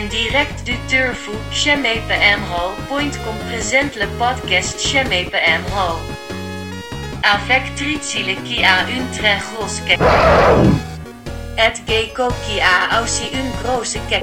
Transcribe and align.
En 0.00 0.08
direct 0.08 0.64
du 0.64 0.72
Turfu, 0.88 1.32
chemepe.mho.com 1.52 3.34
présente 3.48 3.96
le 3.96 4.06
podcast 4.18 4.80
chemepe.mho. 4.80 5.98
Avec 7.22 7.74
Tritsile 7.74 8.36
qui 8.44 8.64
a 8.64 8.88
une 8.88 9.06
très 9.10 9.38
grosse 9.52 9.80
kek. 9.80 9.98
Et 11.58 11.74
Gecko 11.86 12.28
qui 12.46 12.60
a 12.60 13.02
aussi 13.02 13.24
une 13.34 13.50
grosse 13.62 13.98
kek. 14.08 14.22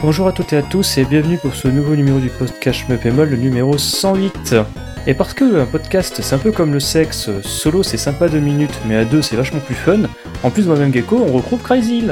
Bonjour 0.00 0.28
à 0.28 0.32
toutes 0.32 0.52
et 0.52 0.56
à 0.56 0.62
tous 0.62 0.98
et 0.98 1.04
bienvenue 1.04 1.36
pour 1.36 1.54
ce 1.54 1.68
nouveau 1.68 1.94
numéro 1.94 2.18
du 2.18 2.30
podcast 2.30 2.88
Mepemol, 2.88 3.28
le 3.28 3.36
numéro 3.36 3.76
108. 3.76 4.54
Et 5.06 5.14
parce 5.14 5.34
que 5.34 5.60
un 5.60 5.66
podcast 5.66 6.20
c'est 6.22 6.34
un 6.34 6.38
peu 6.38 6.52
comme 6.52 6.72
le 6.72 6.80
sexe, 6.80 7.30
solo 7.42 7.82
c'est 7.82 7.96
sympa 7.96 8.28
deux 8.28 8.40
minutes, 8.40 8.78
mais 8.86 8.96
à 8.96 9.04
deux 9.04 9.20
c'est 9.22 9.36
vachement 9.36 9.60
plus 9.60 9.74
fun, 9.74 10.00
en 10.42 10.50
plus 10.50 10.66
moi-même 10.66 10.92
Gecko 10.92 11.16
on 11.18 11.32
retrouve 11.32 11.62
Crazy. 11.62 12.06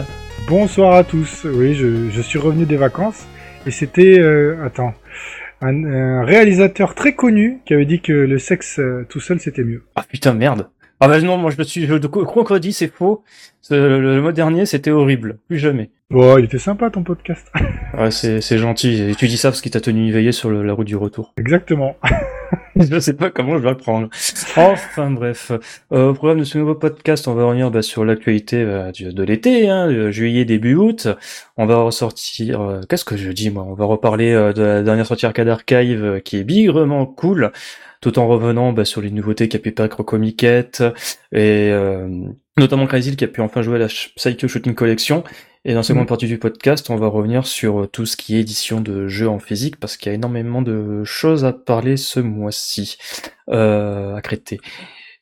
Bonsoir 0.49 0.95
à 0.97 1.05
tous, 1.05 1.47
oui 1.51 1.75
je, 1.75 2.11
je 2.11 2.23
suis 2.23 2.39
revenu 2.39 2.67
des 2.67 2.77
vacances 2.77 3.27
et 3.67 3.71
c'était, 3.71 4.19
euh, 4.21 4.57
attends, 4.65 4.95
un, 5.63 5.85
un 5.85 6.25
réalisateur 6.25 6.95
très 6.95 7.15
connu 7.15 7.61
qui 7.65 7.75
avait 7.75 7.87
dit 7.87 8.01
que 8.01 8.13
le 8.13 8.39
sexe 8.39 8.79
euh, 8.79 9.07
tout 9.09 9.21
seul 9.21 9.41
c'était 9.41 9.65
mieux. 9.65 9.83
Ah 9.97 10.05
putain 10.09 10.35
merde. 10.35 10.69
Ah 11.01 11.07
bah 11.09 11.21
non, 11.21 11.37
moi 11.39 11.51
je 11.53 11.57
me 11.59 11.63
suis, 11.63 11.87
je 11.87 11.95
crois 11.95 12.45
qu'on 12.45 12.59
dit 12.59 12.73
c'est 12.73 12.93
faux. 12.93 13.23
Le, 13.71 14.01
le 14.01 14.21
mois 14.21 14.33
dernier 14.33 14.67
c'était 14.67 14.91
horrible, 14.91 15.39
plus 15.49 15.59
jamais. 15.59 15.91
Bon, 16.11 16.39
il 16.39 16.47
était 16.47 16.59
sympa 16.59 16.91
ton 16.91 17.03
podcast. 17.03 17.47
Ouais 17.99 18.11
c'est 18.11 18.41
c'est 18.43 18.59
gentil, 18.59 19.03
et 19.11 19.15
tu 19.15 19.27
dis 19.29 19.37
ça 19.39 19.49
parce 19.51 19.61
qu'il 19.63 19.73
t'a 19.73 19.81
tenu 19.81 20.09
éveillé 20.09 20.31
sur 20.31 20.51
le- 20.51 20.63
la 20.63 20.73
route 20.75 20.87
du 20.87 20.97
retour. 20.97 21.33
Exactement. 21.39 21.97
je 22.77 22.99
sais 23.01 23.13
pas 23.15 23.31
comment 23.31 23.59
je 23.59 23.63
vais 23.63 23.71
le 23.71 23.77
prendre. 23.77 24.09
Enfin 24.57 25.11
bref, 25.11 25.53
euh, 25.93 26.11
au 26.11 26.15
programme 26.15 26.39
de 26.39 26.45
ce 26.45 26.57
nouveau 26.59 26.75
podcast, 26.75 27.27
on 27.29 27.35
va 27.35 27.45
revenir 27.45 27.71
bah, 27.71 27.83
sur 27.83 28.05
l'actualité 28.05 28.65
du- 28.95 29.13
de 29.13 29.23
l'été, 29.23 29.69
hein, 29.69 30.11
juillet 30.11 30.45
début 30.45 30.75
août. 30.77 31.09
On 31.57 31.67
va 31.67 31.77
ressortir, 31.83 32.61
euh, 32.61 32.81
qu'est-ce 32.89 33.05
que 33.05 33.17
je 33.17 33.31
dis 33.33 33.51
moi? 33.51 33.65
On 33.65 33.75
va 33.75 33.85
reparler 33.85 34.33
euh, 34.33 34.53
de 34.53 34.63
la 34.63 34.83
dernière 34.83 35.07
sortie 35.07 35.27
Arcade 35.27 35.49
Archive 35.49 36.05
euh, 36.05 36.21
qui 36.21 36.37
est 36.39 36.45
bigrement 36.45 37.05
cool, 37.05 37.51
tout 38.01 38.19
en 38.19 38.29
revenant 38.29 38.73
bah, 38.73 38.85
sur 38.85 39.01
les 39.03 39.11
nouveautés 39.11 39.49
qu'a 39.49 39.59
pu 39.59 39.75
faire 39.77 39.89
Crocomiquette 39.89 40.83
et 41.33 41.71
euh, 41.73 42.07
notamment 42.57 42.87
Crazy 42.87 43.17
qui 43.17 43.25
a 43.25 43.29
pu 43.29 43.41
enfin 43.41 43.61
jouer 43.63 43.77
à 43.77 43.79
la 43.81 43.87
Psycho 43.89 44.47
Shooting 44.49 44.75
Collection. 44.75 45.25
Et 45.65 45.73
dans 45.73 45.79
la 45.79 45.83
seconde 45.83 46.03
Mhm. 46.03 46.09
partie 46.09 46.27
du 46.27 46.39
podcast, 46.39 46.89
on 46.91 46.97
va 46.97 47.09
revenir 47.09 47.47
sur 47.47 47.83
euh, 47.83 47.87
tout 47.87 48.07
ce 48.07 48.17
qui 48.17 48.37
est 48.37 48.41
édition 48.41 48.81
de 48.81 49.09
jeux 49.09 49.29
en 49.29 49.39
physique, 49.39 49.77
parce 49.79 49.97
qu'il 49.97 50.11
y 50.11 50.13
a 50.13 50.15
énormément 50.15 50.63
de 50.63 51.03
choses 51.05 51.45
à 51.45 51.53
parler 51.53 51.97
ce 51.97 52.21
mois-ci, 52.21 52.97
euh, 53.51 54.15
à 54.17 54.21
traiter. 54.23 54.61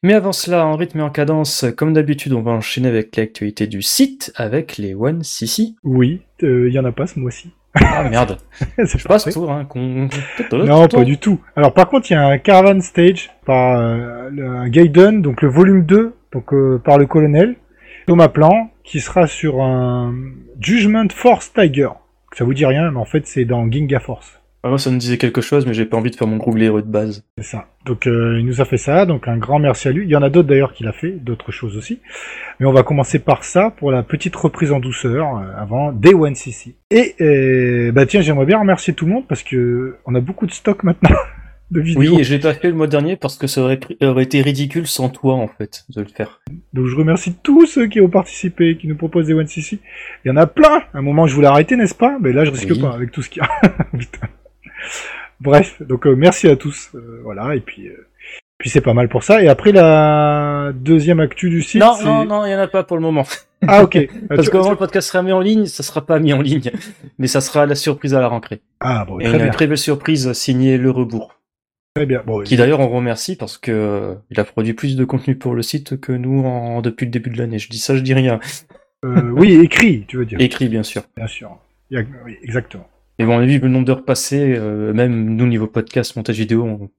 Mais 0.03 0.13
avant 0.13 0.33
cela, 0.33 0.67
en 0.67 0.77
rythme 0.77 1.01
et 1.01 1.03
en 1.03 1.11
cadence, 1.11 1.65
comme 1.77 1.93
d'habitude, 1.95 2.33
on 2.35 2.43
va 2.43 2.53
enchaîner 2.53 2.89
avec 2.89 3.17
l'actualité 3.17 3.67
du 3.67 3.83
site, 3.83 4.31
avec 4.37 4.77
les 4.77 4.95
One 4.95 5.23
CC. 5.25 5.75
Oui, 5.83 6.21
euh, 6.43 6.69
il 6.69 6.75
y 6.75 6.79
en 6.79 6.85
a 6.85 6.93
pas 6.93 7.07
ce 7.07 7.19
mois-ci. 7.19 7.51
Ah 7.75 8.09
merde, 8.09 8.39
C'est 8.77 8.99
je 8.99 9.07
passe 9.07 9.25
tout, 9.33 9.51
hein, 9.51 9.65
qu'on... 9.67 10.09
Non, 10.53 10.87
pas 10.89 11.05
du 11.05 11.19
tout. 11.19 11.41
Alors 11.57 11.75
par 11.75 11.89
contre, 11.89 12.11
il 12.11 12.15
y 12.15 12.17
a 12.17 12.27
un 12.27 12.39
Caravan 12.39 12.81
Stage 12.81 13.31
par 13.45 13.79
euh, 13.81 14.67
Gaiden, 14.69 15.21
donc 15.23 15.43
le 15.43 15.49
volume 15.49 15.85
2, 15.85 16.15
donc 16.33 16.55
euh, 16.55 16.81
par 16.83 16.97
le 16.99 17.07
colonel 17.07 17.57
Thomas 18.07 18.29
Plan, 18.29 18.71
qui 18.87 19.01
sera 19.01 19.27
sur 19.27 19.61
un 19.61 20.15
Judgment 20.59 21.09
Force 21.11 21.53
Tiger. 21.53 21.91
Ça 22.33 22.45
vous 22.45 22.55
dit 22.55 22.65
rien, 22.65 22.91
mais 22.91 22.99
en 22.99 23.05
fait 23.05 23.27
c'est 23.27 23.45
dans 23.45 23.71
Ginga 23.71 24.01
Force. 24.01 24.41
Ah, 24.63 24.79
ça 24.79 24.91
me 24.91 24.99
disait 24.99 25.17
quelque 25.17 25.41
chose, 25.41 25.65
mais 25.65 25.75
j'ai 25.75 25.85
pas 25.85 25.97
envie 25.97 26.11
de 26.11 26.17
faire 26.17 26.27
mon 26.27 26.39
glaieux 26.39 26.83
de 26.83 26.89
base. 26.89 27.25
C'est 27.39 27.45
ça. 27.45 27.67
Donc 27.85 28.09
euh, 28.09 28.39
il 28.41 28.47
nous 28.47 28.61
a 28.61 28.65
fait 28.65 28.79
ça, 28.79 29.07
donc 29.07 29.29
un 29.29 29.37
grand 29.37 29.61
merci 29.61 29.87
à 29.87 29.93
lui. 29.93 30.05
Il 30.05 30.11
y 30.11 30.17
en 30.17 30.23
a 30.23 30.31
d'autres 30.31 30.49
d'ailleurs 30.49 30.73
qu'il 30.73 30.89
a 30.89 30.93
fait, 30.93 31.13
d'autres 31.13 31.53
choses 31.53 31.77
aussi. 31.77 32.01
Mais 32.59 32.67
on 32.67 32.73
va 32.73 32.83
commencer 32.83 33.21
par 33.21 33.45
ça 33.45 33.71
pour 33.71 33.93
la 33.93 34.03
petite 34.03 34.35
reprise 34.35 34.73
en 34.73 34.81
douceur 34.81 35.37
euh, 35.37 35.43
avant 35.57 35.93
Day 35.93 36.15
One 36.15 36.35
CC. 36.35 36.75
Et 36.91 37.15
euh, 37.21 37.93
bah 37.93 38.07
tiens, 38.07 38.23
j'aimerais 38.23 38.47
bien 38.47 38.59
remercier 38.59 38.93
tout 38.93 39.07
le 39.07 39.13
monde 39.13 39.29
parce 39.29 39.45
que 39.45 39.99
on 40.05 40.15
a 40.17 40.21
beaucoup 40.21 40.47
de 40.47 40.53
stock 40.53 40.83
maintenant 40.83 41.11
de. 41.71 41.81
Oui, 41.97 42.15
et 42.19 42.25
je 42.25 42.35
l'ai 42.35 42.41
pas 42.41 42.55
fait 42.55 42.69
le 42.69 42.75
mois 42.75 42.87
dernier 42.87 43.17
parce 43.17 43.37
que 43.37 43.47
ça 43.47 43.61
aurait, 43.63 43.81
aurait 44.03 44.23
été 44.25 44.41
ridicule 44.43 44.87
sans 44.87 45.09
toi, 45.09 45.35
en 45.35 45.49
fait, 45.49 45.85
de 45.95 46.01
le 46.03 46.07
faire. 46.09 46.41
Donc 46.73 46.87
je 46.87 46.97
remercie 46.97 47.35
tous 47.43 47.67
ceux 47.67 47.87
qui 47.87 48.01
ont 48.01 48.09
participé, 48.09 48.77
qui 48.77 48.87
nous 48.89 48.97
proposent 48.97 49.27
des 49.27 49.35
One 49.35 49.47
CC. 49.47 49.79
Il 50.25 50.29
y 50.29 50.31
en 50.31 50.37
a 50.37 50.47
plein. 50.47 50.83
À 50.95 50.99
un 50.99 51.03
moment, 51.03 51.27
je 51.27 51.35
voulais 51.35 51.49
arrêter, 51.49 51.77
n'est-ce 51.77 51.95
pas? 51.95 52.17
Mais 52.21 52.33
là, 52.33 52.45
je 52.45 52.51
risque 52.51 52.69
Oui. 52.71 52.81
pas 52.81 52.93
avec 52.95 53.11
tout 53.13 53.23
ce 53.23 53.31
qu'il 53.31 53.43
y 53.43 53.45
a. 53.45 53.69
Putain. 53.99 54.29
Bref, 55.41 55.83
donc 55.83 56.07
euh, 56.07 56.15
merci 56.15 56.49
à 56.49 56.57
tous. 56.57 56.91
Euh, 56.95 57.21
voilà, 57.23 57.55
et 57.57 57.61
puis 57.61 57.89
euh, 57.89 58.07
puis 58.59 58.71
c'est 58.71 58.81
pas 58.81 58.95
mal 58.95 59.09
pour 59.09 59.23
ça. 59.23 59.43
Et 59.43 59.49
après 59.49 59.71
la 59.73 60.73
deuxième 60.75 61.21
actu 61.21 61.51
du 61.51 61.61
site. 61.63 61.81
non, 61.81 61.95
non, 62.03 62.25
non, 62.25 62.47
il 62.47 62.53
y 62.53 62.55
en 62.55 62.59
a 62.59 62.69
pas 62.69 62.83
pour 62.85 62.97
le 62.97 63.03
moment. 63.03 63.25
Ah 63.67 63.83
ok. 63.83 63.99
Parce 64.29 64.49
que 64.49 64.53
quand 64.53 64.65
tu- 64.65 64.71
le 64.71 64.77
podcast 64.77 65.09
sera 65.09 65.23
mis 65.23 65.33
en 65.33 65.41
ligne, 65.41 65.65
ça 65.65 65.83
sera 65.83 66.05
pas 66.05 66.19
mis 66.19 66.35
en 66.35 66.43
ligne, 66.43 66.71
mais 67.19 67.27
ça 67.27 67.41
sera 67.41 67.65
la 67.65 67.75
surprise 67.75 68.13
à 68.15 68.21
la 68.21 68.29
rentrée. 68.29 68.61
Ah 68.81 69.07
bon, 69.09 69.19
Et 69.19 69.25
très 69.25 69.39
une 69.39 69.43
bien, 69.45 69.51
très 69.51 69.67
belle 69.67 69.79
surprise 69.79 70.31
signée 70.35 70.77
Le 70.77 70.91
Rebours, 70.91 71.36
très 71.97 72.07
bien. 72.07 72.23
Bon, 72.27 72.43
qui 72.43 72.57
d'ailleurs 72.57 72.81
on 72.81 72.89
remercie 72.89 73.37
parce 73.37 73.59
que 73.59 73.71
euh, 73.73 74.15
il 74.31 74.39
a 74.41 74.45
produit 74.45 74.75
plus 74.75 74.97
de 74.97 75.05
contenu 75.05 75.37
pour 75.37 75.55
le 75.55 75.63
site 75.63 76.01
que 76.01 76.13
nous 76.13 76.45
en, 76.45 76.81
depuis 76.83 77.05
le 77.07 77.11
début 77.11 77.31
de 77.31 77.39
l'année. 77.39 77.59
Je 77.59 77.69
dis 77.69 77.79
ça, 77.79 77.97
je 77.97 78.01
dis 78.03 78.15
rien. 78.15 78.39
euh, 79.05 79.31
oui, 79.31 79.55
écrit, 79.63 80.05
tu 80.07 80.17
veux 80.19 80.25
dire. 80.27 80.41
Écrit 80.41 80.69
bien 80.69 80.83
sûr. 80.83 81.03
Bien 81.17 81.27
sûr. 81.27 81.59
Oui, 81.91 82.37
exactement. 82.43 82.87
Mais 83.19 83.25
bon, 83.25 83.37
on 83.37 83.41
a 83.41 83.47
vu 83.47 83.59
le 83.59 83.69
nombre 83.69 83.87
d'heures 83.87 84.05
passées, 84.05 84.55
euh, 84.59 84.93
même 84.93 85.37
nous 85.37 85.47
niveau 85.47 85.67
podcast, 85.67 86.17
montage 86.17 86.37
vidéo, 86.39 86.91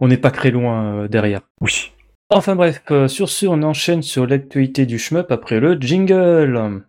on- 0.00 0.06
n'est 0.08 0.16
pas 0.16 0.30
très 0.30 0.50
loin 0.50 0.94
euh, 1.02 1.08
derrière. 1.08 1.40
Oui. 1.60 1.92
Enfin 2.30 2.54
bref, 2.54 2.82
sur 3.06 3.28
ce, 3.28 3.46
on 3.46 3.62
enchaîne 3.62 4.02
sur 4.02 4.26
l'actualité 4.26 4.84
du 4.86 4.98
shmup 4.98 5.30
après 5.32 5.60
le 5.60 5.74
jingle. 5.80 6.82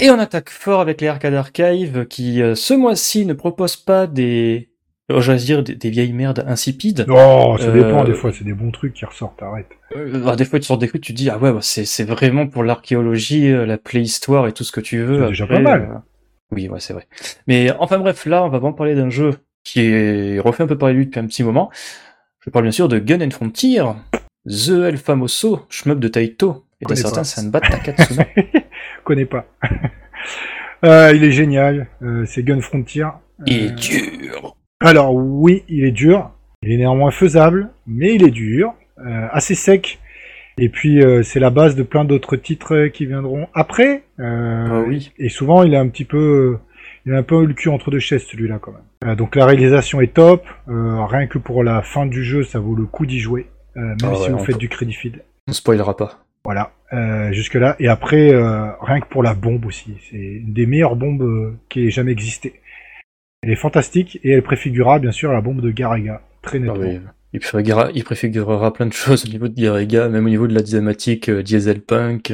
Et 0.00 0.10
on 0.10 0.18
attaque 0.18 0.48
fort 0.50 0.80
avec 0.80 1.00
les 1.00 1.08
Arcade 1.08 1.34
Archive 1.34 2.06
qui, 2.06 2.40
euh, 2.42 2.54
ce 2.54 2.72
mois-ci, 2.74 3.26
ne 3.26 3.34
proposent 3.34 3.76
pas 3.76 4.06
des, 4.06 4.70
euh, 5.10 5.20
j'allais 5.20 5.38
dire, 5.40 5.62
des, 5.62 5.74
des 5.74 5.90
vieilles 5.90 6.12
merdes 6.14 6.42
insipides. 6.46 7.04
Oh, 7.08 7.56
ça 7.58 7.66
Euh, 7.66 7.72
dépend. 7.72 8.04
Des 8.04 8.14
fois, 8.14 8.32
c'est 8.32 8.44
des 8.44 8.54
bons 8.54 8.70
trucs 8.70 8.94
qui 8.94 9.04
ressortent. 9.04 9.42
Arrête. 9.42 9.66
Euh, 9.94 10.34
des 10.36 10.44
fois, 10.46 10.58
tu 10.58 10.64
sors 10.66 10.78
des 10.78 10.88
trucs, 10.88 11.02
tu 11.02 11.12
te 11.12 11.18
dis, 11.18 11.28
ah 11.28 11.36
ouais, 11.38 11.52
bah, 11.52 11.58
c'est, 11.60 12.04
vraiment 12.04 12.46
pour 12.46 12.64
l'archéologie, 12.64 13.52
la 13.52 13.76
préhistoire 13.76 14.46
et 14.48 14.52
tout 14.52 14.64
ce 14.64 14.72
que 14.72 14.80
tu 14.80 15.02
veux. 15.02 15.22
C'est 15.24 15.28
déjà 15.28 15.46
pas 15.46 15.60
mal. 15.60 16.02
Oui, 16.52 16.68
ouais, 16.68 16.80
c'est 16.80 16.94
vrai. 16.94 17.06
Mais 17.46 17.70
enfin 17.78 17.98
bref, 17.98 18.24
là, 18.26 18.42
on 18.42 18.48
va 18.48 18.58
vraiment 18.58 18.72
parler 18.72 18.94
d'un 18.94 19.10
jeu 19.10 19.34
qui 19.62 19.82
est 19.82 20.40
refait 20.40 20.62
un 20.62 20.66
peu 20.66 20.78
parler 20.78 20.94
de 20.94 20.98
lui 21.00 21.06
depuis 21.06 21.20
un 21.20 21.26
petit 21.26 21.44
moment. 21.44 21.70
Je 22.44 22.50
parle 22.50 22.64
bien 22.64 22.72
sûr 22.72 22.88
de 22.88 22.98
Gun 22.98 23.20
and 23.20 23.30
Frontier, 23.30 23.84
The 24.48 24.70
El 24.70 24.96
Famoso, 24.96 25.66
shmup 25.68 26.00
de 26.00 26.08
Taito, 26.08 26.64
et 26.80 26.86
Connais 26.86 27.00
certains 27.00 27.20
pas. 27.20 27.24
Sanbat 27.24 27.60
Takatsuna. 27.60 28.26
Connais 29.04 29.26
pas. 29.26 29.46
Euh, 30.82 31.12
il 31.14 31.22
est 31.24 31.30
génial. 31.32 31.88
Euh, 32.02 32.24
c'est 32.24 32.42
Gun 32.42 32.62
Frontier. 32.62 33.04
Il 33.46 33.64
est 33.64 33.70
Euh, 33.70 33.74
dur. 33.74 34.56
Alors 34.80 35.14
oui, 35.14 35.62
il 35.68 35.84
est 35.84 35.90
dur. 35.90 36.30
Il 36.62 36.72
est 36.72 36.78
néanmoins 36.78 37.10
faisable, 37.10 37.68
mais 37.86 38.14
il 38.14 38.24
est 38.24 38.30
dur, 38.30 38.72
euh, 38.98 39.26
assez 39.30 39.54
sec. 39.54 39.98
Et 40.58 40.70
puis 40.70 41.02
euh, 41.02 41.22
c'est 41.22 41.38
la 41.40 41.50
base 41.50 41.76
de 41.76 41.82
plein 41.82 42.06
d'autres 42.06 42.36
titres 42.36 42.86
qui 42.86 43.04
viendront 43.04 43.46
après. 43.52 44.04
Euh, 44.20 44.66
Ah 44.70 44.80
oui. 44.88 45.12
Et 45.18 45.28
souvent 45.28 45.64
il 45.64 45.74
est 45.74 45.78
un 45.78 45.88
petit 45.88 46.06
peu, 46.06 46.56
il 47.04 47.12
a 47.12 47.18
un 47.18 47.22
peu 47.22 47.44
le 47.44 47.52
cul 47.52 47.68
entre 47.68 47.90
deux 47.90 47.98
chaises 47.98 48.24
celui-là 48.24 48.58
quand 48.58 48.72
même. 48.72 48.80
Euh, 49.12 49.14
donc 49.14 49.36
la 49.36 49.44
réalisation 49.44 50.00
est 50.00 50.14
top. 50.14 50.46
Euh, 50.68 51.04
rien 51.04 51.26
que 51.26 51.36
pour 51.36 51.62
la 51.62 51.82
fin 51.82 52.06
du 52.06 52.24
jeu, 52.24 52.42
ça 52.42 52.58
vaut 52.58 52.74
le 52.74 52.86
coup 52.86 53.04
d'y 53.04 53.20
jouer, 53.20 53.48
euh, 53.76 53.80
même 53.80 53.96
Ah 54.04 54.14
si 54.14 54.30
vous 54.30 54.36
on 54.36 54.44
faites 54.44 54.56
du 54.58 54.70
crédit 54.70 54.94
feed. 54.94 55.22
On 55.46 55.52
spoilera 55.52 55.94
pas. 55.94 56.24
Voilà, 56.44 56.72
euh, 56.92 57.32
jusque 57.32 57.54
là. 57.54 57.76
Et 57.78 57.88
après, 57.88 58.32
euh, 58.32 58.72
rien 58.80 59.00
que 59.00 59.06
pour 59.08 59.22
la 59.22 59.34
bombe 59.34 59.66
aussi, 59.66 59.94
c'est 60.10 60.16
une 60.16 60.52
des 60.52 60.66
meilleures 60.66 60.96
bombes 60.96 61.22
euh, 61.22 61.52
qui 61.68 61.86
ait 61.86 61.90
jamais 61.90 62.12
existé. 62.12 62.60
Elle 63.42 63.50
est 63.50 63.56
fantastique 63.56 64.18
et 64.24 64.30
elle 64.32 64.42
préfigurera 64.42 64.98
bien 64.98 65.12
sûr 65.12 65.32
la 65.32 65.40
bombe 65.40 65.60
de 65.60 65.70
Garaga, 65.70 66.22
très 66.42 66.58
Ah 66.58 66.60
nettement. 66.62 66.80
oui. 66.80 67.00
Il, 67.32 67.40
préfigurera, 67.40 67.90
il 67.94 68.04
préfigurera 68.04 68.72
plein 68.72 68.86
de 68.86 68.92
choses 68.92 69.24
au 69.26 69.28
niveau 69.28 69.48
de 69.48 69.54
Garega, 69.54 70.08
même 70.08 70.26
au 70.26 70.28
niveau 70.30 70.46
de 70.48 70.54
la 70.54 70.62
thématique 70.62 71.30
diesel 71.30 71.80
punk. 71.82 72.32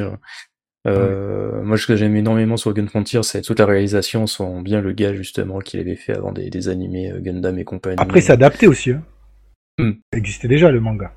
Moi, 0.85 1.77
ce 1.77 1.85
que 1.85 1.95
j'aime 1.97 2.15
énormément 2.15 2.55
sur 2.55 2.73
Gun 2.73 2.87
Frontier, 2.87 3.21
c'est 3.23 3.41
toute 3.41 3.59
la 3.59 3.65
réalisation 3.65 4.25
sont 4.25 4.61
bien 4.61 4.79
le 4.79 4.93
gars 4.93 5.13
justement 5.13 5.59
qu'il 5.59 5.81
avait 5.81 5.97
fait 5.97 6.13
avant 6.13 6.31
des, 6.31 6.49
des 6.49 6.69
animés 6.69 7.11
Gundam 7.19 7.59
et 7.59 7.65
compagnie. 7.65 7.97
Après, 7.99 8.21
c'est 8.21 8.31
adapté 8.31 8.67
aussi. 8.67 8.91
Hein. 8.91 9.03
Hmm. 9.77 9.91
Ça 10.13 10.17
existait 10.17 10.47
déjà 10.47 10.71
le 10.71 10.79
manga. 10.79 11.11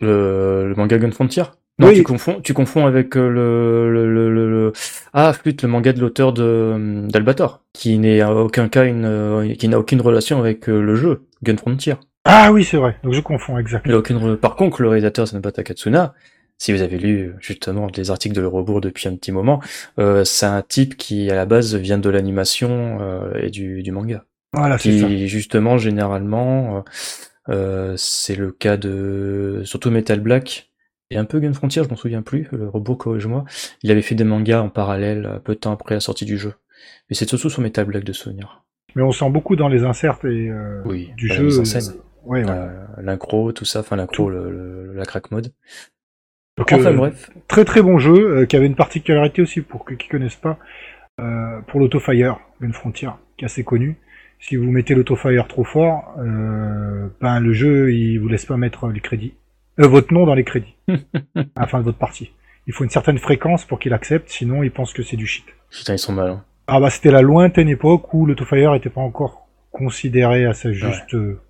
le, 0.00 0.68
le 0.68 0.74
manga 0.74 0.98
Gun 0.98 1.10
Frontier? 1.10 1.44
Non, 1.78 1.88
Oui. 1.88 1.94
tu 1.94 2.02
confonds, 2.02 2.40
tu 2.40 2.54
confonds 2.54 2.86
avec 2.86 3.16
euh, 3.16 3.28
le, 3.30 3.92
le, 3.92 4.12
le, 4.12 4.34
le, 4.34 4.50
le- 4.50 4.72
ah 5.12 5.32
flûte, 5.32 5.62
le 5.62 5.68
manga 5.68 5.92
de 5.92 6.00
l'auteur 6.00 6.32
de 6.32 6.42
euh, 6.42 7.06
d'Albator, 7.06 7.62
qui 7.72 7.98
n'est 7.98 8.20
à 8.20 8.34
aucun 8.34 8.68
cas 8.68 8.84
une, 8.84 9.04
euh, 9.04 9.54
qui 9.54 9.68
n'a 9.68 9.78
aucune 9.78 10.00
relation 10.00 10.38
avec 10.40 10.66
le 10.66 10.94
jeu 10.96 11.22
Gun 11.44 11.56
Frontier. 11.56 11.94
Ah 12.24 12.50
oui, 12.52 12.64
c'est 12.64 12.76
vrai. 12.78 12.96
Donc 13.04 13.12
je 13.14 13.20
confonds 13.20 13.58
exact. 13.58 13.84
Il 13.86 13.92
a 13.92 13.98
aucune. 13.98 14.18
re- 14.18 14.36
Par 14.36 14.56
contre, 14.56 14.82
le 14.82 14.88
réalisateur 14.88 15.26
Sanba 15.28 15.52
Takatsuna 15.52 16.14
si 16.60 16.72
vous 16.72 16.82
avez 16.82 16.98
lu 16.98 17.34
justement 17.38 17.86
des 17.86 18.10
articles 18.10 18.34
de 18.34 18.40
l'Eurobourg 18.40 18.80
depuis 18.80 19.06
un 19.08 19.14
petit 19.14 19.30
moment, 19.30 19.62
euh, 20.00 20.24
c'est 20.24 20.44
un 20.46 20.60
type 20.60 20.96
qui 20.96 21.30
à 21.30 21.36
la 21.36 21.46
base 21.46 21.76
vient 21.76 21.98
de 21.98 22.10
l'animation 22.10 22.98
euh, 23.00 23.30
et 23.40 23.50
du, 23.50 23.84
du 23.84 23.92
manga. 23.92 24.24
Voilà, 24.52 24.76
c'est 24.76 24.98
ça. 24.98 25.06
Justement 25.26 25.78
généralement, 25.78 26.82
euh, 27.48 27.94
c'est 27.96 28.34
le 28.34 28.50
cas 28.50 28.76
de 28.76 29.62
surtout 29.64 29.90
Metal 29.92 30.18
Black 30.18 30.67
et 31.10 31.16
un 31.16 31.24
peu 31.24 31.40
Gun 31.40 31.52
Frontier, 31.52 31.82
je 31.84 31.88
m'en 31.88 31.96
souviens 31.96 32.22
plus. 32.22 32.48
Le 32.52 32.68
robot 32.68 32.96
corrige-moi. 32.96 33.44
Il 33.82 33.90
avait 33.90 34.02
fait 34.02 34.14
des 34.14 34.24
mangas 34.24 34.60
en 34.62 34.68
parallèle 34.68 35.26
euh, 35.26 35.38
peu 35.38 35.54
de 35.54 35.58
temps 35.60 35.72
après 35.72 35.94
la 35.94 36.00
sortie 36.00 36.24
du 36.24 36.36
jeu. 36.36 36.54
Mais 37.08 37.16
c'est 37.16 37.28
surtout 37.28 37.50
sur 37.50 37.62
Black 37.62 38.04
de 38.04 38.12
souvenir. 38.12 38.64
Mais 38.94 39.02
on 39.02 39.12
sent 39.12 39.30
beaucoup 39.30 39.56
dans 39.56 39.68
les 39.68 39.84
inserts 39.84 40.18
et 40.24 40.48
euh, 40.50 40.82
Oui, 40.84 41.10
du 41.16 41.28
jeu. 41.28 41.48
euh, 41.60 41.62
ouais, 42.24 42.44
ouais. 42.44 42.50
Euh, 42.50 42.84
L'incro, 43.00 43.52
tout 43.52 43.64
ça, 43.64 43.80
enfin 43.80 43.96
l'incro, 43.96 44.28
le, 44.30 44.50
le- 44.50 44.92
la 44.94 45.04
crack 45.04 45.30
mode. 45.30 45.52
Donc, 46.56 46.72
Enfin 46.72 46.92
euh, 46.92 46.96
bref, 46.96 47.30
très 47.46 47.64
très 47.64 47.82
bon 47.82 47.98
jeu 47.98 48.44
qui 48.46 48.56
avait 48.56 48.66
une 48.66 48.74
particularité 48.74 49.42
aussi 49.42 49.60
pour 49.60 49.84
ceux 49.88 49.94
qui 49.96 50.08
connaissent 50.08 50.34
pas 50.36 50.58
pour 51.68 51.80
l'autofire 51.80 52.38
une 52.60 52.72
frontière 52.72 53.18
qui 53.36 53.44
est 53.44 53.46
assez 53.46 53.64
connu 53.64 53.96
si 54.40 54.54
vous 54.56 54.70
mettez 54.70 54.94
l'autofire 54.94 55.48
trop 55.48 55.64
fort 55.64 56.14
ben 56.16 57.40
le 57.40 57.52
jeu 57.52 57.92
il 57.92 58.18
vous 58.18 58.28
laisse 58.28 58.44
pas 58.46 58.56
mettre 58.56 58.88
les 58.88 59.00
crédits 59.00 59.34
euh, 59.80 59.86
votre 59.86 60.12
nom 60.12 60.26
dans 60.26 60.34
les 60.34 60.44
crédits 60.44 60.74
à 60.88 61.60
la 61.62 61.66
fin 61.66 61.78
de 61.78 61.84
votre 61.84 61.98
partie 61.98 62.32
il 62.66 62.72
faut 62.74 62.84
une 62.84 62.90
certaine 62.90 63.18
fréquence 63.18 63.64
pour 63.64 63.78
qu'il 63.78 63.92
accepte 63.94 64.28
sinon 64.30 64.62
il 64.62 64.70
pense 64.70 64.92
que 64.92 65.02
c'est 65.02 65.16
du 65.16 65.26
shit 65.26 65.44
putain 65.70 65.94
ils 65.94 65.98
sont 65.98 66.12
malins. 66.12 66.44
ah 66.66 66.80
bah 66.80 66.90
c'était 66.90 67.10
la 67.10 67.22
lointaine 67.22 67.68
époque 67.68 68.12
où 68.14 68.26
l'autofire 68.26 68.74
était 68.74 68.90
pas 68.90 69.00
encore 69.00 69.46
considéré 69.70 70.44
à 70.46 70.54
sa 70.54 70.72
juste 70.72 71.14
euh, 71.14 71.40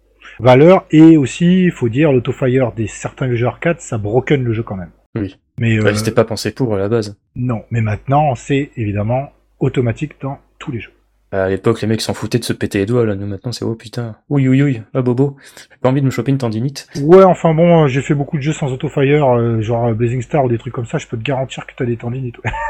valeur 0.41 0.85
et 0.91 1.17
aussi 1.17 1.65
il 1.65 1.73
faut 1.73 1.89
dire 1.89 2.13
l'autofire 2.13 2.73
des 2.73 2.87
certains 2.87 3.35
jeux 3.35 3.47
arcade 3.47 3.81
ça 3.81 3.99
broken 3.99 4.45
le 4.45 4.53
jeu 4.53 4.63
quand 4.63 4.77
même 4.77 4.91
Oui. 5.17 5.37
mais 5.59 5.79
euh, 5.79 5.95
C'était 5.95 6.13
pas 6.13 6.25
pensé 6.25 6.53
pour 6.53 6.75
à 6.75 6.79
la 6.79 6.89
base. 6.89 7.19
non, 7.37 7.65
mais 7.71 7.81
maintenant, 7.81 8.35
c'est 8.35 8.71
évidemment 8.77 9.33
automatique 9.61 10.13
dans 10.21 10.39
tous 10.59 10.71
les 10.73 10.81
jeux. 10.81 10.93
À 11.31 11.49
l'époque, 11.49 11.83
les 11.83 11.89
mecs 11.89 12.01
s'en 12.01 12.15
foutaient 12.15 12.39
de 12.39 12.45
se 12.45 12.53
péter 12.53 12.79
les 12.79 12.87
doigts, 12.87 13.05
là. 13.05 13.15
Nous, 13.15 13.27
maintenant, 13.27 13.53
c'est 13.53 13.65
oh 13.65 13.75
putain. 13.75 14.17
Oui, 14.31 14.49
oui, 14.49 14.63
oui. 14.63 14.81
Ah, 14.95 15.03
bobo. 15.03 15.37
J'ai 15.71 15.77
pas 15.81 15.91
envie 15.91 16.01
de 16.01 16.07
me 16.07 16.11
choper 16.11 16.31
une 16.31 16.39
tendinite. 16.39 16.89
Ouais, 17.03 17.23
enfin 17.25 17.53
bon, 17.55 17.85
euh, 17.85 17.87
j'ai 17.87 18.01
fait 18.01 18.15
beaucoup 18.15 18.39
de 18.39 18.43
jeux 18.43 18.53
sans 18.55 18.73
autofire, 18.73 19.37
euh, 19.37 19.61
genre 19.61 19.89
euh, 19.89 19.95
Blazing 19.95 20.23
Star 20.23 20.45
ou 20.45 20.49
des 20.49 20.59
trucs 20.59 20.73
comme 20.73 20.87
ça, 20.87 20.97
je 20.99 21.07
peux 21.07 21.19
te 21.19 21.23
garantir 21.23 21.67
que 21.67 21.73
t'as 21.77 21.85
des 21.85 21.97
tendinites. 21.97 22.39
ouais. 22.39 22.51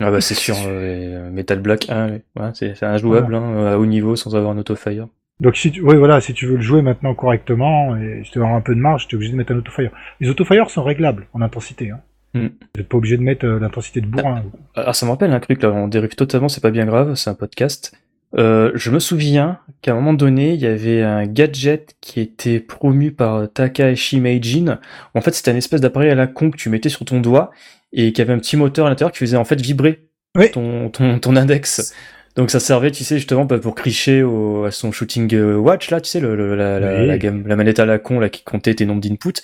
Ah, 0.00 0.10
bah, 0.10 0.20
c'est 0.20 0.34
sûr. 0.34 0.56
euh, 0.66 1.30
Metal 1.30 1.60
Black 1.60 1.88
1, 1.88 2.08
ouais. 2.08 2.22
Ouais, 2.36 2.50
c'est 2.54 2.74
c'est 2.74 2.84
injouable, 2.84 3.34
hein, 3.34 3.66
à 3.66 3.78
haut 3.78 3.86
niveau, 3.86 4.16
sans 4.16 4.34
avoir 4.34 4.52
un 4.52 4.58
autofire. 4.58 5.06
Donc 5.40 5.56
si 5.56 5.70
tu, 5.70 5.82
ouais, 5.82 5.96
voilà, 5.96 6.20
si 6.20 6.32
tu 6.32 6.46
veux 6.46 6.56
le 6.56 6.62
jouer 6.62 6.82
maintenant 6.82 7.14
correctement 7.14 7.96
et 7.96 8.22
si 8.24 8.30
tu 8.30 8.38
veux 8.38 8.44
avoir 8.44 8.58
un 8.58 8.60
peu 8.60 8.74
de 8.74 8.80
marge, 8.80 9.08
tu 9.08 9.14
es 9.14 9.16
obligé 9.16 9.32
de 9.32 9.36
mettre 9.36 9.52
un 9.52 9.56
autofire. 9.56 9.90
Les 10.20 10.28
autofires 10.28 10.70
sont 10.70 10.82
réglables 10.82 11.26
en 11.32 11.42
intensité. 11.42 11.90
Hein. 11.90 12.00
Vous 12.34 12.40
n'êtes 12.76 12.88
pas 12.88 12.96
obligé 12.96 13.16
de 13.16 13.22
mettre 13.22 13.46
euh, 13.46 13.60
l'intensité 13.60 14.00
de 14.00 14.06
bourrin. 14.06 14.42
Ah, 14.74 14.92
ça 14.92 15.06
me 15.06 15.12
rappelle 15.12 15.32
un 15.32 15.40
truc, 15.40 15.62
là. 15.62 15.70
On 15.70 15.86
dérive 15.86 16.16
totalement, 16.16 16.48
c'est 16.48 16.60
pas 16.60 16.72
bien 16.72 16.84
grave, 16.84 17.14
c'est 17.14 17.30
un 17.30 17.34
podcast. 17.34 17.92
Euh, 18.36 18.72
je 18.74 18.90
me 18.90 18.98
souviens 18.98 19.58
qu'à 19.80 19.92
un 19.92 19.94
moment 19.94 20.12
donné, 20.12 20.54
il 20.54 20.60
y 20.60 20.66
avait 20.66 21.02
un 21.02 21.26
gadget 21.26 21.94
qui 22.00 22.20
était 22.20 22.58
promu 22.58 23.12
par 23.12 23.48
Takahashi 23.52 24.20
Meijin. 24.20 24.80
En 25.14 25.20
fait, 25.20 25.32
c'était 25.34 25.52
un 25.52 25.56
espèce 25.56 25.80
d'appareil 25.80 26.10
à 26.10 26.14
la 26.14 26.26
con 26.26 26.50
que 26.50 26.56
tu 26.56 26.68
mettais 26.68 26.88
sur 26.88 27.04
ton 27.04 27.20
doigt 27.20 27.50
et 27.92 28.12
qui 28.12 28.20
avait 28.20 28.32
un 28.32 28.38
petit 28.38 28.56
moteur 28.56 28.86
à 28.86 28.88
l'intérieur 28.88 29.12
qui 29.12 29.18
faisait 29.18 29.36
en 29.36 29.44
fait 29.44 29.60
vibrer 29.60 30.08
Oui. 30.36 30.50
ton, 30.50 30.90
ton, 30.90 31.18
ton 31.20 31.36
index. 31.36 31.94
Donc 32.36 32.50
ça 32.50 32.58
servait, 32.58 32.90
tu 32.90 33.04
sais, 33.04 33.16
justement 33.18 33.44
bah, 33.44 33.58
pour 33.60 33.76
cricher 33.76 34.24
au, 34.24 34.64
à 34.64 34.72
son 34.72 34.90
shooting 34.90 35.32
euh, 35.34 35.54
watch, 35.54 35.90
là, 35.90 36.00
tu 36.00 36.10
sais, 36.10 36.18
le, 36.18 36.34
le- 36.34 36.56
la, 36.56 36.80
la, 36.80 37.00
Oui. 37.00 37.06
la, 37.06 37.16
gamme- 37.16 37.46
la 37.46 37.54
manette 37.54 37.78
à 37.78 37.86
la 37.86 37.98
con 38.00 38.18
là 38.18 38.28
qui 38.28 38.42
comptait 38.42 38.74
tes 38.74 38.86
nombres 38.86 39.00
d'input. 39.02 39.34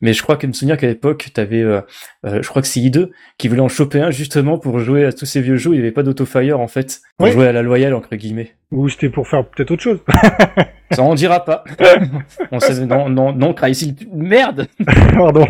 Mais 0.00 0.12
je 0.14 0.20
crois 0.22 0.36
que 0.36 0.48
me 0.48 0.52
souvenir 0.52 0.76
qu'à 0.76 0.88
l'époque, 0.88 1.28
t'avais, 1.32 1.60
euh, 1.62 1.80
euh, 2.26 2.42
je 2.42 2.48
crois 2.48 2.60
que 2.60 2.66
c'est 2.66 2.80
I2 2.80 3.10
qui 3.38 3.46
voulait 3.46 3.60
en 3.60 3.68
choper 3.68 4.00
un 4.00 4.10
justement 4.10 4.58
pour 4.58 4.80
jouer 4.80 5.04
à 5.04 5.12
tous 5.12 5.26
ces 5.26 5.40
vieux 5.40 5.56
jeux. 5.56 5.70
Il 5.72 5.74
n'y 5.76 5.80
avait 5.80 5.92
pas 5.92 6.02
d'autofire 6.02 6.58
en 6.58 6.66
fait, 6.66 7.00
pour 7.18 7.26
Oui. 7.26 7.32
jouer 7.32 7.46
à 7.46 7.52
la 7.52 7.62
loyale 7.62 7.94
entre 7.94 8.16
guillemets. 8.16 8.52
Ou 8.72 8.88
c'était 8.88 9.10
pour 9.10 9.28
faire 9.28 9.46
peut-être 9.46 9.70
autre 9.70 9.82
chose. 9.82 10.00
Ça 10.90 11.02
on 11.04 11.14
dira 11.14 11.44
pas. 11.44 11.62
on 12.50 12.58
sait, 12.58 12.84
non, 12.84 13.08
non, 13.08 13.32
non, 13.32 13.54
Crysil, 13.54 13.94
merde. 14.12 14.66
Pardon. 15.14 15.46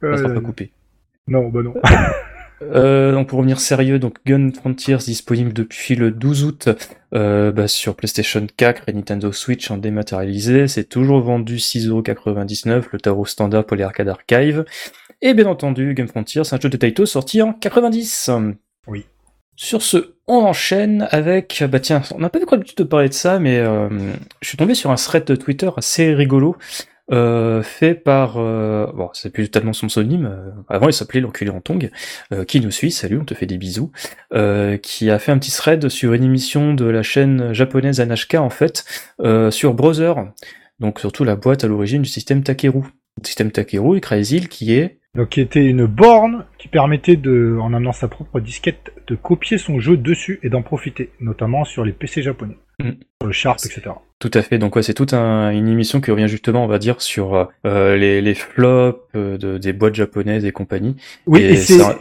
Ça 0.00 0.16
sera 0.16 0.28
Euh, 0.30 0.34
pas 0.34 0.40
coupé. 0.40 0.70
non, 1.26 1.48
bah 1.50 1.60
non. 1.62 1.74
Euh, 2.62 3.12
donc 3.12 3.28
pour 3.28 3.38
revenir 3.38 3.60
sérieux, 3.60 3.98
donc 3.98 4.16
Gun 4.26 4.50
Frontiers 4.52 4.98
disponible 4.98 5.52
depuis 5.52 5.94
le 5.94 6.10
12 6.10 6.44
août 6.44 6.68
euh, 7.14 7.52
bah, 7.52 7.68
sur 7.68 7.94
PlayStation 7.94 8.46
4 8.56 8.84
et 8.88 8.92
Nintendo 8.92 9.32
Switch 9.32 9.70
en 9.70 9.78
dématérialisé. 9.78 10.68
C'est 10.68 10.84
toujours 10.84 11.20
vendu 11.20 11.56
6,99€, 11.56 12.84
le 12.92 13.00
tarot 13.00 13.26
standard 13.26 13.64
pour 13.64 13.76
les 13.76 13.84
arcades 13.84 14.08
archive. 14.08 14.64
Et 15.20 15.34
bien 15.34 15.46
entendu, 15.46 15.94
Gun 15.94 16.06
Frontiers, 16.06 16.44
c'est 16.44 16.56
un 16.56 16.60
jeu 16.60 16.68
de 16.68 16.76
Taito 16.76 17.06
sorti 17.06 17.42
en 17.42 17.52
90. 17.52 18.30
Oui. 18.86 19.04
Sur 19.56 19.82
ce, 19.82 20.14
on 20.28 20.36
enchaîne 20.36 21.08
avec, 21.10 21.64
bah 21.68 21.80
tiens, 21.80 22.02
on 22.14 22.20
n'a 22.20 22.28
pas 22.28 22.38
eu 22.38 22.46
quoi 22.46 22.56
l'habitude 22.56 22.78
de 22.78 22.84
parler 22.84 23.08
de 23.08 23.14
ça, 23.14 23.40
mais 23.40 23.58
euh, 23.58 23.88
je 24.40 24.48
suis 24.48 24.56
tombé 24.56 24.74
sur 24.74 24.92
un 24.92 24.94
thread 24.94 25.24
de 25.24 25.34
Twitter 25.34 25.68
assez 25.76 26.14
rigolo, 26.14 26.56
euh, 27.10 27.62
fait 27.62 27.94
par, 27.94 28.36
euh, 28.36 28.86
bon, 28.92 29.08
c'est 29.12 29.30
plus 29.30 29.44
totalement 29.44 29.72
son 29.72 29.86
pseudonyme, 29.86 30.26
euh, 30.26 30.50
avant 30.68 30.88
il 30.88 30.92
s'appelait 30.92 31.20
l'enculé 31.20 31.50
en 31.50 31.60
tongue, 31.60 31.90
euh, 32.32 32.44
qui 32.44 32.60
nous 32.60 32.70
suit, 32.70 32.90
salut, 32.90 33.18
on 33.20 33.24
te 33.24 33.34
fait 33.34 33.46
des 33.46 33.58
bisous, 33.58 33.90
qui 34.82 35.10
a 35.10 35.18
fait 35.18 35.32
un 35.32 35.38
petit 35.38 35.50
thread 35.50 35.88
sur 35.88 36.12
une 36.12 36.24
émission 36.24 36.74
de 36.74 36.84
la 36.84 37.02
chaîne 37.02 37.52
japonaise 37.52 38.00
NHK 38.00 38.34
en 38.34 38.50
fait, 38.50 38.84
sur 39.50 39.74
Browser, 39.74 40.14
donc 40.80 41.00
surtout 41.00 41.24
la 41.24 41.36
boîte 41.36 41.64
à 41.64 41.66
l'origine 41.66 42.02
du 42.02 42.08
système 42.08 42.42
Takeru. 42.42 42.82
Système 43.24 43.50
Takeru 43.50 43.96
et 43.96 44.00
Crazy 44.00 44.46
qui 44.46 44.74
est 44.74 44.97
Donc 45.16 45.30
qui 45.30 45.40
était 45.40 45.64
une 45.64 45.86
borne 45.86 46.44
qui 46.58 46.68
permettait 46.68 47.16
de, 47.16 47.56
en 47.60 47.72
amenant 47.72 47.92
sa 47.92 48.08
propre 48.08 48.40
disquette, 48.40 48.92
de 49.06 49.14
copier 49.14 49.58
son 49.58 49.80
jeu 49.80 49.96
dessus 49.96 50.38
et 50.42 50.48
d'en 50.50 50.62
profiter, 50.62 51.10
notamment 51.20 51.64
sur 51.64 51.84
les 51.84 51.92
PC 51.92 52.22
japonais, 52.22 52.56
Mm. 52.80 52.90
sur 53.20 53.26
le 53.26 53.32
Sharp, 53.32 53.58
etc. 53.64 53.90
Tout 54.20 54.30
à 54.34 54.42
fait. 54.42 54.58
Donc 54.58 54.76
ouais, 54.76 54.82
c'est 54.84 54.94
toute 54.94 55.12
un- 55.14 55.50
une 55.50 55.66
émission 55.66 56.00
qui 56.00 56.10
revient 56.12 56.28
justement, 56.28 56.62
on 56.64 56.68
va 56.68 56.78
dire, 56.78 57.00
sur 57.00 57.48
euh, 57.66 57.96
les, 57.96 58.20
les 58.20 58.34
flops 58.34 59.00
euh, 59.16 59.36
de, 59.38 59.58
des 59.58 59.72
boîtes 59.72 59.94
japonaises 59.96 60.44
et 60.44 60.52
compagnie. 60.52 60.94
Oui, 61.26 61.40
Et 61.40 61.52
et, 61.52 61.56
c'est, 61.56 61.78
ça- 61.78 61.98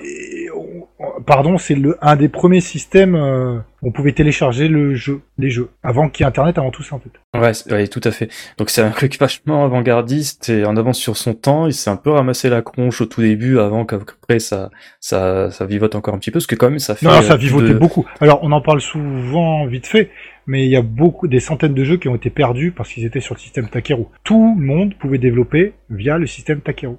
pardon, 1.26 1.58
c'est 1.58 1.76
le 1.76 1.98
un 2.02 2.16
des 2.16 2.30
premiers 2.30 2.62
systèmes 2.62 3.16
euh, 3.16 3.58
où 3.82 3.90
on 3.90 3.92
pouvait 3.92 4.14
télécharger 4.14 4.68
le 4.68 4.96
jeu, 4.96 5.22
les 5.38 5.50
jeux, 5.50 5.70
avant 5.84 6.10
qu'il 6.10 6.24
y 6.24 6.26
ait 6.26 6.28
Internet, 6.28 6.58
avant 6.58 6.72
tout 6.72 6.84
ça 6.84 6.96
en 6.96 7.00
fait. 7.00 7.12
Ouais, 7.40 7.52
ouais, 7.74 7.88
tout 7.88 8.02
à 8.04 8.12
fait. 8.12 8.30
Donc 8.58 8.70
c'est 8.70 8.82
un 8.82 8.90
truc 8.90 9.20
vachement 9.20 9.64
avant-gardiste 9.64 10.50
et 10.50 10.66
en 10.66 10.76
avance 10.78 10.98
sur 10.98 11.18
son 11.18 11.34
temps. 11.34 11.68
Il 11.68 11.74
s'est 11.74 11.90
un 11.90 11.98
peu 11.98 12.12
ramassé 12.12 12.50
la 12.50 12.62
cronche 12.62 13.02
au 13.02 13.06
tout 13.06 13.22
début, 13.22 13.60
avant 13.60 13.86
qu'après 13.86 14.40
ça, 14.40 14.70
ça, 15.00 15.52
ça 15.52 15.66
vivote 15.66 15.96
encore 15.96 16.14
un 16.16 16.18
petit 16.20 16.32
peu, 16.32 16.40
parce 16.40 16.48
que 16.48 16.56
quand 16.56 16.70
même 16.70 16.80
ça 16.80 16.96
fait. 16.96 17.06
Non, 17.06 17.14
euh, 17.14 17.22
ça 17.22 17.38
plus 17.38 17.46
vivotait 17.48 17.74
de- 17.74 17.80
beaucoup. 17.80 18.06
Alors, 18.20 18.40
on 18.44 18.52
en 18.52 18.62
parle 18.62 18.82
souvent 18.82 19.66
vite 19.68 19.86
fait, 19.88 20.10
mais 20.48 20.66
il 20.66 20.70
y 20.72 20.76
a 20.76 20.82
beaucoup, 20.82 21.28
des 21.28 21.40
centaines 21.40 21.74
de 21.74 21.84
jeux 21.84 21.98
qui 21.98 22.08
ont 22.10 22.16
été 22.16 22.30
perdus 22.30 22.72
parce 22.72 22.90
qu'ils 22.92 23.06
étaient 23.06 23.20
sur 23.22 23.36
le 23.36 23.40
système 23.40 23.70
Takeru. 23.70 24.06
Tout 24.24 24.56
le 24.58 24.66
monde 24.66 24.96
pouvait 24.96 25.18
développer 25.20 25.74
via 25.90 26.18
le 26.18 26.26
système 26.26 26.62
Takeru. 26.62 26.96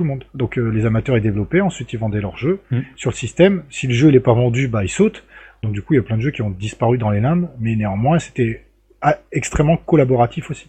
Tout 0.00 0.04
le 0.04 0.08
monde. 0.08 0.24
Donc, 0.32 0.56
euh, 0.58 0.70
les 0.70 0.86
amateurs 0.86 1.18
y 1.18 1.20
développaient, 1.20 1.60
ensuite 1.60 1.92
ils 1.92 1.98
vendaient 1.98 2.22
leurs 2.22 2.38
jeux 2.38 2.60
Mm. 2.70 2.78
sur 2.96 3.10
le 3.10 3.16
système. 3.16 3.64
Si 3.68 3.86
le 3.86 3.92
jeu 3.92 4.10
n'est 4.10 4.18
pas 4.18 4.32
vendu, 4.32 4.66
bah, 4.66 4.82
il 4.82 4.88
saute. 4.88 5.24
Donc, 5.62 5.72
du 5.74 5.82
coup, 5.82 5.92
il 5.92 5.96
y 5.98 6.00
a 6.00 6.02
plein 6.02 6.16
de 6.16 6.22
jeux 6.22 6.30
qui 6.30 6.40
ont 6.40 6.48
disparu 6.48 6.96
dans 6.96 7.10
les 7.10 7.20
limbes, 7.20 7.50
mais 7.60 7.76
néanmoins, 7.76 8.18
c'était 8.18 8.64
ah, 9.02 9.16
extrêmement 9.32 9.78
collaboratif 9.78 10.50
aussi. 10.50 10.66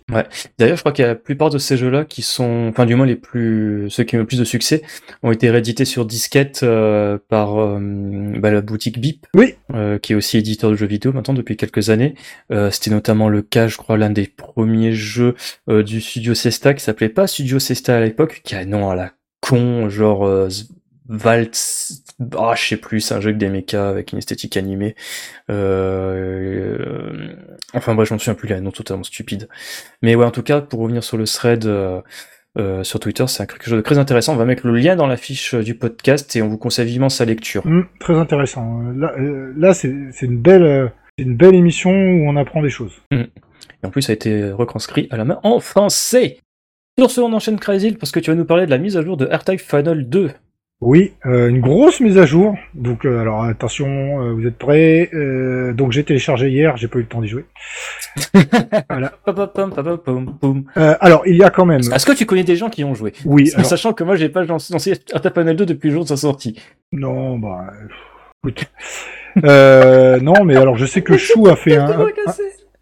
D'ailleurs, 0.58 0.78
je 0.78 0.82
crois 0.82 0.94
qu'il 0.94 1.04
y 1.04 1.06
a 1.06 1.10
la 1.10 1.16
plupart 1.16 1.50
de 1.50 1.58
ces 1.58 1.76
jeux-là 1.76 2.06
qui 2.06 2.22
sont, 2.22 2.68
enfin 2.70 2.86
du 2.86 2.96
moins 2.96 3.06
les 3.06 3.18
plus, 3.18 3.88
ceux 3.90 4.06
qui 4.06 4.16
ont 4.16 4.20
le 4.20 4.26
plus 4.26 4.40
de 4.40 4.46
succès, 4.46 4.84
ont 5.22 5.34
été 5.34 5.50
réédités 5.50 5.84
sur 5.84 6.06
disquette 6.06 6.62
euh, 6.64 7.18
par 7.28 7.60
euh, 7.60 7.78
bah, 8.40 8.50
la 8.52 8.62
boutique 8.62 9.00
Bip, 9.02 9.28
Oui. 9.36 9.56
euh, 9.74 9.98
qui 10.00 10.14
est 10.14 10.16
aussi 10.16 10.38
éditeur 10.38 10.72
de 10.72 10.78
jeux 10.78 10.86
vidéo 10.88 11.12
maintenant 11.12 11.34
depuis 11.34 11.58
quelques 11.58 11.90
années. 11.90 12.16
Euh, 12.54 12.72
C'était 12.72 12.92
notamment 12.92 13.28
le 13.28 13.42
cas, 13.42 13.68
je 13.68 13.76
crois, 13.76 13.98
l'un 13.98 14.10
des 14.12 14.28
premiers 14.28 14.94
jeux 14.94 15.36
euh, 15.68 15.84
du 15.84 16.00
studio 16.00 16.34
Cesta 16.34 16.74
qui 16.74 16.82
s'appelait 16.82 17.10
pas 17.10 17.28
Studio 17.28 17.60
Cesta 17.60 17.98
à 17.98 18.00
l'époque, 18.00 18.40
qui 18.46 18.56
a 18.56 18.60
un 18.60 18.66
nom 18.66 18.90
à 18.90 18.96
la 18.96 19.12
con, 19.42 19.90
genre 19.90 20.26
euh, 20.26 20.50
Valtz, 21.10 22.04
ah 22.38 22.54
je 22.56 22.64
sais 22.64 22.78
plus, 22.78 23.02
c'est 23.02 23.14
un 23.14 23.20
jeu 23.22 23.30
avec 23.30 23.38
des 23.38 23.50
mechas 23.50 23.90
avec 23.90 24.14
une 24.14 24.18
esthétique 24.18 24.56
animée. 24.56 24.96
Euh, 25.50 26.78
euh, 26.80 27.36
enfin 27.74 27.96
bref, 27.96 28.08
je 28.08 28.14
m'en 28.14 28.20
souviens 28.20 28.36
plus, 28.36 28.52
un 28.54 28.62
nom 28.62 28.72
totalement 28.72 29.04
stupide. 29.04 29.50
Mais 30.02 30.16
ouais, 30.16 30.26
en 30.26 30.32
tout 30.32 30.44
cas, 30.44 30.62
pour 30.62 30.80
revenir 30.80 31.04
sur 31.04 31.18
le 31.18 31.26
thread 31.26 31.66
euh, 31.66 32.02
euh, 32.58 32.84
sur 32.84 33.00
Twitter, 33.00 33.26
c'est 33.28 33.46
quelque 33.48 33.66
chose 33.66 33.76
de 33.76 33.82
très 33.82 33.98
intéressant. 33.98 34.34
On 34.34 34.38
va 34.38 34.46
mettre 34.46 34.66
le 34.68 34.78
lien 34.78 34.96
dans 34.96 35.08
la 35.08 35.18
fiche 35.18 35.54
euh, 35.54 35.64
du 35.64 35.76
podcast 35.76 36.34
et 36.36 36.42
on 36.42 36.48
vous 36.48 36.58
conseille 36.58 36.86
vivement 36.86 37.10
sa 37.10 37.26
lecture. 37.26 37.66
Mm, 37.66 37.88
très 38.00 38.16
intéressant. 38.16 38.82
Là, 38.96 39.14
là 39.58 39.74
c'est 39.74 39.90
une 40.22 40.38
belle, 40.38 40.92
une 41.18 41.36
belle 41.36 41.56
émission 41.56 41.92
où 41.92 42.30
on 42.30 42.38
apprend 42.38 42.62
des 42.62 42.70
choses. 42.70 42.94
Et 43.12 43.88
en 43.88 43.90
plus, 43.90 44.04
ça 44.04 44.12
a 44.12 44.16
été 44.16 44.52
retranscrit 44.52 45.08
à 45.12 45.18
la 45.18 45.26
main 45.26 45.40
en 45.44 45.60
français. 45.60 46.38
Sur 47.02 47.10
ce, 47.10 47.20
on 47.20 47.34
enchaîne 47.34 47.58
Crazy 47.58 47.94
parce 47.94 48.12
que 48.12 48.20
tu 48.20 48.30
vas 48.30 48.36
nous 48.36 48.46
parler 48.46 48.68
de 48.68 48.70
la 48.70 48.78
mise 48.78 48.96
à 48.96 49.02
jour 49.02 49.18
de 49.18 49.26
R-Type 49.26 49.60
Final 49.60 50.08
2. 50.08 50.30
Oui, 50.82 51.14
euh, 51.26 51.50
une 51.50 51.60
grosse 51.60 52.00
mise 52.00 52.20
à 52.20 52.28
jour. 52.28 52.56
Donc, 52.76 53.06
euh, 53.06 53.20
alors 53.20 53.44
attention, 53.44 53.88
euh, 54.22 54.34
vous 54.34 54.46
êtes 54.46 54.60
prêts 54.60 55.10
Euh, 55.12 55.74
Donc, 55.74 55.94
j'ai 55.94 56.04
téléchargé 56.04 56.52
hier, 56.52 56.78
j'ai 56.78 56.88
pas 56.88 57.00
eu 57.00 57.02
le 57.02 57.08
temps 57.08 57.22
d'y 57.22 57.28
jouer. 57.28 57.46
voilà. 58.88 59.14
Euh, 60.78 60.96
alors, 61.00 61.24
il 61.26 61.38
y 61.38 61.44
a 61.44 61.50
quand 61.50 61.66
même. 61.66 61.82
Est-ce 61.82 62.06
que 62.06 62.12
tu 62.12 62.28
connais 62.28 62.44
des 62.44 62.56
gens 62.56 62.70
qui 62.70 62.84
ont 62.84 62.94
joué? 62.94 63.14
Oui. 63.26 63.50
Alors- 63.56 63.66
sachant 63.66 63.94
que 63.94 64.04
moi, 64.04 64.16
j'ai 64.16 64.30
pas 64.30 64.44
lancé 64.44 64.94
Earth 65.12 65.30
Panel 65.32 65.56
2 65.56 65.66
depuis 65.66 65.88
le 65.88 65.96
jour 65.96 66.04
de 66.04 66.10
sa 66.10 66.18
sortie. 66.18 66.62
Non, 66.92 67.40
bah. 67.40 67.66
écoute. 68.44 68.66
Non, 69.44 70.44
mais 70.46 70.56
alors 70.56 70.78
je 70.78 70.86
sais 70.86 71.02
que 71.02 71.18
Chou 71.18 71.48
a 71.48 71.56
fait 71.56 71.78
un. 71.78 71.90
un- 72.00 72.08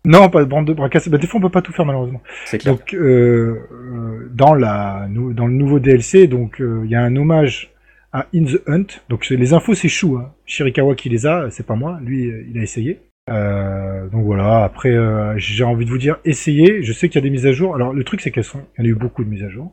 Non, 0.06 0.30
pas 0.30 0.44
de 0.44 0.50
bande 0.50 0.66
de 0.66 0.74
bras 0.74 0.90
cassés. 0.90 1.10
Bah, 1.10 1.18
des 1.18 1.28
fois, 1.28 1.40
on 1.40 1.44
peut 1.44 1.50
pas 1.50 1.62
tout 1.62 1.74
faire 1.74 1.86
malheureusement. 1.86 2.22
C'est 2.46 2.58
clair. 2.58 2.76
Donc, 2.76 2.94
euh, 2.94 3.58
euh, 3.72 4.30
dans 4.34 4.54
la 4.54 5.08
dans 5.10 5.48
le 5.48 5.54
nouveau 5.54 5.80
DLC, 5.80 6.28
donc 6.28 6.62
euh, 6.62 6.82
il 6.86 6.92
y 6.92 6.96
a 6.96 7.02
un 7.02 7.16
hommage 7.16 7.74
à 8.14 8.28
In 8.34 8.46
the 8.46 8.62
Hunt. 8.68 8.86
Donc 9.10 9.28
les 9.30 9.54
infos, 9.54 9.74
c'est 9.74 9.90
Chou, 9.90 10.18
hein. 10.18 10.34
Shirikawa 10.46 10.96
qui 10.96 11.10
les 11.10 11.26
a, 11.26 11.50
c'est 11.52 11.66
pas 11.66 11.76
moi. 11.76 12.00
Lui, 12.02 12.30
euh, 12.30 12.46
il 12.50 12.58
a 12.58 12.64
essayé. 12.64 13.02
Euh, 13.30 14.08
donc 14.08 14.26
voilà. 14.26 14.64
Après, 14.64 14.96
j'ai 15.38 15.64
envie 15.64 15.86
de 15.86 15.90
vous 15.90 15.98
dire, 15.98 16.18
essayez. 16.26 16.82
Je 16.82 16.94
sais 16.94 17.10
qu'il 17.10 17.16
y 17.16 17.24
a 17.24 17.24
des 17.24 17.30
mises 17.30 17.46
à 17.46 17.52
jour. 17.52 17.76
Alors 17.76 17.94
le 17.94 18.04
truc, 18.04 18.22
c'est 18.22 18.32
qu'elles 18.32 18.44
sont, 18.44 18.62
il 18.78 18.86
y 18.86 18.88
en 18.88 18.90
a 18.90 18.92
eu 18.92 18.96
beaucoup 18.96 19.24
de 19.24 19.30
mises 19.30 19.44
à 19.44 19.50
jour. 19.50 19.72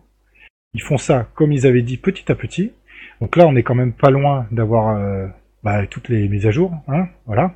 Ils 0.74 0.82
font 0.82 0.98
ça 0.98 1.28
comme 1.34 1.52
ils 1.52 1.66
avaient 1.66 1.82
dit, 1.82 1.96
petit 1.96 2.30
à 2.30 2.34
petit. 2.34 2.72
Donc 3.20 3.36
là, 3.36 3.46
on 3.46 3.56
est 3.56 3.62
quand 3.62 3.74
même 3.74 3.92
pas 3.92 4.10
loin 4.10 4.46
d'avoir 4.50 4.96
euh, 4.96 5.26
bah, 5.62 5.86
toutes 5.86 6.10
les 6.10 6.28
mises 6.28 6.46
à 6.46 6.50
jour, 6.50 6.72
hein. 6.88 7.08
Voilà. 7.24 7.54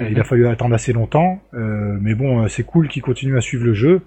Il 0.00 0.18
a 0.18 0.24
fallu 0.24 0.48
attendre 0.48 0.74
assez 0.74 0.92
longtemps, 0.92 1.40
euh, 1.54 1.96
mais 2.00 2.14
bon, 2.16 2.42
euh, 2.42 2.48
c'est 2.48 2.64
cool 2.64 2.88
qu'ils 2.88 3.02
continuent 3.02 3.36
à 3.36 3.40
suivre 3.40 3.64
le 3.64 3.74
jeu. 3.74 4.00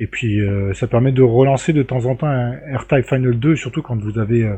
Et 0.00 0.06
puis, 0.06 0.40
euh, 0.40 0.72
ça 0.72 0.86
permet 0.86 1.12
de 1.12 1.20
relancer 1.22 1.74
de 1.74 1.82
temps 1.82 2.06
en 2.06 2.16
temps 2.16 2.26
un 2.26 2.52
R-Type 2.74 3.04
Final 3.06 3.38
2, 3.38 3.54
surtout 3.54 3.82
quand 3.82 4.00
vous 4.00 4.18
avez, 4.18 4.44
euh, 4.44 4.54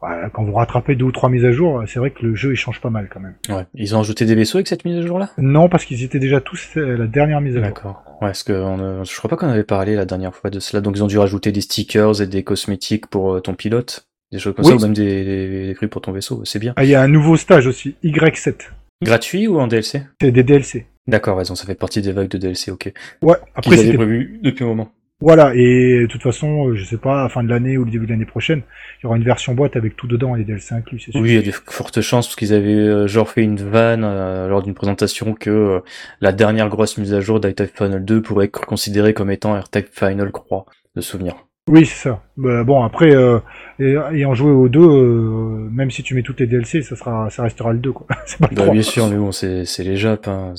voilà, 0.00 0.30
quand 0.30 0.44
vous 0.44 0.52
rattrapez 0.52 0.94
deux 0.94 1.06
ou 1.06 1.10
trois 1.10 1.30
mises 1.30 1.44
à 1.44 1.50
jour. 1.50 1.82
C'est 1.88 1.98
vrai 1.98 2.12
que 2.12 2.24
le 2.24 2.36
jeu 2.36 2.52
il 2.52 2.56
change 2.56 2.80
pas 2.80 2.90
mal 2.90 3.08
quand 3.12 3.18
même. 3.18 3.34
Ouais. 3.48 3.64
Ils 3.74 3.96
ont 3.96 4.00
ajouté 4.00 4.24
des 4.24 4.36
vaisseaux 4.36 4.58
avec 4.58 4.68
cette 4.68 4.84
mise 4.84 4.98
à 4.98 5.06
jour-là? 5.06 5.30
Non, 5.36 5.68
parce 5.68 5.84
qu'ils 5.84 6.04
étaient 6.04 6.20
déjà 6.20 6.40
tous 6.40 6.76
euh, 6.76 6.96
la 6.96 7.08
dernière 7.08 7.40
mise 7.40 7.56
à 7.56 7.58
jour. 7.58 7.66
D'accord. 7.68 8.04
Ouais, 8.22 8.28
parce 8.28 8.44
que 8.44 8.52
on, 8.52 8.78
euh, 8.78 9.04
je 9.04 9.16
crois 9.18 9.28
pas 9.28 9.36
qu'on 9.36 9.48
avait 9.48 9.64
parlé 9.64 9.96
la 9.96 10.04
dernière 10.06 10.34
fois 10.36 10.48
de 10.50 10.60
cela. 10.60 10.80
Donc 10.80 10.96
ils 10.96 11.02
ont 11.02 11.08
dû 11.08 11.18
rajouter 11.18 11.50
des 11.50 11.60
stickers 11.60 12.22
et 12.22 12.28
des 12.28 12.44
cosmétiques 12.44 13.08
pour 13.08 13.34
euh, 13.34 13.40
ton 13.40 13.54
pilote, 13.54 14.06
des 14.30 14.38
choses 14.38 14.54
comme 14.54 14.64
Oui. 14.64 14.70
ça, 14.70 14.76
ou 14.76 14.80
même 14.80 14.94
des, 14.94 15.24
des, 15.24 15.66
des 15.66 15.74
trucs 15.74 15.90
pour 15.90 16.02
ton 16.02 16.12
vaisseau. 16.12 16.44
C'est 16.44 16.60
bien. 16.60 16.72
Ah, 16.76 16.84
il 16.84 16.90
y 16.90 16.94
a 16.94 17.02
un 17.02 17.08
nouveau 17.08 17.36
stage 17.36 17.66
aussi, 17.66 17.96
Y7. 18.04 18.54
Gratuit 19.02 19.48
ou 19.48 19.58
en 19.58 19.66
DLC 19.66 20.02
C'est 20.20 20.32
des 20.32 20.42
DLC. 20.42 20.86
D'accord, 21.06 21.38
raison, 21.38 21.54
ça 21.54 21.66
fait 21.66 21.74
partie 21.74 22.02
des 22.02 22.12
vagues 22.12 22.28
de 22.28 22.38
DLC, 22.38 22.70
ok. 22.70 22.92
Ouais. 23.22 23.36
Après, 23.54 23.76
c'était 23.76 23.94
prévu 23.94 24.38
depuis 24.42 24.64
un 24.64 24.68
moment. 24.68 24.92
Voilà, 25.22 25.52
et 25.54 26.00
de 26.00 26.06
toute 26.06 26.22
façon, 26.22 26.68
euh, 26.68 26.76
je 26.76 26.84
sais 26.84 26.96
pas, 26.96 27.20
à 27.20 27.22
la 27.24 27.28
fin 27.28 27.42
de 27.42 27.48
l'année 27.50 27.76
ou 27.76 27.84
le 27.84 27.90
début 27.90 28.06
de 28.06 28.12
l'année 28.12 28.24
prochaine, 28.24 28.62
il 28.98 29.04
y 29.04 29.06
aura 29.06 29.18
une 29.18 29.24
version 29.24 29.54
boîte 29.54 29.76
avec 29.76 29.94
tout 29.94 30.06
dedans 30.06 30.34
et 30.34 30.38
les 30.38 30.44
DLC 30.44 30.74
inclus, 30.74 30.98
c'est 30.98 31.12
sûr. 31.12 31.20
Oui, 31.20 31.30
il 31.30 31.34
y 31.34 31.38
a 31.38 31.42
de 31.42 31.50
fortes 31.50 32.00
chances 32.00 32.26
parce 32.26 32.36
qu'ils 32.36 32.54
avaient 32.54 32.72
euh, 32.72 33.06
genre 33.06 33.28
fait 33.28 33.42
une 33.42 33.56
vanne 33.56 34.02
euh, 34.02 34.48
lors 34.48 34.62
d'une 34.62 34.72
présentation 34.72 35.34
que 35.34 35.50
euh, 35.50 35.80
la 36.22 36.32
dernière 36.32 36.70
grosse 36.70 36.96
mise 36.96 37.12
à 37.12 37.20
jour 37.20 37.38
d'I-Type 37.38 37.76
Final 37.76 38.02
2 38.02 38.22
pourrait 38.22 38.46
être 38.46 38.64
considérée 38.64 39.12
comme 39.12 39.30
étant 39.30 39.58
R-Type 39.60 39.88
Final 39.92 40.32
Croix 40.32 40.64
de 40.96 41.02
souvenir. 41.02 41.34
Oui, 41.68 41.86
c'est 41.86 42.08
ça. 42.08 42.22
Bah, 42.36 42.64
bon, 42.64 42.82
après, 42.82 43.14
euh, 43.14 43.38
et- 43.78 43.94
ayant 44.12 44.34
joué 44.34 44.50
aux 44.50 44.68
deux, 44.68 44.80
euh, 44.80 45.68
même 45.70 45.90
si 45.90 46.02
tu 46.02 46.14
mets 46.14 46.22
toutes 46.22 46.40
les 46.40 46.46
DLC, 46.46 46.82
ça 46.82 46.96
sera, 46.96 47.30
ça 47.30 47.42
restera 47.44 47.72
le 47.72 47.78
2, 47.78 47.92
quoi. 47.92 48.06
c'est 48.26 48.38
pas 48.38 48.48
le 48.50 48.56
Bah, 48.56 48.62
3. 48.62 48.72
bien 48.74 48.82
sûr, 48.82 49.06
mais 49.08 49.16
bon, 49.16 49.30
c'est 49.30 49.64
c'est 49.64 49.84
les 49.84 49.96
Japs. 49.96 50.26
Hein, 50.26 50.54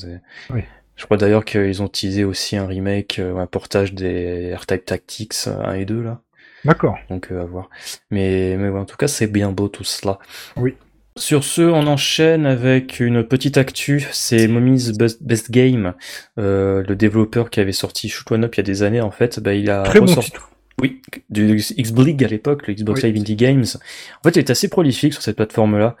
Oui. 0.50 0.60
Je 0.96 1.04
crois 1.06 1.16
d'ailleurs 1.16 1.44
qu'ils 1.44 1.82
ont 1.82 1.88
teasé 1.88 2.22
aussi 2.24 2.56
un 2.56 2.66
remake, 2.66 3.18
euh, 3.18 3.36
un 3.36 3.46
portage 3.46 3.92
des 3.94 4.54
R-Type 4.54 4.84
Tactics 4.84 5.34
euh, 5.48 5.64
1 5.64 5.74
et 5.74 5.84
2 5.84 6.02
là. 6.02 6.20
D'accord. 6.64 6.96
Donc 7.10 7.28
euh, 7.32 7.42
à 7.42 7.44
voir. 7.44 7.68
Mais, 8.10 8.56
mais 8.56 8.68
ouais, 8.68 8.78
en 8.78 8.84
tout 8.84 8.96
cas, 8.96 9.08
c'est 9.08 9.26
bien 9.26 9.50
beau 9.50 9.68
tout 9.68 9.84
cela. 9.84 10.18
Oui. 10.56 10.74
Sur 11.16 11.44
ce, 11.44 11.60
on 11.62 11.86
enchaîne 11.88 12.46
avec 12.46 13.00
une 13.00 13.24
petite 13.24 13.58
actu. 13.58 14.06
C'est 14.12 14.46
Mommy's 14.48 14.92
Best, 14.96 15.50
Game, 15.50 15.92
euh, 16.38 16.82
le 16.88 16.94
développeur 16.94 17.50
qui 17.50 17.60
avait 17.60 17.72
sorti 17.72 18.08
Shoot 18.08 18.30
One 18.30 18.44
Up 18.44 18.54
il 18.54 18.58
y 18.58 18.60
a 18.60 18.64
des 18.64 18.82
années. 18.82 19.00
En 19.00 19.10
fait, 19.10 19.40
bah, 19.40 19.54
il 19.54 19.70
a 19.70 19.82
Très 19.82 19.98
bon 20.00 20.06
titre. 20.06 20.50
Oui, 20.80 21.02
du 21.30 21.58
X-Blig 21.76 22.24
à 22.24 22.28
l'époque, 22.28 22.66
le 22.66 22.74
Xbox 22.74 23.02
Oui. 23.02 23.10
Live 23.10 23.20
Indie 23.20 23.36
Games. 23.36 23.64
En 23.64 24.22
fait, 24.22 24.36
il 24.36 24.38
est 24.38 24.50
assez 24.50 24.68
prolifique 24.68 25.12
sur 25.12 25.22
cette 25.22 25.36
plateforme-là. 25.36 25.96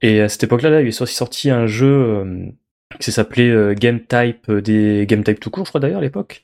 Et 0.00 0.20
à 0.20 0.28
cette 0.28 0.44
époque-là, 0.44 0.70
là, 0.70 0.80
il 0.80 0.88
est 0.88 1.06
sorti 1.06 1.50
un 1.50 1.66
jeu 1.66 1.86
euh, 1.86 2.46
qui 2.98 3.12
s'appelait 3.12 3.50
euh, 3.50 3.74
Game 3.74 4.00
Type, 4.00 4.48
euh, 4.48 4.60
des 4.60 5.06
Game 5.06 5.24
Type 5.24 5.40
tout 5.40 5.50
court, 5.50 5.64
je 5.64 5.70
crois 5.70 5.80
d'ailleurs 5.80 5.98
à 5.98 6.02
l'époque. 6.02 6.42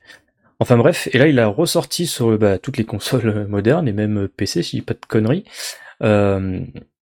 Enfin 0.60 0.76
bref, 0.76 1.08
et 1.12 1.18
là, 1.18 1.28
il 1.28 1.38
a 1.38 1.46
ressorti 1.46 2.06
sur 2.06 2.36
bah, 2.36 2.58
toutes 2.58 2.78
les 2.78 2.84
consoles 2.84 3.46
modernes 3.48 3.86
et 3.86 3.92
même 3.92 4.28
PC, 4.28 4.62
si 4.62 4.76
je 4.76 4.82
dis 4.82 4.86
pas 4.86 4.94
de 4.94 5.06
conneries. 5.06 5.44
Euh, 6.02 6.60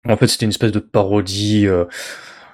en 0.08 0.16
fait, 0.16 0.26
c'était 0.26 0.44
une 0.44 0.50
espèce 0.50 0.72
de 0.72 0.78
parodie. 0.78 1.66
Euh, 1.66 1.84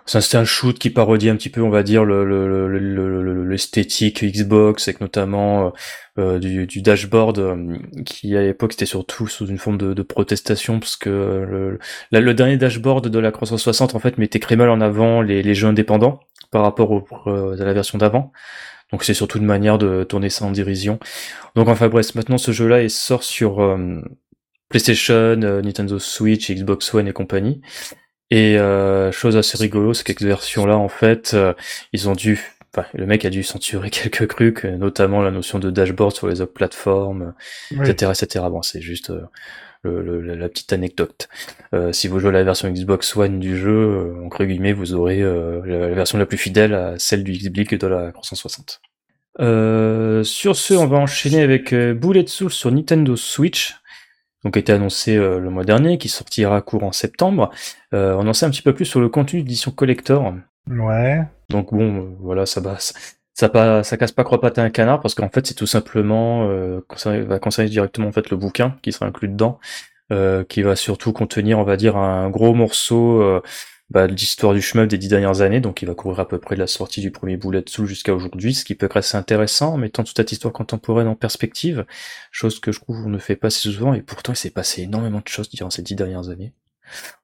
c'était 0.06 0.36
un 0.36 0.44
shoot 0.44 0.78
qui 0.78 0.90
parodie 0.90 1.28
un 1.28 1.36
petit 1.36 1.48
peu, 1.50 1.62
on 1.62 1.70
va 1.70 1.82
dire, 1.82 2.04
le 2.04 2.24
le- 2.24 2.68
le- 2.68 3.22
le- 3.22 3.48
l'esthétique 3.52 4.24
Xbox, 4.24 4.88
avec 4.88 5.00
notamment 5.00 5.66
euh, 5.66 5.70
euh, 6.18 6.38
du, 6.66 6.82
dashboard 6.82 7.38
euh, 7.38 7.76
qui 8.04 8.36
à 8.36 8.42
l'époque 8.42 8.74
était 8.74 8.86
surtout 8.86 9.28
sous 9.28 9.46
une 9.46 9.58
forme 9.58 9.78
de, 9.78 10.02
protestation 10.02 10.80
parce 10.80 10.96
que 10.96 11.78
le, 12.10 12.34
dernier 12.34 12.56
dashboard 12.56 13.08
de 13.08 13.18
la 13.18 13.30
360 13.30 13.94
en 13.94 13.98
fait 13.98 14.18
mettait 14.18 14.40
très 14.40 14.56
mal 14.56 14.70
en 14.70 14.80
avant 14.80 15.22
les, 15.22 15.54
jeux 15.54 15.68
indépendants 15.68 16.20
par 16.50 16.62
rapport 16.62 17.04
à 17.26 17.64
la 17.64 17.72
version 17.72 17.98
d'avant. 17.98 18.32
Donc 18.90 19.04
c'est 19.04 19.14
surtout 19.14 19.38
une 19.38 19.46
manière 19.46 19.78
de 19.78 20.04
tourner 20.04 20.28
ça 20.28 20.44
en 20.44 20.50
dérision. 20.50 20.98
Donc 21.54 21.68
enfin 21.68 21.88
bref, 21.88 22.14
maintenant 22.14 22.38
ce 22.38 22.52
jeu-là 22.52 22.82
il 22.82 22.90
sort 22.90 23.22
sur 23.22 23.78
PlayStation, 24.68 25.36
Nintendo 25.36 25.98
Switch, 25.98 26.50
Xbox 26.50 26.92
One 26.92 27.08
et 27.08 27.12
compagnie. 27.12 27.60
Et 28.34 28.56
euh, 28.58 29.12
chose 29.12 29.36
assez 29.36 29.58
rigolo, 29.58 29.92
c'est 29.92 30.04
qu'avec 30.04 30.20
cette 30.20 30.28
version-là, 30.28 30.78
en 30.78 30.88
fait, 30.88 31.32
euh, 31.34 31.52
ils 31.92 32.08
ont 32.08 32.14
dû, 32.14 32.40
enfin, 32.74 32.86
le 32.94 33.04
mec 33.04 33.26
a 33.26 33.30
dû 33.30 33.42
censurer 33.42 33.90
quelques 33.98 34.26
trucs, 34.28 34.64
euh, 34.64 34.76
notamment 34.78 35.20
la 35.20 35.30
notion 35.30 35.58
de 35.58 35.70
dashboard 35.70 36.14
sur 36.16 36.28
les 36.28 36.40
autres 36.40 36.54
plateformes, 36.54 37.34
Oui. 37.72 37.90
etc., 37.90 38.10
etc. 38.14 38.44
Bon, 38.50 38.62
c'est 38.62 38.80
juste 38.80 39.10
euh, 39.10 39.20
le, 39.84 40.00
le- 40.22 40.34
la 40.34 40.48
petite 40.48 40.72
anecdote. 40.72 41.28
Euh, 41.74 41.92
si 41.92 42.08
vous 42.08 42.20
jouez 42.20 42.30
à 42.30 42.32
la 42.32 42.44
version 42.44 42.70
Xbox 42.70 43.14
One 43.16 43.38
du 43.38 43.58
jeu, 43.58 43.68
euh, 43.70 44.24
entre 44.24 44.44
guillemets, 44.46 44.72
vous 44.72 44.94
aurez 44.94 45.20
euh, 45.20 45.60
la, 45.66 45.88
la 45.88 45.94
version 45.94 46.16
la 46.16 46.24
plus 46.24 46.38
fidèle 46.38 46.72
à 46.72 46.94
celle 46.98 47.24
du 47.24 47.32
Xbox 47.32 47.76
de 47.78 47.86
la 47.86 48.12
360. 48.12 48.80
Euh, 49.40 50.24
sur 50.24 50.56
ce, 50.56 50.74
on 50.74 50.86
va 50.86 50.98
enchaîner 50.98 51.42
avec 51.42 51.72
euh, 51.72 51.94
Bullet 51.94 52.26
Soul 52.26 52.50
sur 52.50 52.70
Nintendo 52.70 53.16
Switch, 53.16 53.74
donc 54.44 54.56
été 54.56 54.72
annoncé 54.72 55.16
euh, 55.16 55.38
le 55.38 55.50
mois 55.50 55.64
dernier, 55.64 55.98
qui 55.98 56.08
sortira 56.08 56.60
courant 56.62 56.92
septembre. 56.92 57.50
Euh, 57.94 58.14
on 58.18 58.26
en 58.26 58.32
sait 58.32 58.46
un 58.46 58.50
petit 58.50 58.62
peu 58.62 58.74
plus 58.74 58.84
sur 58.84 59.00
le 59.00 59.08
contenu 59.08 59.42
d'édition 59.42 59.70
collector. 59.70 60.34
Ouais. 60.68 61.22
Donc 61.48 61.72
bon, 61.72 61.98
euh, 61.98 62.16
voilà, 62.20 62.46
ça 62.46 62.60
passe. 62.60 63.16
Ça, 63.34 63.48
pas, 63.48 63.82
ça 63.82 63.96
casse 63.96 64.12
pas 64.12 64.24
croix 64.24 64.40
patte 64.40 64.58
à 64.58 64.62
un 64.62 64.70
canard 64.70 65.00
parce 65.00 65.14
qu'en 65.14 65.30
fait 65.30 65.46
c'est 65.46 65.54
tout 65.54 65.66
simplement 65.66 66.48
euh, 66.50 66.80
concerner- 66.86 67.22
va 67.22 67.38
concerner 67.38 67.70
directement 67.70 68.08
en 68.08 68.12
fait 68.12 68.28
le 68.28 68.36
bouquin 68.36 68.76
qui 68.82 68.92
sera 68.92 69.06
inclus 69.06 69.28
dedans, 69.28 69.58
euh, 70.12 70.44
qui 70.44 70.60
va 70.62 70.76
surtout 70.76 71.12
contenir 71.14 71.58
on 71.58 71.64
va 71.64 71.78
dire 71.78 71.96
un 71.96 72.28
gros 72.28 72.52
morceau 72.52 73.22
euh, 73.22 73.40
bah, 73.92 74.06
l'histoire 74.06 74.54
du 74.54 74.62
shmup 74.62 74.88
des 74.88 74.96
dix 74.96 75.08
dernières 75.08 75.42
années, 75.42 75.60
donc 75.60 75.82
il 75.82 75.86
va 75.86 75.94
couvrir 75.94 76.20
à 76.20 76.26
peu 76.26 76.38
près 76.38 76.54
de 76.54 76.60
la 76.60 76.66
sortie 76.66 77.02
du 77.02 77.10
premier 77.10 77.36
Bullet 77.36 77.62
Soul 77.66 77.86
jusqu'à 77.86 78.14
aujourd'hui, 78.14 78.54
ce 78.54 78.64
qui 78.64 78.74
peut 78.74 78.86
être 78.86 78.96
assez 78.96 79.18
intéressant 79.18 79.76
mettant 79.76 80.02
toute 80.02 80.16
cette 80.16 80.32
histoire 80.32 80.54
contemporaine 80.54 81.08
en 81.08 81.14
perspective, 81.14 81.84
chose 82.30 82.58
que 82.58 82.72
je 82.72 82.80
trouve 82.80 83.04
on 83.04 83.10
ne 83.10 83.18
fait 83.18 83.36
pas 83.36 83.48
assez 83.48 83.68
souvent 83.70 83.92
et 83.92 84.00
pourtant 84.00 84.32
il 84.32 84.36
s'est 84.36 84.50
passé 84.50 84.82
énormément 84.82 85.18
de 85.18 85.28
choses 85.28 85.50
durant 85.50 85.68
ces 85.68 85.82
dix 85.82 85.94
dernières 85.94 86.30
années. 86.30 86.54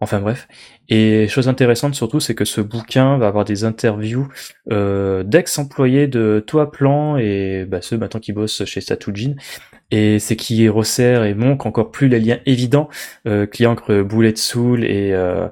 Enfin 0.00 0.20
bref. 0.20 0.46
Et 0.88 1.26
chose 1.28 1.48
intéressante 1.48 1.94
surtout, 1.94 2.20
c'est 2.20 2.34
que 2.34 2.44
ce 2.44 2.60
bouquin 2.60 3.16
va 3.16 3.28
avoir 3.28 3.44
des 3.44 3.64
interviews 3.64 4.28
euh, 4.70 5.22
d'ex-employés 5.24 6.06
de 6.06 6.44
Toa 6.46 6.70
Plan 6.70 7.16
et 7.16 7.64
bah, 7.66 7.80
ceux 7.80 7.96
maintenant 7.96 8.20
qui 8.20 8.32
bossent 8.32 8.64
chez 8.66 8.80
Satujin. 8.80 9.34
Et 9.90 10.18
c'est 10.18 10.36
qui 10.36 10.68
resserre 10.68 11.24
et 11.24 11.34
montre 11.34 11.66
encore 11.66 11.90
plus 11.90 12.08
les 12.08 12.20
liens 12.20 12.40
évidents 12.44 12.88
euh, 13.26 13.46
qu'il 13.46 13.64
y 13.64 13.66
a 13.66 13.70
entre 13.70 14.02
Bullet 14.02 14.36
Soul 14.36 14.84
et, 14.84 15.12
euh, 15.14 15.48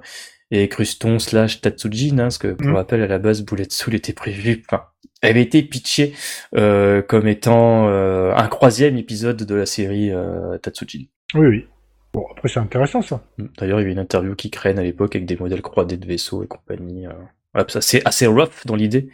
et 0.51 0.69
Cruston 0.69 1.19
slash 1.19 1.61
Tatsujin, 1.61 2.19
hein, 2.19 2.25
parce 2.25 2.39
que 2.39 2.49
pour 2.49 2.69
Mm. 2.69 2.75
rappel, 2.77 3.03
à 3.03 3.07
la 3.07 3.19
base, 3.19 3.43
Bullet 3.45 3.67
Soul 3.71 3.95
était 3.95 4.13
prévu, 4.13 4.63
enfin, 4.69 4.85
avait 5.23 5.43
été 5.43 5.63
pitché 5.63 6.15
euh, 6.55 7.03
comme 7.03 7.27
étant 7.27 7.89
euh, 7.89 8.33
un 8.35 8.47
troisième 8.49 8.97
épisode 8.97 9.43
de 9.43 9.55
la 9.55 9.67
série 9.67 10.13
euh, 10.13 10.59
Tatsujin. 10.59 11.05
Oui, 11.35 11.47
oui. 11.47 11.67
Bon, 12.13 12.25
après, 12.31 12.49
c'est 12.49 12.61
intéressant, 12.61 13.03
ça. 13.03 13.23
D'ailleurs, 13.59 13.79
il 13.81 13.83
y 13.83 13.85
avait 13.85 13.93
une 13.93 13.99
interview 13.99 14.35
qui 14.35 14.51
craignent 14.51 14.79
à 14.79 14.83
l'époque 14.83 15.17
avec 15.17 15.27
des 15.27 15.37
modèles 15.37 15.61
3D 15.61 15.99
de 15.99 16.07
vaisseaux 16.07 16.43
et 16.45 16.47
compagnie. 16.47 17.07
Euh... 17.07 17.13
Voilà, 17.53 17.69
ça 17.69 17.81
c'est 17.81 18.07
assez 18.07 18.27
rough 18.27 18.65
dans 18.67 18.77
l'idée, 18.77 19.09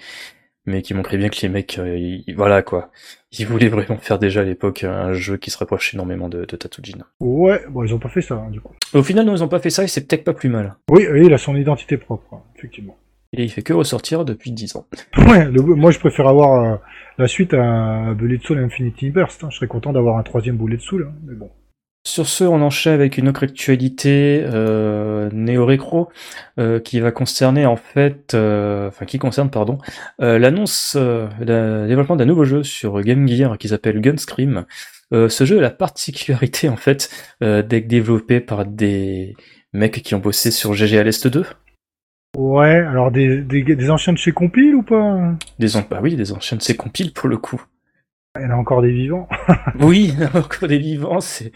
mais 0.67 0.83
qui 0.83 0.95
montrait 0.95 1.17
bien 1.19 1.29
que 1.29 1.37
les 1.43 1.49
mecs, 1.49 1.79
euh, 1.79 1.97
ils- 1.97 2.35
voilà 2.37 2.63
quoi, 2.63 2.91
ils 3.39 3.47
voulaient 3.47 3.69
vraiment 3.69 3.99
faire 3.99 4.19
déjà 4.19 4.41
à 4.41 4.45
l'époque 4.45 4.85
un 4.85 5.13
jeu 5.13 5.37
qui 5.37 5.51
se 5.51 5.59
rapproche 5.59 5.95
énormément 5.95 6.29
de, 6.29 6.45
de 6.45 6.57
Tatsujin. 6.57 6.99
Ouais, 7.21 7.63
bon, 7.69 7.85
ils 7.85 7.95
ont 7.95 7.99
pas 7.99 8.09
fait 8.09 8.21
ça, 8.23 8.35
hein, 8.35 8.51
du 8.51 8.61
coup. 8.61 8.75
Au 8.95 9.03
final, 9.03 9.27
non, 9.27 9.35
ils 9.37 9.43
ont 9.43 9.49
pas 9.49 9.59
fait 9.61 9.71
ça 9.71 9.85
et 9.85 9.89
c'est 9.89 10.07
peut-être 10.07 10.25
pas 10.25 10.35
plus 10.35 10.49
mal. 10.49 10.75
Oui, 10.91 11.07
oui, 11.11 11.23
il 11.27 11.33
a 11.35 11.39
son 11.39 11.57
identité 11.57 11.97
propre, 11.97 12.35
hein, 12.35 12.41
effectivement. 12.57 12.97
Et 13.35 13.45
il 13.45 13.49
fait 13.51 13.63
que 13.63 13.73
ressortir 13.73 14.25
depuis 14.25 14.53
10 14.53 14.77
ans. 14.77 14.87
Ouais, 15.17 15.47
le- 15.47 15.63
moi, 15.63 15.91
je 15.91 15.99
préfère 15.99 16.29
avoir 16.29 16.63
euh, 16.75 16.77
la 17.19 17.27
suite 17.29 17.55
à 17.55 18.13
Bullet 18.15 18.39
Soul 18.43 18.59
Infinity 18.59 19.11
Burst. 19.11 19.43
hein. 19.45 19.49
Je 19.51 19.57
serais 19.57 19.67
content 19.69 19.93
d'avoir 19.93 20.19
un 20.19 20.23
troisième 20.23 20.57
Bullet 20.59 20.79
Soul, 20.79 21.11
mais 21.27 21.35
bon. 21.35 21.51
Sur 22.05 22.27
ce, 22.27 22.43
on 22.43 22.61
enchaîne 22.63 22.95
avec 22.95 23.17
une 23.17 23.29
autre 23.29 23.45
actualité 23.45 24.43
euh, 24.45 25.31
néo-récro 25.33 26.09
euh, 26.59 26.81
qui 26.81 26.99
va 26.99 27.13
concerner 27.13 27.65
en 27.65 27.77
fait, 27.77 28.35
euh, 28.35 28.89
enfin 28.89 29.05
qui 29.07 29.21
concerne 29.21 29.51
pardon, 29.51 29.79
euh, 30.21 30.37
l'annonce, 30.37 30.97
euh, 30.99 31.29
le 31.39 31.87
développement 31.87 32.17
d'un 32.17 32.25
nouveau 32.25 32.45
jeu 32.45 32.65
sur 32.65 33.01
Game 33.03 33.29
Gear 33.29 33.57
qui 33.57 33.69
s'appelle 33.69 34.01
Gunscream. 34.01 34.65
Euh, 35.15 35.29
ce 35.29 35.45
jeu 35.45 35.59
a 35.59 35.61
la 35.61 35.71
particularité 35.71 36.69
en 36.69 36.77
fait 36.77 37.09
euh, 37.43 37.63
d'être 37.63 37.87
développé 37.87 38.41
par 38.41 38.65
des 38.67 39.37
mecs 39.73 40.03
qui 40.03 40.17
ont 40.17 40.19
bossé 40.19 40.51
sur 40.51 40.75
GG 40.75 40.99
à 40.99 41.05
l'Est 41.05 41.29
2. 41.29 41.47
Ouais, 42.37 42.81
alors 42.81 43.13
des, 43.13 43.43
des, 43.43 43.63
des 43.63 43.91
anciens 43.91 44.13
de 44.13 44.19
chez 44.19 44.33
Compile 44.33 44.75
ou 44.75 44.83
pas? 44.83 45.35
Des 45.61 45.77
an- 45.77 45.85
bah 45.89 46.01
oui, 46.03 46.17
des 46.17 46.33
anciens 46.33 46.57
de 46.57 46.63
ces 46.63 46.77
compiles 46.77 47.13
pour 47.13 47.29
le 47.29 47.37
coup. 47.39 47.63
Il 48.37 48.43
y 48.43 48.47
en 48.47 48.51
a 48.51 48.55
encore 48.57 48.83
des 48.83 48.91
vivants. 48.93 49.29
Oui, 49.81 50.15
encore 50.35 50.67
des 50.69 50.79
vivants, 50.79 51.21
c'est. 51.21 51.53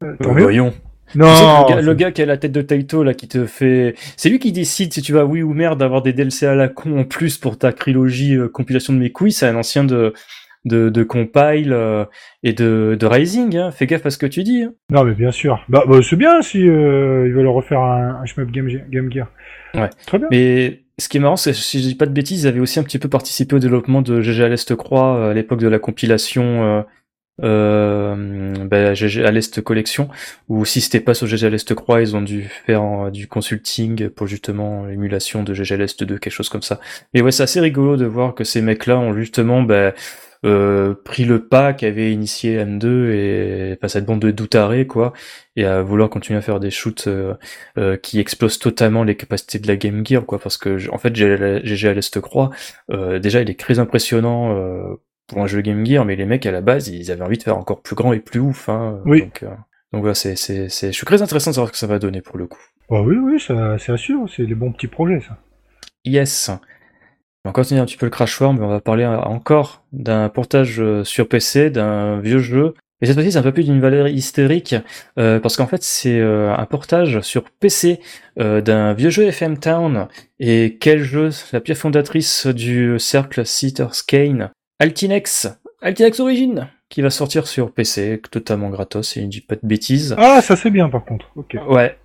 Tant 0.00 0.34
mieux. 0.34 0.42
Voyons. 0.42 0.72
Non, 1.14 1.26
Tu 1.28 1.36
sais 1.36 1.44
que 1.44 1.46
le, 1.46 1.68
gars, 1.68 1.76
c'est- 1.76 1.82
le 1.86 1.94
gars 1.94 2.10
qui 2.12 2.22
a 2.22 2.26
la 2.26 2.36
tête 2.36 2.52
de 2.52 2.62
Taito 2.62 3.04
là 3.04 3.14
qui 3.14 3.28
te 3.28 3.46
fait 3.46 3.94
c'est 4.16 4.28
lui 4.28 4.40
qui 4.40 4.50
décide 4.50 4.92
si 4.92 5.02
tu 5.02 5.12
vas 5.12 5.24
oui 5.24 5.40
ou 5.42 5.52
merde 5.54 5.78
d'avoir 5.78 6.02
des 6.02 6.12
DLC 6.12 6.46
à 6.46 6.56
la 6.56 6.66
con 6.68 6.98
en 6.98 7.04
plus 7.04 7.38
pour 7.38 7.58
ta 7.58 7.72
trilogie 7.72 8.34
euh, 8.34 8.48
compilation 8.48 8.92
de 8.92 8.98
mes 8.98 9.10
couilles 9.12 9.30
c'est 9.30 9.46
un 9.46 9.54
ancien 9.54 9.84
de 9.84 10.12
de, 10.64 10.88
de 10.88 11.02
compile 11.04 11.72
euh, 11.72 12.04
et 12.42 12.52
de, 12.54 12.96
de 12.98 13.06
Rising 13.06 13.56
hein. 13.56 13.70
fais 13.70 13.86
gaffe 13.86 14.04
à 14.04 14.10
ce 14.10 14.18
que 14.18 14.26
tu 14.26 14.42
dis 14.42 14.64
hein. 14.64 14.72
non, 14.90 15.04
mais 15.04 15.14
bien 15.14 15.30
sûr. 15.30 15.64
Bah, 15.68 15.84
bah, 15.86 16.00
c'est 16.02 16.16
bien 16.16 16.42
si 16.42 16.68
euh, 16.68 17.24
ils 17.28 17.32
veulent 17.32 17.46
refaire 17.46 17.78
un, 17.80 18.18
un 18.20 18.24
shmup 18.26 18.50
Game, 18.50 18.68
Game 18.90 19.08
Gear. 19.12 19.28
Ouais. 19.74 19.88
Très 20.08 20.18
bien. 20.18 20.26
mais 20.32 20.80
ce 20.98 21.08
qui 21.08 21.18
est 21.18 21.20
marrant 21.20 21.36
c'est 21.36 21.52
si 21.52 21.80
je 21.80 21.86
dis 21.86 21.94
pas 21.94 22.06
de 22.06 22.10
bêtises 22.10 22.42
ils 22.42 22.48
avaient 22.48 22.58
aussi 22.58 22.80
un 22.80 22.82
petit 22.82 22.98
peu 22.98 23.08
participé 23.08 23.54
au 23.54 23.60
développement 23.60 24.02
de 24.02 24.20
GG 24.20 24.42
à 24.42 24.48
l'Est 24.48 24.74
Croix 24.74 25.16
euh, 25.18 25.30
à 25.30 25.34
l'époque 25.34 25.60
de 25.60 25.68
la 25.68 25.78
compilation 25.78 26.84
euh, 27.42 28.06
euh, 28.56 28.64
bah, 28.64 28.94
GG 28.94 29.24
à 29.24 29.30
l'Est 29.30 29.60
Collection 29.62 30.08
ou 30.48 30.64
si 30.64 30.80
c'était 30.80 31.00
pas 31.00 31.14
sur 31.14 31.26
GG 31.26 31.46
à 31.46 31.74
Croix 31.74 32.00
ils 32.00 32.16
ont 32.16 32.22
dû 32.22 32.44
faire 32.66 32.82
euh, 32.82 33.10
du 33.10 33.28
consulting 33.28 34.08
pour 34.10 34.26
justement 34.26 34.86
l'émulation 34.86 35.42
de 35.42 35.54
GG 35.54 35.74
à 35.74 35.78
l'Est 35.78 36.02
2 36.02 36.18
quelque 36.18 36.32
chose 36.32 36.48
comme 36.48 36.62
ça. 36.62 36.80
Mais 37.14 37.20
ouais 37.20 37.32
c'est 37.32 37.42
assez 37.42 37.60
rigolo 37.60 37.96
de 37.96 38.06
voir 38.06 38.34
que 38.34 38.44
ces 38.44 38.60
mecs 38.62 38.86
là 38.86 38.98
ont 38.98 39.14
justement 39.14 39.62
bah, 39.62 39.92
euh, 40.44 40.94
pris 41.04 41.24
le 41.24 41.46
pas 41.48 41.72
qu'avait 41.72 42.12
initié 42.12 42.62
M2 42.62 43.10
et 43.10 43.76
pas 43.76 43.88
cette 43.88 44.04
bande 44.04 44.20
de 44.20 44.30
doutarés 44.30 44.86
quoi 44.86 45.12
et 45.56 45.64
à 45.64 45.82
vouloir 45.82 46.10
continuer 46.10 46.38
à 46.38 46.42
faire 46.42 46.60
des 46.60 46.70
shoots 46.70 47.06
euh, 47.06 47.34
euh, 47.78 47.96
qui 47.96 48.20
explosent 48.20 48.58
totalement 48.58 49.02
les 49.02 49.16
capacités 49.16 49.58
de 49.58 49.66
la 49.66 49.76
Game 49.76 50.06
Gear 50.06 50.24
quoi 50.26 50.38
parce 50.38 50.58
que 50.58 50.90
en 50.90 50.98
fait 50.98 51.14
GG 51.16 51.88
à 51.88 52.20
Croix 52.20 52.50
déjà 52.90 53.40
il 53.40 53.50
est 53.50 53.58
très 53.58 53.78
impressionnant 53.78 54.96
pour 55.26 55.42
un 55.42 55.46
jeu 55.46 55.60
Game 55.60 55.84
Gear, 55.84 56.04
mais 56.04 56.16
les 56.16 56.26
mecs 56.26 56.46
à 56.46 56.52
la 56.52 56.60
base, 56.60 56.88
ils 56.88 57.10
avaient 57.10 57.22
envie 57.22 57.38
de 57.38 57.42
faire 57.42 57.56
encore 57.56 57.82
plus 57.82 57.96
grand 57.96 58.12
et 58.12 58.20
plus 58.20 58.40
ouf. 58.40 58.68
Hein, 58.68 59.00
Oui. 59.04 59.22
Donc, 59.22 59.42
euh, 59.42 59.48
donc 59.92 60.02
voilà, 60.02 60.14
c'est, 60.14 60.36
c'est, 60.36 60.68
c'est, 60.68 60.88
je 60.88 60.96
suis 60.96 61.06
très 61.06 61.22
intéressant 61.22 61.50
de 61.50 61.54
savoir 61.54 61.68
ce 61.68 61.72
que 61.72 61.78
ça 61.78 61.86
va 61.86 61.98
donner 61.98 62.20
pour 62.20 62.38
le 62.38 62.46
coup. 62.46 62.60
Bah 62.90 63.02
oui, 63.02 63.16
oui, 63.16 63.40
ça, 63.40 63.76
c'est 63.78 63.96
sûr. 63.96 64.28
C'est 64.28 64.44
les 64.44 64.54
bons 64.54 64.72
petits 64.72 64.86
projets, 64.86 65.20
ça. 65.20 65.38
Yes. 66.04 66.50
On 67.44 67.48
va 67.48 67.52
continuer 67.52 67.80
un 67.80 67.84
petit 67.86 67.96
peu 67.96 68.06
le 68.06 68.10
crash 68.10 68.40
war, 68.40 68.52
mais 68.52 68.60
on 68.60 68.68
va 68.68 68.80
parler 68.80 69.06
encore 69.06 69.84
d'un 69.92 70.28
portage 70.28 70.80
euh, 70.80 71.04
sur 71.04 71.28
PC, 71.28 71.70
d'un 71.70 72.20
vieux 72.20 72.38
jeu. 72.38 72.74
Et 73.02 73.06
cette 73.06 73.14
fois-ci, 73.14 73.32
c'est 73.32 73.38
un 73.38 73.42
peu 73.42 73.52
plus 73.52 73.64
d'une 73.64 73.80
valeur 73.80 74.08
hystérique, 74.08 74.74
euh, 75.18 75.38
parce 75.38 75.56
qu'en 75.56 75.66
fait, 75.66 75.82
c'est 75.82 76.18
euh, 76.18 76.54
un 76.56 76.64
portage 76.64 77.20
sur 77.20 77.44
PC 77.50 78.00
euh, 78.40 78.62
d'un 78.62 78.94
vieux 78.94 79.10
jeu 79.10 79.24
FM 79.24 79.58
Town. 79.58 80.08
Et 80.40 80.78
quel 80.80 81.02
jeu 81.02 81.28
La 81.52 81.60
pièce 81.60 81.78
fondatrice 81.78 82.46
du 82.46 82.98
cercle 82.98 83.44
Seater's 83.44 84.02
Kane, 84.02 84.50
Altinex, 84.78 85.48
Altinex 85.80 86.20
Origin, 86.20 86.68
qui 86.88 87.02
va 87.02 87.10
sortir 87.10 87.46
sur 87.46 87.72
PC, 87.72 88.20
totalement 88.30 88.68
gratos, 88.70 89.16
et 89.16 89.20
je 89.20 89.26
ne 89.26 89.30
dis 89.30 89.40
pas 89.40 89.54
de 89.54 89.66
bêtises. 89.66 90.14
Ah, 90.18 90.40
ça 90.42 90.56
c'est 90.56 90.70
bien 90.70 90.88
par 90.88 91.04
contre. 91.04 91.30
Ok. 91.36 91.56
Ouais. 91.68 91.96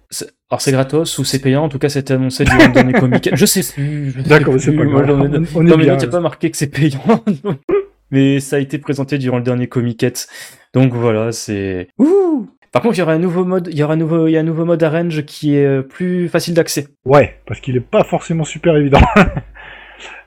Alors 0.50 0.62
c'est 0.62 0.72
gratos 0.72 1.18
ou 1.20 1.24
c'est 1.24 1.40
payant, 1.40 1.63
en 1.63 1.70
tout 1.70 1.80
cas 1.80 1.90
c'était 1.90 2.13
annoncé 2.13 2.44
durant 2.44 2.68
le 2.68 2.74
dernier 2.74 2.94
Comic 2.94 3.30
Je 3.34 3.46
sais 3.46 3.62
plus. 3.74 4.13
D'accord, 4.25 4.56
c'est 4.60 4.75
pas 4.75 4.86
grave. 4.86 5.10
On, 5.10 5.20
on 5.20 5.66
est 5.66 5.70
non 5.70 5.78
mais 5.78 5.84
bien. 5.86 5.94
non, 5.94 6.00
t'as 6.00 6.08
pas 6.08 6.20
marqué 6.20 6.51
que 6.51 6.58
c'est 6.58 6.68
payant. 6.68 7.24
mais 8.12 8.40
ça 8.40 8.58
a 8.58 8.60
été 8.60 8.78
présenté 8.78 9.18
durant 9.18 9.38
le 9.38 9.44
dernier 9.44 9.68
Comiquette. 9.68 10.28
Donc 10.74 10.94
voilà, 10.94 11.32
c'est... 11.32 11.88
Ouh 11.98 12.48
Par 12.72 12.82
contre, 12.82 12.96
il 12.96 13.00
y 13.00 13.01
aura 13.01 13.13
un 13.13 13.20
nouveau 13.20 13.46
mode, 13.46 13.70
il 13.72 13.78
y 13.78 13.84
aura 13.84 13.94
un 13.94 13.98
nouveau, 13.98 14.28
il 14.28 14.32
y 14.32 14.38
a 14.38 14.42
un 14.42 14.44
nouveau 14.44 14.66
mode 14.66 14.84
arrange 14.84 15.24
qui 15.25 15.55
est 15.55 15.66
euh, 15.66 15.81
plus 15.81 16.27
facile 16.27 16.53
d'accès. 16.53 16.88
Ouais, 17.05 17.40
parce 17.46 17.60
qu'il 17.62 17.75
est 17.77 17.81
pas 17.81 18.03
forcément 18.03 18.44
super 18.44 18.75
évident. 18.75 19.01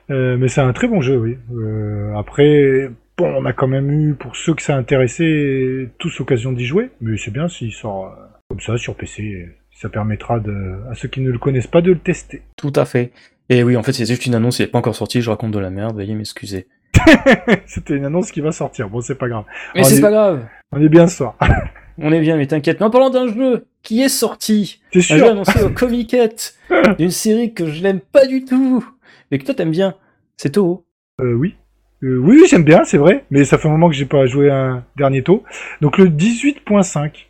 Euh, 0.09 0.37
mais 0.37 0.47
c'est 0.47 0.61
un 0.61 0.73
très 0.73 0.87
bon 0.87 1.01
jeu, 1.01 1.17
oui. 1.17 1.37
Euh, 1.53 2.13
après, 2.15 2.89
bon, 3.17 3.33
on 3.37 3.45
a 3.45 3.53
quand 3.53 3.67
même 3.67 3.89
eu, 3.91 4.13
pour 4.13 4.35
ceux 4.35 4.53
que 4.53 4.61
ça 4.61 4.75
a 4.75 4.77
intéressé, 4.77 5.89
tous 5.97 6.19
l'occasion 6.19 6.51
d'y 6.51 6.65
jouer. 6.65 6.91
Mais 7.01 7.17
c'est 7.17 7.31
bien 7.31 7.47
s'il 7.47 7.71
sort 7.73 8.05
euh, 8.05 8.25
comme 8.49 8.59
ça 8.59 8.77
sur 8.77 8.95
PC. 8.95 9.47
Ça 9.71 9.89
permettra 9.89 10.39
de, 10.39 10.53
à 10.89 10.95
ceux 10.95 11.07
qui 11.09 11.19
ne 11.21 11.29
le 11.31 11.37
connaissent 11.39 11.67
pas 11.67 11.81
de 11.81 11.91
le 11.91 11.99
tester. 11.99 12.43
Tout 12.55 12.71
à 12.75 12.85
fait. 12.85 13.11
Et 13.49 13.61
oui, 13.63 13.75
en 13.77 13.83
fait, 13.83 13.93
c'est 13.93 14.05
juste 14.07 14.25
une 14.25 14.35
annonce, 14.35 14.59
il 14.59 14.63
n'est 14.63 14.67
pas 14.69 14.79
encore 14.79 14.95
sorti, 14.95 15.21
je 15.21 15.29
raconte 15.29 15.51
de 15.51 15.59
la 15.59 15.69
merde, 15.69 15.97
veuillez 15.97 16.15
m'excuser. 16.15 16.67
C'était 17.67 17.95
une 17.95 18.05
annonce 18.05 18.31
qui 18.31 18.41
va 18.41 18.51
sortir. 18.51 18.89
Bon, 18.89 19.01
c'est 19.01 19.15
pas 19.15 19.27
grave. 19.27 19.43
Mais 19.75 19.83
c'est 19.83 19.97
est- 19.97 20.01
pas 20.01 20.11
grave, 20.11 20.45
On 20.71 20.81
est 20.81 20.89
bien 20.89 21.07
ce 21.07 21.17
soir. 21.17 21.37
on 21.97 22.11
est 22.11 22.21
bien, 22.21 22.37
mais 22.37 22.47
t'inquiète. 22.47 22.79
Mais 22.79 22.85
en 22.85 22.89
parlant 22.89 23.09
d'un 23.09 23.27
jeu 23.27 23.65
qui 23.83 24.01
est 24.01 24.09
sorti, 24.09 24.81
T'es 24.91 24.99
un 24.99 25.01
jeu 25.01 25.17
sûr 25.17 25.27
annoncé 25.27 25.61
au 25.61 25.69
Comiquette, 25.75 26.55
d'une 26.97 27.11
série 27.11 27.53
que 27.53 27.65
je 27.67 27.83
l'aime 27.83 27.99
pas 27.99 28.25
du 28.25 28.45
tout, 28.45 28.83
mais 29.31 29.37
que 29.39 29.45
toi 29.45 29.53
t'aimes 29.55 29.71
bien, 29.71 29.95
c'est 30.37 30.51
Toho. 30.51 30.85
Euh, 31.21 31.33
oui. 31.33 31.55
Euh, 32.03 32.17
oui, 32.17 32.43
j'aime 32.49 32.63
bien, 32.63 32.83
c'est 32.83 32.97
vrai, 32.97 33.25
mais 33.31 33.45
ça 33.45 33.57
fait 33.57 33.67
un 33.67 33.71
moment 33.71 33.87
que 33.89 33.95
j'ai 33.95 34.05
pas 34.05 34.25
joué 34.25 34.51
un 34.51 34.83
dernier 34.97 35.23
taux. 35.23 35.43
Donc 35.81 35.97
le 35.97 36.09
18.5, 36.09 37.27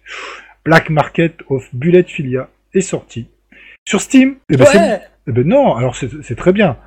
Black 0.65 0.89
Market 0.89 1.35
of 1.49 1.63
Bullet 1.73 2.03
Filia, 2.03 2.49
est 2.73 2.81
sorti. 2.81 3.27
Sur 3.87 4.01
Steam, 4.01 4.35
eh 4.49 4.57
ben, 4.57 4.65
c'est- 4.65 4.77
Ouais 4.77 5.01
eh 5.27 5.31
ben 5.31 5.47
non, 5.47 5.75
alors 5.75 5.95
c'est 5.95 6.35
très 6.35 6.51
bien. 6.53 6.77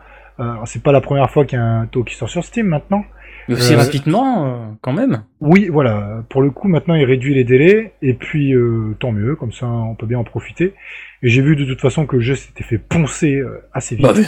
C'est 0.67 0.83
pas 0.83 0.93
la 0.93 1.01
première 1.01 1.29
fois 1.31 1.45
qu'il 1.45 1.59
y 1.59 1.63
a 1.63 1.65
un 1.65 1.87
taux 1.87 2.05
qui 2.05 2.15
sort 2.15 2.29
sur 2.29 2.45
Steam 2.45 2.67
maintenant. 2.69 3.05
Mais 3.49 3.55
aussi 3.55 3.75
Euh, 3.75 3.79
rapidement, 3.79 4.47
euh, 4.47 4.67
quand 4.83 4.93
même. 4.93 5.25
Oui, 5.41 5.69
voilà, 5.69 6.23
pour 6.29 6.43
le 6.43 6.51
coup 6.51 6.69
maintenant 6.69 6.95
il 6.95 7.05
réduit 7.05 7.35
les 7.35 7.45
délais, 7.45 7.95
et 8.03 8.13
puis 8.15 8.53
euh, 8.55 8.95
tant 9.01 9.11
mieux, 9.11 9.35
comme 9.37 9.53
ça 9.53 9.67
on 9.67 9.95
peut 9.97 10.07
bien 10.07 10.19
en 10.19 10.25
profiter. 10.25 10.75
Et 11.23 11.29
j'ai 11.31 11.41
vu 11.43 11.57
de 11.57 11.65
toute 11.65 11.81
façon 11.81 12.07
que 12.07 12.17
le 12.17 12.23
jeu 12.23 12.35
s'était 12.37 12.63
fait 12.63 12.79
poncer 12.79 13.43
assez 13.73 13.97
vite. 13.97 14.05
Bah, 14.05 14.13
oui. 14.15 14.25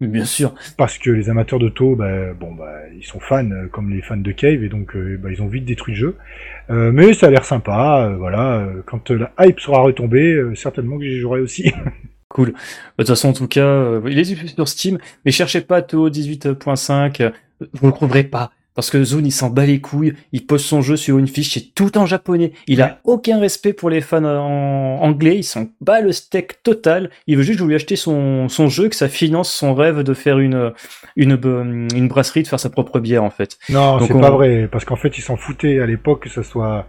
Bien 0.00 0.24
sûr. 0.24 0.54
parce 0.76 0.98
que 0.98 1.10
les 1.10 1.28
amateurs 1.28 1.58
de 1.58 1.68
taux, 1.68 1.94
bah, 1.94 2.32
bon, 2.32 2.52
bah, 2.54 2.72
ils 2.96 3.04
sont 3.04 3.20
fans 3.20 3.50
euh, 3.50 3.66
comme 3.68 3.90
les 3.90 4.02
fans 4.02 4.16
de 4.16 4.32
Cave 4.32 4.62
et 4.64 4.68
donc 4.68 4.96
euh, 4.96 5.18
bah, 5.22 5.30
ils 5.30 5.42
ont 5.42 5.46
vite 5.48 5.64
détruit 5.64 5.94
le 5.94 6.00
jeu. 6.00 6.16
Euh, 6.70 6.90
mais 6.92 7.12
ça 7.14 7.26
a 7.26 7.30
l'air 7.30 7.44
sympa, 7.44 8.06
euh, 8.08 8.16
voilà. 8.16 8.66
quand 8.86 9.10
la 9.10 9.32
hype 9.40 9.60
sera 9.60 9.80
retombée, 9.82 10.40
certainement 10.54 10.98
que 10.98 11.04
j'y 11.04 11.18
jouerai 11.18 11.40
aussi. 11.40 11.72
Cool. 12.32 12.52
Bah, 12.52 12.58
De 12.98 13.02
toute 13.02 13.08
façon, 13.08 13.30
en 13.30 13.32
tout 13.32 13.48
cas, 13.48 14.00
il 14.06 14.16
est 14.16 14.48
sur 14.54 14.68
Steam, 14.68 14.98
mais 15.24 15.32
cherchez 15.32 15.62
pas 15.62 15.82
Toho 15.82 16.08
18.5, 16.08 17.22
euh, 17.22 17.30
vous 17.72 17.88
le 17.88 17.92
trouverez 17.92 18.22
pas. 18.22 18.52
Parce 18.80 18.88
que 18.88 19.04
Zone, 19.04 19.26
il 19.26 19.30
s'en 19.30 19.50
bat 19.50 19.66
les 19.66 19.78
couilles, 19.82 20.14
il 20.32 20.46
pose 20.46 20.64
son 20.64 20.80
jeu 20.80 20.96
sur 20.96 21.18
une 21.18 21.28
fiche, 21.28 21.52
c'est 21.52 21.74
tout 21.74 21.98
en 21.98 22.06
japonais. 22.06 22.52
Il 22.66 22.80
a 22.80 22.98
aucun 23.04 23.38
respect 23.38 23.74
pour 23.74 23.90
les 23.90 24.00
fans 24.00 24.24
en 24.24 25.02
anglais, 25.02 25.36
il 25.36 25.42
s'en 25.44 25.66
bat 25.82 26.00
le 26.00 26.12
steak 26.12 26.62
total. 26.62 27.10
Il 27.26 27.36
veut 27.36 27.42
juste 27.42 27.60
lui 27.60 27.74
achetez 27.74 27.96
son, 27.96 28.48
son 28.48 28.68
jeu, 28.68 28.88
que 28.88 28.96
ça 28.96 29.10
finance 29.10 29.52
son 29.52 29.74
rêve 29.74 30.02
de 30.02 30.14
faire 30.14 30.38
une, 30.38 30.72
une, 31.16 31.38
une 31.94 32.08
brasserie, 32.08 32.42
de 32.42 32.48
faire 32.48 32.58
sa 32.58 32.70
propre 32.70 33.00
bière, 33.00 33.22
en 33.22 33.28
fait. 33.28 33.58
non, 33.68 33.98
c'est 34.00 34.14
on- 34.14 34.20
pas 34.20 34.30
vrai, 34.30 34.66
parce 34.72 34.86
qu'en 34.86 34.96
fait 34.96 35.18
ils 35.18 35.22
s'en 35.22 35.36
foutaient 35.36 35.78
à 35.80 35.84
l'époque 35.84 36.22
que 36.22 36.30
ça 36.30 36.42
soit. 36.42 36.86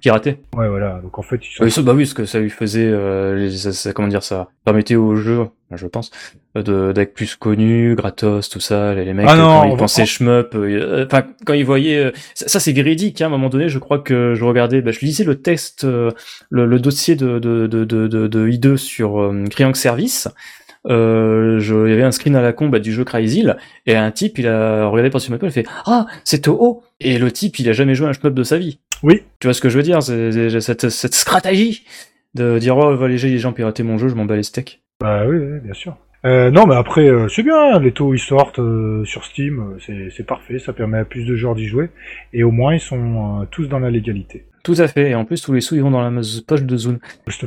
Piraté. 0.00 0.38
Ouais, 0.56 0.68
voilà. 0.68 1.00
Donc 1.02 1.18
en 1.18 1.22
fait 1.22 1.40
ils 1.60 1.70
ça, 1.70 1.82
bah 1.82 1.92
oui, 1.94 2.04
parce 2.04 2.14
que 2.14 2.24
ça 2.24 2.40
lui 2.40 2.50
faisait, 2.50 2.88
euh, 2.88 3.36
les- 3.36 3.50
ça, 3.56 3.72
ça- 3.72 3.92
comment 3.92 4.08
dire, 4.08 4.22
ça 4.22 4.48
permettait 4.64 4.96
au 4.96 5.14
jeu, 5.14 5.44
je 5.70 5.86
pense, 5.86 6.10
euh, 6.56 6.62
de 6.62 6.92
d'être 6.92 7.14
plus 7.14 7.36
connu, 7.36 7.94
gratos, 7.94 8.48
tout 8.48 8.58
ça. 8.58 8.94
Les, 8.94 9.04
les 9.04 9.12
mecs, 9.14 9.26
Ah 9.28 9.34
euh, 9.34 9.38
non, 9.38 9.60
quand 9.60 9.64
ils 9.74 9.76
pensaient 9.76 10.06
shmup, 10.06 10.54
euh, 10.54 11.04
enfin, 11.06 11.24
quand 11.46 11.52
ils 11.52 11.64
voyaient, 11.64 11.98
euh, 12.06 12.10
ça, 12.34 12.48
ça, 12.48 12.58
c'est 12.58 12.72
véridique. 12.72 13.20
Hein, 13.20 13.26
à 13.26 13.28
un 13.28 13.30
moment 13.30 13.48
donné, 13.48 13.68
je 13.68 13.78
crois 13.78 13.98
que 13.98 14.34
je 14.34 14.44
regardais, 14.44 14.80
bah, 14.82 14.90
je 14.90 15.00
lisais 15.00 15.24
le 15.24 15.36
test, 15.40 15.84
euh, 15.84 16.10
le, 16.50 16.66
le 16.66 16.80
dossier 16.80 17.14
de 17.14 17.38
de 17.38 17.66
de 17.68 17.84
de, 17.84 18.08
de, 18.08 18.26
de 18.26 18.48
I2 18.48 18.76
sur 18.76 19.20
euh, 19.20 19.44
Triangle 19.50 19.76
Service. 19.76 20.26
Euh, 20.88 21.60
je, 21.60 21.86
il 21.86 21.90
y 21.90 21.92
avait 21.92 22.02
un 22.02 22.10
screen 22.10 22.34
à 22.34 22.42
la 22.42 22.52
con 22.52 22.68
bah, 22.68 22.80
du 22.80 22.92
jeu 22.92 23.04
Crazy 23.04 23.46
et 23.86 23.94
un 23.94 24.10
type 24.10 24.36
il 24.38 24.48
a 24.48 24.86
regardé 24.86 25.10
par 25.10 25.20
sur 25.20 25.32
il 25.40 25.50
fait 25.52 25.64
ah 25.86 26.06
c'est 26.24 26.40
Toho 26.40 26.82
et 26.98 27.18
le 27.18 27.30
type 27.30 27.60
il 27.60 27.68
a 27.68 27.72
jamais 27.72 27.94
joué 27.94 28.08
à 28.08 28.10
un 28.10 28.12
shmup 28.12 28.34
de 28.34 28.42
sa 28.42 28.58
vie 28.58 28.80
Oui. 29.02 29.22
tu 29.40 29.46
vois 29.46 29.54
ce 29.54 29.60
que 29.60 29.68
je 29.68 29.76
veux 29.76 29.82
dire 29.82 30.02
c'est 30.02 30.60
cette 30.60 30.88
cette 30.88 31.14
stratégie 31.14 31.84
de 32.34 32.58
dire 32.58 32.76
oh 32.76 32.96
va 32.96 33.08
les 33.08 33.18
gens- 33.18 33.52
pirater 33.52 33.82
mon 33.82 33.98
jeu 33.98 34.08
je 34.08 34.14
m'en 34.14 34.24
bats 34.24 34.36
les 34.36 34.42
steaks 34.42 34.80
Bah 35.00 35.24
oui, 35.26 35.36
oui, 35.36 35.60
bien 35.60 35.74
sûr. 35.74 35.96
Euh, 36.24 36.52
non, 36.52 36.68
mais 36.68 36.76
après, 36.76 37.08
euh, 37.08 37.26
c'est 37.28 37.42
bien, 37.42 37.80
les 37.80 37.90
taux 37.90 38.14
ils 38.14 38.18
sortent 38.20 38.60
euh, 38.60 39.04
sur 39.04 39.24
Steam, 39.24 39.76
c'est 39.84 40.24
parfait, 40.24 40.60
ça 40.60 40.72
permet 40.72 40.98
à 40.98 41.04
plus 41.04 41.24
de 41.24 41.34
joueurs 41.34 41.56
d'y 41.56 41.66
jouer, 41.66 41.90
et 42.32 42.44
au 42.44 42.52
moins 42.52 42.74
ils 42.74 42.80
sont 42.80 43.44
tous 43.50 43.66
dans 43.66 43.80
la 43.80 43.90
légalité. 43.90 44.46
tout 44.62 44.76
à 44.78 44.86
fait 44.86 45.10
et 45.10 45.14
en 45.16 45.24
plus 45.24 45.42
tous 45.42 45.52
les 45.52 45.60
sous 45.60 45.74
ils 45.74 45.82
vont 45.82 45.90
dans 45.90 46.00
la 46.08 46.12
poche 46.46 46.62
de. 46.62 46.76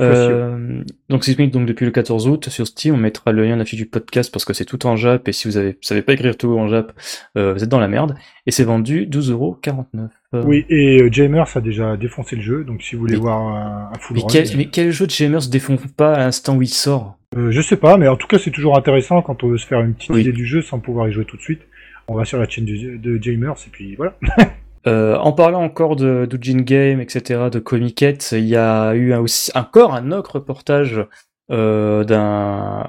Euh, 0.01 0.83
donc 1.07 1.21
disponible 1.21 1.53
donc 1.53 1.65
depuis 1.65 1.85
le 1.85 1.91
14 1.91 2.27
août 2.27 2.49
sur 2.49 2.67
Steam. 2.67 2.95
On 2.95 2.97
mettra 2.97 3.31
le 3.31 3.43
lien 3.45 3.51
dans 3.51 3.59
la 3.59 3.65
fiche 3.65 3.79
du 3.79 3.85
podcast 3.85 4.29
parce 4.33 4.43
que 4.43 4.51
c'est 4.51 4.65
tout 4.65 4.85
en 4.85 4.97
Jap 4.97 5.25
et 5.29 5.31
si 5.31 5.47
vous 5.47 5.55
avez, 5.55 5.77
savez 5.79 6.01
pas 6.01 6.11
écrire 6.11 6.35
tout 6.35 6.57
en 6.57 6.67
Jap, 6.67 6.91
vous 7.35 7.63
êtes 7.63 7.69
dans 7.69 7.79
la 7.79 7.87
merde. 7.87 8.15
Et 8.45 8.51
c'est 8.51 8.65
vendu 8.65 9.07
12,49€. 9.07 10.09
Euh, 10.35 10.43
Oui, 10.45 10.65
et 10.69 11.01
euh, 11.01 11.09
Jamers 11.11 11.55
a 11.55 11.61
déjà 11.61 11.97
défoncé 11.97 12.35
le 12.35 12.41
jeu, 12.41 12.63
donc 12.63 12.81
si 12.83 12.95
vous 12.95 13.01
voulez 13.01 13.13
Mais- 13.15 13.19
voir 13.21 13.39
un, 13.39 13.91
un 13.93 13.99
full 13.99 14.17
Mais 14.17 14.21
run, 14.23 14.27
quel, 14.31 14.57
mais 14.57 14.65
quel 14.65 14.91
jeu 14.91 15.05
de 15.07 15.11
Jamers 15.11 15.47
défend 15.49 15.75
pas 15.97 16.13
à 16.13 16.19
l'instant 16.19 16.55
où 16.55 16.61
il 16.61 16.67
sort 16.67 17.17
euh, 17.37 17.51
je 17.51 17.59
sais 17.61 17.75
pas, 17.75 17.97
mais 17.97 18.07
en 18.07 18.15
tout 18.15 18.27
cas 18.27 18.39
c'est 18.39 18.51
toujours 18.51 18.77
intéressant 18.77 19.21
quand 19.21 19.43
on 19.43 19.49
veut 19.49 19.57
se 19.57 19.65
faire 19.67 19.81
une 19.81 19.93
petite 19.93 20.09
Oui. 20.11 20.21
idée 20.21 20.31
du 20.31 20.45
jeu 20.45 20.61
sans 20.61 20.79
pouvoir 20.79 21.09
y 21.09 21.11
jouer 21.11 21.25
tout 21.25 21.35
de 21.35 21.41
suite. 21.41 21.61
On 22.07 22.13
va 22.15 22.23
sur 22.23 22.37
la 22.39 22.47
chaîne 22.47 22.63
de 22.65 23.19
Jamers 23.21 23.55
et 23.67 23.69
puis 23.71 23.95
voilà. 23.95 24.13
Euh, 24.87 25.17
en 25.17 25.31
parlant 25.33 25.63
encore 25.63 25.95
de 25.95 26.27
d'Ujin 26.29 26.59
Game, 26.61 27.01
etc., 27.01 27.45
de 27.51 27.57
Comiquette, 27.57 28.33
il 28.37 28.45
y 28.45 28.55
a 28.55 28.93
eu 28.93 29.13
un- 29.13 29.19
aussi 29.19 29.49
encore 29.55 29.95
un 29.95 30.11
autre 30.11 30.35
reportage 30.35 31.03
euh, 31.51 32.03
d'un. 32.03 32.87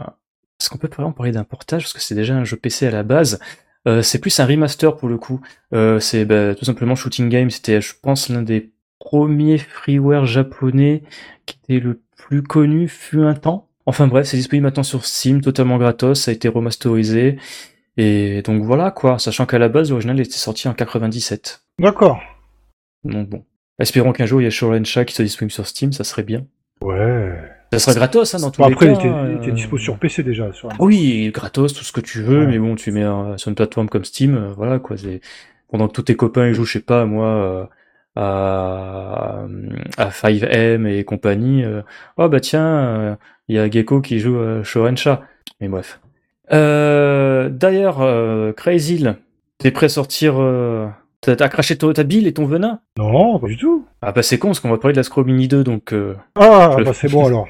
Est-ce 0.61 0.69
qu'on 0.69 0.77
peut 0.77 0.91
vraiment 0.95 1.13
parler 1.13 1.33
d'un 1.33 1.45
portage? 1.45 1.85
Parce 1.85 1.95
que 1.95 2.01
c'est 2.03 2.15
déjà 2.15 2.35
un 2.35 2.45
jeu 2.45 2.59
PC 2.59 2.87
à 2.87 2.91
la 2.91 3.03
base. 3.03 3.41
Euh, 3.87 4.03
c'est 4.03 4.21
plus 4.21 4.39
un 4.41 4.47
remaster 4.47 4.97
pour 4.97 5.09
le 5.09 5.19
coup. 5.19 5.41
Euh, 5.73 6.01
c'est 6.01 6.25
bah, 6.25 6.55
tout 6.55 6.65
simplement 6.65 6.95
Shooting 6.95 7.29
Game. 7.29 7.51
C'était, 7.51 7.81
je 7.81 7.95
pense, 8.01 8.29
l'un 8.29 8.43
des 8.43 8.73
premiers 8.99 9.59
freeware 9.59 10.27
japonais 10.27 11.03
qui 11.47 11.59
était 11.63 11.81
le 11.81 12.01
plus 12.17 12.43
connu 12.43 12.89
fut 12.89 13.23
un 13.23 13.35
temps. 13.35 13.69
Enfin 13.87 14.09
bref, 14.09 14.27
c'est 14.27 14.37
disponible 14.37 14.65
maintenant 14.65 14.83
sur 14.83 15.07
Steam, 15.07 15.41
totalement 15.41 15.79
gratos. 15.79 16.21
Ça 16.21 16.33
a 16.33 16.35
été 16.35 16.49
remasterisé. 16.49 17.39
Et 17.97 18.43
donc 18.43 18.63
voilà 18.63 18.91
quoi, 18.91 19.19
sachant 19.19 19.47
qu'à 19.47 19.59
la 19.59 19.69
base, 19.69 19.91
l'original 19.91 20.21
était 20.21 20.33
sorti 20.33 20.69
en 20.69 20.75
97. 20.75 21.63
D'accord. 21.79 22.21
Donc 23.05 23.29
bon. 23.29 23.45
Espérons 23.79 24.13
qu'un 24.13 24.27
jour 24.27 24.41
il 24.41 24.45
y 24.45 24.47
a 24.47 24.51
Shorencha 24.51 25.05
qui 25.05 25.15
soit 25.15 25.25
disponible 25.25 25.53
sur 25.53 25.67
Steam, 25.67 25.93
ça 25.93 26.05
serait 26.05 26.23
bien. 26.23 26.47
Ouais. 26.83 27.26
Ça 27.73 27.79
serait 27.79 27.97
gratos 27.97 28.35
hein, 28.35 28.39
dans 28.41 28.51
tous 28.51 28.63
Bon, 28.63 28.69
les 28.69 28.75
après, 28.75 28.93
cas. 28.95 29.01
hein, 29.03 29.29
il 29.31 29.37
était 29.39 29.51
euh, 29.51 29.55
dispo 29.55 29.77
sur 29.79 29.99
PC 29.99 30.23
déjà. 30.23 30.53
Sur... 30.53 30.69
Oui, 30.79 31.31
gratos, 31.35 31.75
tout 31.75 31.85
ce 31.85 31.93
que 31.93 32.01
tu 32.01 32.23
veux, 32.23 32.41
Ouais. 32.41 32.47
mais 32.47 32.59
bon, 32.59 32.75
tu 32.77 32.93
mets 32.93 33.03
euh, 33.05 33.37
sur 33.37 33.49
une 33.49 33.55
plateforme 33.55 33.89
comme 33.89 34.05
Steam, 34.05 34.37
euh, 34.37 34.49
voilà 34.57 34.79
quoi. 34.79 34.97
Pendant 35.71 35.89
que 35.89 35.93
tous 35.93 36.03
tes 36.03 36.17
copains 36.17 36.49
ils 36.49 36.55
jouent, 36.55 36.65
je 36.65 36.75
sais 36.75 36.81
pas, 36.81 37.05
moi, 37.07 37.27
euh, 37.27 37.65
à, 38.15 39.45
à 39.99 40.09
5M 40.11 40.87
et 40.87 41.05
compagnie. 41.05 41.65
oh 42.17 42.29
bah 42.29 42.41
tiens, 42.41 43.19
il 43.49 43.57
y 43.57 43.59
a 43.59 43.69
Gecko 43.71 44.01
qui 44.01 44.21
joue 44.21 44.39
à 44.39 44.63
Shorencha. 44.63 45.23
Mais 45.61 45.69
bref. 45.69 46.01
D'ailleurs, 46.51 48.55
Crazy, 48.57 49.05
t'es 49.59 49.71
prêt 49.71 49.87
à 49.87 49.91
sortir 49.91 50.35
T'as 51.21 51.49
craché 51.49 51.77
ta 51.77 52.05
bile 52.05 52.29
et 52.29 52.33
ton 52.33 52.47
venin? 52.47 52.79
Non, 52.97 53.41
pas 53.41 53.49
du 53.49 53.57
tout. 53.57 53.85
Ah 54.01 54.13
bah 54.13 54.23
c'est 54.23 54.39
con 54.39 54.49
parce 54.49 54.61
qu'on 54.61 54.71
va 54.71 54.79
parler 54.79 54.93
de 54.93 55.01
la 55.01 55.03
Scromini 55.03 55.49
2 55.49 55.65
donc... 55.65 55.93
Euh... 55.93 56.15
Ah, 56.37 56.77
bah 56.85 56.93
c'est 56.93 57.11
bon 57.11 57.27
alors. 57.27 57.49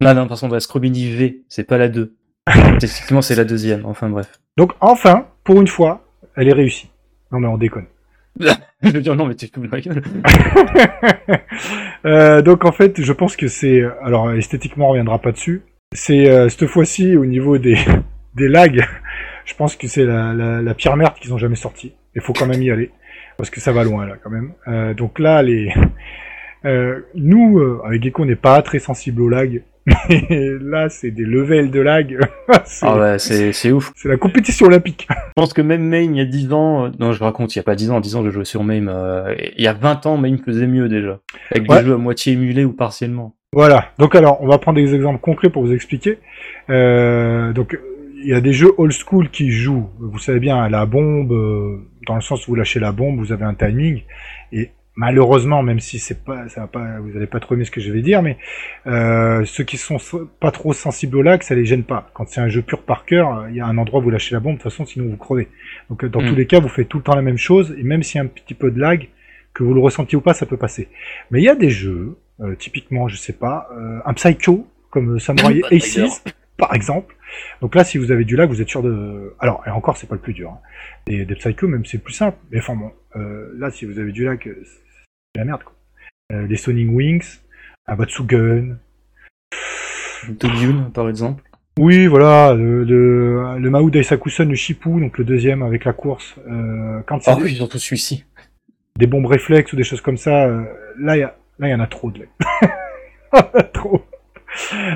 Non 0.00 0.14
non, 0.14 0.26
par 0.26 0.38
contre 0.38 0.50
de 0.50 0.56
la 0.56 0.60
Scromini 0.60 1.10
V, 1.10 1.42
c'est 1.48 1.64
pas 1.64 1.78
la 1.78 1.88
2. 1.88 2.14
Effectivement 2.82 3.22
c'est 3.22 3.34
la 3.34 3.44
deuxième, 3.44 3.86
enfin 3.86 4.08
bref. 4.08 4.38
Donc 4.56 4.72
enfin, 4.80 5.26
pour 5.42 5.60
une 5.60 5.66
fois, 5.66 6.04
elle 6.36 6.48
est 6.48 6.52
réussie. 6.52 6.90
Non 7.32 7.40
mais 7.40 7.48
on 7.48 7.56
déconne. 7.56 7.86
Je 8.82 8.90
veux 8.90 9.00
dire 9.00 9.16
non 9.16 9.26
mais 9.26 9.34
tu 9.34 9.48
te 9.48 9.58
ma 9.58 9.80
gueule. 9.80 10.02
Euh, 12.04 12.40
donc 12.40 12.64
en 12.64 12.70
fait, 12.70 13.02
je 13.02 13.12
pense 13.12 13.34
que 13.34 13.48
c'est, 13.48 13.82
alors 14.00 14.30
esthétiquement 14.30 14.86
on 14.86 14.90
reviendra 14.90 15.18
pas 15.18 15.32
dessus. 15.32 15.62
C'est 15.92 16.30
euh, 16.30 16.48
cette 16.48 16.66
fois-ci 16.68 17.16
au 17.16 17.26
niveau 17.26 17.58
des 17.58 17.76
des 18.34 18.46
lags, 18.46 18.86
je 19.44 19.54
pense 19.54 19.74
que 19.74 19.88
c'est 19.88 20.04
la, 20.04 20.32
la, 20.32 20.62
la 20.62 20.74
pire 20.74 20.96
merde 20.96 21.14
qu'ils 21.14 21.34
ont 21.34 21.38
jamais 21.38 21.56
sorti. 21.56 21.94
Il 22.14 22.20
faut 22.20 22.32
quand 22.32 22.46
même 22.46 22.62
y 22.62 22.70
aller 22.70 22.92
parce 23.36 23.50
que 23.50 23.58
ça 23.58 23.72
va 23.72 23.82
loin 23.82 24.06
là 24.06 24.16
quand 24.22 24.30
même. 24.30 24.52
Euh, 24.68 24.94
donc 24.94 25.18
là, 25.18 25.42
les 25.42 25.72
nous 27.14 27.80
avec 27.84 28.04
Gecko, 28.04 28.22
on 28.22 28.26
n'est 28.26 28.36
pas 28.36 28.62
très 28.62 28.78
sensible 28.78 29.22
au 29.22 29.28
lag. 29.28 29.62
Mais 29.86 30.26
là, 30.60 30.88
c'est 30.88 31.10
des 31.10 31.24
levels 31.24 31.70
de 31.70 31.80
lag. 31.80 32.18
c'est 32.64 32.86
Ah 32.86 32.98
ouais, 32.98 33.18
c'est 33.18 33.52
c'est 33.52 33.72
ouf. 33.72 33.92
c'est 33.94 34.08
la 34.08 34.16
compétition 34.16 34.66
olympique. 34.66 35.06
Je 35.28 35.32
pense 35.36 35.52
que 35.52 35.62
même 35.62 35.82
Main 35.88 36.00
il 36.02 36.16
y 36.16 36.20
a 36.20 36.24
10 36.24 36.52
ans... 36.52 36.86
euh, 36.86 36.90
Non 36.98 37.12
je 37.12 37.22
raconte, 37.22 37.54
il 37.54 37.58
y 37.58 37.60
a 37.60 37.62
pas 37.62 37.74
10 37.76 37.90
ans, 37.90 38.00
10 38.00 38.16
ans 38.16 38.24
je 38.24 38.30
jouais 38.30 38.44
sur 38.44 38.64
Main. 38.64 38.88
euh, 38.88 39.34
Il 39.56 39.62
y 39.62 39.68
a 39.68 39.72
20 39.74 40.06
ans 40.06 40.16
Main 40.16 40.36
faisait 40.44 40.66
mieux 40.66 40.88
déjà. 40.88 41.20
Avec 41.50 41.70
Ouais. 41.70 41.78
des 41.80 41.86
jeux 41.86 41.94
à 41.94 41.98
moitié 41.98 42.32
émulés 42.32 42.64
ou 42.64 42.72
partiellement. 42.72 43.34
Voilà. 43.52 43.92
Donc 43.98 44.14
alors, 44.14 44.42
on 44.42 44.48
va 44.48 44.58
prendre 44.58 44.76
des 44.80 44.94
exemples 44.94 45.20
concrets 45.20 45.50
pour 45.50 45.64
vous 45.64 45.72
expliquer. 45.72 46.18
Euh, 46.68 47.52
donc, 47.52 47.78
il 48.22 48.28
y 48.28 48.34
a 48.34 48.40
des 48.40 48.52
jeux 48.52 48.72
old 48.76 48.92
school 48.92 49.30
qui 49.30 49.50
jouent. 49.50 49.88
Vous 50.00 50.18
savez 50.18 50.40
bien, 50.40 50.56
à 50.60 50.68
la 50.68 50.84
bombe, 50.84 51.32
euh, 51.32 51.78
dans 52.06 52.16
le 52.16 52.20
sens 52.20 52.46
où 52.46 52.50
vous 52.50 52.54
lâchez 52.56 52.80
la 52.80 52.92
bombe, 52.92 53.18
vous 53.18 53.32
avez 53.32 53.44
un 53.44 53.54
timing. 53.54 54.02
Et 54.52 54.70
malheureusement, 54.96 55.62
même 55.62 55.78
si 55.80 55.98
c'est 55.98 56.24
pas, 56.24 56.48
ça 56.48 56.62
va 56.62 56.66
pas, 56.66 56.98
vous 57.00 57.16
allez 57.16 57.26
pas 57.26 57.38
trop 57.38 57.54
aimer 57.54 57.64
ce 57.64 57.70
que 57.70 57.80
je 57.80 57.92
vais 57.92 58.02
dire, 58.02 58.22
mais 58.22 58.36
euh, 58.86 59.44
ceux 59.44 59.62
qui 59.64 59.76
sont 59.76 59.98
so- 59.98 60.28
pas 60.40 60.50
trop 60.50 60.72
sensibles 60.72 61.16
au 61.16 61.22
lag, 61.22 61.42
ça 61.42 61.54
les 61.54 61.64
gêne 61.66 61.84
pas. 61.84 62.10
Quand 62.14 62.26
c'est 62.28 62.40
un 62.40 62.48
jeu 62.48 62.62
pur 62.62 62.82
par 62.82 63.04
cœur, 63.04 63.38
euh, 63.38 63.50
il 63.50 63.56
y 63.56 63.60
a 63.60 63.66
un 63.66 63.76
endroit 63.78 64.00
où 64.00 64.04
vous 64.04 64.10
lâchez 64.10 64.34
la 64.34 64.40
bombe, 64.40 64.54
de 64.56 64.62
toute 64.62 64.70
façon, 64.70 64.84
sinon 64.86 65.08
vous 65.08 65.16
crevez. 65.16 65.48
Donc, 65.90 66.02
euh, 66.02 66.08
dans 66.08 66.22
Mm. 66.22 66.28
tous 66.28 66.34
les 66.34 66.46
cas, 66.46 66.60
vous 66.60 66.68
faites 66.68 66.88
tout 66.88 66.96
le 66.98 67.02
temps 67.04 67.14
la 67.14 67.22
même 67.22 67.38
chose, 67.38 67.74
et 67.78 67.82
même 67.82 68.02
s'il 68.02 68.18
y 68.18 68.20
a 68.20 68.24
un 68.24 68.28
petit 68.28 68.54
peu 68.54 68.70
de 68.70 68.80
lag, 68.80 69.08
que 69.54 69.62
vous 69.62 69.74
le 69.74 69.80
ressentiez 69.80 70.16
ou 70.16 70.20
pas, 70.20 70.34
ça 70.34 70.44
peut 70.46 70.56
passer. 70.58 70.88
Mais 71.30 71.40
il 71.40 71.44
y 71.44 71.48
a 71.48 71.54
des 71.54 71.70
jeux, 71.70 72.16
euh, 72.40 72.54
typiquement, 72.56 73.08
je 73.08 73.16
sais 73.16 73.32
pas, 73.34 73.68
euh, 73.76 73.98
un 74.04 74.12
Psycho, 74.14 74.66
comme 74.90 75.18
Samurai 75.18 75.54
de 75.60 75.74
Aces, 75.74 76.22
par 76.56 76.74
exemple. 76.74 77.14
Donc 77.60 77.74
là, 77.74 77.84
si 77.84 77.98
vous 77.98 78.12
avez 78.12 78.24
du 78.24 78.36
lag, 78.36 78.48
vous 78.48 78.62
êtes 78.62 78.68
sûr 78.68 78.82
de... 78.82 79.34
Alors, 79.40 79.62
et 79.66 79.70
encore, 79.70 79.96
c'est 79.98 80.06
pas 80.08 80.14
le 80.14 80.20
plus 80.20 80.32
dur. 80.32 80.50
Hein. 80.52 80.58
Des, 81.06 81.24
des 81.26 81.34
Psycho, 81.34 81.68
même, 81.68 81.84
c'est 81.84 81.98
plus 81.98 82.12
simple. 82.14 82.36
Mais 82.50 82.58
enfin 82.60 82.74
bon, 82.76 82.92
euh, 83.16 83.50
là, 83.58 83.70
si 83.70 83.84
vous 83.84 83.98
avez 83.98 84.12
du 84.12 84.24
lag, 84.24 84.38
la 85.36 85.44
merde, 85.44 85.62
quoi. 85.64 85.74
Euh, 86.32 86.46
les 86.46 86.56
Sonic 86.56 86.88
Wings, 86.90 87.38
un 87.86 87.96
Batsugun... 87.96 88.76
Dogyun 90.28 90.90
par 90.92 91.08
exemple. 91.08 91.42
Oui, 91.78 92.06
voilà, 92.06 92.54
le, 92.54 92.84
le, 92.84 93.58
le 93.58 93.70
Mahou 93.70 93.90
Daisakusen, 93.90 94.48
le 94.48 94.54
Shipu, 94.54 94.98
donc 95.00 95.18
le 95.18 95.24
deuxième 95.24 95.62
avec 95.62 95.84
la 95.84 95.92
course. 95.92 96.34
Euh, 96.48 97.00
quand 97.06 97.20
Ah 97.26 97.36
oui, 97.40 97.54
surtout 97.54 97.78
celui-ci. 97.78 98.24
des 98.98 99.06
bombes 99.06 99.26
réflexes 99.26 99.72
ou 99.72 99.76
des 99.76 99.84
choses 99.84 100.00
comme 100.00 100.16
ça, 100.16 100.46
euh, 100.46 100.64
là, 100.98 101.16
il 101.16 101.20
y 101.20 101.22
a, 101.22 101.36
là, 101.58 101.68
il 101.68 101.70
y 101.70 101.74
en 101.74 101.80
a 101.80 101.86
trop 101.86 102.10
de 102.10 102.26
trop. 103.72 104.02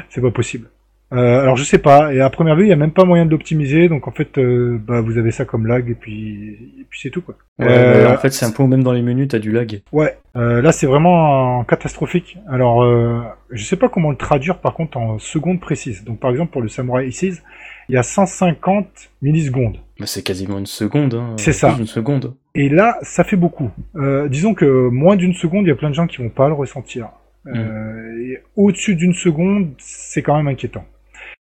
C'est 0.09 0.23
pas 0.23 0.31
possible. 0.31 0.69
Euh, 1.13 1.41
alors 1.41 1.57
je 1.57 1.65
sais 1.65 1.79
pas, 1.79 2.15
et 2.15 2.21
à 2.21 2.31
première 2.31 2.55
vue, 2.55 2.65
il 2.67 2.69
y 2.69 2.73
a 2.73 2.77
même 2.77 2.93
pas 2.93 3.05
moyen 3.05 3.27
de 3.27 3.31
l'optimiser, 3.31 3.89
donc 3.89 4.07
en 4.07 4.13
fait, 4.13 4.39
euh, 4.39 4.79
bah, 4.81 5.01
vous 5.01 5.19
avez 5.19 5.33
ça 5.33 5.45
comme 5.45 5.67
lag, 5.67 5.89
et 5.91 5.95
puis, 5.95 6.57
et 6.81 6.87
puis 6.89 7.01
c'est 7.03 7.11
tout, 7.11 7.21
quoi. 7.21 7.35
Ouais, 7.59 7.67
Euh, 7.69 8.05
mais 8.05 8.15
en 8.15 8.19
fait 8.19 8.31
c'est 8.31 8.47
un 8.47 8.53
peu 8.53 8.65
même 8.65 8.83
dans 8.85 8.93
les 8.93 9.03
menus 9.03 9.29
t'as 9.29 9.41
du 9.41 9.51
lag. 9.51 9.83
Ouais, 9.93 10.19
euh, 10.37 10.63
là 10.63 10.71
c'est 10.73 10.87
vraiment 10.87 11.61
euh, 11.61 11.65
catastrophique. 11.65 12.39
Alors, 12.49 12.83
euh, 12.83 13.21
je 13.51 13.65
sais 13.65 13.77
pas 13.77 13.89
comment 13.89 14.11
le 14.11 14.17
traduire 14.17 14.59
par 14.59 14.75
contre 14.75 14.99
en 14.99 15.19
secondes 15.19 15.61
précises. 15.61 16.05
Donc 16.05 16.21
par 16.21 16.31
exemple 16.31 16.53
pour 16.53 16.63
le 16.63 16.69
Samurai 16.69 17.07
Aces, 17.09 17.43
il 17.89 17.95
y 17.95 17.99
a 17.99 18.05
150 18.05 18.87
millisecondes. 19.21 19.79
Bah, 19.99 20.07
c'est 20.07 20.23
quasiment 20.23 20.59
une 20.59 20.67
seconde. 20.67 21.15
Hein. 21.15 21.35
C'est 21.37 21.53
ça. 21.53 21.75
Une 21.79 21.87
seconde. 21.87 22.35
Et 22.55 22.69
là, 22.69 22.97
ça 23.03 23.25
fait 23.25 23.37
beaucoup. 23.37 23.71
Euh, 23.97 24.29
disons 24.29 24.55
que 24.55 24.89
moins 24.89 25.17
d'une 25.17 25.35
seconde, 25.35 25.67
il 25.67 25.69
y 25.69 25.73
a 25.73 25.77
plein 25.77 25.91
de 25.91 25.95
gens 25.95 26.07
qui 26.07 26.19
vont 26.19 26.31
pas 26.31 26.47
le 26.49 26.55
ressentir. 26.55 27.09
Euh, 27.47 28.19
et 28.21 28.39
au-dessus 28.57 28.95
d'une 28.95 29.15
seconde, 29.15 29.71
c'est 29.79 30.23
quand 30.23 30.37
même 30.37 30.49
inquiétant. 30.49 30.85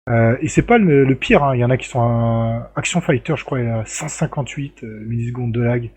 Euh, 0.10 0.36
et 0.42 0.48
c'est 0.48 0.64
pas 0.64 0.78
le, 0.78 1.06
le 1.06 1.16
pire, 1.16 1.44
hein. 1.44 1.56
il 1.56 1.60
y 1.60 1.64
en 1.64 1.70
a 1.70 1.78
qui 1.78 1.88
sont 1.88 2.02
un 2.02 2.68
Action 2.76 3.02
Fighter, 3.02 3.36
je 3.38 3.46
crois, 3.46 3.60
a 3.60 3.86
158 3.86 4.84
euh, 4.84 5.04
millisecondes 5.06 5.52
de 5.52 5.62
lag. 5.62 5.90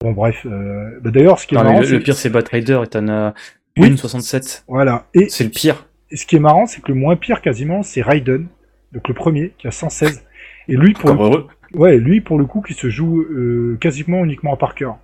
Bon 0.00 0.12
bref, 0.12 0.46
euh, 0.46 0.98
bah, 1.02 1.10
d'ailleurs, 1.10 1.38
ce 1.38 1.46
qui 1.46 1.54
est 1.54 1.58
Non, 1.58 1.64
marrant, 1.64 1.80
le, 1.80 1.98
pire 1.98 2.14
c'est 2.14 2.30
Batrider 2.30 2.80
et 2.84 2.86
t'en 2.86 3.08
as 3.08 3.34
Oui. 3.76 3.88
une 3.88 3.96
67. 3.96 4.64
voilà. 4.68 5.06
Et 5.14 5.28
C'est 5.28 5.44
le 5.44 5.50
pire. 5.50 5.86
Et 6.10 6.16
ce 6.16 6.26
qui 6.26 6.36
est 6.36 6.40
marrant, 6.40 6.66
c'est 6.66 6.80
que 6.80 6.88
le 6.88 6.94
moins 6.94 7.16
pire 7.16 7.40
quasiment, 7.40 7.82
c'est 7.82 8.02
Raiden, 8.02 8.46
donc 8.92 9.08
le 9.08 9.14
premier, 9.14 9.52
qui 9.58 9.66
a 9.66 9.70
116. 9.70 10.24
Et 10.68 10.76
lui, 10.76 10.92
pour 10.92 11.12
le, 11.12 11.20
heureux. 11.20 11.46
ouais, 11.74 11.98
lui, 11.98 12.20
pour 12.20 12.38
le 12.38 12.46
coup, 12.46 12.62
qui 12.62 12.74
se 12.74 12.88
joue 12.88 13.24
quasiment 13.80 14.24
uniquement 14.24 14.56
par 14.56 14.74
cœur. 14.74 14.98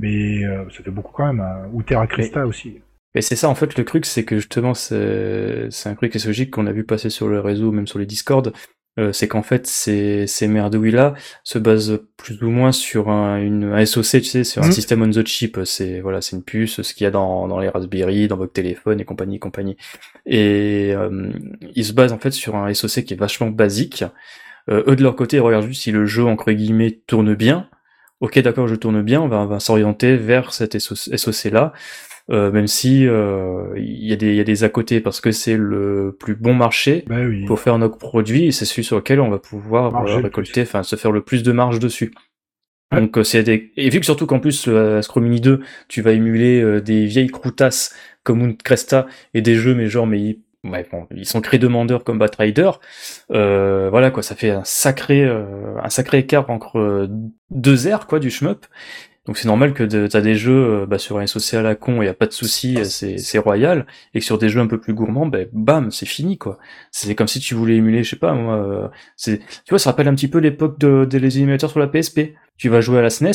Mais 0.00 0.44
euh, 0.44 0.64
ça 0.70 0.82
fait 0.82 0.90
beaucoup 0.90 1.12
quand 1.12 1.26
même. 1.26 1.40
Hein. 1.40 1.68
Ou 1.72 1.82
Terra 1.82 2.06
Crista 2.06 2.46
aussi. 2.46 2.80
Et 3.14 3.22
c'est 3.22 3.36
ça 3.36 3.48
en 3.48 3.54
fait 3.54 3.76
le 3.76 3.84
truc, 3.84 4.06
c'est 4.06 4.24
que 4.24 4.36
justement 4.36 4.74
c'est 4.74 5.68
un 5.86 5.94
truc 5.94 6.14
logique 6.24 6.50
qu'on 6.52 6.66
a 6.66 6.72
vu 6.72 6.84
passer 6.84 7.10
sur 7.10 7.28
le 7.28 7.40
réseau, 7.40 7.72
même 7.72 7.86
sur 7.86 7.98
les 7.98 8.06
Discord. 8.06 8.52
euh, 8.98 9.12
c'est 9.12 9.28
qu'en 9.28 9.42
fait 9.42 9.66
ces 9.68 10.26
ces 10.26 10.48
merdouilles 10.48 10.90
là 10.90 11.14
se 11.44 11.58
basent 11.60 12.00
plus 12.16 12.42
ou 12.42 12.50
moins 12.50 12.72
sur 12.72 13.08
un, 13.08 13.38
une 13.40 13.64
un 13.72 13.84
SOC, 13.86 14.02
tu 14.20 14.24
sais, 14.24 14.44
sur 14.44 14.62
un 14.62 14.66
Mhm. 14.66 14.72
système 14.72 15.02
on 15.02 15.10
the 15.10 15.24
chip. 15.26 15.60
C'est 15.64 16.00
voilà, 16.00 16.20
c'est 16.20 16.34
une 16.36 16.42
puce, 16.42 16.82
ce 16.82 16.92
qu'il 16.94 17.04
y 17.04 17.06
a 17.06 17.10
dans 17.12 17.46
dans 17.48 17.60
les 17.60 17.68
Raspberry, 17.68 18.26
dans 18.28 18.36
votre 18.36 18.52
téléphone 18.52 19.00
et 19.00 19.04
compagnie, 19.04 19.38
compagnie. 19.38 19.76
Et 20.26 20.92
euh, 20.94 21.30
ils 21.76 21.84
se 21.84 21.92
basent 21.92 22.12
en 22.12 22.18
fait 22.18 22.32
sur 22.32 22.56
un 22.56 22.72
SOC 22.74 23.04
qui 23.04 23.14
est 23.14 23.16
vachement 23.20 23.48
basique. 23.50 24.04
Euh, 24.68 24.82
eux 24.88 24.96
de 24.96 25.02
leur 25.02 25.16
côté, 25.16 25.36
ils 25.38 25.40
regardent 25.40 25.66
juste 25.66 25.82
si 25.82 25.92
le 25.92 26.04
jeu 26.06 26.24
entre 26.24 26.50
guillemets 26.52 27.00
tourne 27.06 27.34
bien. 27.34 27.68
Ok, 28.20 28.38
d'accord, 28.40 28.68
je 28.68 28.74
tourne 28.74 29.02
bien, 29.02 29.20
on 29.22 29.28
va, 29.28 29.38
on 29.38 29.46
va 29.46 29.60
s'orienter 29.60 30.16
vers 30.16 30.52
cet 30.52 30.78
SOC 30.78 31.44
là. 31.50 31.72
Euh, 32.30 32.52
même 32.52 32.68
si 32.68 33.06
euh, 33.08 33.64
il 33.76 34.06
y 34.06 34.12
a 34.12 34.16
des 34.16 34.28
il 34.30 34.36
y 34.36 34.40
a 34.40 34.44
des 34.44 34.62
à 34.62 34.68
côté 34.68 35.00
parce 35.00 35.20
que 35.20 35.32
c'est 35.32 35.56
le 35.56 36.16
plus 36.18 36.36
bon 36.36 36.54
marché 36.54 37.04
Bah 37.08 37.16
oui. 37.26 37.44
pour 37.44 37.58
faire 37.58 37.76
notre 37.78 37.98
produit 37.98 38.46
et 38.46 38.52
c'est 38.52 38.64
celui 38.64 38.84
sur 38.84 38.96
lequel 38.96 39.20
on 39.20 39.30
va 39.30 39.38
pouvoir 39.38 39.90
Marger 39.90 40.14
euh, 40.14 40.18
le 40.18 40.24
récolter, 40.24 40.62
enfin 40.62 40.84
se 40.84 40.94
faire 40.94 41.10
le 41.10 41.22
plus 41.22 41.42
de 41.42 41.50
marge 41.50 41.80
dessus. 41.80 42.12
Ouais. 42.92 43.00
Donc 43.00 43.18
euh, 43.18 43.24
c'est 43.24 43.42
des 43.42 43.72
et 43.76 43.90
vu 43.90 43.98
que 43.98 44.06
surtout 44.06 44.26
qu'en 44.26 44.38
plus 44.38 44.68
Astro 44.68 45.20
Mini 45.20 45.40
2, 45.40 45.60
tu 45.88 46.02
vas 46.02 46.12
émuler 46.12 46.60
euh, 46.60 46.80
des 46.80 47.04
vieilles 47.06 47.30
croutasses 47.30 47.94
comme 48.22 48.38
Moon 48.38 48.54
Cresta 48.62 49.06
et 49.34 49.42
des 49.42 49.54
jeux 49.56 49.74
mais 49.74 49.86
genre 49.88 50.06
mais 50.06 50.20
ils, 50.20 50.40
ouais, 50.64 50.86
bon, 50.90 51.06
ils 51.14 51.26
sont 51.26 51.40
très 51.40 51.58
demandeurs 51.58 52.04
comme 52.04 52.18
Batrider. 52.18 52.70
Euh, 53.32 53.88
voilà 53.90 54.10
quoi, 54.10 54.22
ça 54.22 54.34
fait 54.34 54.50
un 54.50 54.64
sacré 54.64 55.24
euh, 55.24 55.76
un 55.82 55.90
sacré 55.90 56.18
écart 56.18 56.50
entre 56.50 56.78
euh, 56.78 57.08
deux 57.50 57.88
airs 57.88 58.06
quoi 58.06 58.18
du 58.18 58.30
shmup. 58.30 58.66
Donc 59.30 59.38
c'est 59.38 59.46
normal 59.46 59.74
que 59.74 59.84
de- 59.84 60.08
t'as 60.08 60.22
des 60.22 60.34
jeux 60.34 60.80
euh, 60.82 60.86
bah, 60.86 60.98
sur 60.98 61.18
un 61.20 61.24
SOC 61.24 61.54
à 61.54 61.62
la 61.62 61.76
con, 61.76 62.02
il 62.02 62.06
y 62.06 62.08
a 62.08 62.14
pas 62.14 62.26
de 62.26 62.32
souci, 62.32 62.76
euh, 62.78 62.82
c'est 62.84 63.16
c'est 63.16 63.38
royal, 63.38 63.86
et 64.12 64.18
que 64.18 64.24
sur 64.24 64.38
des 64.38 64.48
jeux 64.48 64.58
un 64.58 64.66
peu 64.66 64.80
plus 64.80 64.92
gourmands, 64.92 65.26
ben 65.26 65.46
bam, 65.52 65.92
c'est 65.92 66.04
fini 66.04 66.36
quoi. 66.36 66.58
C'est 66.90 67.14
comme 67.14 67.28
si 67.28 67.38
tu 67.38 67.54
voulais 67.54 67.76
émuler, 67.76 68.02
je 68.02 68.10
sais 68.10 68.16
pas 68.16 68.34
moi, 68.34 68.56
euh, 68.56 68.88
c'est 69.14 69.38
tu 69.38 69.70
vois, 69.70 69.78
ça 69.78 69.90
rappelle 69.90 70.08
un 70.08 70.16
petit 70.16 70.26
peu 70.26 70.38
l'époque 70.38 70.80
de, 70.80 71.04
des 71.04 71.38
émulateurs 71.38 71.70
sur 71.70 71.78
la 71.78 71.86
PSP. 71.86 72.34
Tu 72.56 72.68
vas 72.68 72.80
jouer 72.80 72.98
à 72.98 73.02
la 73.02 73.08
SNES, 73.10 73.30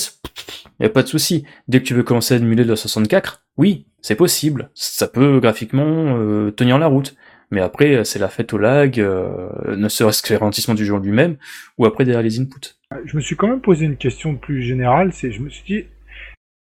il 0.81 0.83
y 0.83 0.85
a 0.85 0.89
pas 0.89 1.01
de 1.01 1.07
souci. 1.07 1.45
Dès 1.69 1.79
que 1.79 1.85
tu 1.85 1.93
veux 1.93 2.03
commencer 2.03 2.33
à 2.33 2.37
émuler 2.39 2.65
de 2.65 2.69
la 2.71 2.75
64, 2.75 3.45
oui, 3.55 3.87
c'est 4.01 4.15
possible. 4.15 4.71
Ça 4.73 5.07
peut 5.07 5.39
graphiquement 5.39 6.51
tenir 6.57 6.77
la 6.77 6.87
route. 6.87 7.15
Mais 7.51 7.61
après, 7.61 8.03
c'est 8.05 8.19
la 8.19 8.29
fête 8.29 8.53
au 8.53 8.57
lag, 8.57 8.99
euh, 8.99 9.49
ne 9.75 9.87
serait-ce 9.87 10.21
que 10.21 10.33
le 10.33 10.39
ralentissement 10.39 10.73
du 10.73 10.85
jeu 10.85 10.97
lui-même, 10.97 11.37
ou 11.77 11.85
après 11.85 12.05
derrière 12.05 12.23
les 12.23 12.39
inputs. 12.39 12.75
Je 13.05 13.15
me 13.15 13.21
suis 13.21 13.35
quand 13.35 13.47
même 13.47 13.61
posé 13.61 13.85
une 13.85 13.97
question 13.97 14.35
plus 14.35 14.63
générale, 14.63 15.11
c'est 15.13 15.31
je 15.31 15.41
me 15.41 15.49
suis 15.49 15.63
dit 15.63 15.85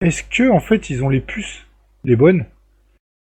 est-ce 0.00 0.22
que 0.22 0.48
en 0.50 0.60
fait 0.60 0.90
ils 0.90 1.02
ont 1.02 1.08
les 1.08 1.20
puces 1.20 1.66
les 2.04 2.16
bonnes? 2.16 2.44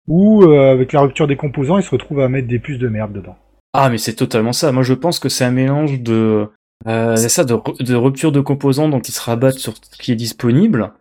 Ou 0.09 0.45
euh, 0.45 0.73
avec 0.73 0.93
la 0.93 1.01
rupture 1.01 1.27
des 1.27 1.37
composants 1.37 1.79
ils 1.79 1.85
se 1.85 1.91
retrouvent 1.91 2.21
à 2.21 2.29
mettre 2.29 2.49
des 2.49 2.59
puces 2.59 2.79
de 2.79 2.89
merde 2.89 3.13
dedans? 3.13 3.37
Ah, 3.75 3.89
mais 3.89 3.99
c'est 3.99 4.15
totalement 4.15 4.53
ça. 4.53 4.71
Moi, 4.71 4.83
je 4.83 4.93
pense 4.95 5.19
que 5.19 5.29
c'est 5.31 5.45
un 5.45 5.51
mélange 5.51 6.01
de, 6.01 6.49
euh, 6.87 7.17
ça, 7.17 7.45
de 7.45 7.95
rupture 7.95 8.31
de 8.33 8.41
composants, 8.41 8.89
donc 8.89 9.09
ils 9.09 9.13
se 9.13 9.21
rabattent 9.23 9.59
sur 9.59 9.75
ce 9.77 9.99
qui 9.99 10.13
est 10.13 10.17
disponible. 10.17 10.93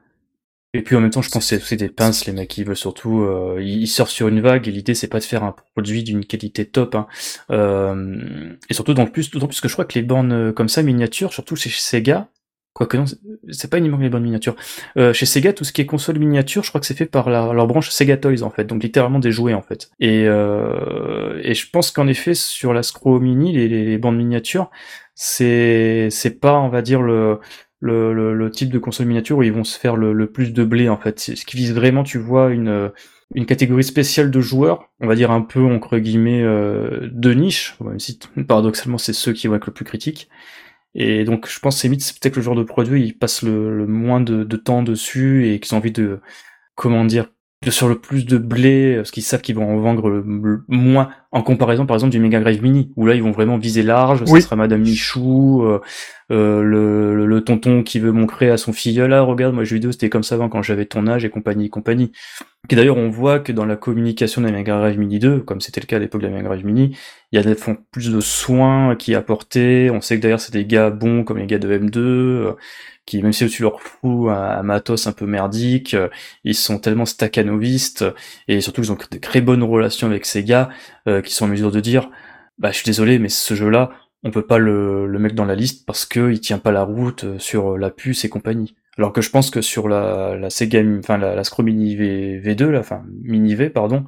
Et 0.74 0.82
puis 0.84 0.96
en 0.96 1.02
même 1.02 1.10
temps, 1.10 1.22
je 1.22 1.30
pense 1.30 1.50
que 1.50 1.60
c'est- 1.60 1.76
des 1.76 1.90
pinces, 1.90 2.26
les 2.26 2.32
mecs, 2.34 2.58
ils 2.58 2.66
veulent 2.66 2.78
surtout, 2.78 3.24
euh, 3.24 3.58
ils 3.62 3.88
surfent 3.88 4.10
sur 4.10 4.30
une 4.30 4.40
vague, 4.40 4.68
et 4.68 4.72
l'idée 4.72 4.94
c'est 4.94 5.08
pas 5.10 5.20
de 5.20 5.26
faire 5.26 5.44
un 5.44 5.54
produit 5.74 6.04
d'une 6.04 6.24
qualité 6.26 6.66
top, 6.66 6.96
hein. 6.96 7.08
Euh, 7.52 8.54
et 8.70 8.74
surtout 8.74 8.94
dans 8.94 9.04
le 9.04 9.12
plus, 9.12 9.32
d'autant 9.32 9.48
plus 9.48 9.60
que 9.62 9.68
je 9.68 9.74
crois 9.74 9.84
que 9.86 9.96
les 10.00 10.02
bornes 10.02 10.32
euh, 10.32 10.52
comme 10.54 10.70
ça, 10.70 10.82
miniatures, 10.82 11.34
surtout 11.34 11.58
chez 11.58 11.70
Sega, 11.70 12.30
quoique 12.74 12.96
non, 12.96 13.04
c'est- 13.50 13.68
pas 13.70 13.80
uniquement 13.80 13.98
les 13.98 14.10
bornes 14.10 14.24
miniatures. 14.24 14.56
Euh, 14.98 15.12
chez 15.12 15.26
Sega, 15.26 15.52
tout 15.52 15.66
ce 15.66 15.74
qui 15.74 15.82
est 15.82 15.86
console 15.86 16.20
miniature, 16.20 16.64
je 16.64 16.70
crois 16.70 16.80
que 16.80 16.88
c'est 16.88 16.96
fait 16.98 17.06
par 17.06 17.30
la- 17.30 17.52
leur 17.52 17.68
branche 17.68 17.90
Sega 17.90 18.16
Toys 18.16 18.44
en 18.44 18.50
fait, 18.50 18.64
donc 18.64 18.82
littéralement 18.82 19.20
des 19.20 19.32
jouets 19.34 19.54
en 19.54 19.62
fait. 19.62 19.90
Et, 20.00 20.24
euh, 20.26 21.38
et 21.44 21.54
je 21.54 21.70
pense 21.70 21.92
qu'en 21.92 22.08
effet 22.08 22.34
sur 22.34 22.72
la 22.74 22.82
Scro 22.84 23.20
Mini, 23.20 23.52
les, 23.52 23.68
les, 23.68 23.84
les 23.86 23.98
bandes 23.98 24.16
miniatures, 24.18 24.70
c'est 25.16 26.08
c'est 26.12 26.40
pas 26.40 26.58
on 26.60 26.70
va 26.70 26.82
dire 26.82 27.02
le 27.02 27.40
le, 27.82 28.14
le, 28.14 28.34
le 28.34 28.50
type 28.52 28.72
de 28.72 28.80
console 28.80 29.08
miniature 29.08 29.38
où 29.38 29.44
ils 29.44 29.52
vont 29.52 29.66
se 29.66 29.78
faire 29.78 29.98
le, 29.98 30.14
le 30.14 30.32
plus 30.32 30.54
de 30.54 30.64
blé 30.64 30.88
en 30.88 30.98
fait. 30.98 31.20
Ce 31.20 31.46
qui 31.46 31.58
vise 31.58 31.74
vraiment, 31.74 32.04
tu 32.04 32.18
vois, 32.18 32.52
une 32.52 32.92
une 33.34 33.46
catégorie 33.46 33.84
spéciale 33.84 34.30
de 34.30 34.42
joueurs, 34.42 34.90
on 35.00 35.08
va 35.08 35.16
dire 35.16 35.32
un 35.32 35.42
peu 35.42 35.64
entre 35.64 35.98
guillemets 35.98 36.44
euh, 36.44 37.10
de 37.12 37.34
niche, 37.34 37.78
paradoxalement 38.48 38.98
c'est 38.98 39.14
ceux 39.14 39.34
qui 39.34 39.48
vont 39.48 39.56
être 39.56 39.68
le 39.68 39.74
plus 39.74 39.86
critiques. 39.86 40.30
Et 40.96 41.24
donc 41.24 41.48
je 41.50 41.60
pense 41.60 41.82
que 41.82 42.00
c'est 42.00 42.20
peut-être 42.20 42.36
le 42.36 42.42
genre 42.42 42.56
de 42.56 42.64
produit 42.64 43.02
ils 43.04 43.18
passent 43.18 43.44
le, 43.44 43.78
le 43.78 43.88
moins 43.88 44.20
de, 44.20 44.44
de 44.44 44.58
temps 44.58 44.84
dessus 44.84 45.48
et 45.48 45.60
qu'ils 45.62 45.74
ont 45.74 45.78
envie 45.78 45.94
de 45.94 46.20
comment 46.76 47.06
dire 47.06 47.28
de 47.64 47.72
sur 47.72 47.88
le 47.88 48.00
plus 48.00 48.26
de 48.26 48.38
blé 48.38 48.98
parce 48.98 49.12
qu'ils 49.12 49.24
savent 49.24 49.42
qu'ils 49.42 49.56
vont 49.56 49.70
en 49.70 49.78
vendre 49.80 50.10
le 50.10 50.66
moins 50.68 51.10
en 51.34 51.44
comparaison 51.44 51.86
par 51.86 51.96
exemple 51.96 52.12
du 52.12 52.20
Mega 52.20 52.40
Drive 52.42 52.62
Mini 52.62 52.92
où 52.96 53.06
là 53.06 53.16
ils 53.16 53.24
vont 53.24 53.32
vraiment 53.32 53.58
viser 53.58 53.84
large. 53.84 54.24
Oui. 54.28 54.42
ça 54.42 54.48
sera 54.48 54.56
Madame 54.58 54.82
Michou 54.82 55.64
euh, 55.64 55.80
euh, 56.32 56.62
le, 56.62 57.16
le, 57.16 57.26
le 57.26 57.44
tonton 57.44 57.84
qui 57.84 58.00
veut 58.00 58.12
montrer 58.12 58.50
à 58.50 58.58
son 58.58 58.74
filleul 58.74 59.10
là 59.10 59.22
regarde 59.22 59.54
moi 59.54 59.64
jeux 59.64 59.76
vidéo 59.76 59.92
c'était 59.92 60.10
comme 60.10 60.24
ça 60.24 60.36
avant 60.36 60.50
quand 60.50 60.62
j'avais 60.62 60.86
ton 60.86 61.08
âge 61.08 61.24
et 61.26 61.30
compagnie 61.30 61.66
et 61.66 61.70
compagnie. 61.70 62.12
Et 62.70 62.76
d'ailleurs 62.76 62.98
on 62.98 63.10
voit 63.10 63.40
que 63.40 63.52
dans 63.52 63.66
la 63.66 63.76
communication 63.76 64.42
de 64.42 64.48
la 64.48 64.52
Mega 64.54 64.78
Drive 64.78 65.00
Mini 65.00 65.20
2 65.20 65.40
comme 65.40 65.62
c'était 65.62 65.82
le 65.82 65.86
cas 65.88 65.96
à 65.96 66.00
l'époque 66.00 66.22
de 66.22 66.28
la 66.28 66.34
Mega 66.34 66.48
Drive 66.50 66.66
Mini 66.66 66.98
il 67.32 67.38
y 67.38 67.40
a 67.40 67.44
des 67.44 67.56
font 67.56 67.78
plus 67.92 68.12
de 68.12 68.20
soins 68.20 68.96
qui 68.96 69.16
apportés 69.16 69.90
on 69.90 70.02
sait 70.02 70.18
que 70.18 70.22
d'ailleurs 70.22 70.42
c'est 70.42 70.54
des 70.54 70.66
gars 70.66 70.90
bons 70.90 71.24
comme 71.24 71.38
les 71.38 71.48
gars 71.48 71.60
de 71.60 71.80
M2 71.80 71.98
euh, 71.98 72.52
qui 73.06 73.22
même 73.24 73.34
si 73.34 73.48
tu 73.48 73.64
leur 73.64 73.82
fous 73.82 74.30
un, 74.30 74.60
un 74.60 74.64
matos 74.64 75.08
un 75.08 75.12
peu 75.12 75.26
merdique 75.26 75.96
euh, 75.96 76.08
ils 76.44 76.56
sont 76.56 76.78
tellement 76.78 77.06
staccanovistes 77.06 78.06
et 78.48 78.62
surtout 78.62 78.82
ils 78.82 78.92
ont 78.92 78.98
de 79.12 79.18
très 79.18 79.42
bonnes 79.42 79.64
relations 79.64 80.08
avec 80.08 80.26
ces 80.26 80.44
gars 80.44 80.70
euh, 81.08 81.22
qui 81.22 81.34
sont 81.34 81.46
en 81.46 81.50
mesure 81.50 81.72
de 81.72 81.80
dire 81.80 82.10
bah 82.58 82.72
je 82.72 82.78
suis 82.78 82.86
désolé 82.86 83.20
mais 83.20 83.30
ce 83.30 83.54
jeu 83.54 83.70
là 83.70 83.92
on 84.24 84.32
peut 84.32 84.46
pas 84.46 84.58
le, 84.60 85.08
le 85.08 85.20
mettre 85.20 85.36
dans 85.36 85.46
la 85.46 85.56
liste 85.56 85.86
parce 85.86 86.06
que 86.06 86.32
il 86.32 86.40
tient 86.40 86.60
pas 86.60 86.72
la 86.72 86.84
route 86.84 87.24
euh, 87.24 87.40
sur 87.40 87.78
la 87.78 87.90
puce 87.90 88.24
et 88.24 88.30
compagnie. 88.30 88.76
Alors 88.98 89.14
que 89.14 89.22
je 89.22 89.30
pense 89.30 89.50
que 89.50 89.62
sur 89.62 89.88
la, 89.88 90.36
la 90.38 90.50
Sega 90.50 90.82
enfin 91.00 91.18
la, 91.18 91.34
la 91.34 91.44
Scro 91.44 91.64
Mini 91.64 91.96
v, 91.96 92.40
V2 92.44 92.70
là 92.70 92.80
enfin 92.80 93.04
Mini 93.24 93.56
V 93.56 93.70
pardon 93.70 94.06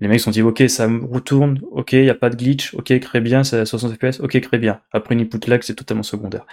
les 0.00 0.08
mecs 0.08 0.20
sont 0.20 0.30
dit 0.30 0.40
ok 0.40 0.62
ça 0.68 0.88
retourne 1.10 1.60
ok 1.72 1.92
y 1.92 2.08
a 2.08 2.14
pas 2.14 2.30
de 2.30 2.36
glitch 2.36 2.72
ok 2.74 2.98
très 3.00 3.20
bien 3.20 3.44
c'est 3.44 3.58
à 3.58 3.66
60 3.66 3.94
fps 3.94 4.20
ok 4.20 4.40
très 4.40 4.58
bien. 4.58 4.80
Après 4.92 5.14
une 5.14 5.20
input 5.20 5.46
lag 5.46 5.62
c'est 5.62 5.74
totalement 5.74 6.02
secondaire 6.02 6.46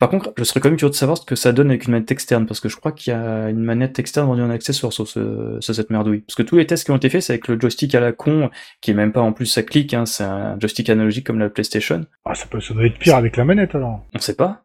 par 0.00 0.08
contre, 0.08 0.32
je 0.36 0.42
serais 0.44 0.58
quand 0.60 0.68
même 0.70 0.78
curieux 0.78 0.90
de 0.90 0.96
savoir 0.96 1.18
ce 1.18 1.24
que 1.24 1.36
ça 1.36 1.52
donne 1.52 1.68
avec 1.68 1.84
une 1.84 1.92
manette 1.92 2.10
externe, 2.10 2.46
parce 2.46 2.58
que 2.58 2.68
je 2.68 2.76
crois 2.76 2.90
qu'il 2.90 3.12
y 3.12 3.16
a 3.16 3.48
une 3.50 3.62
manette 3.62 3.98
externe 3.98 4.26
vendue 4.26 4.42
en 4.42 4.50
accessoire 4.50 4.92
sur, 4.92 5.06
ce, 5.06 5.58
sur 5.60 5.74
cette 5.74 5.90
merdouille. 5.90 6.20
Parce 6.20 6.34
que 6.34 6.42
tous 6.42 6.56
les 6.56 6.66
tests 6.66 6.84
qui 6.84 6.90
ont 6.90 6.96
été 6.96 7.08
faits, 7.10 7.22
c'est 7.22 7.34
avec 7.34 7.46
le 7.46 7.60
joystick 7.60 7.94
à 7.94 8.00
la 8.00 8.12
con, 8.12 8.50
qui 8.80 8.90
est 8.90 8.94
même 8.94 9.12
pas 9.12 9.20
en 9.20 9.32
plus 9.32 9.46
ça 9.46 9.62
clique, 9.62 9.94
hein, 9.94 10.06
c'est 10.06 10.24
un 10.24 10.58
joystick 10.58 10.90
analogique 10.90 11.26
comme 11.26 11.38
la 11.38 11.50
PlayStation. 11.50 12.06
Ah 12.24 12.34
ça 12.34 12.46
peut 12.46 12.60
ça 12.60 12.74
doit 12.74 12.86
être 12.86 12.98
pire 12.98 13.16
avec 13.16 13.36
la 13.36 13.44
manette 13.44 13.74
alors. 13.74 14.04
On 14.14 14.18
sait 14.18 14.34
pas. 14.36 14.64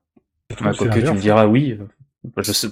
Trouve, 0.55 0.71
c'est 0.71 0.77
quoique 0.77 0.99
tu 0.99 1.11
me 1.13 1.19
diras 1.19 1.45
oui. 1.45 1.77
euh, 1.79 2.29
Je 2.41 2.51
sais. 2.51 2.69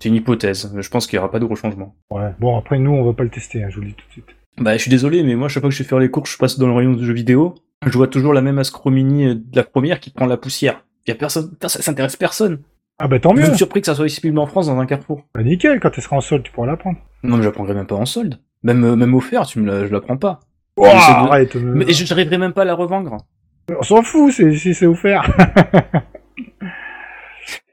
C'est 0.00 0.08
une 0.08 0.14
hypothèse. 0.14 0.72
Je 0.78 0.88
pense 0.88 1.06
qu'il 1.06 1.16
y 1.16 1.18
aura 1.18 1.30
pas 1.30 1.40
de 1.40 1.44
gros 1.44 1.56
changements. 1.56 1.96
Ouais. 2.10 2.30
Bon 2.38 2.56
après 2.56 2.78
nous 2.78 2.92
on 2.92 3.04
va 3.04 3.12
pas 3.12 3.24
le 3.24 3.30
tester, 3.30 3.64
hein, 3.64 3.68
je 3.70 3.76
vous 3.76 3.82
le 3.82 3.88
dis 3.88 3.94
tout 3.94 4.06
de 4.06 4.12
suite. 4.12 4.26
Bah, 4.60 4.76
je 4.76 4.82
suis 4.82 4.90
désolé, 4.90 5.22
mais 5.22 5.36
moi, 5.36 5.48
chaque 5.48 5.60
fois 5.62 5.70
que 5.70 5.76
je 5.76 5.82
vais 5.82 5.88
faire 5.88 6.00
les 6.00 6.10
cours, 6.10 6.26
je 6.26 6.36
passe 6.36 6.58
dans 6.58 6.66
le 6.66 6.72
rayon 6.72 6.92
de 6.94 7.04
jeux 7.04 7.12
vidéo. 7.12 7.54
Je 7.86 7.96
vois 7.96 8.08
toujours 8.08 8.32
la 8.32 8.40
même 8.42 8.58
Ascro 8.58 8.90
Mini 8.90 9.26
euh, 9.26 9.34
de 9.36 9.56
la 9.56 9.62
première 9.62 10.00
qui 10.00 10.10
prend 10.10 10.26
la 10.26 10.36
poussière. 10.36 10.84
Y 11.08 11.10
a 11.12 11.14
personne, 11.14 11.50
personne, 11.58 11.82
ça 11.82 11.90
intéresse 11.90 12.16
personne. 12.16 12.60
Ah 13.00 13.08
bah 13.08 13.18
tant 13.20 13.34
Je 13.34 13.40
mieux. 13.40 13.46
suis 13.46 13.56
surpris 13.56 13.80
que 13.80 13.86
ça 13.86 13.94
soit 13.94 14.06
disponible 14.06 14.38
en 14.38 14.46
France 14.46 14.66
dans 14.66 14.78
un 14.78 14.86
carrefour. 14.86 15.24
Bah 15.34 15.42
nickel, 15.42 15.80
quand 15.80 15.90
elle 15.96 16.02
sera 16.02 16.16
en 16.16 16.20
solde 16.20 16.42
tu 16.42 16.52
pourras 16.52 16.66
la 16.66 16.76
prendre. 16.76 16.98
Non, 17.22 17.36
mais 17.36 17.42
je 17.42 17.48
la 17.48 17.52
prendrai 17.52 17.74
même 17.74 17.86
pas 17.86 17.94
en 17.96 18.06
solde. 18.06 18.38
Même, 18.62 18.84
euh, 18.84 18.96
même 18.96 19.14
offert, 19.14 19.46
tu 19.46 19.60
me 19.60 19.66
la, 19.66 19.86
je 19.86 19.92
la 19.92 20.00
prends 20.00 20.16
pas. 20.16 20.40
Mais 20.76 20.84
de- 20.84 20.88
arrête. 20.88 21.56
euh, 21.56 21.72
Mais 21.74 21.92
je 21.92 22.04
j'arriverai 22.04 22.38
même 22.38 22.52
pas 22.52 22.62
à 22.62 22.64
la 22.66 22.74
revendre. 22.74 23.16
On 23.76 23.82
s'en 23.82 24.02
fout, 24.02 24.32
c'est 24.32 24.54
si 24.54 24.74
c'est 24.74 24.86
offert. 24.86 25.22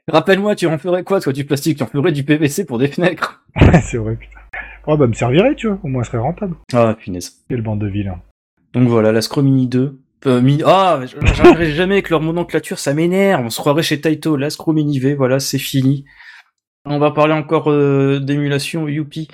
Rappelle-moi, 0.08 0.54
tu 0.54 0.66
en 0.66 0.78
ferais 0.78 1.02
quoi, 1.02 1.20
toi, 1.20 1.32
du 1.32 1.44
plastique? 1.44 1.78
Tu 1.78 1.82
en 1.82 1.86
ferais 1.86 2.12
du 2.12 2.22
PVC 2.24 2.64
pour 2.64 2.78
des 2.78 2.88
fenêtres? 2.88 3.44
c'est 3.82 3.96
vrai 3.98 4.14
putain. 4.16 4.38
Oh 4.86 4.96
bah 4.96 5.08
me 5.08 5.12
servirait 5.14 5.56
tu 5.56 5.66
vois, 5.66 5.78
au 5.82 5.88
moins 5.88 6.02
elle 6.02 6.06
serait 6.06 6.18
rentable. 6.18 6.54
Ah, 6.72 6.94
punaise. 6.98 7.42
Quelle 7.48 7.62
bande 7.62 7.80
de 7.80 7.88
vilains. 7.88 8.20
Donc 8.72 8.86
voilà, 8.88 9.10
la 9.10 9.20
Scro 9.20 9.42
Mini 9.42 9.66
2. 9.66 9.98
Euh. 10.24 10.58
Ah, 10.64 11.00
j'arriverai 11.34 11.70
jamais 11.72 11.94
avec 11.94 12.10
leur 12.10 12.20
nomenclature, 12.20 12.78
ça 12.78 12.94
m'énerve. 12.94 13.44
On 13.44 13.50
se 13.50 13.60
croirait 13.60 13.82
chez 13.82 14.00
Taito, 14.00 14.38
Mini 14.68 14.98
V, 14.98 15.14
voilà, 15.14 15.38
c'est 15.38 15.58
fini. 15.58 16.04
On 16.84 16.98
va 16.98 17.10
parler 17.10 17.34
encore 17.34 17.70
euh, 17.70 18.20
d'émulation, 18.20 18.88
youpi. 18.88 19.28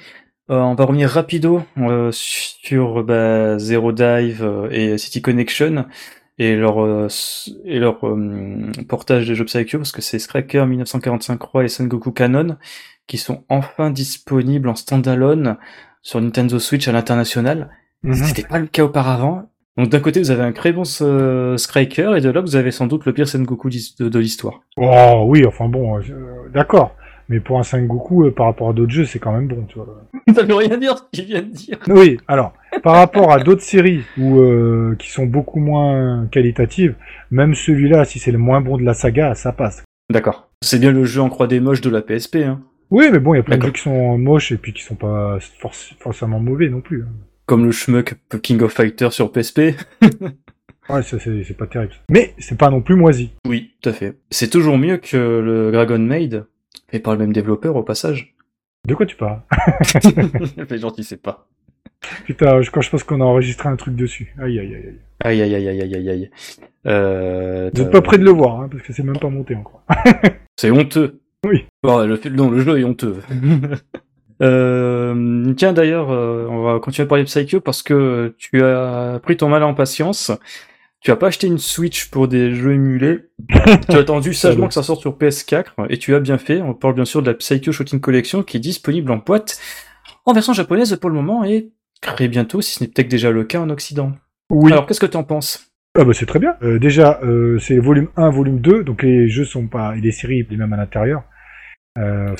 Euh, 0.51 0.59
on 0.59 0.75
va 0.75 0.85
revenir 0.85 1.09
rapido 1.09 1.62
sur 2.11 3.05
bah, 3.05 3.59
Zero 3.59 3.92
Dive 3.92 4.68
et 4.71 4.99
City 4.99 5.23
Connection 5.23 5.87
et 6.38 6.57
leur 6.57 7.09
et 7.64 7.79
leur 7.79 8.01
portage 8.88 9.29
des 9.29 9.35
jeux 9.35 9.45
Psycho 9.45 9.79
parce 9.79 9.92
que 9.92 10.03
c'est 10.03 10.18
Striker 10.18 10.66
1945 10.66 11.40
Roi 11.42 11.64
et 11.64 11.68
Sengoku 11.68 12.11
Canon 12.11 12.57
qui 13.07 13.18
sont 13.18 13.45
enfin 13.49 13.90
disponibles 13.90 14.68
en 14.68 14.75
standalone 14.75 15.57
sur 16.03 16.21
Nintendo 16.21 16.59
Switch 16.59 16.88
à 16.88 16.92
l'international. 16.92 17.71
Mhm. 18.03 18.14
C'était 18.14 18.42
pas 18.47 18.59
le 18.59 18.66
cas 18.66 18.85
auparavant. 18.85 19.52
Donc 19.78 19.88
d'un 19.88 20.00
côté 20.00 20.20
vous 20.20 20.30
avez 20.30 20.42
un 20.42 20.52
très 20.52 20.72
bon 20.72 20.82
euh, 21.00 21.56
Striker 21.56 22.12
et 22.16 22.20
de 22.20 22.28
l'autre 22.30 22.46
vous 22.48 22.56
avez 22.56 22.70
sans 22.70 22.87
doute 22.87 23.06
le 23.06 23.12
pire 23.12 23.26
Sengoku 23.28 23.70
de, 23.70 24.08
de 24.08 24.18
l'histoire. 24.18 24.61
Oh 24.76 25.24
oui, 25.28 25.46
enfin 25.46 25.68
bon, 25.68 25.98
euh, 25.98 26.02
d'accord. 26.52 26.94
Mais 27.28 27.40
pour 27.40 27.58
un 27.58 27.62
Sengoku, 27.62 28.24
euh, 28.26 28.30
par 28.30 28.46
rapport 28.46 28.68
à 28.70 28.72
d'autres 28.74 28.90
jeux, 28.92 29.06
c'est 29.06 29.18
quand 29.18 29.32
même 29.32 29.46
bon, 29.48 29.64
tu 29.68 29.76
vois. 29.78 30.02
Ça 30.35 30.42
veut 30.42 30.54
rien 30.54 30.76
dire 30.76 30.98
ce 30.98 31.02
qu'il 31.12 31.24
vient 31.24 31.40
de 31.40 31.46
dire. 31.46 31.78
Oui, 31.88 32.18
alors, 32.28 32.52
par 32.82 32.96
rapport 32.96 33.32
à 33.32 33.38
d'autres 33.38 33.62
séries 33.62 34.02
où, 34.18 34.40
euh, 34.40 34.96
qui 34.98 35.08
sont 35.11 35.24
beaucoup 35.24 35.61
moins 35.61 36.26
qualitatives, 36.30 36.94
même 37.30 37.54
celui-là, 37.54 38.04
si 38.04 38.18
c'est 38.18 38.32
le 38.32 38.38
moins 38.38 38.61
bon 38.61 38.76
de 38.76 38.82
la 38.82 38.92
saga, 38.92 39.35
ça 39.35 39.52
passe. 39.52 39.82
D'accord. 40.11 40.50
C'est 40.62 40.78
bien 40.80 40.92
le 40.92 41.04
jeu 41.04 41.22
en 41.22 41.30
croix 41.30 41.46
des 41.46 41.61
moches 41.61 41.80
de 41.80 41.88
la 41.90 42.02
PSP. 42.02 42.37
Hein. 42.44 42.61
Oui, 42.90 43.08
mais 43.11 43.20
bon, 43.20 43.32
il 43.32 43.38
y 43.38 43.40
a 43.40 43.42
plein 43.42 43.56
de 43.56 43.62
jeux 43.62 43.70
qui 43.72 43.80
sont 43.82 44.18
moches 44.18 44.52
et 44.52 44.58
puis 44.58 44.74
qui 44.74 44.82
sont 44.82 44.96
pas 44.96 45.38
forc- 45.62 45.94
forcément 46.00 46.40
mauvais 46.40 46.68
non 46.68 46.82
plus. 46.82 47.04
hein. 47.04 47.12
Comme 47.53 47.67
le 47.67 47.71
schmuck 47.73 48.15
King 48.43 48.62
of 48.62 48.73
Fighters 48.73 49.12
sur 49.12 49.31
PSP. 49.31 49.61
Ouais, 50.88 51.03
c'est 51.03 51.55
pas 51.57 51.67
terrible. 51.67 51.93
Mais 52.11 52.33
c'est 52.38 52.57
pas 52.57 52.71
non 52.71 52.81
plus 52.81 52.97
moisi. 52.97 53.31
Oui, 53.47 53.73
tout 53.83 53.91
à 53.91 53.93
fait. 53.93 54.17
C'est 54.31 54.49
toujours 54.49 54.79
mieux 54.79 54.97
que 54.97 55.19
le 55.19 55.71
Dragon 55.71 55.99
Maid, 55.99 56.47
fait 56.91 56.99
par 56.99 57.12
le 57.12 57.19
même 57.19 57.35
développeur 57.35 57.77
au 57.77 57.83
passage. 57.83 58.35
De 58.88 58.95
quoi 58.95 59.05
tu 59.05 59.17
parles 59.17 59.43
Les 60.71 60.79
gens 60.79 60.91
qui 60.91 61.05
sait 61.05 61.19
pas. 61.19 61.47
Putain, 62.25 62.62
je- 62.62 62.71
quand 62.71 62.81
je 62.81 62.88
pense 62.88 63.05
qu'on 63.05 63.21
a 63.21 63.25
enregistré 63.25 63.69
un 63.69 63.77
truc 63.77 63.95
dessus. 63.97 64.35
Aïe, 64.41 64.59
aïe, 64.59 64.75
aïe, 64.75 64.87
aïe. 64.87 65.43
Aïe 65.43 65.43
aïe 65.43 65.55
aïe 65.69 65.81
aïe 65.83 65.95
aïe 65.95 66.09
aïe. 66.09 66.31
Euh, 66.87 67.71
Vous 67.75 67.83
êtes 67.83 67.91
pas 67.91 68.01
près 68.01 68.17
de 68.17 68.25
le 68.25 68.31
voir, 68.33 68.62
hein, 68.62 68.69
parce 68.73 68.83
que 68.83 68.95
c'est 68.95 69.03
même 69.05 69.19
pas 69.19 69.29
monté 69.29 69.55
encore. 69.55 69.85
C'est 70.57 70.71
honteux. 70.71 71.21
Oui. 71.47 71.67
Bon, 71.83 71.99
le, 72.07 72.19
non, 72.31 72.51
le 72.51 72.61
jeu 72.61 72.81
est 72.81 72.85
honteux. 72.85 73.19
Euh, 74.42 75.55
tiens 75.57 75.72
d'ailleurs, 75.72 76.11
euh, 76.11 76.46
on 76.48 76.62
va 76.62 76.81
continuer 76.81 77.07
à 77.07 77.09
parler 77.09 77.24
de 77.24 77.28
Psycho 77.28 77.61
parce 77.61 77.83
que 77.83 78.35
tu 78.38 78.62
as 78.62 79.20
pris 79.22 79.37
ton 79.37 79.48
mal 79.48 79.62
en 79.62 79.74
patience. 79.74 80.33
tu 81.00 81.11
as 81.11 81.16
pas 81.16 81.28
acheté 81.28 81.46
une 81.46 81.59
Switch 81.59 82.11
pour 82.11 82.28
des 82.28 82.55
jeux 82.55 82.72
émulés, 82.72 83.20
tu 83.88 83.96
as 83.96 83.98
attendu 83.98 84.35
sagement 84.35 84.68
que 84.68 84.74
ça 84.74 84.83
sorte 84.83 85.00
sur 85.00 85.16
PS4, 85.16 85.87
et 85.90 85.98
tu 85.98 86.14
as 86.14 86.20
bien 86.20 86.38
fait. 86.38 86.61
On 86.62 86.74
parle 86.74 86.94
bien 86.94 87.05
sûr 87.05 87.22
de 87.22 87.31
la 87.31 87.35
Psycho 87.35 87.72
Shooting 87.72 88.00
Collection 88.00 88.42
qui 88.42 88.57
est 88.57 88.61
disponible 88.61 89.11
en 89.11 89.18
boîte 89.18 89.59
en 90.24 90.33
version 90.33 90.52
japonaise 90.52 90.96
pour 90.96 91.11
le 91.11 91.16
moment 91.16 91.44
et 91.44 91.72
très 92.00 92.28
bientôt, 92.28 92.61
si 92.61 92.74
ce 92.74 92.85
n'est 92.85 92.88
peut-être 92.88 93.09
déjà 93.09 93.31
le 93.31 93.44
cas 93.44 93.61
en 93.61 93.70
Occident. 93.70 94.12
Oui. 94.50 94.72
Alors, 94.72 94.87
qu'est-ce 94.87 95.00
que 95.00 95.07
tu 95.07 95.16
en 95.16 95.24
penses? 95.24 95.72
Ah 95.94 96.05
bah 96.05 96.12
c'est 96.14 96.26
très 96.26 96.38
bien. 96.38 96.57
Euh, 96.62 96.78
déjà, 96.78 97.20
euh, 97.22 97.59
c'est 97.59 97.78
volume 97.78 98.09
1, 98.16 98.31
volume 98.31 98.61
2, 98.61 98.83
donc 98.83 99.02
les 99.02 99.28
jeux 99.28 99.44
sont 99.44 99.66
pas, 99.66 99.94
et 99.96 100.00
les 100.00 100.12
séries 100.12 100.46
les 100.48 100.57
mêmes 100.57 100.72
à 100.72 100.76
l'intérieur. 100.76 101.22
Euh, 101.98 102.35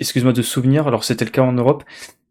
excuse-moi 0.00 0.32
de 0.32 0.42
souvenir, 0.42 0.86
alors 0.88 1.04
c'était 1.04 1.24
le 1.24 1.30
cas 1.30 1.42
en 1.42 1.52
Europe. 1.52 1.84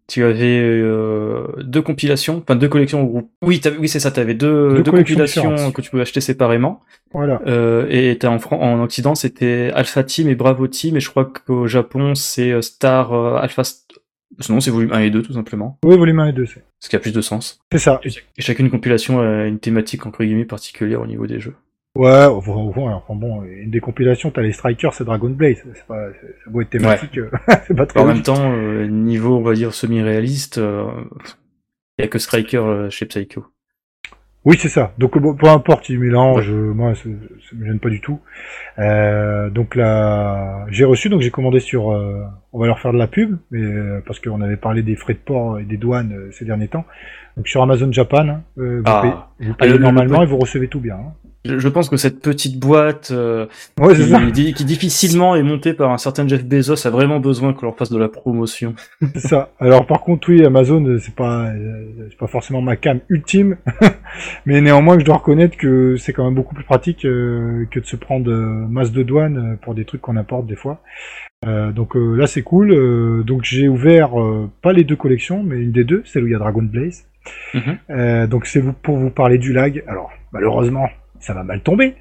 Tu 0.07 0.23
avais 0.23 0.61
euh, 0.61 1.47
deux 1.63 1.81
compilations, 1.81 2.37
enfin 2.41 2.55
deux 2.55 2.69
collections 2.69 3.03
au 3.03 3.07
groupe. 3.07 3.29
Oui, 3.41 3.59
oui 3.77 3.89
c'est 3.89 3.99
ça, 3.99 4.09
tu 4.09 4.21
avais 4.21 4.35
deux, 4.35 4.69
Deux 4.75 4.83
deux 4.83 4.91
collections 4.91 5.15
compilations 5.17 5.71
que 5.73 5.81
tu 5.81 5.89
pouvais 5.89 6.03
acheter 6.03 6.21
séparément. 6.21 6.81
voilà. 7.11 7.41
Euh, 7.45 7.85
et 7.89 8.17
en, 8.25 8.39
Fran- 8.39 8.61
en 8.61 8.81
Occident, 8.81 9.15
c'était 9.15 9.69
Alpha 9.75 10.03
Team 10.03 10.29
et 10.29 10.35
Bravo 10.35 10.67
Team, 10.67 10.95
et 10.95 11.01
je 11.01 11.09
crois 11.09 11.25
qu'au 11.25 11.67
Japon, 11.67 12.15
c'est 12.15 12.51
euh, 12.51 12.61
Star 12.61 13.13
Alpha... 13.13 13.63
Sinon, 14.39 14.59
c'est 14.59 14.71
volume 14.71 14.91
1 14.93 14.99
et 14.99 15.09
2, 15.09 15.23
tout 15.23 15.33
simplement. 15.33 15.77
Oui, 15.83 15.97
volume 15.97 16.19
1 16.19 16.27
et 16.27 16.33
2, 16.33 16.45
c'est. 16.45 16.63
Ce 16.79 16.89
qui 16.89 16.95
a 16.95 16.99
plus 16.99 17.11
de 17.13 17.21
sens. 17.21 17.59
C'est 17.71 17.79
ça. 17.79 17.99
Et 18.05 18.41
chacune 18.41 18.69
compilation 18.69 19.19
a 19.19 19.45
une 19.47 19.57
thématique, 19.59 20.05
entre 20.05 20.23
guillemets, 20.23 20.45
particulière 20.45 21.01
au 21.01 21.07
niveau 21.07 21.25
des 21.27 21.39
jeux. 21.39 21.55
Ouais, 21.97 22.25
enfin, 22.25 23.15
bon, 23.15 23.43
une 23.43 23.71
des 23.71 23.79
compilations, 23.79 24.29
t'as 24.31 24.41
les 24.41 24.51
Strikers, 24.51 24.93
c'est 24.93 25.03
Dragon 25.03 25.29
Blaze. 25.29 25.63
C'est 25.73 25.85
pas, 25.87 26.07
c'est 26.45 26.51
beau 26.51 26.61
être 26.61 26.69
thématique, 26.69 27.17
euh, 27.17 27.29
c'est 27.67 27.75
pas 27.75 27.85
très 27.85 27.99
en 27.99 28.05
même 28.05 28.21
temps, 28.21 28.51
euh, 28.53 28.87
niveau, 28.87 29.37
on 29.37 29.41
va 29.41 29.53
dire, 29.53 29.73
semi-réaliste, 29.73 30.57
il 30.57 32.01
y 32.01 32.03
a 32.03 32.07
que 32.07 32.19
Striker 32.19 32.57
euh, 32.57 32.89
chez 32.89 33.05
Psycho. 33.07 33.45
Oui, 34.45 34.55
c'est 34.57 34.69
ça. 34.69 34.93
Donc 34.97 35.17
bon, 35.17 35.35
peu 35.35 35.47
importe, 35.47 35.89
ils 35.89 35.99
mélangent. 35.99 36.51
euh, 36.51 36.71
Moi, 36.73 36.95
ça, 36.95 37.01
ça 37.03 37.55
me 37.57 37.65
gêne 37.65 37.79
pas 37.79 37.89
du 37.89 37.99
tout. 37.99 38.21
Euh, 38.79 39.49
donc 39.49 39.75
là, 39.75 40.65
j'ai 40.69 40.85
reçu, 40.85 41.09
donc 41.09 41.19
j'ai 41.21 41.31
commandé 41.31 41.59
sur. 41.59 41.91
euh, 41.91 42.23
on 42.53 42.59
va 42.59 42.67
leur 42.67 42.79
faire 42.79 42.93
de 42.93 42.97
la 42.97 43.07
pub, 43.07 43.37
mais 43.51 43.61
euh, 43.61 43.99
parce 44.05 44.19
qu'on 44.21 44.39
avait 44.39 44.55
parlé 44.55 44.83
des 44.83 44.95
frais 44.95 45.15
de 45.15 45.19
port 45.19 45.59
et 45.59 45.63
des 45.65 45.75
douanes 45.75 46.13
euh, 46.13 46.31
ces 46.31 46.45
derniers 46.45 46.69
temps. 46.69 46.85
Donc 47.35 47.47
sur 47.49 47.61
Amazon 47.61 47.91
Japan, 47.91 48.29
hein, 48.29 48.41
euh, 48.57 48.77
vous 48.77 48.83
Ah. 48.85 49.01
payez, 49.01 49.13
vous 49.49 49.53
Ah, 49.53 49.57
payez 49.59 49.71
le- 49.73 49.77
le- 49.79 49.83
normalement 49.83 50.19
le- 50.19 50.23
et 50.23 50.29
vous 50.29 50.37
recevez 50.37 50.69
tout 50.69 50.79
bien. 50.79 50.95
hein. 50.95 51.13
Je, 51.47 51.59
je 51.59 51.67
pense 51.69 51.89
que 51.89 51.97
cette 51.97 52.21
petite 52.21 52.59
boîte 52.59 53.09
euh, 53.11 53.45
Ouais, 53.79 53.95
qui, 53.95 54.31
di- 54.31 54.53
qui 54.53 54.65
difficilement 54.65 55.35
est 55.35 55.43
montée 55.43 55.73
par 55.73 55.91
un 55.91 55.97
certain 55.97 56.27
Jeff 56.27 56.43
Bezos 56.45 56.85
a 56.85 56.89
vraiment 56.89 57.19
besoin 57.19 57.53
qu'on 57.53 57.65
leur 57.67 57.75
fasse 57.77 57.91
de 57.91 57.97
la 57.97 58.09
promotion. 58.09 58.75
C'est 59.13 59.27
ça. 59.27 59.51
Alors 59.59 59.85
par 59.85 60.01
contre, 60.01 60.29
oui, 60.29 60.43
Amazon, 60.45 60.83
euh, 60.85 60.99
c'est 60.99 61.15
pas, 61.15 61.45
euh, 61.47 61.85
c'est 62.09 62.17
pas 62.17 62.27
forcément 62.27 62.61
ma 62.61 62.75
cam 62.75 62.99
ultime, 63.09 63.57
mais 64.45 64.61
néanmoins, 64.61 64.99
je 64.99 65.05
dois 65.05 65.15
reconnaître 65.17 65.57
que 65.57 65.95
c'est 65.97 66.13
quand 66.13 66.25
même 66.25 66.35
beaucoup 66.35 66.55
plus 66.55 66.63
pratique 66.63 67.05
euh, 67.05 67.65
que 67.71 67.79
de 67.79 67.85
se 67.85 67.95
prendre 67.95 68.31
masse 68.31 68.91
de 68.91 69.03
douane 69.03 69.57
pour 69.61 69.73
des 69.75 69.85
trucs 69.85 70.01
qu'on 70.01 70.17
importe 70.17 70.47
des 70.47 70.55
fois. 70.55 70.81
Euh, 71.45 71.71
donc 71.71 71.95
euh, 71.95 72.15
là, 72.15 72.27
c'est 72.27 72.41
cool. 72.41 72.71
Euh, 72.71 73.23
donc 73.23 73.43
j'ai 73.43 73.67
ouvert 73.67 74.11
pas 74.61 74.73
les 74.73 74.83
deux 74.83 74.95
collections, 74.95 75.43
mais 75.43 75.57
une 75.61 75.71
des 75.71 75.83
deux, 75.83 76.01
celle 76.05 76.23
où 76.23 76.27
il 76.27 76.31
y 76.31 76.35
a 76.35 76.39
Dragon 76.39 76.63
Blaze. 76.63 77.05
Mhm. 77.53 78.27
Donc 78.27 78.45
c'est 78.45 78.63
pour 78.81 78.97
vous 78.97 79.09
parler 79.09 79.37
du 79.37 79.53
lag. 79.53 79.83
Alors 79.87 80.09
malheureusement, 80.31 80.87
ça 81.19 81.33
va 81.33 81.43
mal 81.43 81.61
tomber 81.61 81.95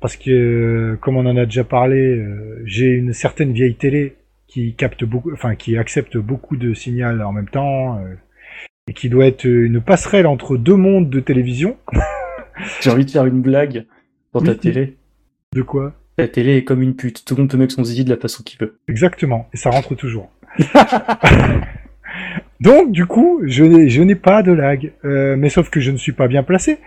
parce 0.00 0.16
que 0.16 0.96
comme 1.00 1.16
on 1.16 1.26
en 1.26 1.36
a 1.36 1.44
déjà 1.44 1.64
parlé, 1.64 1.98
euh, 1.98 2.62
j'ai 2.64 2.86
une 2.86 3.12
certaine 3.12 3.52
vieille 3.52 3.74
télé 3.76 4.16
qui 4.46 4.74
capte 4.74 5.04
beaucoup, 5.04 5.32
enfin 5.32 5.54
qui 5.56 5.76
accepte 5.76 6.16
beaucoup 6.16 6.56
de 6.56 6.72
signal 6.74 7.22
en 7.22 7.32
même 7.32 7.48
temps 7.48 7.98
euh, 7.98 8.14
et 8.88 8.92
qui 8.92 9.08
doit 9.08 9.26
être 9.26 9.44
une 9.44 9.80
passerelle 9.80 10.26
entre 10.26 10.56
deux 10.56 10.76
mondes 10.76 11.10
de 11.10 11.20
télévision. 11.20 11.76
J'ai 12.80 12.90
envie 12.90 13.04
de 13.04 13.10
faire 13.10 13.26
une 13.26 13.42
blague 13.42 13.86
pour 14.32 14.42
ta 14.42 14.52
Oui. 14.52 14.58
télé. 14.58 14.96
De 15.54 15.62
quoi? 15.62 15.94
Ta 16.16 16.28
télé 16.28 16.56
est 16.56 16.64
comme 16.64 16.82
une 16.82 16.96
pute, 16.96 17.24
tout 17.24 17.34
le 17.36 17.42
monde 17.42 17.50
peut 17.50 17.56
mettre 17.56 17.74
son 17.74 17.84
zizi 17.84 18.04
de 18.04 18.10
la 18.10 18.16
façon 18.16 18.42
qu'il 18.42 18.58
veut. 18.58 18.78
Exactement, 18.88 19.48
et 19.52 19.56
ça 19.56 19.70
rentre 19.70 19.94
toujours. 19.94 20.30
Donc 22.60 22.90
du 22.92 23.06
coup, 23.06 23.40
je 23.46 23.64
n'ai 23.64 23.88
je 23.88 24.02
n'ai 24.02 24.14
pas 24.16 24.42
de 24.42 24.52
lag, 24.52 24.92
Euh, 25.04 25.36
mais 25.36 25.48
sauf 25.48 25.70
que 25.70 25.80
je 25.80 25.90
ne 25.90 25.96
suis 25.96 26.12
pas 26.12 26.26
bien 26.28 26.42
placé, 26.42 26.78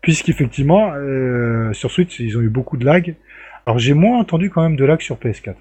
puisqu'effectivement 0.00 0.92
euh, 0.94 1.72
sur 1.72 1.90
Switch 1.90 2.20
ils 2.20 2.36
ont 2.38 2.40
eu 2.42 2.48
beaucoup 2.48 2.76
de 2.76 2.84
lag. 2.84 3.14
Alors 3.66 3.78
j'ai 3.78 3.94
moins 3.94 4.18
entendu 4.20 4.50
quand 4.50 4.62
même 4.62 4.76
de 4.76 4.84
lag 4.84 5.00
sur 5.00 5.16
PS4. 5.16 5.54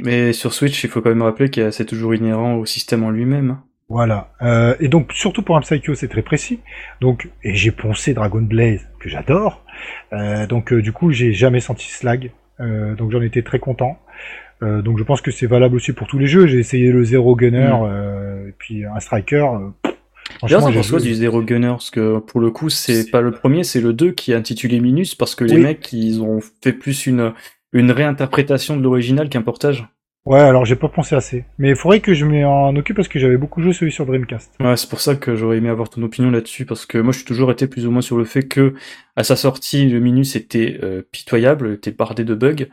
Mais 0.00 0.32
sur 0.32 0.52
Switch, 0.54 0.82
il 0.84 0.90
faut 0.90 1.00
quand 1.02 1.10
même 1.10 1.22
rappeler 1.22 1.50
que 1.50 1.70
c'est 1.70 1.84
toujours 1.84 2.14
inhérent 2.14 2.54
au 2.54 2.64
système 2.66 3.04
en 3.04 3.10
lui-même. 3.10 3.50
hein. 3.50 3.62
Voilà. 3.88 4.30
Euh, 4.40 4.74
et 4.80 4.88
donc 4.88 5.12
surtout 5.12 5.42
pour 5.42 5.56
un 5.56 5.60
Psycho, 5.60 5.94
c'est 5.94 6.08
très 6.08 6.22
précis. 6.22 6.60
Donc 7.00 7.28
et 7.44 7.54
j'ai 7.54 7.70
poncé 7.70 8.14
Dragon 8.14 8.40
Blaze 8.42 8.88
que 8.98 9.08
j'adore. 9.08 9.64
Euh, 10.12 10.46
donc 10.46 10.72
euh, 10.72 10.80
du 10.82 10.92
coup, 10.92 11.12
j'ai 11.12 11.32
jamais 11.32 11.60
senti 11.60 11.86
ce 11.90 12.04
lag. 12.06 12.30
Euh, 12.60 12.94
donc 12.94 13.12
j'en 13.12 13.20
étais 13.22 13.42
très 13.42 13.58
content. 13.58 13.98
Euh, 14.62 14.80
donc 14.80 14.96
je 14.98 15.04
pense 15.04 15.20
que 15.20 15.30
c'est 15.30 15.46
valable 15.46 15.76
aussi 15.76 15.92
pour 15.92 16.06
tous 16.06 16.18
les 16.18 16.26
jeux. 16.26 16.46
J'ai 16.46 16.58
essayé 16.58 16.90
le 16.90 17.04
Zero 17.04 17.36
Gunner 17.36 17.72
Mm. 17.72 17.84
Et 18.62 18.74
puis 18.74 18.84
un 18.84 19.00
Striker. 19.00 19.36
euh, 19.86 19.90
D'ailleurs, 20.42 20.62
ça 20.62 20.98
du 20.98 21.14
Zero 21.14 21.42
Gunner 21.42 21.68
Parce 21.68 21.90
que 21.90 22.18
pour 22.18 22.40
le 22.40 22.50
coup, 22.50 22.70
c'est 22.70 23.10
pas 23.10 23.20
le 23.20 23.32
premier, 23.32 23.64
c'est 23.64 23.80
le 23.80 23.92
2 23.92 24.12
qui 24.12 24.32
est 24.32 24.34
intitulé 24.34 24.80
Minus 24.80 25.14
parce 25.14 25.34
que 25.34 25.44
les 25.44 25.56
Oui. 25.56 25.62
mecs, 25.62 25.92
ils 25.92 26.20
ont 26.22 26.40
fait 26.62 26.72
plus 26.72 27.06
une, 27.06 27.32
une 27.72 27.90
réinterprétation 27.90 28.76
de 28.76 28.82
l'original 28.82 29.28
qu'un 29.28 29.42
portage. 29.42 29.86
Ouais, 30.24 30.38
alors 30.38 30.64
j'ai 30.64 30.76
pas 30.76 30.88
pensé 30.88 31.16
assez. 31.16 31.44
Mais 31.58 31.70
il 31.70 31.76
faudrait 31.76 31.98
que 31.98 32.14
je 32.14 32.24
m'en 32.24 32.68
occupe 32.76 32.94
parce 32.94 33.08
que 33.08 33.18
j'avais 33.18 33.36
beaucoup 33.36 33.60
joué 33.60 33.72
celui 33.72 33.90
sur 33.90 34.06
Dreamcast. 34.06 34.54
Ouais, 34.60 34.76
c'est 34.76 34.88
pour 34.88 35.00
ça 35.00 35.16
que 35.16 35.34
j'aurais 35.34 35.56
aimé 35.56 35.68
avoir 35.68 35.90
ton 35.90 36.00
opinion 36.02 36.30
là-dessus, 36.30 36.64
parce 36.64 36.86
que 36.86 36.98
moi, 36.98 37.10
je 37.12 37.18
suis 37.18 37.26
toujours 37.26 37.50
été 37.50 37.66
plus 37.66 37.86
ou 37.88 37.90
moins 37.90 38.02
sur 38.02 38.16
le 38.16 38.24
fait 38.24 38.44
que, 38.44 38.74
à 39.16 39.24
sa 39.24 39.34
sortie, 39.34 39.88
le 39.88 39.98
Minus 39.98 40.36
était 40.36 40.78
euh, 40.84 41.02
pitoyable, 41.10 41.72
était 41.74 41.90
bardé 41.90 42.22
de 42.22 42.36
bugs. 42.36 42.66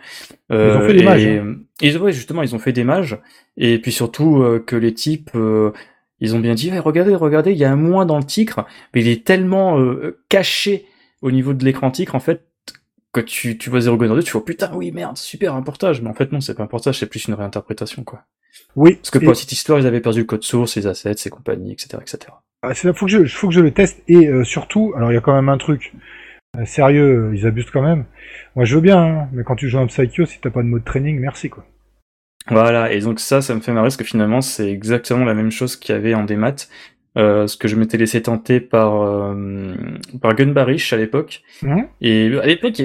Euh, 0.52 0.76
Ils 0.76 0.84
ont 0.84 0.88
fait 0.88 0.94
des 0.94 1.00
et- 1.02 1.06
mages, 1.06 1.26
hein. 1.26 1.56
et 1.82 1.98
ouais, 1.98 2.12
justement, 2.12 2.44
ils 2.44 2.54
ont 2.56 2.60
fait 2.60 2.72
des 2.72 2.84
mages, 2.84 3.18
et 3.58 3.80
puis 3.80 3.92
surtout 3.92 4.44
euh, 4.44 4.60
que 4.64 4.76
les 4.76 4.94
types, 4.94 5.32
euh, 5.34 5.72
ils 6.20 6.36
ont 6.36 6.40
bien 6.40 6.54
dit, 6.54 6.70
Ouais, 6.72 6.78
regardez, 6.78 7.16
regardez, 7.16 7.52
il 7.54 7.58
y 7.58 7.66
a 7.66 7.72
un 7.72 7.76
moins 7.76 8.06
dans 8.06 8.18
le 8.20 8.26
titre, 8.26 8.64
mais 8.94 9.02
il 9.02 9.08
est 9.08 9.26
tellement 9.26 9.80
euh, 9.80 10.20
caché 10.30 10.86
au 11.24 11.32
niveau 11.32 11.54
de 11.54 11.66
l'écran 11.66 11.90
titre, 11.90 12.14
en 12.14 12.20
fait, 12.20 12.44
que 13.14 13.22
tu, 13.22 13.58
tu 13.58 13.70
vois 13.70 13.82
Zero 13.82 13.98
Gunner 13.98 14.16
2, 14.16 14.24
tu 14.24 14.32
vois, 14.32 14.46
putain, 14.46 14.72
oui, 14.74 14.92
merde, 14.92 15.18
super, 15.18 15.56
un 15.56 15.62
portage, 15.64 16.02
mais 16.02 16.10
en 16.10 16.14
fait, 16.14 16.32
non, 16.32 16.42
c'est 16.42 16.56
pas 16.56 16.64
un 16.64 16.68
portage, 16.68 17.00
c'est 17.00 17.08
plus 17.08 17.28
une 17.28 17.34
réinterprétation, 17.34 18.04
quoi. 18.04 18.24
Oui. 18.76 18.96
Parce 18.96 19.10
que 19.12 19.18
et- 19.20 19.22
pour 19.22 19.30
la 19.30 19.36
petite 19.36 19.52
histoire, 19.52 19.80
ils 19.80 19.88
avaient 19.88 20.02
perdu 20.02 20.20
le 20.20 20.26
code 20.26 20.44
source, 20.44 20.76
les 20.76 20.88
assets, 20.88 21.16
et 21.26 21.30
compagnie, 21.30 21.74
etc., 21.74 21.98
etc. 22.02 22.34
Ah, 22.62 22.74
c'est 22.74 22.88
là, 22.88 22.94
faut 22.94 23.06
que 23.06 23.12
je, 23.12 23.26
faut 23.26 23.48
que 23.48 23.54
je 23.54 23.62
le 23.62 23.72
teste 23.72 24.04
et 24.08 24.28
euh, 24.28 24.44
surtout, 24.44 24.94
alors 24.96 25.12
il 25.12 25.16
y 25.16 25.18
a 25.18 25.22
quand 25.22 25.34
même 25.34 25.50
un 25.50 25.58
truc 25.58 25.94
euh, 26.58 26.66
sérieux, 26.66 27.30
euh, 27.32 27.36
ils 27.36 27.48
abusent 27.48 27.72
quand 27.72 27.82
même. 27.82 28.06
Moi 28.56 28.66
je 28.66 28.76
veux 28.76 28.82
bien, 28.82 29.00
hein, 29.02 29.30
mais 29.34 29.44
quand 29.44 29.56
tu 29.56 29.70
joues 29.70 29.80
un 29.80 29.88
Psycho, 29.88 30.26
si 30.26 30.40
t'as 30.42 30.50
pas 30.50 30.62
de 30.64 30.68
mode 30.68 30.84
training, 30.86 31.20
merci 31.20 31.50
quoi. 31.50 31.66
Voilà, 32.50 32.92
et 32.92 33.00
donc 33.00 33.20
ça, 33.20 33.42
ça 33.42 33.54
me 33.54 33.60
fait 33.60 33.72
marrer 33.74 33.86
parce 33.86 33.98
que 33.98 34.04
finalement, 34.04 34.42
c'est 34.42 34.70
exactement 34.72 35.24
la 35.26 35.34
même 35.36 35.52
chose 35.52 35.76
qu'il 35.76 35.94
y 35.94 35.98
avait 35.98 36.16
en 36.16 36.24
démat. 36.24 36.56
Euh, 37.18 37.48
ce 37.48 37.58
que 37.58 37.68
je 37.68 37.76
m'étais 37.76 37.98
laissé 37.98 38.22
tenter 38.22 38.60
par 38.60 39.02
euh, 39.02 39.74
par 40.22 40.36
Gunbarish 40.36 40.94
à 40.94 40.98
l'époque. 40.98 41.42
Mhm. 41.64 41.88
Et 42.02 42.32
à 42.38 42.46
l'époque, 42.46 42.82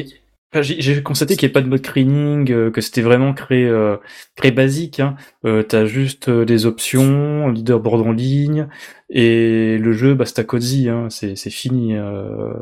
j'ai 0.62 1.02
constaté 1.02 1.36
qu'il 1.36 1.46
n'y 1.46 1.50
avait 1.50 1.60
pas 1.60 1.62
de 1.62 1.68
mode 1.68 1.82
cleaning, 1.82 2.50
euh, 2.50 2.70
que 2.70 2.80
c'était 2.80 3.02
vraiment 3.02 3.34
très 3.34 3.64
euh, 3.64 3.96
très 4.36 4.50
basique. 4.50 5.00
Hein. 5.00 5.16
Euh, 5.44 5.62
T'as 5.62 5.84
juste 5.84 6.28
euh, 6.28 6.44
des 6.44 6.66
options, 6.66 7.48
leaderboard 7.48 8.06
en 8.06 8.12
ligne, 8.12 8.68
et 9.10 9.78
le 9.78 9.92
jeu, 9.92 10.14
bah, 10.14 10.24
c'est 10.26 10.38
à 10.38 10.44
cozy, 10.44 10.88
hein. 10.88 11.08
c'est 11.10 11.36
c'est 11.36 11.50
fini. 11.50 11.96
Euh, 11.96 12.54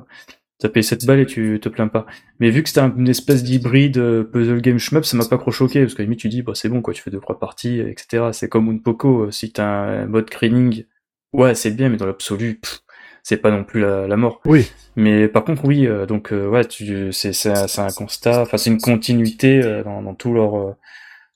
T'as 0.58 0.68
payé 0.68 0.84
7 0.84 1.06
balles 1.06 1.18
et 1.18 1.26
tu 1.26 1.58
te 1.60 1.68
plains 1.68 1.88
pas. 1.88 2.06
Mais 2.38 2.50
vu 2.50 2.62
que 2.62 2.68
c'était 2.68 2.82
une 2.82 3.08
espèce 3.08 3.42
d'hybride 3.42 4.00
puzzle 4.32 4.60
game 4.60 4.78
shmup, 4.78 5.04
ça 5.04 5.16
m'a 5.16 5.24
pas 5.24 5.36
trop 5.36 5.50
choqué, 5.50 5.80
parce 5.80 5.94
qu'à 5.94 6.02
la 6.02 6.04
limite 6.04 6.20
tu 6.20 6.28
dis, 6.28 6.42
bah 6.42 6.52
c'est 6.54 6.68
bon 6.68 6.80
quoi, 6.82 6.94
tu 6.94 7.02
fais 7.02 7.10
deux 7.10 7.18
trois 7.18 7.40
parties, 7.40 7.80
etc. 7.80 8.28
C'est 8.32 8.48
comme 8.48 8.68
Unpoco, 8.68 9.24
euh, 9.24 9.30
si 9.32 9.50
t'as 9.52 9.64
un 9.66 10.06
mode 10.06 10.30
cleaning, 10.30 10.84
ouais 11.32 11.54
c'est 11.54 11.70
bien, 11.70 11.88
mais 11.88 11.96
dans 11.96 12.06
l'absolu, 12.06 12.60
c'est 13.22 13.36
pas 13.38 13.50
non 13.50 13.64
plus 13.64 13.80
la, 13.80 14.06
la 14.06 14.16
mort. 14.16 14.40
Oui. 14.44 14.70
Mais 14.96 15.28
par 15.28 15.44
contre 15.44 15.64
oui, 15.64 15.86
euh, 15.86 16.06
donc 16.06 16.32
euh, 16.32 16.48
ouais, 16.48 16.64
tu, 16.64 17.12
c'est 17.12 17.32
c'est 17.32 17.50
un, 17.50 17.66
c'est 17.66 17.80
un 17.80 17.90
constat, 17.90 18.42
enfin 18.42 18.56
c'est 18.58 18.70
une 18.70 18.80
continuité 18.80 19.62
euh, 19.62 19.82
dans, 19.82 20.02
dans 20.02 20.14
tout 20.14 20.32
leur, 20.34 20.56
euh, 20.58 20.72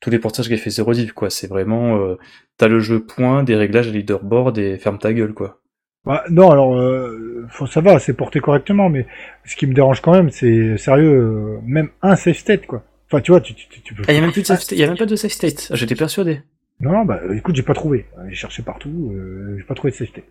tous 0.01 0.11
les 0.11 0.19
portages 0.19 0.49
qu'a 0.49 0.57
fait 0.59 0.71
Zero 0.71 0.93
Div, 0.93 1.13
quoi. 1.15 1.31
C'est 1.31 1.47
vraiment, 1.49 1.97
euh, 1.99 2.17
t'as 2.59 2.69
le 2.69 2.81
jeu 2.81 3.01
point, 3.05 3.43
des 3.45 3.57
réglages 3.57 3.89
à 3.89 3.91
leaderboard 3.93 4.59
et 4.59 4.79
ferme 4.79 4.99
ta 4.99 5.13
gueule, 5.13 5.33
quoi. 5.35 5.61
Bah, 6.05 6.23
non, 6.31 6.51
alors 6.51 6.77
euh, 6.79 7.47
faut, 7.51 7.67
ça 7.67 7.81
va, 7.81 7.99
c'est 7.99 8.13
porté 8.15 8.41
correctement, 8.41 8.89
mais 8.89 9.07
ce 9.45 9.57
qui 9.57 9.67
me 9.67 9.75
dérange 9.75 10.03
quand 10.03 10.13
même, 10.13 10.31
c'est 10.31 10.77
sérieux, 10.77 11.11
euh, 11.11 11.59
même 11.65 11.89
un 12.03 12.15
safe 12.15 12.37
state 12.39 12.67
quoi. 12.67 12.85
Enfin 13.11 13.21
tu 13.21 13.31
vois, 13.33 13.41
tu, 13.41 13.55
tu, 13.55 13.69
tu- 13.69 13.81
tu 13.81 13.95
peux. 13.95 14.03
Ah, 14.07 14.13
y 14.13 14.19
a 14.19 14.21
même 14.21 14.33
plus 14.33 14.43
de 14.43 14.47
safe 14.47 14.61
state, 14.61 14.79
y 14.79 14.85
a 14.85 14.87
même 14.87 14.97
pas 14.99 15.07
de 15.07 15.17
safe 15.17 15.33
state. 15.33 15.69
Ah, 15.71 15.75
J'étais 15.75 15.95
persuadé. 15.97 16.43
Non, 16.81 17.05
bah 17.05 17.21
écoute, 17.35 17.57
j'ai 17.57 17.63
pas 17.63 17.75
trouvé. 17.75 18.07
J'ai 18.29 18.35
cherché 18.35 18.63
partout, 18.63 19.13
euh, 19.15 19.57
j'ai 19.59 19.65
pas 19.65 19.75
trouvé 19.75 19.91
de 19.93 19.97
safe 19.97 20.09
state. 20.11 20.25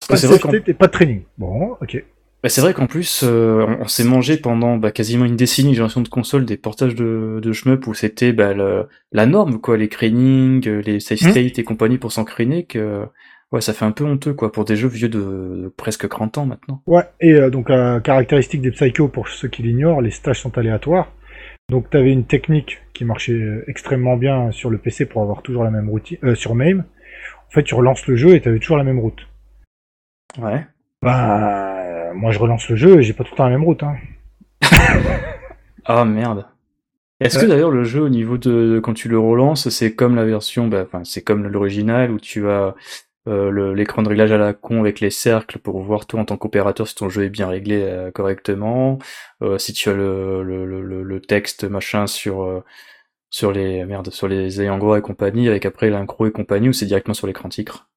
Parce 0.00 0.08
Pas 0.08 0.14
de 0.14 0.20
c'est 0.20 0.26
vrai 0.26 0.36
safe 0.36 0.42
qu'en 0.42 0.48
state 0.50 0.68
et 0.68 0.74
pas 0.74 0.86
de 0.86 0.92
training. 0.92 1.22
Bon, 1.38 1.76
ok. 1.80 2.04
Bah, 2.42 2.48
c'est 2.48 2.60
vrai 2.60 2.74
qu'en 2.74 2.86
plus, 2.86 3.22
euh, 3.24 3.64
on, 3.66 3.82
on 3.82 3.88
s'est 3.88 4.04
mangé 4.04 4.36
pendant 4.36 4.76
bah, 4.76 4.92
quasiment 4.92 5.24
une 5.24 5.36
décennie, 5.36 5.74
génération 5.74 6.00
de 6.00 6.08
consoles, 6.08 6.44
des 6.44 6.56
portages 6.56 6.94
de, 6.94 7.40
de 7.42 7.52
shmup 7.52 7.86
où 7.86 7.94
c'était 7.94 8.32
bah, 8.32 8.52
le- 8.54 8.86
la 9.12 9.26
norme, 9.26 9.60
quoi, 9.60 9.76
les 9.76 9.88
crainings, 9.88 10.66
euh, 10.68 10.80
les 10.82 11.00
safe 11.00 11.18
state 11.20 11.58
et 11.58 11.64
compagnie 11.64 11.98
pour 11.98 12.12
s'entraîner, 12.12 12.64
que 12.66 13.04
Ouais, 13.52 13.60
ça 13.60 13.72
fait 13.72 13.84
un 13.84 13.92
peu 13.92 14.04
honteux, 14.04 14.34
quoi, 14.34 14.50
pour 14.50 14.64
des 14.64 14.74
jeux 14.74 14.88
vieux 14.88 15.08
de, 15.08 15.18
de 15.20 15.72
presque 15.76 16.08
30 16.08 16.36
ans 16.36 16.46
maintenant. 16.46 16.82
Ouais, 16.86 17.04
et 17.20 17.32
euh, 17.34 17.50
donc 17.50 17.70
euh, 17.70 18.00
caractéristique 18.00 18.60
des 18.60 18.70
Psycho, 18.70 19.08
pour 19.08 19.28
ceux 19.28 19.48
qui 19.48 19.62
l'ignorent, 19.62 20.00
les 20.02 20.10
stages 20.10 20.40
sont 20.40 20.56
aléatoires. 20.58 21.12
Donc 21.70 21.90
tu 21.90 21.96
avais 21.96 22.12
une 22.12 22.24
technique 22.24 22.78
qui 22.94 23.04
marchait 23.04 23.32
euh, 23.32 23.64
extrêmement 23.66 24.16
bien 24.16 24.52
sur 24.52 24.70
le 24.70 24.78
PC 24.78 25.06
pour 25.06 25.22
avoir 25.22 25.42
toujours 25.42 25.64
la 25.64 25.70
même 25.70 25.88
route, 25.90 26.14
euh, 26.22 26.34
sur 26.34 26.54
MAME. 26.54 26.84
En 27.48 27.50
fait, 27.50 27.64
tu 27.64 27.74
relances 27.74 28.06
le 28.06 28.14
jeu 28.16 28.34
et 28.34 28.40
tu 28.40 28.48
avais 28.48 28.58
toujours 28.60 28.76
la 28.76 28.84
même 28.84 29.00
route. 29.00 29.26
Ouais. 30.38 30.64
Bah, 31.02 31.84
euh, 32.10 32.14
moi 32.14 32.30
je 32.30 32.38
relance 32.38 32.68
le 32.68 32.76
jeu 32.76 32.98
et 32.98 33.02
j'ai 33.02 33.12
pas 33.14 33.24
tout 33.24 33.32
le 33.32 33.36
temps 33.36 33.44
la 33.44 33.50
même 33.50 33.64
route. 33.64 33.82
Hein. 33.82 33.96
Ah 35.84 36.04
merde. 36.04 36.46
Est-ce 37.18 37.38
que 37.38 37.44
Ouais. 37.44 37.48
d'ailleurs 37.48 37.70
le 37.70 37.82
jeu 37.84 38.02
au 38.02 38.08
niveau 38.10 38.36
de, 38.38 38.74
de 38.74 38.80
quand 38.80 38.92
tu 38.94 39.08
le 39.08 39.18
relances, 39.18 39.68
c'est 39.70 39.94
comme 39.94 40.14
la 40.16 40.24
version, 40.24 40.68
bah, 40.68 40.82
enfin 40.86 41.02
c'est 41.04 41.22
comme 41.22 41.46
l'original 41.46 42.10
où 42.12 42.20
tu 42.20 42.48
as 42.48 42.74
euh, 43.28 43.50
le- 43.50 43.74
l'écran 43.74 44.02
de 44.02 44.08
réglage 44.08 44.32
à 44.32 44.38
la 44.38 44.52
con 44.52 44.80
avec 44.80 45.00
les 45.00 45.10
cercles 45.10 45.58
pour 45.58 45.80
voir 45.82 46.06
toi 46.06 46.20
en 46.20 46.24
tant 46.24 46.36
qu'opérateur 46.36 46.88
si 46.88 46.94
ton 46.94 47.08
jeu 47.08 47.24
est 47.24 47.30
bien 47.30 47.48
réglé 47.48 47.82
euh, 47.82 48.10
correctement, 48.10 48.98
euh, 49.42 49.58
si 49.58 49.72
tu 49.72 49.88
as 49.88 49.94
le, 49.94 50.42
le, 50.42 50.64
le, 50.64 51.02
le 51.02 51.20
texte 51.20 51.64
machin 51.64 52.06
sur 52.06 52.42
euh, 52.42 52.62
sur 53.30 53.52
les 53.52 53.84
merde 53.84 54.10
sur 54.10 54.28
les 54.28 54.60
ayants 54.62 54.78
droit 54.78 54.98
et 54.98 55.02
compagnie 55.02 55.48
avec 55.48 55.66
après 55.66 55.90
l'incro 55.90 56.26
et 56.26 56.32
compagnie 56.32 56.68
ou 56.68 56.72
c'est 56.72 56.86
directement 56.86 57.14
sur 57.14 57.26
l'écran 57.26 57.48
titre? 57.48 57.88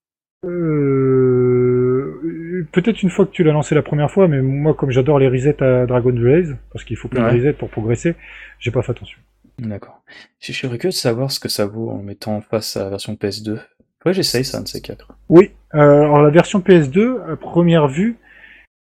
Euh, 0.46 2.66
Peut-être 2.72 3.02
une 3.02 3.10
fois 3.10 3.26
que 3.26 3.32
tu 3.32 3.44
l'as 3.44 3.52
lancé 3.54 3.74
la 3.74 3.82
première 3.82 4.12
fois, 4.12 4.28
mais 4.28 4.42
moi 4.42 4.74
comme 4.74 4.92
j'adore 4.92 5.18
les 5.20 5.28
resets 5.28 5.62
à 5.64 5.86
Dragon 5.86 6.12
Blaze, 6.14 6.56
parce 6.72 6.84
qu'il 6.86 6.98
faut 6.98 7.08
plein 7.08 7.26
Ouais. 7.26 7.32
de 7.32 7.38
resets 7.38 7.54
pour 7.54 7.70
progresser, 7.70 8.16
j'ai 8.60 8.72
pas 8.72 8.82
fait 8.82 8.92
attention. 8.92 9.18
D'accord. 9.58 10.02
Je 10.40 10.54
serais 10.54 10.78
curieux 10.78 10.92
de 10.92 10.96
savoir 10.96 11.32
ce 11.32 11.40
que 11.40 11.50
ça 11.50 11.66
vaut 11.66 11.90
en 11.90 12.02
mettant 12.04 12.36
en 12.38 12.42
face 12.42 12.78
à 12.78 12.84
la 12.84 12.90
version 12.92 13.16
PS2. 13.16 13.60
Ouais, 14.06 14.14
j'essaye 14.14 14.46
ça, 14.46 14.60
un 14.60 14.62
de 14.62 14.68
ces 14.68 14.82
quatre. 14.82 15.14
Oui, 15.28 15.52
euh, 15.76 15.78
alors 16.04 16.22
la 16.22 16.30
version 16.30 16.60
PS2, 16.60 17.32
à 17.32 17.36
première 17.36 17.88
vue, 17.88 18.18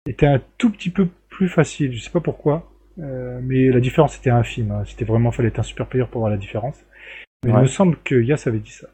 était 0.07 0.27
un 0.27 0.41
tout 0.59 0.71
petit 0.71 0.91
peu 0.91 1.09
plus 1.29 1.49
facile. 1.49 1.93
Je 1.93 2.01
sais 2.01 2.11
pas 2.11 2.21
pourquoi, 2.21 2.71
euh, 3.01 3.41
mais 3.43 3.69
la 3.71 3.81
différence 3.81 4.17
était 4.17 4.31
infime. 4.31 4.71
hein. 4.71 4.83
C'était 4.87 5.05
vraiment, 5.05 5.33
fallait 5.33 5.49
être 5.49 5.59
un 5.59 5.65
super 5.65 5.87
player 5.87 6.07
pour 6.11 6.21
voir 6.21 6.31
la 6.31 6.37
différence. 6.37 6.77
Mais 7.45 7.53
il 7.53 7.57
me 7.57 7.67
semble 7.67 7.97
que 8.05 8.15
Yas 8.17 8.45
avait 8.47 8.59
dit 8.59 8.71
ça. 8.73 8.89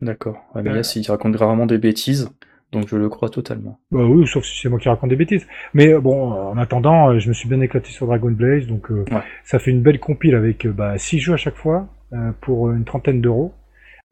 D'accord. 0.00 0.38
Ouais, 0.54 0.62
mais 0.62 0.70
Euh. 0.70 0.74
là, 0.76 0.82
s'il 0.82 1.08
raconte 1.10 1.36
rarement 1.36 1.66
des 1.66 1.78
bêtises, 1.78 2.30
donc 2.72 2.88
je 2.88 2.96
le 2.96 3.08
crois 3.08 3.28
totalement. 3.28 3.80
Bah 3.90 4.04
oui, 4.04 4.26
sauf 4.26 4.44
si 4.44 4.60
c'est 4.60 4.68
moi 4.68 4.78
qui 4.78 4.88
raconte 4.88 5.10
des 5.10 5.16
bêtises. 5.16 5.46
Mais 5.74 5.92
bon, 5.98 6.32
en 6.32 6.56
attendant, 6.58 7.18
je 7.18 7.28
me 7.28 7.34
suis 7.34 7.48
bien 7.48 7.60
éclaté 7.60 7.90
sur 7.90 8.06
Dragon 8.06 8.30
Blaze, 8.30 8.66
donc 8.66 8.90
euh, 8.90 9.04
Ouais. 9.10 9.22
ça 9.44 9.58
fait 9.58 9.70
une 9.72 9.82
belle 9.82 9.98
compile 10.00 10.34
avec 10.34 10.66
bah, 10.68 10.96
6 10.98 11.18
jeux 11.18 11.34
à 11.34 11.36
chaque 11.36 11.56
fois 11.56 11.88
euh, 12.12 12.30
pour 12.40 12.70
une 12.70 12.84
trentaine 12.84 13.20
d'euros. 13.20 13.52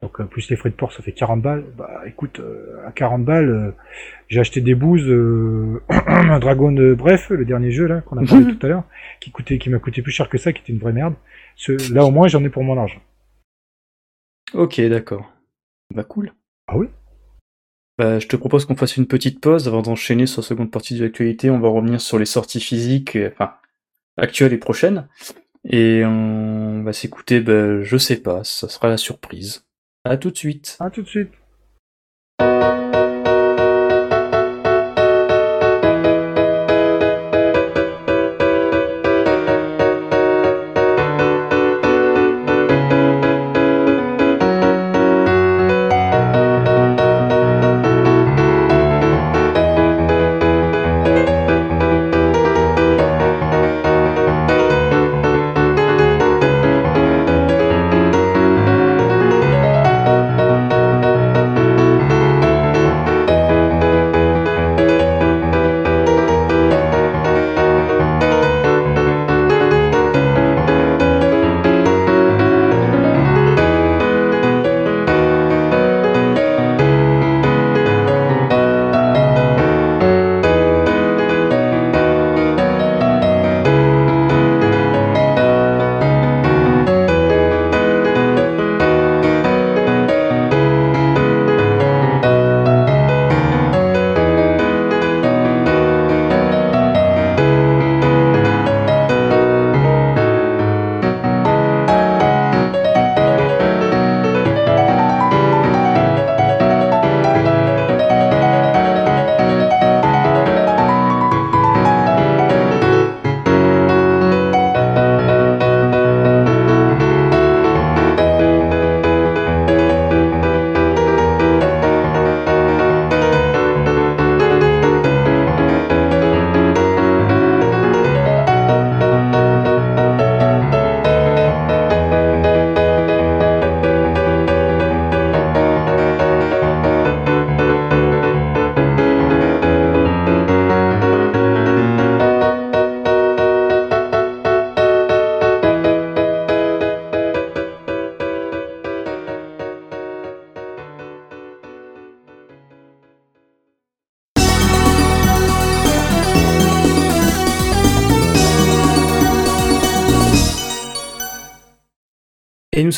Donc 0.01 0.21
euh, 0.21 0.23
plus 0.23 0.49
les 0.49 0.55
frais 0.55 0.69
de 0.69 0.75
port, 0.75 0.93
ça 0.93 1.03
fait 1.03 1.11
40 1.11 1.41
balles. 1.41 1.65
Bah 1.77 2.03
écoute, 2.05 2.39
euh, 2.39 2.77
à 2.87 2.91
40 2.91 3.25
balles, 3.25 3.49
euh, 3.49 3.71
j'ai 4.29 4.39
acheté 4.39 4.61
des 4.61 4.75
bouses 4.75 5.07
euh, 5.09 5.81
Dragon, 6.39 6.75
euh, 6.77 6.95
bref, 6.95 7.29
le 7.31 7.43
dernier 7.43 7.71
jeu 7.71 7.85
là 7.85 8.01
qu'on 8.01 8.17
a 8.17 8.25
parlé 8.25 8.55
tout 8.57 8.65
à 8.65 8.69
l'heure, 8.69 8.83
qui 9.19 9.31
coûtait, 9.31 9.57
qui 9.59 9.69
m'a 9.69 9.79
coûté 9.79 10.01
plus 10.01 10.11
cher 10.13 10.29
que 10.29 10.37
ça, 10.37 10.53
qui 10.53 10.61
était 10.61 10.71
une 10.71 10.79
vraie 10.79 10.93
merde. 10.93 11.15
Ce- 11.57 11.93
là 11.93 12.05
au 12.05 12.11
moins 12.11 12.27
j'en 12.29 12.43
ai 12.45 12.49
pour 12.49 12.63
mon 12.63 12.77
argent. 12.79 13.01
Ok, 14.53 14.79
d'accord. 14.81 15.31
Bah 15.93 16.03
cool. 16.03 16.31
Ah 16.67 16.77
oui 16.77 16.87
Bah, 17.97 18.19
je 18.19 18.27
te 18.27 18.35
propose 18.37 18.65
qu'on 18.65 18.75
fasse 18.77 18.95
une 18.97 19.07
petite 19.07 19.41
pause 19.41 19.67
avant 19.67 19.81
d'enchaîner 19.81 20.27
sur 20.27 20.41
la 20.41 20.47
seconde 20.47 20.71
partie 20.71 20.95
de 20.97 21.03
l'actualité. 21.03 21.49
On 21.49 21.59
va 21.59 21.67
revenir 21.69 21.99
sur 21.99 22.17
les 22.17 22.25
sorties 22.25 22.61
physiques, 22.61 23.17
enfin, 23.33 23.55
actuelles 24.17 24.53
et 24.53 24.57
prochaines. 24.57 25.07
Et 25.65 26.03
on 26.05 26.83
va 26.83 26.93
s'écouter, 26.93 27.41
bah, 27.41 27.81
je 27.81 27.97
sais 27.97 28.21
pas, 28.21 28.43
ça 28.45 28.69
sera 28.69 28.87
la 28.87 28.97
surprise. 28.97 29.65
À 30.09 30.17
tout 30.17 30.31
de 30.31 30.37
suite. 30.37 30.75
À 30.79 30.89
tout 30.89 31.03
de 31.03 31.07
suite. 31.07 31.29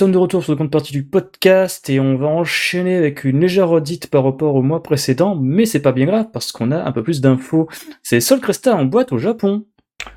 De 0.10 0.18
retour 0.18 0.42
sur 0.42 0.54
la 0.54 0.56
seconde 0.56 0.72
partie 0.72 0.94
du 0.94 1.04
podcast 1.04 1.90
et 1.90 2.00
on 2.00 2.16
va 2.16 2.28
enchaîner 2.28 2.96
avec 2.96 3.24
une 3.24 3.40
légère 3.40 3.70
redite 3.70 4.10
par 4.10 4.24
rapport 4.24 4.56
au 4.56 4.64
mois 4.64 4.82
précédent, 4.82 5.36
mais 5.36 5.66
c'est 5.66 5.82
pas 5.82 5.92
bien 5.92 6.06
grave 6.06 6.28
parce 6.34 6.52
qu'on 6.52 6.72
a 6.72 6.84
un 6.84 6.92
peu 6.92 7.04
plus 7.04 7.22
d'infos. 7.22 7.70
C'est 8.02 8.20
Sol 8.20 8.40
Cresta 8.40 8.76
en 8.76 8.86
boîte 8.86 9.12
au 9.12 9.20
Japon. 9.20 9.66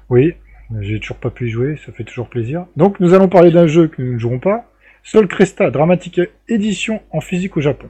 Oui, 0.08 0.34
j'ai 0.80 0.98
toujours 1.00 1.18
pas 1.18 1.30
pu 1.30 1.48
jouer, 1.48 1.78
ça 1.84 1.92
fait 1.92 2.04
toujours 2.04 2.28
plaisir. 2.28 2.66
Donc 2.76 2.98
nous 3.00 3.12
allons 3.12 3.28
parler 3.28 3.50
d'un 3.50 3.66
jeu 3.66 3.88
que 3.88 4.00
nous 4.00 4.14
ne 4.14 4.18
jouerons 4.18 4.38
pas, 4.38 4.70
Sol 5.02 5.28
Cresta 5.28 5.70
Dramatic 5.70 6.20
Edition 6.48 7.02
en 7.10 7.20
physique 7.20 7.56
au 7.56 7.60
Japon. 7.60 7.88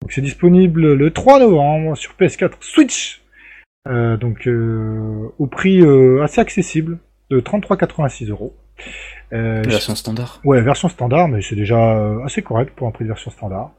Donc 0.00 0.12
c'est 0.12 0.22
disponible 0.22 0.94
le 0.94 1.10
3 1.10 1.40
novembre 1.40 1.96
sur 1.96 2.14
PS4 2.18 2.52
Switch, 2.60 3.20
Euh, 3.88 4.18
donc 4.18 4.46
euh, 4.46 5.28
au 5.38 5.46
prix 5.46 5.80
euh, 5.80 6.22
assez 6.22 6.40
accessible 6.40 6.98
de 7.30 7.40
33,86 7.40 8.28
euros. 8.30 8.54
Euh, 9.32 9.62
Version 9.62 9.94
standard. 9.94 10.40
Ouais, 10.44 10.60
version 10.60 10.88
standard, 10.88 11.28
mais 11.28 11.40
c'est 11.42 11.56
déjà 11.56 11.96
euh, 11.96 12.24
assez 12.24 12.42
correct 12.42 12.72
pour 12.74 12.88
un 12.88 12.90
prix 12.90 13.04
de 13.04 13.08
version 13.10 13.30
standard. 13.30 13.70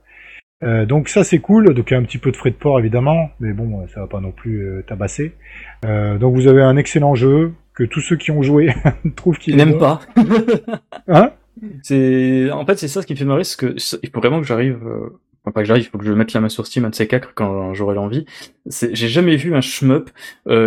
Euh, 0.63 0.85
donc 0.85 1.09
ça 1.09 1.23
c'est 1.23 1.39
cool, 1.39 1.73
donc 1.73 1.89
il 1.89 1.93
y 1.93 1.97
a 1.97 1.99
un 1.99 2.03
petit 2.03 2.19
peu 2.19 2.31
de 2.31 2.37
frais 2.37 2.51
de 2.51 2.55
port 2.55 2.79
évidemment, 2.79 3.31
mais 3.39 3.51
bon, 3.51 3.87
ça 3.87 4.01
va 4.01 4.07
pas 4.07 4.19
non 4.19 4.31
plus 4.31 4.59
euh, 4.59 4.83
tabasser. 4.87 5.33
Euh, 5.85 6.17
donc 6.17 6.35
vous 6.35 6.47
avez 6.47 6.61
un 6.61 6.77
excellent 6.77 7.15
jeu, 7.15 7.53
que 7.73 7.83
tous 7.83 8.01
ceux 8.01 8.15
qui 8.15 8.31
ont 8.31 8.43
joué 8.43 8.73
trouvent 9.15 9.39
qu'il 9.39 9.55
Il 9.55 9.59
est 9.59 9.65
n'aime 9.65 9.73
bon. 9.73 9.79
pas. 9.79 10.01
Hein? 11.07 11.31
C'est, 11.83 12.51
en 12.51 12.65
fait, 12.65 12.77
c'est 12.77 12.87
ça 12.87 13.01
ce 13.01 13.07
qui 13.07 13.13
me 13.13 13.17
fait 13.17 13.25
marrer, 13.25 13.43
c'est 13.43 13.57
que 13.57 13.75
il 14.03 14.09
faut 14.09 14.19
vraiment 14.19 14.39
que 14.39 14.45
j'arrive, 14.45 14.79
enfin, 15.43 15.51
pas 15.51 15.61
que 15.61 15.67
j'arrive, 15.67 15.83
il 15.83 15.89
faut 15.89 15.97
que 15.97 16.05
je 16.05 16.13
mette 16.13 16.33
la 16.33 16.41
main 16.41 16.49
sur 16.49 16.65
Steam 16.65 16.85
un 16.85 16.89
de 16.89 16.95
ces 16.95 17.07
quatre 17.07 17.33
quand 17.33 17.73
j'aurai 17.73 17.95
l'envie. 17.95 18.25
J'ai 18.67 19.07
jamais 19.07 19.35
vu 19.35 19.55
un 19.55 19.61
shmup 19.61 20.09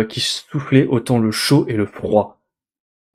qui 0.09 0.19
soufflait 0.19 0.85
autant 0.85 1.19
le 1.19 1.31
chaud 1.31 1.65
et 1.67 1.73
le 1.73 1.85
froid. 1.85 2.39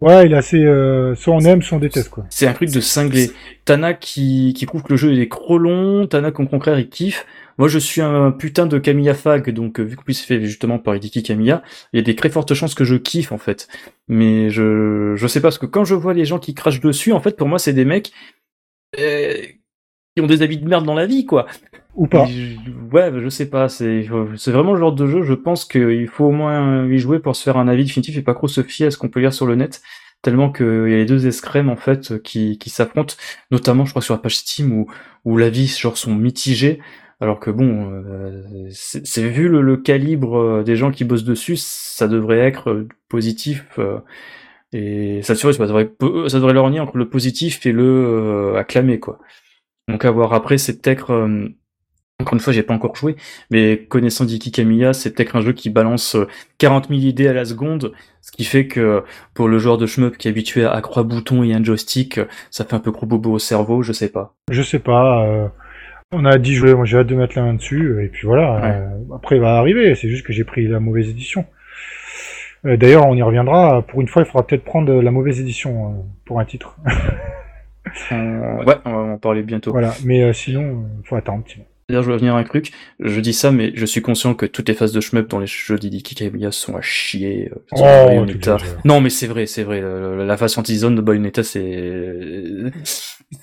Ouais, 0.01 0.25
il 0.27 0.33
est 0.33 0.37
assez, 0.37 0.65
euh, 0.65 1.15
soit 1.15 1.35
on 1.35 1.41
aime, 1.41 1.61
soit 1.61 1.77
on 1.77 1.81
déteste, 1.81 2.09
quoi. 2.09 2.25
C'est 2.31 2.47
un 2.47 2.55
truc 2.55 2.71
de 2.71 2.81
cinglé. 2.81 3.31
Tana 3.67 3.93
qui, 3.93 4.55
qui 4.57 4.65
trouve 4.65 4.83
que 4.83 4.93
le 4.93 4.97
jeu 4.97 5.13
est 5.21 5.31
trop 5.31 5.59
long, 5.59 6.07
Tana 6.07 6.29
au 6.29 6.47
contraire 6.47 6.79
il 6.79 6.89
kiffe. 6.89 7.27
Moi 7.59 7.69
je 7.69 7.79
suis 7.79 8.01
un 8.01 8.33
putain 8.33 8.67
de 8.67 8.79
Camilla 8.79 9.13
Fag, 9.13 9.51
donc 9.51 9.79
euh, 9.79 9.83
vu 9.83 9.97
que 9.97 10.13
c'est 10.15 10.25
fait 10.25 10.43
justement 10.43 10.79
par 10.79 10.97
Hideki 10.97 11.23
Camilla, 11.23 11.63
il 11.93 11.99
y 11.99 12.01
a 12.01 12.03
des 12.03 12.17
très 12.17 12.31
fortes 12.31 12.55
chances 12.55 12.75
que 12.75 12.85
je 12.85 12.97
kiffe 12.97 13.33
en 13.33 13.39
fait. 13.39 13.69
Mais 14.09 14.49
je 14.49 15.15
je 15.17 15.27
sais 15.27 15.41
pas, 15.41 15.49
parce 15.49 15.59
que 15.59 15.67
quand 15.67 15.85
je 15.85 15.95
vois 15.95 16.15
les 16.15 16.25
gens 16.25 16.39
qui 16.39 16.55
crachent 16.55 16.81
dessus, 16.81 17.13
en 17.13 17.21
fait 17.21 17.37
pour 17.37 17.49
moi 17.49 17.59
c'est 17.59 17.75
des 17.75 17.85
mecs 17.85 18.13
euh, 18.99 19.35
qui 20.17 20.23
ont 20.23 20.27
des 20.27 20.41
habits 20.43 20.59
de 20.59 20.67
merde 20.69 20.87
dans 20.87 20.95
la 20.95 21.07
vie 21.07 21.27
quoi. 21.27 21.47
Ou 21.97 22.07
pas. 22.07 22.27
Ouais, 22.93 23.11
je 23.21 23.29
sais 23.29 23.51
pas, 23.51 23.69
c'est 23.69 24.03
vraiment 24.03 24.73
le 24.73 24.79
genre 24.79 24.95
de 24.95 25.07
jeu, 25.07 25.23
je 25.23 25.35
pense 25.35 25.65
qu'il 25.65 26.09
faut 26.09 26.27
au 26.27 26.31
moins 26.31 26.87
y 26.87 26.99
jouer 26.99 27.19
pour 27.19 27.37
se 27.37 27.43
faire 27.43 27.57
un 27.57 27.69
avis 27.69 27.85
définitif 27.85 28.17
et 28.17 28.23
pas 28.23 28.35
trop 28.35 28.49
se 28.49 28.63
fier 28.63 28.87
à 28.87 28.91
ce 28.91 28.97
qu'on 28.97 29.09
peut 29.09 29.21
lire 29.21 29.35
sur 29.35 29.45
le 29.45 29.55
net, 29.57 29.83
tellement 30.23 30.53
qu'il 30.53 30.65
y 30.67 30.95
a 30.95 30.97
les 30.97 31.05
deux 31.05 31.27
escrèmes 31.27 31.69
en 31.69 31.77
fait 31.77 32.23
qui, 32.23 32.59
qui 32.59 32.71
s'affrontent, 32.71 33.17
notamment 33.51 33.85
je 33.85 33.91
crois 33.91 34.03
sur 34.03 34.15
la 34.15 34.21
page 34.21 34.37
Steam 34.37 34.73
où, 34.73 34.87
où 35.25 35.37
l'avis 35.37 35.67
genre 35.67 35.99
sont 35.99 36.15
mitigés, 36.15 36.79
alors 37.21 37.41
que 37.41 37.51
bon, 37.51 37.91
euh, 37.93 38.69
c'est 38.71 39.29
vu 39.29 39.49
le, 39.49 39.61
le 39.61 39.77
calibre 39.77 40.39
euh, 40.39 40.63
des 40.63 40.77
gens 40.77 40.93
qui 40.93 41.05
bossent 41.05 41.25
dessus, 41.25 41.57
ça 41.57 42.09
devrait 42.09 42.39
être 42.39 42.71
euh, 42.71 42.89
positif, 43.09 43.67
euh, 43.79 43.99
et 44.73 45.21
ça, 45.23 45.35
ça 45.35 45.49
devrait, 45.51 45.91
ça 46.29 46.39
devrait 46.39 46.55
lorgner 46.55 46.81
entre 46.81 46.97
le 46.97 47.09
positif 47.09 47.67
et 47.67 47.73
le 47.73 47.83
euh, 47.85 48.57
acclamé 48.57 49.01
quoi. 49.01 49.19
Donc 49.89 50.05
à 50.05 50.11
voir 50.13 50.33
après, 50.33 50.57
c'est 50.57 50.81
peut-être... 50.81 51.29
euh, 52.21 52.23
encore 52.23 52.35
une 52.35 52.41
fois, 52.41 52.53
j'ai 52.53 52.63
pas 52.63 52.75
encore 52.75 52.95
joué, 52.97 53.17
mais 53.51 53.79
connaissant 53.89 54.25
Diki 54.25 54.53
Kamiya, 54.53 54.93
c'est 54.93 55.15
peut-être 55.15 55.37
un 55.37 55.41
jeu 55.41 55.53
qui 55.53 55.71
balance 55.71 56.15
euh, 56.17 56.27
40 56.59 56.89
000 56.89 57.01
idées 57.01 57.29
à 57.29 57.33
la 57.33 57.45
seconde, 57.45 57.93
ce 58.23 58.33
qui 58.33 58.45
fait 58.45 58.67
que 58.67 59.03
pour 59.35 59.49
le 59.49 59.59
joueur 59.59 59.79
de 59.79 59.87
shmup 59.87 60.17
qui 60.19 60.29
est 60.29 60.31
habitué 60.31 60.65
à 60.65 60.81
croix 60.81 61.03
bouton 61.03 61.43
et 61.43 61.53
un 61.55 61.63
joystick, 61.65 62.19
euh, 62.19 62.25
ça 62.51 62.65
fait 62.65 62.75
un 62.75 62.81
peu 62.81 62.91
gros 62.91 63.07
bobo 63.07 63.33
au 63.33 63.39
cerveau, 63.39 63.83
je 63.83 63.93
sais 63.93 64.09
pas. 64.11 64.35
Je 64.51 64.63
sais 64.63 64.79
pas. 64.79 65.25
euh, 65.27 65.49
on 66.13 66.25
a 66.25 66.39
dit 66.39 66.55
jouer, 66.55 66.75
moi 66.75 66.85
j'ai 66.87 66.99
hâte 66.99 67.07
de 67.07 67.15
mettre 67.15 67.37
la 67.39 67.45
main 67.45 67.55
dessus, 67.55 68.05
et 68.05 68.09
puis 68.09 68.27
voilà. 68.27 68.55
Ouais. 68.61 68.71
euh, 68.73 69.15
après, 69.15 69.37
il 69.37 69.41
va 69.43 69.57
arriver. 69.59 69.95
C'est 69.95 70.09
juste 70.09 70.27
que 70.27 70.33
j'ai 70.33 70.45
pris 70.45 70.67
la 70.67 70.81
mauvaise 70.81 71.09
édition. 71.09 71.45
Euh, 72.67 72.77
D'ailleurs, 72.77 73.07
on 73.07 73.15
y 73.15 73.23
reviendra. 73.23 73.83
Pour 73.83 74.01
une 74.01 74.09
fois, 74.09 74.23
il 74.23 74.27
faudra 74.27 74.47
peut-être 74.47 74.65
prendre 74.65 74.93
la 75.01 75.11
mauvaise 75.13 75.41
édition 75.41 75.87
euh, 75.87 76.03
pour 76.27 76.41
un 76.41 76.45
titre. 76.45 76.77
Euh, 78.13 78.65
ouais, 78.67 78.75
on 78.85 78.91
va 78.91 78.99
en 79.15 79.19
parler 79.19 79.43
bientôt. 79.43 79.71
voilà. 79.71 79.95
Mais 80.05 80.23
euh, 80.23 80.33
sinon, 80.33 80.85
il 81.03 81.07
faut 81.09 81.17
attendre. 81.17 81.45
sinon. 81.47 81.65
D'ailleurs, 81.91 82.03
je 82.05 82.11
veux 82.13 82.17
venir 82.19 82.35
à 82.37 82.39
un 82.39 82.45
truc, 82.45 82.73
je 83.01 83.21
dis 83.21 83.33
ça, 83.33 83.51
mais 83.51 83.73
je 83.75 83.85
suis 83.85 84.01
conscient 84.01 84.35
que 84.35 84.47
toutes 84.47 84.69
les 84.69 84.75
phases 84.75 84.93
de 84.93 85.01
shmup 85.01 85.29
dans 85.29 85.39
les 85.41 85.47
jeux 85.47 85.79
d'Hideki 85.79 86.15
Kamiya 86.15 86.51
sont 86.53 86.77
à 86.77 86.81
chier. 86.81 87.51
euh, 87.53 87.59
Oh, 87.73 88.07
Bayonetta. 88.09 88.57
Non, 88.85 89.01
mais 89.01 89.11
c'est 89.11 89.27
vrai, 89.27 89.47
c'est 89.47 89.63
vrai. 89.65 89.81
La 89.83 90.37
phase 90.37 90.57
anti-zone 90.59 90.95
de 90.95 91.01
Bayonetta, 91.03 91.43
c'est 91.43 92.43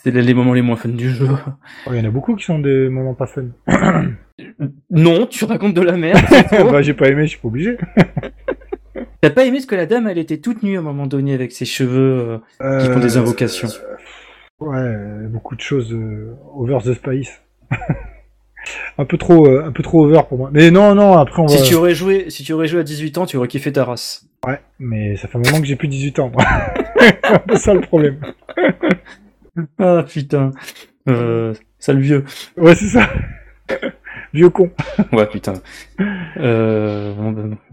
c'est 0.04 0.12
les 0.12 0.34
moments 0.34 0.54
les 0.54 0.62
moins 0.62 0.76
fun 0.76 0.90
du 0.90 1.10
jeu. 1.10 1.28
Oh, 1.88 1.92
Il 1.92 1.98
y 1.98 2.02
en 2.02 2.06
a 2.06 2.10
beaucoup 2.10 2.36
qui 2.36 2.46
sont 2.46 2.60
des 2.60 2.90
moments 2.90 3.14
pas 3.14 3.28
fun. 3.28 3.46
Non, 4.92 5.26
tu 5.26 5.46
racontes 5.46 5.74
de 5.74 5.82
la 5.82 5.98
merde. 5.98 6.20
bah, 6.52 6.82
j'ai 6.84 6.94
pas 6.94 7.10
aimé, 7.10 7.24
je 7.24 7.30
suis 7.32 7.40
pas 7.40 7.48
obligé. 7.48 7.76
T'as 9.22 9.32
pas 9.32 9.46
aimé 9.46 9.60
ce 9.60 9.66
que 9.68 9.76
la 9.76 9.88
dame, 9.88 10.08
elle 10.08 10.20
était 10.20 10.38
toute 10.38 10.62
nue 10.62 10.76
à 10.78 10.80
un 10.80 10.84
moment 10.84 11.08
donné 11.08 11.34
avec 11.34 11.52
ses 11.52 11.66
cheveux 11.66 12.40
euh, 12.62 12.80
qui 12.80 12.86
font 12.88 13.00
des 13.00 13.18
Euh, 13.18 13.22
invocations. 13.22 13.68
Ouais, 14.60 14.94
beaucoup 15.30 15.56
de 15.56 15.62
choses 15.62 15.96
over 16.56 16.78
the 16.84 16.94
spice. 16.94 17.32
un 18.98 19.06
peu 19.06 19.18
trop, 19.18 19.48
euh, 19.48 19.66
un 19.66 19.72
peu 19.72 19.84
trop 19.84 20.06
over 20.06 20.22
pour 20.28 20.38
moi. 20.38 20.50
Mais 20.54 20.72
non, 20.72 20.96
non. 20.96 21.18
Après, 21.18 21.42
on 21.42 21.46
va. 21.46 21.56
Si 21.58 21.64
tu 21.64 21.76
aurais 21.76 21.96
joué, 21.96 22.30
si 22.30 22.44
tu 22.44 22.54
aurais 22.54 22.68
joué 22.68 22.80
à 22.80 22.84
18 22.84 23.18
ans, 23.18 23.26
tu 23.26 23.38
aurais 23.38 23.48
kiffé 23.48 23.72
ta 23.72 23.86
race. 23.86 24.26
Ouais, 24.46 24.60
mais 24.80 25.16
ça 25.18 25.28
fait 25.28 25.38
un 25.38 25.42
moment 25.42 25.60
que 25.60 25.66
j'ai 25.68 25.76
plus 25.76 25.88
18 25.88 26.20
ans. 26.20 26.32
moi. 26.34 26.44
c'est 27.50 27.58
ça 27.58 27.74
le 27.74 27.82
problème. 27.82 28.20
Ah 29.80 30.04
putain. 30.08 30.52
Euh, 31.10 31.56
sale 31.80 32.00
vieux. 32.00 32.24
Ouais, 32.58 32.76
c'est 32.76 32.90
ça. 32.90 33.10
Vieux 34.34 34.50
con. 34.50 34.70
Ouais 35.12 35.26
putain. 35.26 35.54
Euh, 36.40 37.14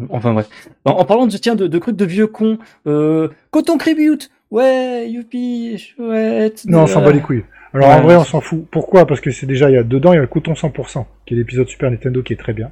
enfin 0.08 0.32
bref. 0.32 0.48
En, 0.86 0.92
en 0.92 1.04
parlant 1.04 1.26
de 1.26 1.36
tiens 1.36 1.56
de, 1.56 1.66
de 1.66 1.78
de 1.90 2.04
vieux 2.04 2.26
cons, 2.26 2.58
euh, 2.86 3.28
Coton 3.50 3.76
Tribute. 3.76 4.30
Ouais, 4.50 5.08
youpi, 5.10 5.76
chouette. 5.78 6.64
Non, 6.66 6.82
on 6.82 6.86
s'en 6.86 7.02
Euh, 7.02 7.04
bat 7.06 7.12
les 7.12 7.20
couilles. 7.20 7.44
Alors 7.72 7.88
Ouais. 7.88 7.94
en 7.94 8.00
vrai, 8.02 8.16
on 8.16 8.24
s'en 8.24 8.40
fout. 8.40 8.66
Pourquoi? 8.70 9.06
Parce 9.06 9.20
que 9.20 9.30
c'est 9.30 9.46
déjà, 9.46 9.68
il 9.68 9.74
y 9.74 9.78
a 9.78 9.82
dedans, 9.82 10.12
il 10.12 10.16
y 10.16 10.18
a 10.18 10.22
le 10.22 10.26
coton 10.28 10.54
100%, 10.54 11.06
qui 11.26 11.34
est 11.34 11.36
l'épisode 11.36 11.66
Super 11.68 11.90
Nintendo 11.90 12.22
qui 12.22 12.32
est 12.32 12.36
très 12.36 12.52
bien. 12.52 12.70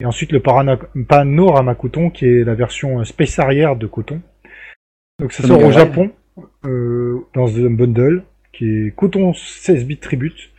Et 0.00 0.06
ensuite 0.06 0.32
le 0.32 0.40
Parana- 0.40 0.78
Panorama 1.08 1.74
Coton, 1.76 2.10
qui 2.10 2.26
est 2.26 2.42
la 2.44 2.54
version 2.54 3.00
euh, 3.00 3.04
Space 3.04 3.38
Arrière 3.38 3.76
de 3.76 3.86
coton. 3.86 4.20
Donc 5.20 5.32
ça 5.32 5.46
sort 5.46 5.62
au. 5.62 5.70
Japon, 5.70 6.10
euh, 6.64 7.20
dans 7.34 7.46
un 7.58 7.70
bundle, 7.70 8.24
qui 8.52 8.64
est 8.88 8.94
coton 8.96 9.32
16 9.34 9.84
bits 9.86 9.98
tribute. 9.98 10.50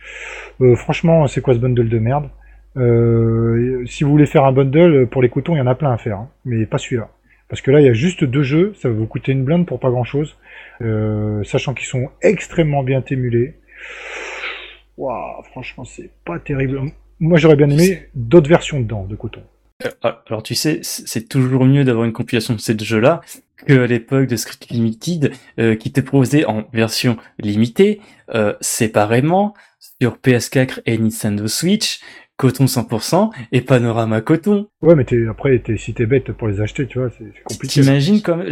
Euh, 0.62 0.74
franchement, 0.74 1.26
c'est 1.26 1.42
quoi 1.42 1.52
ce 1.52 1.58
bundle 1.58 1.90
de 1.90 1.98
merde? 1.98 2.30
Euh, 2.78 3.84
Si 3.86 4.04
vous 4.04 4.10
voulez 4.10 4.26
faire 4.26 4.44
un 4.46 4.52
bundle, 4.52 5.06
pour 5.06 5.20
les 5.22 5.28
cotons, 5.28 5.54
il 5.54 5.58
y 5.58 5.62
en 5.62 5.66
a 5.66 5.74
plein 5.74 5.92
à 5.92 5.98
faire, 5.98 6.16
hein, 6.18 6.30
mais 6.46 6.64
pas 6.64 6.78
celui-là. 6.78 7.10
Parce 7.48 7.62
que 7.62 7.70
là, 7.70 7.80
il 7.80 7.86
y 7.86 7.88
a 7.88 7.94
juste 7.94 8.24
deux 8.24 8.42
jeux, 8.42 8.74
ça 8.80 8.88
va 8.88 8.94
vous 8.94 9.06
coûter 9.06 9.32
une 9.32 9.44
blinde 9.44 9.66
pour 9.66 9.78
pas 9.78 9.90
grand-chose, 9.90 10.36
euh, 10.82 11.44
sachant 11.44 11.74
qu'ils 11.74 11.86
sont 11.86 12.10
extrêmement 12.22 12.82
bien 12.82 13.02
émulés. 13.08 13.54
Waouh, 14.96 15.42
franchement, 15.44 15.84
c'est 15.84 16.10
pas 16.24 16.38
terrible. 16.38 16.80
Moi, 17.20 17.38
j'aurais 17.38 17.56
bien 17.56 17.70
aimé 17.70 18.08
d'autres 18.14 18.48
versions 18.48 18.80
dedans, 18.80 19.04
de 19.04 19.14
coton. 19.14 19.42
Ah, 20.02 20.22
Alors 20.26 20.42
tu 20.42 20.54
sais, 20.54 20.80
c'est 20.82 21.28
toujours 21.28 21.66
mieux 21.66 21.84
d'avoir 21.84 22.06
une 22.06 22.12
compilation 22.12 22.54
de 22.54 22.60
ces 22.60 22.78
jeux-là 22.78 23.20
que 23.66 23.80
à 23.80 23.86
l'époque 23.86 24.26
de 24.26 24.36
Script 24.36 24.68
Limited 24.70 25.32
euh, 25.58 25.76
qui 25.76 25.92
te 25.92 26.00
proposait 26.00 26.46
en 26.46 26.64
version 26.72 27.16
limitée, 27.38 28.00
euh, 28.34 28.54
séparément, 28.60 29.54
sur 30.00 30.16
PS4 30.16 30.80
et 30.86 30.98
Nintendo 30.98 31.46
Switch, 31.46 32.00
coton 32.36 32.66
100% 32.66 33.30
et 33.52 33.60
panorama 33.60 34.20
coton. 34.20 34.68
Ouais, 34.82 34.94
mais 34.94 35.04
t'es, 35.04 35.26
après, 35.28 35.58
t'es, 35.58 35.76
si 35.76 35.94
t'es 35.94 36.06
bête 36.06 36.32
pour 36.32 36.48
les 36.48 36.60
acheter, 36.60 36.86
tu 36.86 36.98
vois, 36.98 37.08
c'est, 37.16 37.24
compliqué. 37.44 37.80
T'imagines 37.80 38.20
comme 38.22 38.42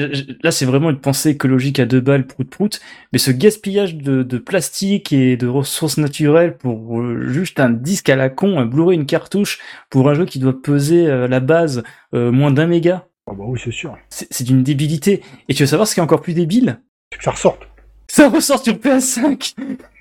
là 0.42 0.50
c'est 0.50 0.64
vraiment 0.64 0.90
une 0.90 1.00
pensée 1.00 1.30
écologique 1.30 1.78
à 1.78 1.86
deux 1.86 2.00
balles 2.00 2.26
prout 2.26 2.48
prout, 2.48 2.80
mais 3.12 3.18
ce 3.18 3.30
gaspillage 3.30 3.96
de, 3.96 4.22
de 4.22 4.38
plastique 4.38 5.12
et 5.12 5.36
de 5.36 5.46
ressources 5.46 5.98
naturelles 5.98 6.56
pour 6.56 7.00
euh, 7.00 7.26
juste 7.28 7.60
un 7.60 7.70
disque 7.70 8.08
à 8.08 8.16
la 8.16 8.30
con, 8.30 8.58
un 8.58 8.66
Blu-ray, 8.66 8.96
une 8.96 9.06
cartouche 9.06 9.60
pour 9.90 10.08
un 10.08 10.14
jeu 10.14 10.24
qui 10.24 10.38
doit 10.38 10.60
peser 10.60 11.06
euh, 11.06 11.28
la 11.28 11.40
base 11.40 11.82
euh, 12.14 12.30
moins 12.32 12.50
d'un 12.50 12.66
méga, 12.66 13.06
Ah 13.26 13.32
bah 13.36 13.44
oui, 13.46 13.60
c'est 13.62 13.72
sûr. 13.72 13.96
c'est 14.08 14.26
c'est 14.30 14.44
d'une 14.44 14.62
débilité. 14.62 15.22
Et 15.48 15.54
tu 15.54 15.62
veux 15.62 15.66
savoir 15.66 15.86
ce 15.86 15.94
qui 15.94 16.00
est 16.00 16.02
encore 16.02 16.22
plus 16.22 16.34
débile? 16.34 16.80
C'est 17.12 17.18
que 17.18 17.24
ça 17.24 17.32
ressorte. 17.32 17.60
Ça 18.08 18.28
ressort 18.28 18.62
sur 18.62 18.74
PS5. 18.74 19.54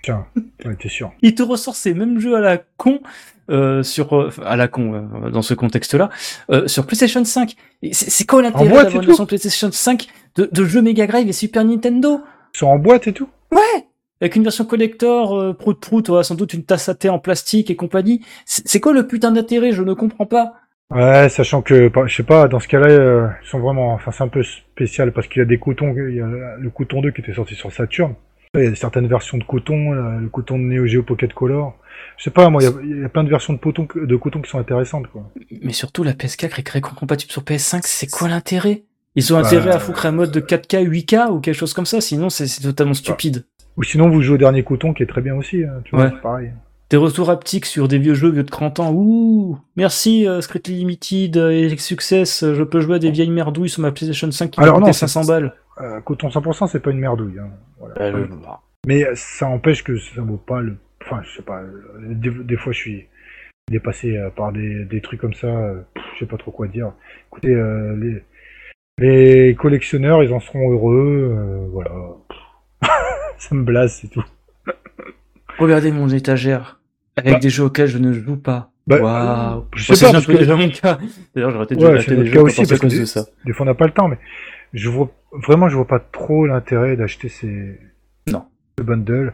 Tiens, 0.04 0.26
ouais, 0.66 0.76
t'es 0.76 0.90
sûr. 0.90 1.14
Il 1.22 1.34
te 1.34 1.42
ressort 1.42 1.76
ces 1.76 1.94
mêmes 1.94 2.20
jeux 2.20 2.36
à 2.36 2.42
la 2.42 2.58
con 2.58 3.00
euh, 3.50 3.84
sur 3.84 4.14
euh, 4.14 4.30
à 4.46 4.58
la 4.58 4.68
con 4.68 4.94
euh, 4.94 5.30
dans 5.30 5.42
ce 5.42 5.54
contexte-là 5.54 6.10
euh, 6.52 6.68
sur 6.68 6.86
PlayStation 6.86 7.24
5. 7.24 7.56
Et 7.82 7.94
C'est 7.94 8.26
quoi 8.26 8.42
l'intérêt 8.42 8.84
d'avoir 8.84 9.04
une 9.04 9.26
PlayStation 9.26 9.72
5 9.72 10.08
de, 10.36 10.50
de 10.52 10.66
jeux 10.66 10.82
Mega 10.82 11.08
Drive 11.08 11.28
et 11.30 11.34
Super 11.34 11.64
Nintendo? 11.64 12.20
Ils 12.54 12.58
sont 12.60 12.68
en 12.68 12.78
boîte 12.78 13.08
et 13.08 13.14
tout? 13.14 13.30
Ouais 13.52 13.86
Avec 14.20 14.36
une 14.36 14.44
version 14.44 14.66
collector, 14.66 15.56
prout 15.56 15.80
prout, 15.80 16.10
ouais, 16.10 16.24
sans 16.24 16.36
doute 16.36 16.54
une 16.54 16.66
tasse 16.66 16.90
à 16.90 16.96
thé 16.96 17.08
en 17.08 17.20
plastique 17.20 17.72
et 17.72 17.78
compagnie. 17.78 18.26
C'est 18.46 18.82
quoi 18.82 18.92
le 18.92 19.08
putain 19.08 19.32
d'intérêt? 19.32 19.72
Je 19.72 19.84
ne 19.84 19.94
comprends 19.94 20.26
pas. 20.26 20.54
Ouais, 20.94 21.30
sachant 21.30 21.62
que, 21.62 21.88
bah, 21.88 22.04
je 22.08 22.16
sais 22.16 22.24
pas, 22.24 22.50
dans 22.50 22.60
ce 22.60 22.68
cas-là, 22.68 23.36
ils 23.42 23.48
sont 23.48 23.60
vraiment, 23.60 23.94
enfin, 23.94 24.12
c'est 24.12 24.24
un 24.24 24.28
peu 24.28 24.44
spécial 24.44 25.14
parce 25.14 25.28
qu'il 25.28 25.40
y 25.40 25.42
a 25.42 25.46
des 25.46 25.58
cotons, 25.58 25.96
il 25.96 26.16
y 26.16 26.22
a 26.22 26.28
le 26.28 26.70
coton 26.70 27.02
2 27.02 27.12
qui 27.12 27.22
était 27.22 27.34
sorti 27.34 27.56
sur 27.56 27.72
Saturn. 27.72 28.16
Il 28.56 28.64
y 28.66 28.68
a 28.68 28.76
certaines 28.76 29.08
versions 29.08 29.40
de 29.40 29.44
coton, 29.44 29.94
là, 29.94 30.20
le 30.22 30.30
coton 30.30 30.60
de 30.60 30.64
Neo 30.64 30.86
Geo 30.86 31.02
Pocket 31.02 31.34
Color. 31.34 31.74
Je 32.18 32.26
sais 32.26 32.30
pas, 32.30 32.52
moi, 32.52 32.62
il 32.62 32.66
y 32.66 32.68
a, 32.68 32.72
il 32.98 33.02
y 33.02 33.04
a 33.04 33.10
plein 33.10 33.24
de 33.24 33.30
versions 33.30 33.54
de 33.54 33.58
coton, 33.58 33.88
de 33.96 34.16
coton 34.16 34.42
qui 34.44 34.50
sont 34.52 34.60
intéressantes, 34.60 35.08
quoi. 35.08 35.28
Mais 35.64 35.74
surtout, 35.74 36.04
la 36.04 36.14
PS4 36.14 36.60
est 36.60 36.64
très 36.64 36.80
compatible 36.80 37.32
sur 37.32 37.42
PS5. 37.42 37.82
C'est 37.84 38.12
quoi 38.12 38.28
l'intérêt? 38.30 38.84
Ils 39.16 39.34
ont 39.34 39.40
Bah, 39.42 39.48
intérêt 39.48 39.72
à 39.72 39.80
foutre 39.80 40.06
un 40.06 40.12
mode 40.12 40.30
de 40.32 40.40
4K, 40.40 40.86
8K 40.88 41.32
ou 41.32 41.40
quelque 41.40 41.56
chose 41.56 41.74
comme 41.74 41.88
ça. 41.88 42.00
Sinon, 42.00 42.30
c'est 42.30 42.46
totalement 42.62 42.94
stupide. 42.94 43.46
Ou 43.78 43.82
sinon, 43.84 44.08
vous 44.12 44.22
jouez 44.22 44.36
au 44.36 44.38
dernier 44.38 44.64
coton 44.64 44.94
qui 44.94 45.02
est 45.02 45.08
très 45.08 45.22
bien 45.22 45.34
aussi, 45.34 45.64
hein, 45.64 45.82
tu 45.84 45.96
vois, 45.96 46.06
Ouais. 46.06 46.12
c'est 46.14 46.22
pareil. 46.22 46.52
Des 46.92 46.98
retours 46.98 47.32
haptiques 47.32 47.66
sur 47.66 47.88
des 47.88 47.98
vieux 47.98 48.14
jeux 48.14 48.30
vieux 48.30 48.44
de 48.44 48.50
30 48.50 48.80
ans. 48.80 48.92
Ouh 48.94 49.58
Merci, 49.78 50.28
euh, 50.28 50.42
Strictly 50.42 50.76
Limited 50.76 51.38
euh, 51.38 51.50
et 51.50 51.76
Success. 51.78 52.44
euh, 52.44 52.54
Je 52.54 52.62
peux 52.62 52.82
jouer 52.82 52.98
à 52.98 53.00
des 53.00 53.10
vieilles 53.10 53.32
merdouilles 53.32 53.70
sur 53.70 53.82
ma 53.82 53.92
PlayStation 53.92 54.30
5 54.32 54.52
qui 54.52 54.62
coûter 54.62 54.94
c'est- 54.94 55.08
500 55.08 55.24
balles. 55.26 55.56
Euh, 55.82 56.02
coton 56.02 56.30
100%, 56.30 56.68
c'est 56.68 56.80
pas 56.82 56.92
une 56.92 57.00
merdouille, 57.00 57.40
hein. 57.40 57.50
Voilà. 57.80 57.96
Euh, 58.02 58.28
Mais 58.88 59.04
ça 59.16 59.48
empêche 59.48 59.84
que 59.84 59.98
ça 59.98 60.22
vaut 60.22 60.38
pas 60.38 60.62
le. 60.62 60.78
Enfin, 61.04 61.22
je 61.24 61.38
sais 61.38 61.42
pas. 61.44 61.62
euh, 61.62 61.72
Des, 62.00 62.30
des 62.30 62.58
fois, 62.58 62.72
je 62.74 62.78
suis 62.80 63.08
dépassé 63.72 64.18
euh, 64.18 64.30
par 64.30 64.52
des, 64.52 64.86
des 64.86 65.02
trucs 65.02 65.20
comme 65.22 65.34
ça. 65.34 65.48
euh, 65.48 65.82
pff, 65.96 66.04
Je 66.14 66.20
sais 66.20 66.26
pas 66.26 66.38
trop 66.38 66.52
quoi 66.52 66.68
dire. 66.68 66.92
Écoutez, 67.32 67.54
euh, 67.56 67.96
les, 67.98 68.24
les 69.48 69.56
collectionneurs, 69.56 70.22
ils 70.24 70.32
en 70.34 70.40
seront 70.40 70.72
heureux. 70.72 71.34
euh, 71.38 71.68
voilà. 71.72 71.92
Ça 73.40 73.56
me 73.56 73.64
blase, 73.64 73.94
c'est 74.02 74.08
tout. 74.10 74.24
Regardez 75.60 75.92
mon 75.92 76.08
étagère. 76.10 76.80
Avec 77.16 77.34
Bah. 77.34 77.40
des 77.40 77.50
jeux 77.50 77.64
auxquels 77.66 77.88
je 77.88 77.98
ne 78.00 78.12
joue 78.14 78.38
pas. 78.38 78.72
Bah, 78.88 79.00
Waouh. 79.00 79.66
je 79.76 79.94
sais 79.94 80.06
pas, 80.06 80.12
parce 80.14 80.24
un 80.24 80.28
peu 80.28 80.34
que- 80.34 80.40
déjà 80.40 80.56
mon 80.56 80.70
cas. 80.70 80.98
D'ailleurs, 81.36 81.52
j'aurais 81.52 81.66
peut-être 81.68 81.82
Ouais, 81.84 81.92
notre 81.94 82.02
jeux 82.26 82.32
cas 82.32 82.42
aussi, 82.42 82.66
parce 82.66 82.80
que 82.82 82.88
de 82.88 83.06
ça. 83.06 83.26
Des 83.46 83.54
fois, 83.54 83.66
on 83.66 83.70
n'a 83.70 83.76
pas 83.76 83.86
le 83.86 83.94
temps, 83.94 84.08
mais 84.08 84.18
je 84.74 84.90
vois 84.90 85.10
vraiment, 85.32 85.70
je 85.70 85.76
vois 85.76 85.88
pas 85.88 86.00
trop 86.00 86.46
l'intérêt 86.46 86.96
d'acheter 86.96 87.30
ces 87.30 87.80
Non. 88.32 88.46
ce 88.78 88.84
bundle. 88.84 89.34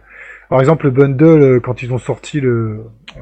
Par 0.49 0.59
exemple, 0.59 0.85
le 0.85 0.91
bundle 0.91 1.41
euh, 1.41 1.59
quand 1.59 1.83
ils 1.83 1.93
ont 1.93 1.97
sorti 1.97 2.39
le 2.41 2.85
euh, 3.17 3.21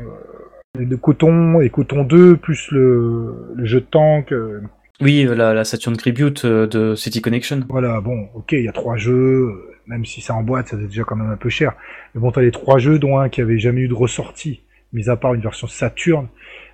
le 0.79 0.97
coton 0.97 1.59
et 1.61 1.69
coton 1.69 2.03
2 2.03 2.37
plus 2.37 2.69
le, 2.71 3.51
le 3.55 3.65
jeu 3.65 3.79
de 3.81 3.85
tank. 3.85 4.31
euh, 4.31 4.61
Oui, 5.01 5.25
la, 5.27 5.53
la 5.53 5.63
Saturn 5.63 5.95
Tribute 5.97 6.45
de 6.45 6.93
City 6.95 7.21
Connection. 7.21 7.61
voilà, 7.69 7.99
bon, 8.01 8.29
ok, 8.35 8.51
il 8.51 8.63
y 8.63 8.67
a 8.67 8.71
trois 8.71 8.95
jeux, 8.97 9.49
même 9.87 10.05
si 10.05 10.21
c'est 10.21 10.33
en 10.33 10.43
boîte, 10.43 10.67
ça 10.67 10.77
c'est 10.79 10.85
déjà 10.87 11.03
quand 11.03 11.15
même 11.15 11.31
un 11.31 11.37
peu 11.37 11.49
cher. 11.49 11.73
Mais 12.13 12.21
bon, 12.21 12.31
t'as 12.31 12.41
les 12.41 12.51
trois 12.51 12.77
jeux, 12.77 12.99
dont 12.99 13.17
un 13.17 13.29
qui 13.29 13.41
avait 13.41 13.57
jamais 13.57 13.81
eu 13.81 13.87
de 13.87 13.93
ressortie, 13.95 14.61
mis 14.93 15.09
à 15.09 15.15
part 15.15 15.33
une 15.33 15.41
version 15.41 15.65
Saturn, 15.67 16.27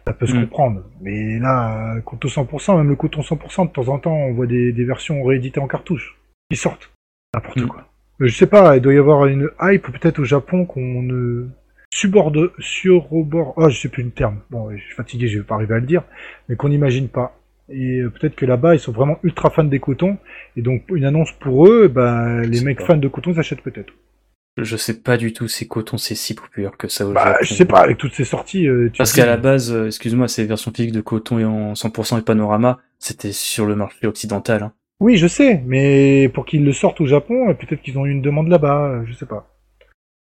ça 0.05 0.13
peut 0.13 0.25
se 0.25 0.35
Mm. 0.35 0.41
comprendre. 0.41 0.83
Mais 1.01 1.39
là, 1.39 1.95
euh, 1.95 2.01
coton 2.01 2.27
100%, 2.27 2.77
même 2.77 2.89
le 2.89 2.95
coton 2.95 3.21
100%, 3.21 3.65
de 3.65 3.71
temps 3.71 3.87
en 3.89 3.99
temps, 3.99 4.15
on 4.15 4.33
voit 4.33 4.47
des, 4.47 4.71
des 4.71 4.83
versions 4.85 5.23
rééditées 5.23 5.59
en 5.59 5.67
cartouche 5.67 6.17
qui 6.51 6.57
sortent. 6.57 6.91
N'importe 7.33 7.61
Mm. 7.61 7.67
quoi. 7.67 7.87
Mais 8.19 8.27
je 8.27 8.35
sais 8.37 8.47
pas, 8.47 8.75
il 8.77 8.81
doit 8.81 8.93
y 8.93 8.97
avoir 8.97 9.25
une 9.25 9.49
hype 9.61 9.87
peut-être 9.91 10.19
au 10.19 10.23
Japon 10.23 10.65
qu'on 10.65 11.01
ne 11.01 11.47
suborde, 11.93 12.51
surobord, 12.59 13.53
oh, 13.57 13.69
je 13.69 13.79
sais 13.79 13.89
plus 13.89 14.03
le 14.03 14.09
terme. 14.11 14.39
Bon, 14.49 14.71
je 14.71 14.77
suis 14.81 14.95
fatigué, 14.95 15.27
je 15.27 15.39
vais 15.39 15.43
pas 15.45 15.55
arriver 15.55 15.75
à 15.75 15.79
le 15.79 15.85
dire, 15.85 16.03
mais 16.49 16.55
qu'on 16.55 16.69
n'imagine 16.69 17.07
pas. 17.07 17.37
Et 17.69 17.99
euh, 18.01 18.09
peut-être 18.09 18.35
que 18.35 18.45
là-bas, 18.45 18.75
ils 18.75 18.79
sont 18.79 18.91
vraiment 18.91 19.17
ultra 19.23 19.49
fans 19.49 19.63
des 19.63 19.79
cotons, 19.79 20.17
et 20.57 20.61
donc 20.61 20.83
une 20.93 21.05
annonce 21.05 21.31
pour 21.33 21.67
eux, 21.67 21.87
ben, 21.87 22.41
les 22.41 22.61
mecs 22.61 22.79
pas. 22.79 22.85
fans 22.87 22.97
de 22.97 23.07
coton, 23.07 23.31
ils 23.31 23.39
achètent 23.39 23.61
peut-être. 23.61 23.93
Je 24.57 24.77
sais 24.77 24.93
pas 25.01 25.17
du 25.17 25.33
tout 25.33 25.47
si 25.47 25.67
Coton 25.67 25.97
c'est 25.97 26.13
si 26.13 26.35
populaire 26.35 26.77
que 26.77 26.87
ça 26.87 27.07
au 27.07 27.11
Bah, 27.11 27.25
Japon. 27.25 27.37
je 27.41 27.53
sais 27.55 27.65
pas, 27.65 27.79
avec 27.81 27.97
toutes 27.97 28.13
ces 28.13 28.23
sorties. 28.25 28.67
euh, 28.67 28.89
tu 28.91 28.97
Parce 28.99 29.11
dis- 29.13 29.19
qu'à 29.19 29.25
la 29.25 29.37
base, 29.37 29.71
euh, 29.71 29.87
excuse-moi, 29.87 30.27
ces 30.27 30.45
versions 30.45 30.71
physiques 30.71 30.91
de 30.91 31.01
Coton 31.01 31.39
et 31.39 31.45
en 31.45 31.73
100% 31.73 32.19
et 32.19 32.21
Panorama, 32.21 32.79
c'était 32.99 33.31
sur 33.31 33.65
le 33.65 33.75
marché 33.75 34.05
occidental. 34.05 34.61
Hein. 34.63 34.73
Oui, 34.99 35.17
je 35.17 35.25
sais, 35.27 35.63
mais 35.65 36.29
pour 36.29 36.45
qu'ils 36.45 36.63
le 36.63 36.71
sortent 36.71 37.01
au 37.01 37.07
Japon, 37.07 37.49
euh, 37.49 37.53
peut-être 37.55 37.81
qu'ils 37.81 37.97
ont 37.97 38.05
eu 38.05 38.11
une 38.11 38.21
demande 38.21 38.47
là-bas, 38.47 39.01
je 39.07 39.13
sais 39.13 39.25
pas. 39.25 39.49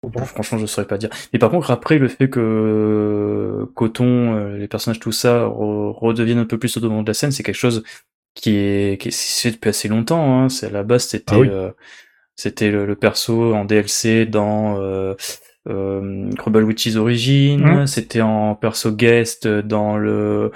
Bon, 0.02 0.22
franchement, 0.24 0.58
je 0.58 0.66
saurais 0.66 0.86
pas 0.86 0.98
dire. 0.98 1.10
Mais 1.32 1.38
par 1.38 1.50
contre, 1.50 1.70
après, 1.70 1.98
le 1.98 2.08
fait 2.08 2.28
que 2.28 3.66
Coton, 3.74 4.54
les 4.54 4.68
personnages, 4.68 5.00
tout 5.00 5.12
ça, 5.12 5.44
re- 5.46 5.92
redeviennent 5.92 6.38
un 6.38 6.44
peu 6.44 6.58
plus 6.58 6.76
au 6.76 6.80
devant 6.80 7.02
de 7.02 7.06
la 7.08 7.14
scène, 7.14 7.30
c'est 7.30 7.42
quelque 7.42 7.54
chose 7.56 7.82
qui 8.34 8.50
est 8.56 9.00
qui 9.00 9.08
est 9.08 9.10
c'est 9.12 9.50
depuis 9.52 9.70
assez 9.70 9.88
longtemps. 9.88 10.42
Hein. 10.42 10.48
C'est 10.50 10.66
à 10.66 10.70
la 10.70 10.82
base, 10.82 11.04
c'était 11.06 11.34
Ah 11.34 11.38
oui. 11.38 11.48
euh, 11.50 11.70
c'était 12.36 12.70
le, 12.70 12.86
le 12.86 12.96
perso 12.96 13.54
en 13.54 13.64
DLC 13.64 14.26
dans 14.26 14.80
euh, 14.80 15.14
euh, 15.68 16.30
Crumble 16.36 16.64
Witches 16.64 16.96
Origin. 16.96 17.60
Mhm. 17.60 17.86
C'était 17.86 18.20
en 18.20 18.54
perso 18.54 18.92
guest 18.92 19.46
dans 19.46 19.96
le 19.96 20.50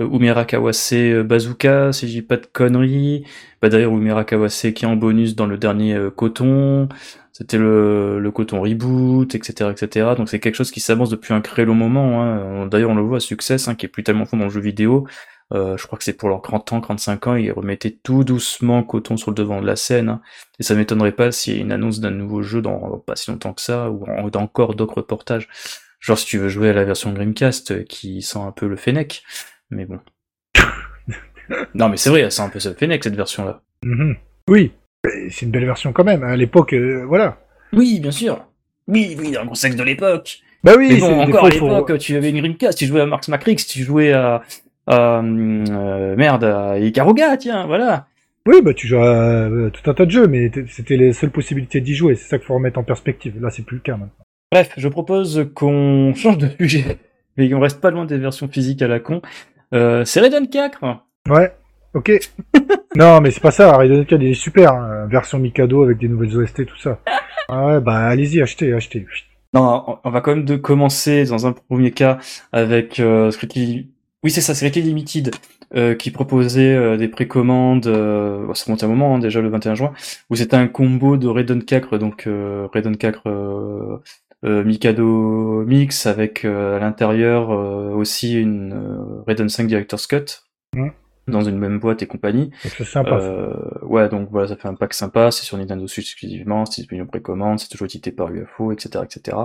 euh, 0.00 0.08
Umera 0.08 0.44
Kawase 0.44 0.90
euh, 0.92 1.24
Bazooka, 1.24 1.92
si 1.92 2.08
je 2.08 2.12
dis 2.12 2.22
pas 2.22 2.36
de 2.36 2.46
conneries. 2.46 3.24
Bah 3.60 3.68
d'ailleurs, 3.68 3.92
Umera 3.92 4.24
Kawase 4.24 4.72
qui 4.74 4.84
est 4.84 4.88
en 4.88 4.96
bonus 4.96 5.34
dans 5.34 5.46
le 5.46 5.58
dernier 5.58 5.94
euh, 5.94 6.10
Coton. 6.10 6.88
C'était 7.34 7.56
le, 7.56 8.20
le 8.20 8.30
coton 8.30 8.60
reboot, 8.60 9.34
etc., 9.34 9.70
etc. 9.70 10.10
Donc 10.18 10.28
c'est 10.28 10.38
quelque 10.38 10.54
chose 10.54 10.70
qui 10.70 10.80
s'avance 10.80 11.08
depuis 11.08 11.32
un 11.32 11.40
très 11.40 11.64
long 11.64 11.74
moment. 11.74 12.22
Hein. 12.22 12.66
D'ailleurs, 12.66 12.90
on 12.90 12.94
le 12.94 13.00
voit, 13.00 13.20
Success, 13.20 13.68
hein, 13.68 13.74
qui 13.74 13.86
est 13.86 13.88
plus 13.88 14.02
tellement 14.02 14.26
fond 14.26 14.36
dans 14.36 14.44
le 14.44 14.50
jeu 14.50 14.60
vidéo. 14.60 15.06
Euh, 15.52 15.76
je 15.76 15.86
crois 15.86 15.98
que 15.98 16.04
c'est 16.04 16.14
pour 16.14 16.28
leurs 16.30 16.40
30 16.40 16.72
ans, 16.72 16.80
35 16.80 17.26
ans, 17.26 17.34
ils 17.36 17.52
remettaient 17.52 17.90
tout 18.02 18.24
doucement 18.24 18.82
coton 18.82 19.16
sur 19.16 19.30
le 19.30 19.34
devant 19.34 19.60
de 19.60 19.66
la 19.66 19.76
scène. 19.76 20.08
hein. 20.08 20.22
Et 20.58 20.62
ça 20.62 20.74
m'étonnerait 20.74 21.12
pas 21.12 21.30
s'il 21.30 21.54
y 21.56 21.58
a 21.58 21.60
une 21.60 21.72
annonce 21.72 22.00
d'un 22.00 22.10
nouveau 22.10 22.42
jeu 22.42 22.62
dans, 22.62 22.78
dans 22.88 22.98
pas 22.98 23.16
si 23.16 23.30
longtemps 23.30 23.52
que 23.52 23.60
ça, 23.60 23.90
ou 23.90 24.04
en- 24.06 24.28
d'encore 24.28 24.74
d'autres 24.74 24.96
reportages. 24.98 25.48
Genre 26.00 26.18
si 26.18 26.26
tu 26.26 26.38
veux 26.38 26.48
jouer 26.48 26.70
à 26.70 26.72
la 26.72 26.84
version 26.84 27.12
Dreamcast, 27.12 27.70
euh, 27.72 27.82
qui 27.84 28.22
sent 28.22 28.38
un 28.38 28.50
peu 28.52 28.66
le 28.66 28.76
Fennec. 28.76 29.22
Mais 29.70 29.84
bon. 29.84 29.98
non 31.74 31.88
mais 31.88 31.96
c'est 31.96 32.10
vrai, 32.10 32.20
elle 32.20 32.32
sent 32.32 32.42
un 32.42 32.48
peu 32.48 32.58
le 32.64 32.74
Fennec 32.74 33.02
cette 33.04 33.16
version-là. 33.16 33.62
Mhm. 33.84 34.16
Oui, 34.48 34.72
c'est 35.30 35.42
une 35.42 35.50
belle 35.50 35.66
version 35.66 35.92
quand 35.92 36.04
même. 36.04 36.22
À 36.24 36.36
l'époque, 36.36 36.72
euh, 36.72 37.04
voilà. 37.06 37.38
Oui, 37.72 38.00
bien 38.00 38.10
sûr. 38.10 38.44
Oui, 38.88 39.16
oui, 39.18 39.36
un 39.36 39.46
contexte 39.46 39.78
de 39.78 39.82
l'époque. 39.84 40.40
Bah 40.64 40.74
oui, 40.78 40.88
Mais 40.90 40.98
bon, 41.00 41.20
encore 41.20 41.46
à 41.46 41.50
faut- 41.50 41.68
l'époque, 41.68 41.98
tu 41.98 42.16
avais 42.16 42.30
une 42.30 42.38
Dreamcast, 42.40 42.78
tu 42.78 42.86
jouais 42.86 43.00
à 43.00 43.06
Marx 43.06 43.28
Matrix, 43.28 43.56
tu 43.56 43.82
jouais 43.82 44.12
à, 44.12 44.42
merde, 44.88 46.44
à 46.44 46.78
Ikaruga, 46.78 47.36
tiens, 47.36 47.66
voilà. 47.66 48.06
Oui, 48.46 48.60
bah 48.60 48.74
tu 48.74 48.88
joues 48.88 48.98
à 48.98 49.06
euh, 49.06 49.70
tout 49.70 49.88
un 49.88 49.94
tas 49.94 50.04
de 50.04 50.10
jeux, 50.10 50.26
mais 50.26 50.50
c'était 50.68 50.96
les 50.96 51.12
seules 51.12 51.30
possibilités 51.30 51.80
d'y 51.80 51.94
jouer. 51.94 52.16
C'est 52.16 52.28
ça 52.28 52.38
qu'il 52.38 52.46
faut 52.46 52.54
remettre 52.54 52.78
en 52.78 52.82
perspective. 52.82 53.40
Là, 53.40 53.50
c'est 53.50 53.64
plus 53.64 53.76
le 53.76 53.82
cas 53.82 53.92
maintenant. 53.92 54.24
Bref, 54.50 54.72
je 54.76 54.88
propose 54.88 55.48
qu'on 55.54 56.12
change 56.16 56.38
de 56.38 56.48
sujet, 56.58 56.98
mais 57.36 57.48
qu'on 57.48 57.60
reste 57.60 57.80
pas 57.80 57.90
loin 57.92 58.04
des 58.04 58.18
versions 58.18 58.48
physiques 58.48 58.82
à 58.82 58.88
la 58.88 58.98
con. 58.98 59.22
Euh, 59.74 60.04
c'est 60.04 60.20
Raiden 60.20 60.48
4. 60.48 60.80
Ouais, 61.30 61.52
ok. 61.94 62.12
non, 62.96 63.20
mais 63.20 63.30
c'est 63.30 63.40
pas 63.40 63.52
ça. 63.52 63.76
Raiden 63.76 64.04
4, 64.04 64.20
il 64.20 64.28
est 64.30 64.34
super. 64.34 64.72
hein. 64.72 65.06
Version 65.08 65.38
Mikado 65.38 65.84
avec 65.84 65.98
des 65.98 66.08
nouvelles 66.08 66.36
OST, 66.36 66.66
tout 66.66 66.78
ça. 66.78 66.98
Ah 67.48 67.66
ouais, 67.66 67.80
bah 67.80 67.96
allez-y, 68.06 68.40
achetez, 68.40 68.72
achetez. 68.72 69.04
Non, 69.52 69.98
on- 70.04 70.10
va 70.10 70.20
quand 70.22 70.34
même 70.34 70.44
de 70.46 70.56
commencer 70.56 71.24
dans 71.24 71.46
un 71.46 71.52
premier 71.52 71.90
cas 71.90 72.18
avec 72.52 72.98
euh, 72.98 73.30
Strictly... 73.30 73.88
Oui, 74.24 74.30
c'est 74.30 74.40
ça, 74.40 74.54
Strictly 74.54 74.82
Limited, 74.82 75.34
euh, 75.74 75.94
qui 75.96 76.12
proposait 76.12 76.74
euh, 76.76 76.96
des 76.96 77.08
précommandes, 77.08 77.88
euh, 77.88 78.46
bon, 78.46 78.54
ça 78.54 78.66
remonte 78.66 78.82
à 78.82 78.86
un 78.86 78.88
moment, 78.88 79.14
hein, 79.16 79.18
déjà 79.18 79.40
le 79.40 79.48
21 79.48 79.74
juin, 79.74 79.92
où 80.30 80.36
c'était 80.36 80.56
un 80.56 80.68
combo 80.68 81.16
de 81.16 81.26
Raiden 81.26 81.64
4, 81.64 81.98
donc 81.98 82.28
euh, 82.28 82.68
Raiden 82.72 82.96
4 82.96 83.22
euh, 83.26 83.98
euh, 84.44 84.62
Mikado 84.62 85.64
Mix, 85.66 86.06
avec 86.06 86.44
euh, 86.44 86.76
à 86.76 86.78
l'intérieur 86.78 87.50
euh, 87.50 87.90
aussi 87.94 88.34
une 88.40 88.72
euh, 88.74 89.22
Raiden 89.26 89.48
5 89.48 89.66
Director's 89.66 90.06
Cut, 90.06 90.44
dans 91.26 91.42
une 91.42 91.58
même 91.58 91.80
boîte 91.80 92.02
et 92.02 92.06
compagnie. 92.06 92.52
C'est 92.62 92.84
sympa. 92.84 93.18
ça. 93.20 93.26
Euh, 93.26 93.54
ouais, 93.82 94.08
donc 94.08 94.28
voilà, 94.30 94.46
ça 94.46 94.56
fait 94.56 94.68
un 94.68 94.74
pack 94.74 94.94
sympa, 94.94 95.32
c'est 95.32 95.44
sur 95.44 95.56
Nintendo 95.58 95.86
Switch 95.88 96.06
exclusivement, 96.12 96.64
c'est 96.64 96.82
disponible 96.82 97.06
en 97.06 97.10
précommande, 97.10 97.58
c'est 97.58 97.68
toujours 97.68 97.86
édité 97.86 98.12
par 98.12 98.32
UFO, 98.32 98.70
etc., 98.70 99.04
etc. 99.04 99.36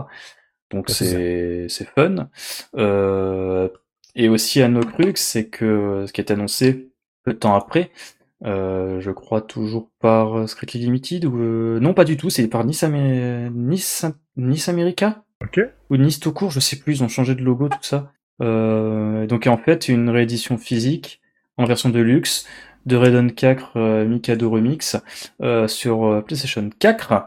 Donc 0.72 0.90
c'est 0.90 1.06
c'est 1.06 1.66
c'est 1.70 1.86
fun. 1.86 2.30
Euh, 2.76 3.70
et 4.18 4.28
aussi 4.30 4.62
un 4.62 4.76
autre 4.76 4.92
truc, 4.92 5.18
c'est 5.18 5.48
que 5.48 6.04
ce 6.08 6.12
qui 6.12 6.20
est 6.20 6.32
annoncé 6.32 6.90
peu 7.24 7.34
de 7.34 7.38
temps 7.40 7.56
après, 7.56 7.92
euh, 8.46 9.00
je 9.00 9.12
crois 9.12 9.42
toujours 9.42 9.90
par 10.00 10.48
Strictly 10.50 10.80
Limited 10.82 11.26
ou 11.26 11.38
euh, 11.40 11.80
non 11.80 11.94
pas 11.94 12.04
du 12.04 12.18
tout, 12.18 12.30
c'est 12.30 12.48
par 12.48 12.66
Nice, 12.66 12.84
Amé- 12.84 13.50
Nice, 13.54 14.06
Nice 14.36 14.68
America 14.70 15.24
Ok. 15.42 15.60
ou 15.90 15.98
Nice 15.98 16.20
tout 16.20 16.34
court, 16.34 16.52
je 16.52 16.60
sais 16.60 16.76
plus, 16.78 16.98
ils 16.98 17.04
ont 17.04 17.08
changé 17.08 17.36
de 17.36 17.42
logo 17.44 17.70
tout 17.70 17.78
ça. 17.82 18.12
Euh, 18.42 19.26
donc 19.26 19.48
en 19.48 19.58
fait 19.58 19.88
une 19.90 20.10
réédition 20.10 20.58
physique 20.58 21.22
en 21.58 21.66
version 21.66 21.90
de 21.90 22.00
luxe 22.00 22.46
de 22.86 22.96
Raiden 22.96 23.32
4 23.34 23.72
euh, 23.78 24.06
Mikado 24.06 24.50
Remix 24.50 24.96
euh, 25.42 25.68
sur 25.68 26.06
euh, 26.06 26.22
PlayStation 26.22 26.70
4, 26.80 27.26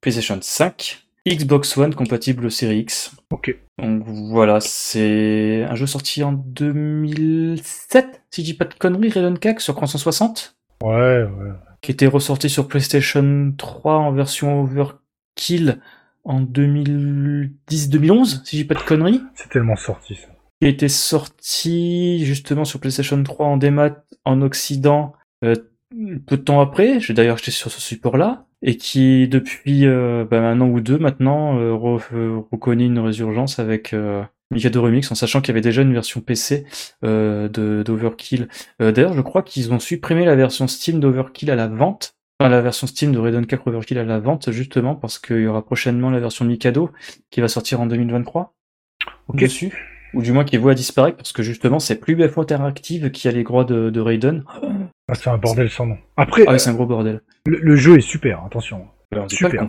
PlayStation 0.00 0.38
5, 0.40 1.01
Xbox 1.28 1.76
One 1.76 1.94
compatible 1.94 2.50
Série 2.50 2.78
X. 2.80 3.14
Ok. 3.30 3.56
Donc 3.78 4.02
voilà, 4.04 4.58
c'est 4.60 5.64
un 5.68 5.74
jeu 5.76 5.86
sorti 5.86 6.22
en 6.24 6.32
2007, 6.32 8.22
si 8.30 8.40
je 8.42 8.46
dis 8.46 8.54
pas 8.54 8.64
de 8.64 8.74
conneries, 8.74 9.10
Raiden 9.10 9.38
4 9.38 9.60
sur 9.60 9.74
360, 9.76 10.56
Ouais, 10.82 11.22
ouais. 11.22 11.52
qui 11.80 11.92
était 11.92 12.06
ressorti 12.08 12.48
sur 12.50 12.66
PlayStation 12.68 13.52
3 13.56 13.94
en 13.98 14.12
version 14.12 14.60
Overkill 14.62 15.80
en 16.24 16.40
2010-2011, 16.42 18.44
si 18.44 18.56
je 18.56 18.62
dis 18.62 18.68
pas 18.68 18.74
de 18.74 18.80
conneries 18.80 19.20
C'est 19.34 19.48
tellement 19.50 19.76
sorti 19.76 20.14
ça. 20.16 20.28
qui 20.60 20.66
été 20.68 20.88
sorti 20.88 22.24
justement 22.24 22.64
sur 22.64 22.80
PlayStation 22.80 23.20
3 23.22 23.46
en 23.46 23.56
démat 23.56 24.04
en 24.24 24.42
Occident 24.42 25.12
euh, 25.44 25.54
peu 26.26 26.36
de 26.36 26.42
temps 26.42 26.60
après. 26.60 27.00
J'ai 27.00 27.14
d'ailleurs 27.14 27.34
acheté 27.36 27.50
sur 27.50 27.70
ce 27.70 27.80
support-là 27.80 28.46
et 28.62 28.76
qui 28.76 29.28
depuis 29.28 29.86
euh, 29.86 30.24
bah, 30.28 30.40
un 30.40 30.60
an 30.60 30.68
ou 30.68 30.80
deux 30.80 30.98
maintenant 30.98 31.58
euh, 31.58 31.72
re- 31.72 32.02
euh, 32.14 32.40
reconnaît 32.50 32.86
une 32.86 32.98
résurgence 32.98 33.58
avec 33.58 33.92
euh, 33.92 34.22
Mikado 34.50 34.82
Remix 34.82 35.10
en 35.10 35.14
sachant 35.14 35.40
qu'il 35.40 35.48
y 35.48 35.52
avait 35.52 35.60
déjà 35.60 35.82
une 35.82 35.92
version 35.92 36.20
PC 36.20 36.64
euh, 37.04 37.48
de 37.48 37.82
d'Overkill. 37.82 38.48
D'ailleurs, 38.78 39.14
je 39.14 39.20
crois 39.20 39.42
qu'ils 39.42 39.72
ont 39.72 39.78
supprimé 39.80 40.24
la 40.24 40.36
version 40.36 40.66
Steam 40.68 41.00
d'Overkill 41.00 41.50
à 41.50 41.56
la 41.56 41.68
vente. 41.68 42.14
Enfin, 42.40 42.50
la 42.50 42.60
version 42.60 42.86
Steam 42.86 43.12
de 43.12 43.18
Raiden 43.18 43.46
4 43.46 43.68
Overkill 43.68 43.98
à 43.98 44.04
la 44.04 44.18
vente, 44.18 44.50
justement, 44.50 44.94
parce 44.96 45.18
qu'il 45.18 45.40
y 45.40 45.46
aura 45.46 45.64
prochainement 45.64 46.10
la 46.10 46.18
version 46.18 46.44
Mikado 46.44 46.90
qui 47.30 47.40
va 47.40 47.46
sortir 47.48 47.80
en 47.80 47.86
2023 47.86 48.54
Ok. 49.28 49.38
dessus, 49.40 49.91
ou 50.14 50.22
du 50.22 50.32
moins 50.32 50.44
qui 50.44 50.56
est 50.56 50.58
voué 50.58 50.72
à 50.72 50.74
disparaître 50.74 51.16
parce 51.16 51.32
que 51.32 51.42
justement 51.42 51.78
c'est 51.78 51.96
plus 51.96 52.14
BF 52.16 52.38
Interactive 52.38 53.10
qui 53.10 53.28
a 53.28 53.32
les 53.32 53.42
droits 53.44 53.64
de, 53.64 53.90
de 53.90 54.00
Raiden. 54.00 54.44
Ah, 55.08 55.14
c'est 55.14 55.30
un 55.30 55.38
bordel 55.38 55.68
sans 55.70 55.86
nom. 55.86 55.98
Après, 56.16 56.44
Ah 56.46 56.52
oui, 56.52 56.60
c'est 56.60 56.70
un 56.70 56.74
gros 56.74 56.86
bordel. 56.86 57.20
le, 57.46 57.58
le 57.58 57.76
jeu 57.76 57.98
est 57.98 58.00
super, 58.02 58.44
attention. 58.44 58.86
Alors, 59.14 59.30
Super. 59.30 59.50
c'est 59.50 59.58
un 59.58 59.66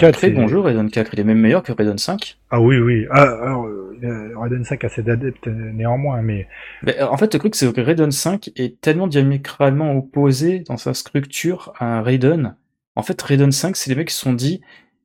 4, 0.00 0.12
très 0.12 0.28
c'est- 0.28 0.30
bon 0.30 0.48
jeu 0.48 0.58
Raiden 0.58 0.90
4, 0.90 1.12
il 1.12 1.20
est 1.20 1.24
même 1.24 1.38
meilleur 1.40 1.62
que 1.62 1.70
Raiden 1.70 1.98
5. 1.98 2.38
Ah 2.50 2.62
oui, 2.62 2.78
oui. 2.78 3.04
Ah, 3.10 3.24
alors, 3.42 3.66
euh, 3.66 3.94
euh, 4.02 4.30
Raiden 4.38 4.64
5 4.64 4.84
a 4.84 4.88
ses 4.88 5.06
adeptes 5.10 5.48
euh, 5.48 5.70
néanmoins, 5.74 6.22
mais 6.22 6.48
Mais, 6.82 6.98
euh, 6.98 7.06
en 7.06 7.18
fait, 7.18 7.34
le 7.34 7.38
truc 7.38 7.54
c'est 7.56 7.70
que 7.74 7.80
Raiden 7.82 8.10
5 8.10 8.52
est 8.56 8.80
tellement 8.80 9.06
diamétralement 9.06 9.92
opposé 9.94 10.60
dans 10.60 10.78
sa 10.78 10.94
structure 10.94 11.74
à 11.78 12.00
Raiden. 12.00 12.56
En 12.94 13.02
fait, 13.02 13.20
Raiden 13.20 13.52
5, 13.52 13.76
c'est 13.76 13.90
les 13.90 13.96
mecs 13.96 14.08
qui 14.08 14.14
se 14.14 14.20
sont 14.22 14.32
dit, 14.32 14.62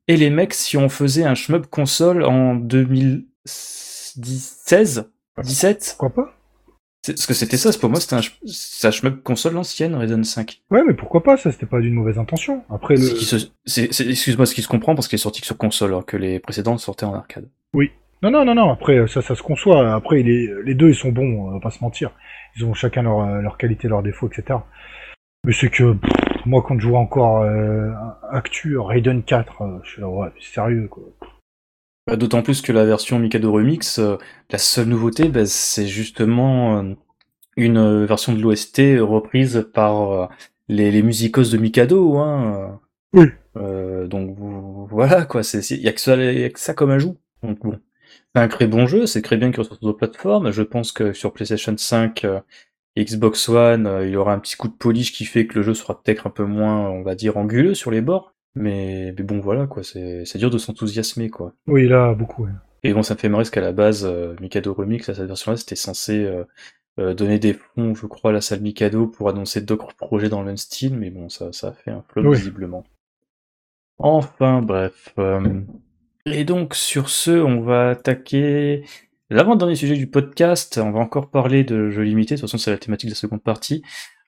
et 0.08 0.16
les 0.16 0.30
mecs, 0.30 0.54
si 0.54 0.78
on 0.78 0.88
faisait 0.88 1.26
un 1.26 1.36
shmup 1.36 1.68
console 1.68 2.24
en 2.24 2.56
16 4.24 5.12
17 5.44 5.96
Pourquoi 5.98 6.26
pas 6.26 6.34
Parce 7.06 7.26
que 7.26 7.34
c'était 7.34 7.58
ça, 7.58 7.72
c'est 7.72 7.80
pour 7.80 7.90
moi, 7.90 8.00
c'était 8.00 8.16
un, 8.16 8.20
un 8.20 8.92
shmup 8.92 9.24
console 9.24 9.58
ancienne, 9.58 9.96
Raiden 9.96 10.24
5. 10.24 10.62
Ouais, 10.70 10.82
mais 10.86 10.94
pourquoi 10.94 11.24
pas 11.24 11.38
Ça, 11.38 11.52
c'était 11.52 11.66
pas 11.66 11.80
d'une 11.80 11.94
mauvaise 11.94 12.20
intention. 12.20 12.64
Après, 12.70 12.96
le... 12.96 14.10
Excuse-moi, 14.10 14.46
ce 14.46 14.54
qui 14.54 14.62
se 14.62 14.68
comprend 14.68 14.96
parce 14.96 15.08
qu'il 15.08 15.16
est 15.16 15.22
sorti 15.22 15.42
que 15.42 15.48
sur 15.48 15.58
console, 15.58 15.90
alors 15.90 16.06
que 16.06 16.18
les 16.18 16.40
précédentes 16.40 16.80
sortaient 16.80 17.06
en 17.06 17.14
arcade. 17.14 17.48
Non, 18.24 18.30
non, 18.30 18.46
non, 18.46 18.54
non. 18.54 18.72
Après, 18.72 19.08
ça, 19.08 19.22
ça 19.22 19.34
se 19.34 19.42
conçoit. 19.42 19.96
Après, 19.96 20.22
les, 20.22 20.48
les 20.64 20.76
deux, 20.76 20.90
ils 20.90 20.96
sont 20.96 21.12
bons. 21.12 21.48
On 21.48 21.52
va 21.54 21.60
pas 21.60 21.72
se 21.72 21.84
mentir. 21.84 22.12
Ils 22.56 22.66
ont 22.66 22.74
chacun 22.74 23.02
leur, 23.02 23.22
euh, 23.22 23.42
leur 23.42 23.58
qualité, 23.58 23.88
leurs 23.88 24.04
défauts, 24.04 24.28
etc. 24.28 24.60
Mais 25.44 25.54
c'est 25.54 25.70
que 25.70 25.94
pff, 25.94 26.46
moi, 26.46 26.64
quand 26.68 26.80
je 26.80 26.88
vois 26.88 27.00
encore 27.00 27.42
euh, 27.42 27.90
Actu 28.30 28.78
Raiden 28.78 29.24
4, 29.24 29.62
euh, 29.62 29.80
je 29.84 29.90
suis 29.90 30.02
là, 30.02 30.08
ouais, 30.08 30.30
sérieux, 30.40 30.88
quoi. 30.88 31.04
Bah, 32.12 32.18
D'autant 32.18 32.42
plus 32.42 32.62
que 32.62 32.74
la 32.74 32.84
version 32.84 33.20
Mikado 33.20 33.54
Remix, 33.54 33.98
euh, 33.98 34.18
la 34.50 34.58
seule 34.58 34.88
nouveauté, 34.88 35.30
bah, 35.30 35.46
c'est 35.46 35.88
justement 35.88 36.78
euh, 36.78 36.94
une 37.56 37.78
euh, 37.78 38.06
version 38.06 38.34
de 38.34 38.42
l'OST 38.42 39.00
reprise 39.00 39.66
par 39.74 40.30
les, 40.68 40.92
les 40.92 41.04
musicos 41.04 41.50
de 41.50 41.58
Mikado. 41.58 42.18
Hein. 42.18 42.82
Oui. 43.14 43.28
Euh, 43.56 44.08
donc 44.08 44.36
voilà 44.90 45.24
quoi, 45.24 45.42
il 45.54 45.82
y 45.82 45.88
a 45.88 45.94
que 45.94 46.02
ça, 46.02 46.18
y 46.18 46.44
a 46.44 46.50
que 46.50 46.60
ça 46.60 46.74
comme 46.74 46.92
ajout. 46.92 47.16
Donc 47.44 47.60
bon, 47.62 47.80
c'est 48.36 48.42
un 48.42 48.50
très 48.50 48.68
bon 48.68 48.88
jeu, 48.88 49.06
c'est 49.06 49.22
très 49.22 49.38
bien 49.38 49.52
qu'il 49.52 49.60
ressorte 49.60 49.80
sur 49.80 49.88
d'autres 49.88 50.00
plateformes. 50.00 50.52
Je 50.52 50.64
pense 50.64 50.92
que 50.92 51.14
sur 51.14 51.32
PlayStation 51.32 51.76
5, 51.78 52.26
euh, 52.26 52.42
et 52.98 53.06
Xbox 53.06 53.48
One, 53.48 53.90
il 54.04 54.10
y 54.10 54.18
aura 54.18 54.34
un 54.34 54.40
petit 54.40 54.58
coup 54.58 54.68
de 54.68 54.74
polish 54.74 55.14
qui 55.14 55.24
fait 55.24 55.48
que 55.48 55.56
le 55.56 55.64
jeu 55.64 55.74
sera 55.74 56.02
peut-être 56.02 56.28
un 56.28 56.30
peu 56.30 56.44
moins, 56.44 56.90
on 56.90 57.04
va 57.04 57.16
dire, 57.16 57.38
anguleux 57.38 57.74
sur 57.74 57.90
les 57.90 58.02
bords. 58.02 58.34
Mais, 58.56 59.14
mais 59.18 59.24
bon 59.24 59.40
voilà 59.40 59.66
quoi, 59.68 59.82
c'est 59.84 60.38
dur 60.38 60.50
de 60.50 60.58
s'enthousiasmer 60.58 61.30
quoi. 61.30 61.54
Oui, 61.68 61.88
là, 61.88 62.14
beaucoup. 62.14 62.44
ouais. 62.44 62.52
Et 62.84 62.94
bon, 62.94 63.04
ça 63.04 63.14
me 63.14 63.20
fait 63.20 63.30
marrer 63.30 63.42
parce 63.42 63.50
qu'à 63.52 63.62
la 63.62 63.72
base, 63.74 64.06
euh, 64.06 64.36
Mikado 64.42 64.74
Remix, 64.74 65.08
là, 65.08 65.14
cette 65.14 65.28
version-là, 65.28 65.56
c'était 65.56 65.76
censé 65.76 66.24
euh, 66.26 66.44
euh, 67.00 67.14
donner 67.14 67.38
des 67.40 67.54
fonds, 67.54 67.94
je 67.94 68.08
crois, 68.08 68.32
à 68.32 68.34
la 68.34 68.42
salle 68.42 68.62
Mikado 68.62 69.06
pour 69.08 69.30
annoncer 69.30 69.62
d'autres 69.62 69.96
projets 69.96 70.30
dans 70.30 70.40
le 70.42 70.48
même 70.48 70.58
style, 70.58 70.98
mais 70.98 71.12
bon, 71.12 71.30
ça, 71.30 71.54
ça 71.54 71.68
a 71.70 71.72
fait 71.74 71.92
un 71.92 72.04
flop 72.10 72.24
Oui. 72.30 72.38
visiblement. 72.38 72.84
Enfin, 74.00 74.62
bref. 74.62 75.14
euh, 75.20 75.62
Et 76.26 76.44
donc, 76.44 76.74
sur 76.76 77.10
ce, 77.10 77.32
on 77.32 77.62
va 77.62 77.90
attaquer 77.92 78.84
l'avant-dernier 79.30 79.76
sujet 79.76 79.96
du 79.96 80.08
podcast. 80.08 80.80
On 80.84 80.92
va 80.92 81.00
encore 81.00 81.30
parler 81.30 81.64
de 81.64 81.90
jeux 81.92 82.02
limités, 82.04 82.36
de 82.36 82.40
toute 82.40 82.50
façon, 82.50 82.58
c'est 82.58 82.72
la 82.72 82.78
thématique 82.80 83.10
de 83.10 83.14
la 83.14 83.20
seconde 83.20 83.44
partie. 83.44 83.84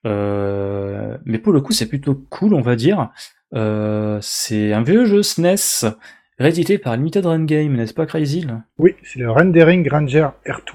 Euh, 0.05 1.17
Mais 1.26 1.39
pour 1.39 1.53
le 1.53 1.61
coup, 1.61 1.74
c'est 1.74 1.88
plutôt 1.89 2.15
cool, 2.30 2.53
on 2.53 2.61
va 2.61 2.76
dire. 2.76 3.09
Euh, 3.54 4.18
c'est 4.22 4.74
un 4.74 4.82
vieux 4.84 5.06
jeu 5.06 5.22
SNES, 5.24 5.91
réédité 6.39 6.78
par 6.78 6.95
Limited 6.95 7.26
Run 7.26 7.45
Game, 7.45 7.74
n'est-ce 7.76 7.93
pas, 7.93 8.06
Crazy 8.06 8.47
Oui, 8.78 8.95
c'est 9.04 9.20
le 9.20 9.30
Rendering 9.32 9.88
Ranger 9.89 10.30
R2. 10.45 10.74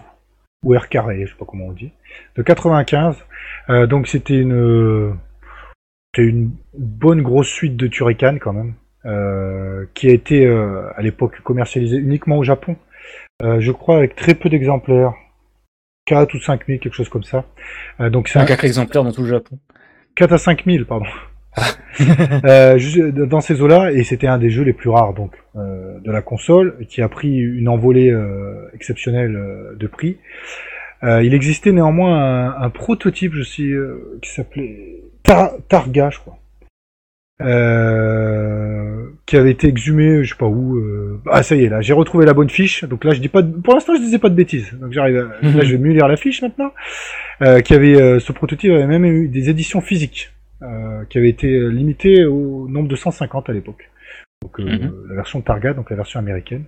Ou 0.64 0.76
R 0.76 0.88
carré, 0.88 1.24
je 1.24 1.32
sais 1.32 1.38
pas 1.38 1.44
comment 1.46 1.66
on 1.66 1.72
dit. 1.72 1.92
De 2.36 2.42
95. 2.42 3.16
Euh, 3.70 3.86
donc, 3.86 4.08
c'était 4.08 4.38
une, 4.38 5.16
une 6.16 6.50
bonne 6.76 7.22
grosse 7.22 7.48
suite 7.48 7.76
de 7.76 7.86
Turrican, 7.86 8.38
quand 8.40 8.52
même. 8.52 8.74
euh, 9.06 9.86
qui 9.94 10.08
a 10.08 10.12
été, 10.12 10.44
euh, 10.46 10.82
à 10.96 11.02
l'époque, 11.02 11.40
commercialisée 11.42 11.96
uniquement 11.98 12.36
au 12.38 12.42
Japon. 12.44 12.76
Euh, 13.42 13.60
je 13.60 13.70
crois 13.72 13.96
avec 13.98 14.16
très 14.16 14.34
peu 14.34 14.48
d'exemplaires. 14.48 15.14
4 16.06 16.34
ou 16.34 16.40
5 16.40 16.66
000, 16.66 16.78
quelque 16.80 16.94
chose 16.94 17.08
comme 17.08 17.22
ça. 17.22 17.44
Euh, 18.00 18.10
donc, 18.10 18.28
c'est 18.28 18.38
un, 18.38 18.44
4 18.44 18.64
exemplaires 18.64 19.04
dans 19.04 19.12
tout 19.12 19.22
le 19.22 19.28
Japon. 19.28 19.58
4 20.16 20.32
à 20.32 20.38
5 20.38 20.64
000, 20.64 20.84
pardon. 20.86 21.06
Euh, 22.44 22.78
dans 23.26 23.40
ces 23.40 23.60
eaux-là, 23.60 23.90
et 23.92 24.04
c'était 24.04 24.28
un 24.28 24.38
des 24.38 24.50
jeux 24.50 24.62
les 24.62 24.72
plus 24.72 24.88
rares 24.88 25.14
donc 25.14 25.32
euh, 25.56 25.98
de 25.98 26.12
la 26.12 26.22
console, 26.22 26.76
qui 26.88 27.02
a 27.02 27.08
pris 27.08 27.36
une 27.36 27.68
envolée 27.68 28.10
euh, 28.10 28.68
exceptionnelle 28.72 29.36
de 29.76 29.86
prix. 29.88 30.18
Il 31.02 31.34
existait 31.34 31.72
néanmoins 31.72 32.16
un, 32.18 32.62
un 32.62 32.70
prototype, 32.70 33.32
je 33.34 33.42
sais, 33.42 33.68
qui 34.22 34.30
s'appelait 34.30 35.02
Tar- 35.24 35.52
Targa, 35.68 36.10
je 36.10 36.18
crois, 36.20 36.38
qui 39.26 39.36
avait 39.36 39.50
été 39.50 39.68
exhumé, 39.68 40.24
je 40.24 40.30
sais 40.30 40.38
pas 40.38 40.46
où. 40.46 40.80
Ah 41.30 41.42
ça 41.42 41.54
y 41.56 41.64
est, 41.64 41.68
là, 41.68 41.80
j'ai 41.80 41.92
retrouvé 41.92 42.26
la 42.26 42.34
bonne 42.34 42.50
fiche. 42.50 42.84
Donc 42.84 43.04
là, 43.04 43.12
je 43.12 43.20
dis 43.20 43.28
pas, 43.28 43.42
de- 43.42 43.52
pour 43.60 43.74
l'instant, 43.74 43.94
je 43.94 44.00
disais 44.00 44.18
pas 44.18 44.28
de 44.30 44.34
bêtises. 44.34 44.72
Donc 44.80 44.92
j'arrive, 44.92 45.16
à- 45.18 45.46
là, 45.46 45.64
je 45.64 45.72
vais 45.72 45.78
mieux 45.78 45.92
lire 45.92 46.08
la 46.08 46.16
fiche 46.16 46.42
maintenant. 46.42 46.72
Qui 47.64 47.74
avait 47.74 48.18
ce 48.20 48.32
prototype 48.32 48.72
avait 48.72 48.86
même 48.86 49.04
eu 49.04 49.28
des 49.28 49.50
éditions 49.50 49.80
physiques 49.80 50.32
euh, 50.62 51.04
qui 51.08 51.18
avait 51.18 51.28
été 51.30 51.68
limité 51.70 52.24
au 52.24 52.66
nombre 52.68 52.88
de 52.88 52.96
150 52.96 53.48
à 53.50 53.52
l'époque. 53.52 53.90
Donc 54.42 54.60
euh, 54.60 54.64
Mhm. 54.64 54.92
la 55.08 55.14
version 55.16 55.40
Targa, 55.40 55.74
donc 55.74 55.90
la 55.90 55.96
version 55.96 56.18
américaine. 56.20 56.64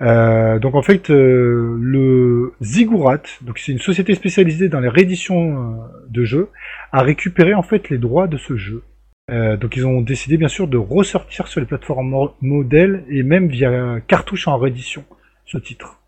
Euh, 0.00 0.58
donc 0.58 0.74
en 0.74 0.82
fait, 0.82 1.10
euh, 1.10 1.76
le 1.80 2.52
Ziggurat, 2.62 3.18
donc 3.42 3.58
c'est 3.58 3.72
une 3.72 3.78
société 3.80 4.14
spécialisée 4.14 4.68
dans 4.68 4.80
les 4.80 4.88
rééditions 4.88 5.74
euh, 5.74 5.86
de 6.08 6.24
jeux, 6.24 6.48
a 6.92 7.02
récupéré 7.02 7.54
en 7.54 7.62
fait 7.62 7.88
les 7.90 7.98
droits 7.98 8.28
de 8.28 8.36
ce 8.36 8.56
jeu. 8.56 8.82
Euh, 9.30 9.56
donc 9.56 9.76
ils 9.76 9.86
ont 9.86 10.00
décidé 10.00 10.36
bien 10.36 10.48
sûr 10.48 10.68
de 10.68 10.76
ressortir 10.78 11.48
sur 11.48 11.60
les 11.60 11.66
plateformes 11.66 12.08
mo- 12.08 12.34
modèles 12.40 13.04
et 13.10 13.22
même 13.22 13.48
via 13.48 14.00
cartouche 14.06 14.48
en 14.48 14.56
réédition 14.56 15.04
ce 15.44 15.58
titre. 15.58 16.00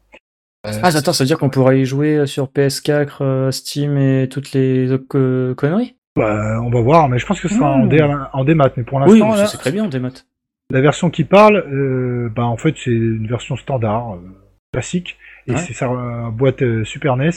Ah, 0.65 0.71
attends, 0.97 1.13
ça 1.13 1.25
veut 1.25 1.29
dire 1.29 1.39
qu'on 1.39 1.51
pourra 1.51 1.75
y 1.75 1.85
jouer 1.85 2.27
sur 2.27 2.47
PS4, 2.49 3.23
euh, 3.23 3.51
Steam 3.51 3.97
et 3.97 4.29
toutes 4.31 4.53
les 4.53 4.93
autres 4.93 5.07
co- 5.09 5.55
conneries? 5.55 5.97
Bah, 6.17 6.61
on 6.63 6.71
va 6.71 6.81
voir, 6.81 7.09
mais 7.09 7.19
je 7.19 7.27
pense 7.27 7.41
que 7.41 7.49
ce 7.49 7.55
sera 7.55 7.77
Mmh. 7.77 7.83
en, 7.83 7.87
dé 7.87 8.03
en 8.33 8.45
démat. 8.45 8.71
Mais 8.77 8.83
pour 8.83 8.99
Oui, 8.99 9.19
l'instant, 9.21 9.33
ça, 9.33 9.43
là, 9.43 9.47
c'est 9.47 9.59
très 9.59 9.73
bien, 9.73 9.87
des 9.87 10.01
maths. 10.01 10.27
La 10.71 10.81
version 10.81 11.11
qui 11.11 11.25
parle, 11.25 11.57
euh, 11.57 12.29
bah 12.35 12.45
en 12.45 12.57
fait 12.57 12.75
c'est 12.77 12.91
une 12.93 13.27
version 13.27 13.57
standard, 13.57 14.15
euh, 14.15 14.19
classique, 14.73 15.17
et 15.49 15.53
Ouais. 15.53 15.57
c'est 15.59 15.73
sa 15.73 15.91
euh, 15.91 16.31
boîte 16.31 16.63
euh, 16.63 16.85
Super 16.85 17.17
NES, 17.17 17.31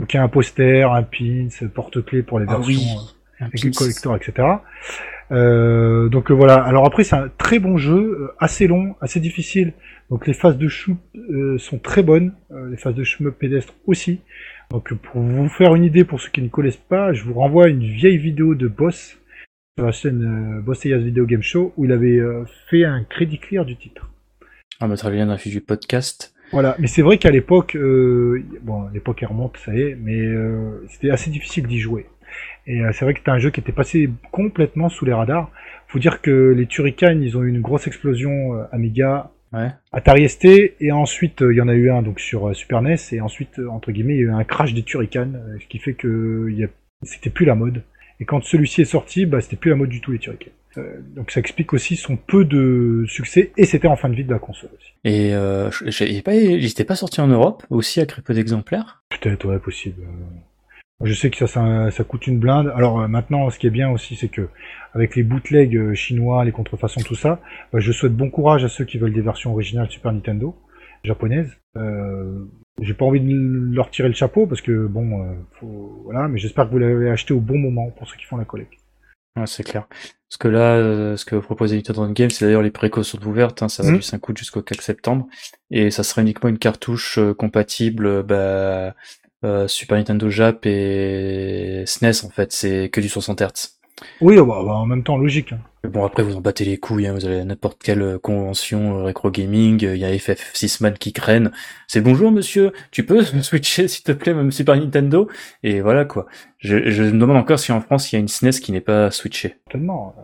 donc 0.00 0.12
il 0.12 0.16
y 0.16 0.20
a 0.20 0.22
un 0.24 0.28
poster, 0.28 0.82
un 0.90 1.02
pins, 1.04 1.46
un 1.62 1.66
porte-clés 1.68 2.22
pour 2.24 2.40
les 2.40 2.46
Ah 2.48 2.56
versions 2.56 2.72
oui. 2.74 3.14
Avec 3.40 3.62
le 3.62 3.70
collector, 3.70 4.16
etc. 4.16 4.48
Euh, 5.30 6.08
donc 6.08 6.30
euh, 6.30 6.34
voilà. 6.34 6.56
Alors 6.56 6.86
après 6.86 7.04
c'est 7.04 7.16
un 7.16 7.30
très 7.38 7.58
bon 7.58 7.76
jeu, 7.76 7.94
euh, 8.20 8.34
assez 8.38 8.66
long, 8.66 8.94
assez 9.00 9.20
difficile. 9.20 9.72
Donc 10.10 10.26
les 10.26 10.34
phases 10.34 10.58
de 10.58 10.68
shoot 10.68 10.96
euh, 11.16 11.56
sont 11.58 11.78
très 11.78 12.02
bonnes, 12.02 12.34
euh, 12.50 12.68
les 12.70 12.76
phases 12.76 12.94
de 12.94 13.04
shmup 13.04 13.38
pédestre 13.38 13.74
aussi. 13.86 14.20
Donc 14.70 14.92
pour 14.94 15.20
vous 15.20 15.48
faire 15.48 15.74
une 15.74 15.84
idée, 15.84 16.04
pour 16.04 16.20
ceux 16.20 16.30
qui 16.30 16.42
ne 16.42 16.48
connaissent 16.48 16.76
pas, 16.76 17.12
je 17.12 17.24
vous 17.24 17.34
renvoie 17.34 17.66
à 17.66 17.68
une 17.68 17.84
vieille 17.84 18.18
vidéo 18.18 18.54
de 18.54 18.68
Boss 18.68 19.18
sur 19.78 19.86
la 19.86 19.92
chaîne 19.92 20.58
euh, 20.58 20.60
Boss 20.60 20.84
Eyas 20.84 20.98
Video 20.98 21.24
Game 21.24 21.42
Show 21.42 21.72
où 21.76 21.84
il 21.84 21.92
avait 21.92 22.18
euh, 22.18 22.44
fait 22.68 22.84
un 22.84 23.04
crédit 23.04 23.38
clear 23.38 23.64
du 23.64 23.76
titre. 23.76 24.10
On 24.80 24.88
mettra 24.88 25.10
le 25.10 25.16
lien 25.16 25.26
dans 25.26 25.32
la 25.32 25.38
fiche 25.38 25.54
du 25.54 25.60
podcast. 25.60 26.34
Voilà, 26.52 26.76
mais 26.78 26.86
c'est 26.86 27.00
vrai 27.00 27.16
qu'à 27.16 27.30
l'époque, 27.30 27.76
euh, 27.76 28.44
bon, 28.60 28.88
l'époque 28.92 29.22
elle 29.22 29.28
remonte, 29.28 29.56
ça 29.56 29.74
y 29.74 29.80
est, 29.80 29.94
mais 29.94 30.18
euh, 30.18 30.84
c'était 30.90 31.10
assez 31.10 31.30
difficile 31.30 31.66
d'y 31.66 31.78
jouer. 31.78 32.06
Et 32.66 32.80
euh, 32.80 32.90
c'est 32.92 33.04
vrai 33.04 33.14
que 33.14 33.20
c'était 33.20 33.30
un 33.30 33.38
jeu 33.38 33.50
qui 33.50 33.60
était 33.60 33.72
passé 33.72 34.10
complètement 34.30 34.88
sous 34.88 35.04
les 35.04 35.12
radars. 35.12 35.50
Faut 35.88 35.98
dire 35.98 36.20
que 36.20 36.52
les 36.56 36.66
Turrican, 36.66 37.18
ils 37.20 37.36
ont 37.36 37.42
eu 37.42 37.48
une 37.48 37.60
grosse 37.60 37.86
explosion 37.86 38.54
euh, 38.54 38.64
Amiga, 38.72 39.30
Ouais. 39.54 39.68
Atari 39.92 40.26
ST, 40.30 40.46
et 40.80 40.92
ensuite 40.92 41.42
euh, 41.42 41.52
il 41.52 41.58
y 41.58 41.60
en 41.60 41.68
a 41.68 41.74
eu 41.74 41.90
un 41.90 42.00
donc 42.00 42.20
sur 42.20 42.56
Super 42.56 42.80
NES, 42.80 42.96
et 43.12 43.20
ensuite 43.20 43.60
entre 43.70 43.92
guillemets 43.92 44.14
il 44.14 44.20
y 44.20 44.22
a 44.22 44.28
eu 44.28 44.32
un 44.32 44.44
crash 44.44 44.72
des 44.72 44.82
Turrican, 44.82 45.28
ce 45.60 45.66
qui 45.66 45.78
fait 45.78 45.92
que 45.92 46.46
il 46.48 46.56
y 46.56 46.64
a... 46.64 46.68
c'était 47.02 47.28
plus 47.28 47.44
la 47.44 47.54
mode. 47.54 47.82
Et 48.18 48.24
quand 48.24 48.42
celui-ci 48.42 48.80
est 48.80 48.86
sorti, 48.86 49.26
bah 49.26 49.42
c'était 49.42 49.56
plus 49.56 49.68
la 49.68 49.76
mode 49.76 49.90
du 49.90 50.00
tout 50.00 50.10
les 50.10 50.18
Turrican. 50.18 50.52
Euh, 50.78 51.00
donc 51.14 51.30
ça 51.30 51.40
explique 51.40 51.72
aussi 51.72 51.96
son 51.96 52.16
peu 52.16 52.44
de 52.44 53.04
succès, 53.06 53.52
et 53.56 53.66
c'était 53.66 53.88
en 53.88 53.96
fin 53.96 54.08
de 54.08 54.14
vie 54.14 54.24
de 54.24 54.32
la 54.32 54.38
console 54.38 54.70
aussi. 54.76 54.92
Et 55.04 55.34
euh, 55.34 55.70
est 55.86 56.24
pas, 56.24 56.84
pas 56.84 56.94
sorti 56.94 57.20
en 57.20 57.28
Europe, 57.28 57.64
aussi 57.70 58.00
à 58.00 58.06
très 58.06 58.22
peu 58.22 58.32
d'exemplaires? 58.32 59.02
Peut-être, 59.10 59.46
ouais, 59.46 59.58
possible. 59.58 60.02
Je 61.04 61.14
sais 61.14 61.30
que 61.30 61.36
ça, 61.36 61.46
ça, 61.46 61.90
ça 61.90 62.04
coûte 62.04 62.26
une 62.26 62.38
blinde. 62.38 62.72
Alors 62.76 63.00
euh, 63.00 63.08
maintenant, 63.08 63.50
ce 63.50 63.58
qui 63.58 63.66
est 63.66 63.70
bien 63.70 63.90
aussi, 63.90 64.14
c'est 64.16 64.28
que 64.28 64.48
avec 64.94 65.16
les 65.16 65.22
bootlegs 65.24 65.76
euh, 65.76 65.94
chinois, 65.94 66.44
les 66.44 66.52
contrefaçons, 66.52 67.00
tout 67.00 67.14
ça, 67.16 67.40
bah, 67.72 67.80
je 67.80 67.90
souhaite 67.92 68.14
bon 68.14 68.30
courage 68.30 68.62
à 68.64 68.68
ceux 68.68 68.84
qui 68.84 68.98
veulent 68.98 69.12
des 69.12 69.20
versions 69.22 69.52
originales 69.52 69.90
Super 69.90 70.12
Nintendo 70.12 70.54
japonaises. 71.02 71.50
Euh, 71.76 72.44
J'ai 72.80 72.94
pas 72.94 73.04
envie 73.04 73.20
de 73.20 73.74
leur 73.74 73.90
tirer 73.90 74.08
le 74.08 74.14
chapeau 74.14 74.46
parce 74.46 74.60
que 74.60 74.86
bon, 74.86 75.22
euh, 75.24 75.34
faut, 75.58 76.02
voilà, 76.04 76.28
mais 76.28 76.38
j'espère 76.38 76.66
que 76.66 76.70
vous 76.70 76.78
l'avez 76.78 77.10
acheté 77.10 77.34
au 77.34 77.40
bon 77.40 77.58
moment 77.58 77.90
pour 77.90 78.08
ceux 78.08 78.16
qui 78.16 78.24
font 78.24 78.36
la 78.36 78.44
collecte. 78.44 78.74
Ouais, 79.36 79.46
c'est 79.46 79.62
clair. 79.64 79.88
Parce 80.28 80.36
que 80.38 80.48
là, 80.48 80.76
euh, 80.76 81.16
ce 81.16 81.24
que 81.24 81.36
propose 81.36 81.72
Nintendo 81.74 82.06
Game, 82.12 82.30
c'est 82.30 82.44
d'ailleurs 82.44 82.62
les 82.62 82.70
précautions 82.70 83.18
ouvertes, 83.26 83.62
hein, 83.62 83.68
ça 83.68 83.82
va 83.82 83.90
Mhm. 83.90 83.96
du 83.96 84.02
5 84.02 84.28
août 84.28 84.36
jusqu'au 84.38 84.62
4 84.62 84.80
septembre, 84.82 85.26
et 85.70 85.90
ça 85.90 86.02
sera 86.04 86.22
uniquement 86.22 86.48
une 86.50 86.58
cartouche 86.58 87.18
euh, 87.18 87.34
compatible 87.34 88.22
bah, 88.22 88.94
euh, 89.44 89.68
Super 89.68 89.98
Nintendo 89.98 90.30
Jap 90.30 90.66
et 90.66 91.84
SNES 91.86 92.24
en 92.24 92.30
fait, 92.30 92.52
c'est 92.52 92.88
que 92.90 93.00
du 93.00 93.08
60 93.08 93.40
Hz. 93.42 93.68
Oui, 94.20 94.36
bah, 94.36 94.44
bah, 94.46 94.74
en 94.74 94.86
même 94.86 95.02
temps, 95.02 95.16
logique. 95.16 95.54
Mais 95.84 95.90
bon, 95.90 96.04
après, 96.04 96.22
vous 96.22 96.36
en 96.36 96.40
battez 96.40 96.64
les 96.64 96.76
couilles, 96.78 97.08
hein, 97.08 97.12
vous 97.14 97.26
allez 97.26 97.40
à 97.40 97.44
n'importe 97.44 97.82
quelle 97.82 98.02
euh, 98.02 98.18
convention 98.18 98.98
euh, 98.98 99.02
rétro 99.02 99.32
gaming, 99.32 99.82
il 99.82 99.96
y 99.96 100.04
a 100.04 100.12
FF6man 100.12 100.94
qui 100.96 101.12
craignent. 101.12 101.50
C'est 101.88 102.00
bonjour 102.00 102.30
monsieur, 102.30 102.70
tu 102.92 103.04
peux 103.04 103.22
switcher 103.42 103.88
s'il 103.88 104.04
te 104.04 104.12
plaît, 104.12 104.32
même 104.32 104.52
Super 104.52 104.76
Nintendo? 104.76 105.28
Et 105.64 105.80
voilà 105.80 106.04
quoi. 106.04 106.26
Je, 106.58 106.88
je 106.90 107.02
me 107.02 107.18
demande 107.18 107.36
encore 107.36 107.58
si 107.58 107.72
en 107.72 107.80
France 107.80 108.12
il 108.12 108.14
y 108.14 108.18
a 108.18 108.20
une 108.20 108.28
SNES 108.28 108.60
qui 108.62 108.70
n'est 108.70 108.80
pas 108.80 109.10
switchée. 109.10 109.56
Totalement. 109.66 110.14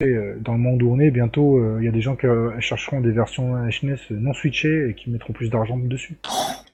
Mais 0.00 0.08
euh, 0.08 0.38
dans 0.40 0.54
le 0.54 0.58
monde 0.58 0.82
où 0.82 0.90
on 0.90 0.98
est, 0.98 1.10
bientôt, 1.10 1.58
euh, 1.58 1.76
il 1.80 1.84
y 1.84 1.88
a 1.88 1.92
des 1.92 2.00
gens 2.00 2.16
qui 2.16 2.26
euh, 2.26 2.58
chercheront 2.60 3.02
des 3.02 3.10
versions 3.10 3.70
SNES 3.70 3.98
non 4.12 4.32
switchées 4.32 4.88
et 4.88 4.94
qui 4.94 5.10
mettront 5.10 5.34
plus 5.34 5.50
d'argent 5.50 5.76
dessus. 5.76 6.16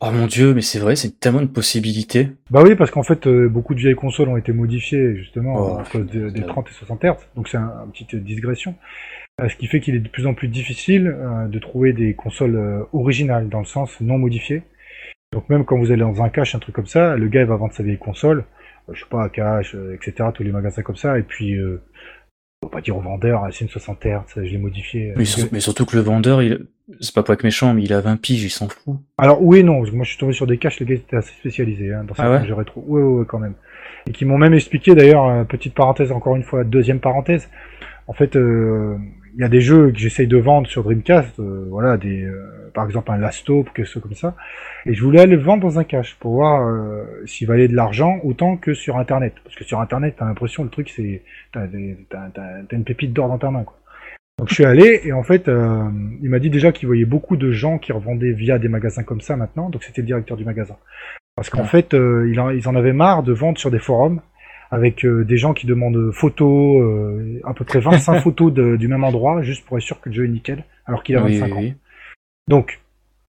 Oh 0.01 0.11
mon 0.13 0.29
dieu, 0.29 0.55
mais 0.55 0.63
c'est 0.63 0.79
vrai, 0.79 0.95
c'est 0.95 1.19
tellement 1.19 1.41
de 1.41 1.47
possibilités. 1.47 2.29
Bah 2.53 2.63
oui, 2.63 2.77
parce 2.77 2.93
qu'en 2.93 3.03
fait, 3.03 3.27
euh, 3.27 3.49
beaucoup 3.49 3.75
de 3.75 3.81
vieilles 3.81 3.97
consoles 3.97 4.29
ont 4.29 4.37
été 4.37 4.53
modifiées 4.53 5.17
justement 5.17 5.57
Oh, 5.81 5.83
cause 5.91 6.07
de- 6.07 6.29
des 6.31 6.41
putain. 6.43 6.47
30 6.53 6.69
et 6.69 6.75
60 6.75 7.03
Hz. 7.05 7.15
Donc 7.35 7.49
c'est 7.49 7.57
un, 7.57 7.73
une 7.87 7.91
petite 7.91 8.15
digression. 8.35 8.75
Euh, 9.41 9.49
ce 9.49 9.57
qui 9.57 9.67
fait 9.67 9.81
qu'il 9.81 9.95
est 9.95 10.01
de 10.01 10.09
plus 10.09 10.27
en 10.27 10.35
plus 10.35 10.49
difficile 10.49 11.15
euh, 11.17 11.47
de 11.47 11.59
trouver 11.59 11.93
des 11.93 12.15
consoles 12.15 12.57
euh, 12.57 12.83
originales, 12.93 13.49
dans 13.49 13.61
le 13.61 13.65
sens 13.67 14.01
non 14.01 14.19
modifiées. 14.19 14.63
Donc 15.33 15.49
même 15.49 15.65
quand 15.65 15.79
vous 15.79 15.93
allez 15.93 16.01
dans 16.01 16.23
un 16.23 16.29
cache, 16.29 16.55
un 16.55 16.59
truc 16.59 16.75
comme 16.75 16.87
ça, 16.87 17.17
le 17.17 17.29
gars 17.29 17.43
il 17.43 17.47
va 17.47 17.57
vendre 17.57 17.73
sa 17.75 17.83
vieille 17.83 17.99
console, 17.99 18.45
je 18.93 18.99
sais 19.01 19.07
pas, 19.11 19.29
cache, 19.29 19.77
etc., 19.95 20.31
tous 20.35 20.43
les 20.43 20.51
magasins 20.53 20.83
comme 20.83 20.97
ça, 20.97 21.19
et 21.19 21.23
puis 21.23 21.55
euh, 21.55 21.83
faut 22.65 22.71
pas 22.71 22.81
dire 22.81 22.97
au 22.97 23.01
vendeur, 23.01 23.45
ah, 23.45 23.51
c'est 23.53 23.61
une 23.65 23.69
60 23.71 24.05
Hz, 24.05 24.21
je 24.37 24.41
l'ai 24.41 24.59
modifié. 24.59 25.13
Mais, 25.17 25.25
sur- 25.27 25.47
mais 25.53 25.61
surtout 25.61 25.85
que 25.87 25.95
le 25.97 26.03
vendeur, 26.03 26.43
il... 26.43 26.67
c'est 27.01 27.15
pas 27.15 27.23
pour 27.23 27.35
être 27.35 27.45
méchant, 27.45 27.75
mais 27.75 27.83
il 27.85 27.93
a 27.93 28.01
20 28.01 28.17
piges, 28.21 28.43
il 28.43 28.51
s'en 28.51 28.69
fout. 28.69 28.97
Alors 29.19 29.43
oui 29.43 29.63
non, 29.63 29.83
moi 29.93 30.05
je 30.05 30.09
suis 30.09 30.19
tombé 30.19 30.33
sur 30.33 30.47
des 30.47 30.57
caches, 30.59 30.81
les 30.81 30.87
gars 30.87 30.95
étaient 30.95 31.17
assez 31.17 31.35
spécialisés 31.35 31.93
hein, 31.93 32.05
dans 32.05 32.15
Ah 32.15 32.23
cette 32.23 32.27
ouais 32.33 32.39
rangée 32.39 32.53
rétro. 32.55 32.83
Ouais, 32.89 33.03
ouais, 33.03 33.19
ouais, 33.21 33.27
quand 33.29 33.39
même. 33.39 33.55
Et 34.09 34.13
qui 34.13 34.25
m'ont 34.25 34.39
même 34.39 34.55
expliqué 34.55 34.95
d'ailleurs, 34.95 35.47
petite 35.47 35.75
parenthèse 35.75 36.11
encore 36.11 36.35
une 36.35 36.43
fois, 36.43 36.65
deuxième 36.65 36.99
parenthèse, 37.01 37.51
en 38.09 38.13
fait 38.13 38.35
euh, 38.37 38.97
il 39.35 39.41
y 39.43 39.45
a 39.45 39.49
des 39.49 39.61
jeux 39.61 39.93
que 39.93 39.99
j'essaye 39.99 40.27
de 40.27 40.37
vendre 40.39 40.67
sur 40.67 40.83
Dreamcast, 40.83 41.39
euh, 41.39 41.67
voilà, 41.71 41.97
des, 41.97 42.25
euh, 42.25 42.71
par 42.75 42.85
exemple 42.87 43.13
un 43.13 43.19
Last 43.19 43.49
Hope, 43.49 43.69
quelque 43.73 43.87
chose 43.87 44.03
comme 44.03 44.15
ça, 44.15 44.35
et 44.87 44.95
je 44.95 45.03
voulais 45.05 45.21
aller 45.21 45.37
le 45.37 45.43
vendre 45.43 45.63
dans 45.63 45.79
un 45.79 45.85
cache 45.85 46.17
pour 46.19 46.33
voir 46.35 46.67
euh, 46.67 47.05
s'il 47.27 47.47
valait 47.47 47.69
de 47.69 47.77
l'argent 47.77 48.19
autant 48.25 48.57
que 48.57 48.75
sur 48.75 48.97
Internet. 48.97 49.35
Parce 49.45 49.55
que 49.55 49.63
sur 49.65 49.81
Internet, 49.81 50.17
t'as 50.19 50.25
l'impression 50.25 50.65
le 50.65 50.71
truc 50.71 50.89
c'est, 50.89 51.23
t'as, 51.53 51.67
des- 51.69 51.97
t'as, 52.11 52.29
t'as- 52.35 52.63
t'as 52.69 52.77
une 52.77 52.85
pépite 52.85 53.13
d'or 53.13 53.29
dans 53.29 53.39
ta 53.39 53.51
main 53.51 53.63
quoi. 53.63 53.77
Donc 54.39 54.49
je 54.49 54.55
suis 54.55 54.65
allé 54.65 55.01
et 55.05 55.13
en 55.13 55.23
fait, 55.25 55.49
euh, 55.49 55.83
il 56.23 56.31
m'a 56.31 56.39
dit 56.39 56.51
déjà 56.51 56.73
qu'il 56.73 56.87
voyait 56.87 57.05
beaucoup 57.05 57.37
de 57.37 57.51
gens 57.53 57.79
qui 57.79 57.93
revendaient 57.93 58.33
via 58.33 58.59
des 58.59 58.69
magasins 58.69 59.03
comme 59.03 59.21
ça 59.21 59.37
maintenant. 59.37 59.69
Donc 59.69 59.83
c'était 59.85 60.01
le 60.01 60.07
directeur 60.07 60.37
du 60.37 60.45
magasin. 60.45 60.77
Parce 61.37 61.51
qu'en 61.51 61.63
Ouais. 61.63 61.67
fait, 61.69 61.95
euh, 61.95 62.29
il 62.31 62.39
en- 62.41 62.51
ils 62.51 62.67
en 62.69 62.75
avaient 62.77 62.93
marre 62.93 63.23
de 63.25 63.33
vendre 63.33 63.59
sur 63.59 63.71
des 63.71 63.79
forums 63.81 64.21
avec 64.71 65.05
euh, 65.05 65.25
des 65.25 65.37
gens 65.39 65.55
qui 65.55 65.67
demandent 65.67 66.11
photos, 66.13 66.83
euh, 66.83 67.41
à 67.45 67.55
peu 67.55 67.65
près 67.65 67.81
25 67.81 68.21
photos 68.23 68.53
de- 68.53 68.77
du 68.77 68.89
même 68.89 69.05
endroit, 69.05 69.43
juste 69.43 69.65
pour 69.65 69.77
être 69.79 69.85
sûr 69.85 70.01
que 70.01 70.09
le 70.09 70.15
jeu 70.15 70.25
est 70.25 70.29
nickel, 70.29 70.65
alors 70.87 71.03
qu'il 71.03 71.17
a 71.17 71.23
Oui, 71.23 71.39
25 71.39 71.57
oui, 71.57 71.69
ans. 71.71 71.75
Donc, 72.49 72.81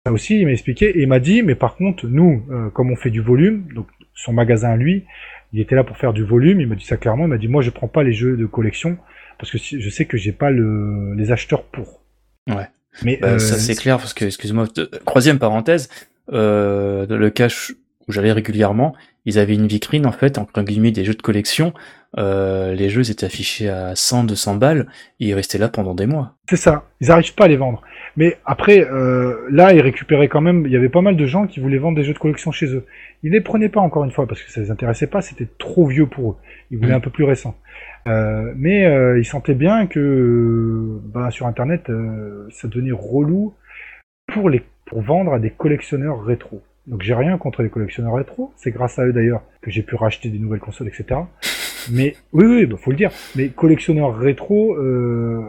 ça 0.07 0.13
aussi, 0.13 0.39
il 0.39 0.47
m'a 0.47 0.53
expliqué, 0.53 0.87
et 0.99 1.03
il 1.03 1.09
m'a 1.09 1.19
dit, 1.21 1.43
mais 1.43 1.55
par 1.55 1.77
contre, 1.77 2.07
nous, 2.07 2.45
euh, 2.51 2.71
comme 2.71 2.91
on 2.91 2.97
fait 2.97 3.11
du 3.11 3.21
volume, 3.21 3.65
donc 3.75 3.87
son 4.15 4.33
magasin 4.33 4.77
lui, 4.77 5.05
il 5.53 5.61
était 5.61 5.75
là 5.75 5.85
pour 5.85 5.97
faire 5.97 6.13
du 6.13 6.25
volume, 6.25 6.61
il 6.61 6.67
m'a 6.69 6.75
dit 6.75 6.85
ça 6.85 6.97
clairement, 6.97 7.25
il 7.25 7.29
m'a 7.31 7.39
dit, 7.39 7.49
moi 7.49 7.63
je 7.63 7.71
prends 7.71 7.89
pas 7.89 8.03
les 8.03 8.13
jeux 8.13 8.37
de 8.37 8.47
collection, 8.47 8.99
parce 9.39 9.51
que 9.51 9.59
je 9.59 9.91
sais 9.91 10.05
que 10.07 10.17
j'ai 10.17 10.33
pas 10.33 10.51
le, 10.51 11.15
les 11.15 11.33
acheteurs 11.33 11.65
pour. 11.65 12.01
Ouais. 12.49 12.67
Mais 13.03 13.19
Bah, 13.21 13.33
euh, 13.33 13.39
ça 13.39 13.57
c'est 13.59 13.75
clair 13.75 13.99
parce 13.99 14.15
que 14.15 14.25
excuse-moi 14.25 14.67
troisième 15.05 15.39
parenthèse 15.39 15.91
euh, 16.33 17.07
le 17.07 17.29
cache 17.31 17.73
où 18.09 18.13
j'allais 18.13 18.33
régulièrement 18.33 18.95
ils 19.27 19.39
avaient 19.39 19.55
une 19.55 19.67
vitrine 19.67 20.07
en 20.07 20.13
fait 20.13 20.39
entre 20.39 20.63
guillemets 20.63 20.93
des 20.93 21.05
jeux 21.05 21.15
de 21.15 21.23
collection 21.23 21.75
euh, 22.19 22.75
les 22.75 22.89
jeux 22.89 23.11
étaient 23.11 23.27
affichés 23.27 23.69
à 23.69 23.95
100 23.95 24.25
200 24.25 24.57
balles 24.57 24.87
et 25.21 25.27
ils 25.27 25.35
restaient 25.35 25.59
là 25.59 25.69
pendant 25.69 25.95
des 25.95 26.07
mois 26.07 26.35
C'est 26.49 26.57
ça, 26.57 26.85
ils 27.01 27.11
arrivent 27.11 27.35
pas 27.35 27.45
à 27.45 27.49
les 27.49 27.57
vendre. 27.59 27.83
Mais 28.17 28.39
après, 28.47 28.81
euh, 28.91 29.47
là, 29.51 29.75
ils 29.75 29.83
récupéraient 29.83 30.29
quand 30.29 30.41
même, 30.41 30.65
il 30.65 30.73
y 30.73 30.77
avait 30.77 30.89
pas 30.89 31.03
mal 31.03 31.17
de 31.17 31.27
gens 31.27 31.47
qui 31.47 31.61
voulaient 31.61 31.77
vendre 31.77 31.97
des 31.99 32.05
jeux 32.05 32.15
de 32.15 32.19
collection 32.19 32.53
chez 32.53 32.75
eux. 32.75 32.87
Ils 33.23 33.33
les 33.33 33.43
prenaient 33.43 33.69
pas 33.69 33.81
encore 33.81 34.05
une 34.05 34.13
fois 34.13 34.27
parce 34.27 34.43
que 34.43 34.51
ça 34.51 34.63
les 34.63 34.71
intéressait 34.71 35.09
pas, 35.09 35.21
c'était 35.21 35.49
trop 35.59 35.87
vieux 35.87 36.07
pour 36.07 36.31
eux. 36.31 36.37
Ils 36.71 36.79
voulaient 36.79 36.91
Mhm. 36.93 36.97
un 36.97 37.01
peu 37.01 37.11
plus 37.11 37.25
récent. 37.25 37.55
Euh, 38.09 38.53
mais 38.57 38.85
ils 39.19 39.25
sentaient 39.27 39.55
bien 39.55 39.87
que 39.87 40.99
bah, 41.13 41.31
sur 41.31 41.47
Internet, 41.47 41.91
ça 42.51 42.69
devenait 42.69 42.93
relou 42.93 43.53
pour, 44.33 44.49
les, 44.49 44.63
pour 44.87 45.03
vendre 45.03 45.35
à 45.35 45.39
des 45.39 45.51
collectionneurs 45.51 46.25
rétro. 46.25 46.63
Donc 46.87 47.03
j'ai 47.03 47.15
rien 47.15 47.37
contre 47.39 47.63
les 47.63 47.69
collectionneurs 47.69 48.15
rétro, 48.15 48.53
c'est 48.57 48.71
grâce 48.71 48.99
à 48.99 49.07
eux 49.07 49.13
d'ailleurs 49.13 49.43
que 49.61 49.71
j'ai 49.71 49.83
pu 49.83 49.97
racheter 49.97 50.29
des 50.29 50.39
nouvelles 50.39 50.61
consoles, 50.61 50.89
etc. 50.89 51.21
Mais 51.91 52.15
oui, 52.33 52.45
oui, 52.47 52.67
bah, 52.67 52.77
faut 52.77 52.91
le 52.91 52.97
dire. 52.97 53.11
Mais 53.35 53.49
collectionneurs 53.49 54.17
rétro, 54.17 54.75
euh, 54.77 55.43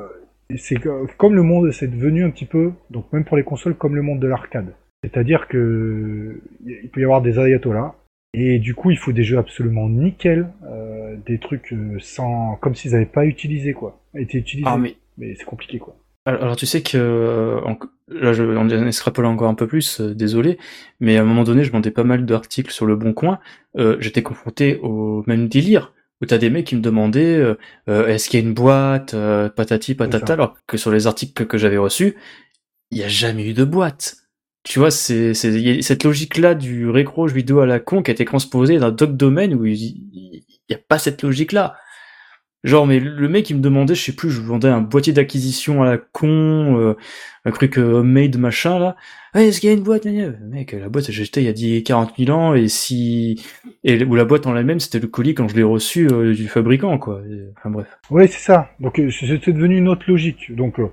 c'est 0.56 0.78
comme 1.18 1.36
le 1.36 1.44
monde, 1.44 1.72
c'est 1.72 1.88
devenu 1.88 2.24
un 2.24 2.30
petit 2.30 2.46
peu, 2.46 2.72
donc 2.90 3.12
même 3.14 3.24
pour 3.24 3.38
les 3.38 3.44
consoles, 3.44 3.76
comme 3.76 3.96
le 3.96 4.02
monde 4.02 4.20
de 4.20 4.28
l'arcade. 4.28 4.74
C'est-à-dire 5.04 5.48
que 5.48 6.42
il 6.66 6.90
peut 6.90 7.02
y 7.02 7.04
avoir 7.04 7.22
des 7.22 7.40
ayatollahs, 7.40 7.94
et 8.34 8.60
du 8.60 8.76
coup, 8.76 8.92
il 8.92 8.98
faut 8.98 9.12
des 9.12 9.24
jeux 9.24 9.38
absolument 9.38 9.90
nickel, 9.90 10.50
euh, 10.66 11.16
des 11.26 11.40
trucs 11.40 11.74
euh, 11.74 11.98
sans, 12.00 12.56
comme 12.58 12.76
s'ils 12.76 12.92
n'avaient 12.92 13.06
pas 13.06 13.26
utilisé 13.26 13.74
quoi, 13.74 14.00
été 14.16 14.38
utilisés. 14.38 14.70
ah 14.70 14.78
mais 14.78 14.96
Mais 15.18 15.36
c'est 15.36 15.46
compliqué 15.46 15.80
quoi. 15.80 15.96
Alors, 16.28 16.56
tu 16.56 16.66
sais 16.66 16.82
que 16.82 17.60
en- 17.66 17.78
là 18.10 18.34
je 18.34 18.44
on 18.44 18.70
extrapole 18.88 19.26
encore 19.26 19.50
un 19.50 19.54
peu 19.54 19.68
plus 19.68 20.00
euh, 20.02 20.14
désolé 20.16 20.58
mais 21.00 21.18
à 21.18 21.22
un 21.22 21.26
moment 21.26 21.44
donné 21.44 21.64
je 21.64 21.72
vendais 21.72 21.92
pas 21.92 22.04
mal 22.04 22.26
d'articles 22.26 22.72
sur 22.72 22.86
le 22.86 22.96
bon 22.96 23.14
coin. 23.14 23.40
Euh, 23.78 23.98
j'étais 24.00 24.24
confronté 24.24 24.80
au 24.82 25.24
même 25.28 25.48
délire 25.48 25.94
où 26.22 26.26
t'as 26.26 26.38
des 26.38 26.50
mecs 26.50 26.66
qui 26.68 26.76
me 26.76 26.82
demandaient 26.82 27.36
euh, 27.90 28.08
est-ce 28.08 28.30
qu'il 28.30 28.40
y 28.40 28.44
a 28.44 28.48
une 28.48 28.54
boîte 28.54 29.14
euh, 29.14 29.50
patati 29.50 29.94
patata 29.96 30.34
alors 30.34 30.56
que 30.68 30.78
sur 30.78 30.92
les 30.92 31.06
articles 31.08 31.34
que, 31.34 31.44
que 31.44 31.58
j'avais 31.58 31.78
reçus 31.78 32.16
il 32.92 32.98
y 32.98 33.04
a 33.04 33.08
jamais 33.10 33.50
eu 33.50 33.54
de 33.54 33.66
boîte. 33.66 34.16
Tu 34.64 34.80
vois 34.80 34.92
c'est 34.92 35.34
cette 35.34 36.04
logique 36.04 36.38
là 36.38 36.56
du 36.56 36.90
récro 36.90 37.28
jeu 37.28 37.36
vidéo 37.36 37.60
à 37.62 37.66
la 37.66 37.80
con 37.80 38.02
qui 38.04 38.12
a 38.12 38.14
été 38.14 38.26
transposée 38.26 38.80
dans 38.80 38.92
d'autres 38.92 39.14
domaines 39.14 39.54
où 39.54 39.66
il, 39.66 39.76
il 39.76 40.44
y 40.70 40.74
a 40.74 40.80
pas 40.90 41.00
cette 41.00 41.22
logique 41.24 41.52
là 41.54 41.76
Genre, 42.68 42.86
mais 42.86 43.00
le 43.00 43.30
mec, 43.30 43.50
il 43.50 43.56
me 43.58 43.62
demandait, 43.62 43.96
je 43.96 44.04
sais 44.04 44.12
plus, 44.16 44.30
je 44.30 44.42
vendais 44.42 44.68
un 44.68 44.82
boîtier 44.82 45.14
d'acquisition 45.14 45.82
à 45.84 45.86
la 45.86 45.98
con, 45.98 46.78
euh, 46.78 46.96
un 47.46 47.52
truc 47.52 47.78
euh, 47.78 48.00
homemade, 48.00 48.38
machin, 48.38 48.78
là. 48.78 48.96
Ah, 49.34 49.42
est-ce 49.44 49.62
qu'il 49.62 49.70
y 49.70 49.72
a 49.72 49.76
une 49.76 49.84
boîte? 49.84 50.06
Mec, 50.06 50.74
la 50.74 50.90
boîte, 50.90 51.10
j'ai 51.12 51.22
acheté 51.22 51.42
il 51.42 51.46
y 51.46 51.50
a 51.50 51.54
10, 51.54 51.84
40 51.84 52.14
000 52.18 52.38
ans, 52.38 52.56
et 52.56 52.68
si... 52.68 53.42
Et, 53.84 54.04
ou 54.04 54.16
la 54.16 54.26
boîte 54.26 54.48
en 54.48 54.56
elle-même, 54.58 54.80
c'était 54.80 55.00
le 55.00 55.08
colis 55.08 55.34
quand 55.34 55.48
je 55.48 55.56
l'ai 55.56 55.64
reçu 55.64 56.08
euh, 56.12 56.34
du 56.34 56.48
fabricant, 56.48 56.98
quoi. 56.98 57.22
Enfin, 57.58 57.70
bref. 57.70 57.88
Oui, 58.10 58.28
c'est 58.28 58.40
ça. 58.40 58.70
Donc 58.80 59.00
euh, 59.00 59.10
c'est 59.12 59.28
c'est 59.28 59.54
devenu 59.54 59.78
une 59.78 59.88
autre 59.88 60.04
logique. 60.08 60.54
Donc 60.56 60.80
euh, 60.80 60.88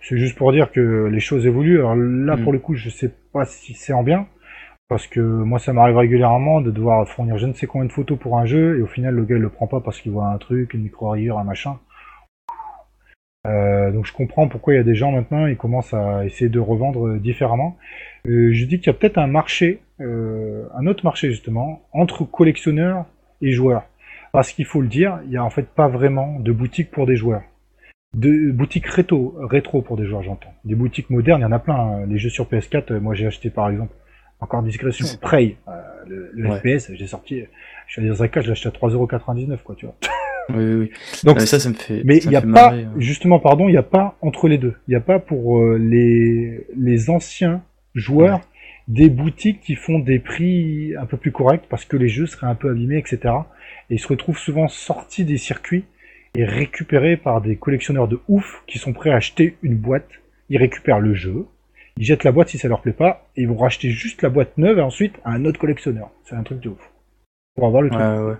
c'est 0.00 0.16
juste 0.16 0.36
pour 0.36 0.52
dire 0.52 0.70
que 0.72 1.08
les 1.12 1.20
choses 1.20 1.44
évoluent. 1.46 1.78
Alors 1.78 1.96
là, 1.96 2.36
Mm. 2.36 2.42
pour 2.42 2.52
le 2.52 2.58
coup, 2.58 2.74
je 2.74 2.88
sais 2.88 3.12
pas 3.32 3.44
si 3.44 3.74
c'est 3.74 3.92
en 3.92 4.02
bien. 4.02 4.26
Parce 4.88 5.06
que 5.06 5.20
moi, 5.20 5.58
ça 5.58 5.72
m'arrive 5.72 5.96
régulièrement 5.96 6.60
de 6.60 6.70
devoir 6.70 7.06
fournir 7.08 7.36
je 7.36 7.46
ne 7.46 7.52
sais 7.52 7.66
combien 7.66 7.86
de 7.86 7.92
photos 7.92 8.18
pour 8.18 8.38
un 8.38 8.46
jeu, 8.46 8.78
et 8.78 8.82
au 8.82 8.86
final, 8.86 9.14
le 9.14 9.24
gars, 9.24 9.36
il 9.36 9.42
le 9.42 9.50
prend 9.50 9.66
pas 9.66 9.80
parce 9.80 10.00
qu'il 10.00 10.12
voit 10.12 10.28
un 10.28 10.38
truc, 10.38 10.74
une 10.74 10.82
micro-rayure, 10.82 11.38
un 11.38 11.44
machin. 11.44 11.78
Euh, 13.46 13.92
donc 13.92 14.04
je 14.04 14.12
comprends 14.12 14.48
pourquoi 14.48 14.74
il 14.74 14.76
y 14.76 14.80
a 14.80 14.84
des 14.84 14.94
gens 14.94 15.12
maintenant, 15.12 15.46
ils 15.46 15.56
commencent 15.56 15.94
à 15.94 16.24
essayer 16.24 16.50
de 16.50 16.58
revendre 16.58 17.06
euh, 17.06 17.18
différemment. 17.18 17.76
Euh, 18.26 18.52
je 18.52 18.64
dis 18.64 18.78
qu'il 18.78 18.88
y 18.88 18.90
a 18.90 18.94
peut-être 18.94 19.18
un 19.18 19.26
marché, 19.26 19.80
un 20.00 20.86
autre 20.86 21.04
marché 21.04 21.30
justement, 21.30 21.82
entre 21.92 22.24
collectionneurs 22.24 23.06
et 23.42 23.52
joueurs. 23.52 23.84
Parce 24.32 24.52
qu'il 24.52 24.64
faut 24.64 24.80
le 24.80 24.88
dire, 24.88 25.20
il 25.26 25.32
y 25.32 25.36
a 25.36 25.44
en 25.44 25.50
fait 25.50 25.68
pas 25.68 25.88
vraiment 25.88 26.38
de 26.38 26.52
boutique 26.52 26.90
pour 26.90 27.06
des 27.06 27.16
joueurs. 27.16 27.42
De 28.16 28.52
boutiques 28.52 28.86
rétro, 28.86 29.82
pour 29.82 29.96
des 29.96 30.06
joueurs, 30.06 30.22
j'entends. 30.22 30.52
Des 30.64 30.74
boutiques 30.74 31.10
modernes, 31.10 31.40
il 31.40 31.44
y 31.44 31.46
en 31.46 31.52
a 31.52 31.58
plein. 31.58 31.74
hein. 31.76 32.06
Les 32.06 32.18
jeux 32.18 32.30
sur 32.30 32.46
PS4, 32.46 32.92
euh, 32.92 33.00
moi 33.00 33.14
j'ai 33.14 33.26
acheté 33.26 33.50
par 33.50 33.68
exemple, 33.70 33.92
encore 34.40 34.62
discrétion, 34.62 35.06
Prey, 35.20 35.56
euh, 35.68 35.72
le, 36.06 36.30
le 36.34 36.48
Ouais. 36.50 36.58
FPS, 36.78 36.92
j'ai 36.94 37.06
sorti, 37.06 37.42
je 37.86 37.92
suis 37.92 38.00
allé 38.00 38.08
dans 38.10 38.22
un 38.22 38.28
cas, 38.28 38.40
je 38.40 38.46
l'ai 38.46 38.52
acheté 38.52 38.68
à 38.68 38.72
3,99€, 38.72 39.58
quoi, 39.62 39.74
tu 39.74 39.86
vois. 39.86 39.96
Oui, 40.50 40.64
oui, 40.64 40.74
oui. 40.76 40.90
Donc, 41.24 41.36
Mais 41.40 41.44
ça, 41.44 41.60
ça 41.60 41.68
me 41.68 41.74
fait. 41.74 42.00
mais 42.06 42.16
il 42.24 42.30
n'y 42.30 42.34
a 42.36 42.40
pas, 42.40 42.46
marrer, 42.46 42.84
hein. 42.84 42.92
justement, 42.96 43.38
pardon, 43.38 43.68
il 43.68 43.72
n'y 43.72 43.76
a 43.76 43.82
pas 43.82 44.16
entre 44.22 44.48
les 44.48 44.56
deux. 44.56 44.76
Il 44.86 44.92
n'y 44.92 44.96
a 44.96 45.00
pas 45.00 45.18
pour 45.18 45.58
euh, 45.58 45.76
les, 45.76 46.66
les 46.74 47.10
anciens 47.10 47.62
joueurs 47.94 48.40
des 48.86 49.10
boutiques 49.10 49.60
qui 49.60 49.74
font 49.74 49.98
des 49.98 50.18
prix 50.18 50.94
un 50.98 51.04
peu 51.04 51.18
plus 51.18 51.32
corrects 51.32 51.64
parce 51.68 51.84
que 51.84 51.98
les 51.98 52.08
jeux 52.08 52.24
seraient 52.24 52.46
un 52.46 52.54
peu 52.54 52.70
abîmés, 52.70 52.96
etc. 52.96 53.34
Et 53.90 53.96
ils 53.96 53.98
se 53.98 54.08
retrouvent 54.08 54.38
souvent 54.38 54.68
sortis 54.68 55.26
des 55.26 55.36
circuits 55.36 55.84
et 56.34 56.46
récupérés 56.46 57.18
par 57.18 57.42
des 57.42 57.56
collectionneurs 57.56 58.08
de 58.08 58.18
ouf 58.28 58.62
qui 58.66 58.78
sont 58.78 58.94
prêts 58.94 59.10
à 59.10 59.16
acheter 59.16 59.58
une 59.62 59.76
boîte. 59.76 60.08
Ils 60.48 60.56
récupèrent 60.56 61.00
le 61.00 61.12
jeu, 61.12 61.44
ils 61.98 62.04
jettent 62.04 62.24
la 62.24 62.32
boîte 62.32 62.48
si 62.48 62.58
ça 62.58 62.68
leur 62.68 62.80
plaît 62.80 62.92
pas, 62.92 63.28
et 63.36 63.42
ils 63.42 63.48
vont 63.48 63.56
racheter 63.56 63.90
juste 63.90 64.22
la 64.22 64.28
boîte 64.30 64.56
neuve 64.56 64.78
et 64.78 64.82
ensuite 64.82 65.14
à 65.24 65.32
un 65.32 65.44
autre 65.44 65.58
collectionneur. 65.58 66.10
C'est 66.24 66.36
un 66.36 66.42
truc 66.42 66.60
de 66.60 66.70
ouf. 66.70 66.90
Pour 67.54 67.66
avoir 67.66 67.82
le 67.82 67.90
truc. 67.90 68.00
Ouais, 68.00 68.18
ouais. 68.18 68.36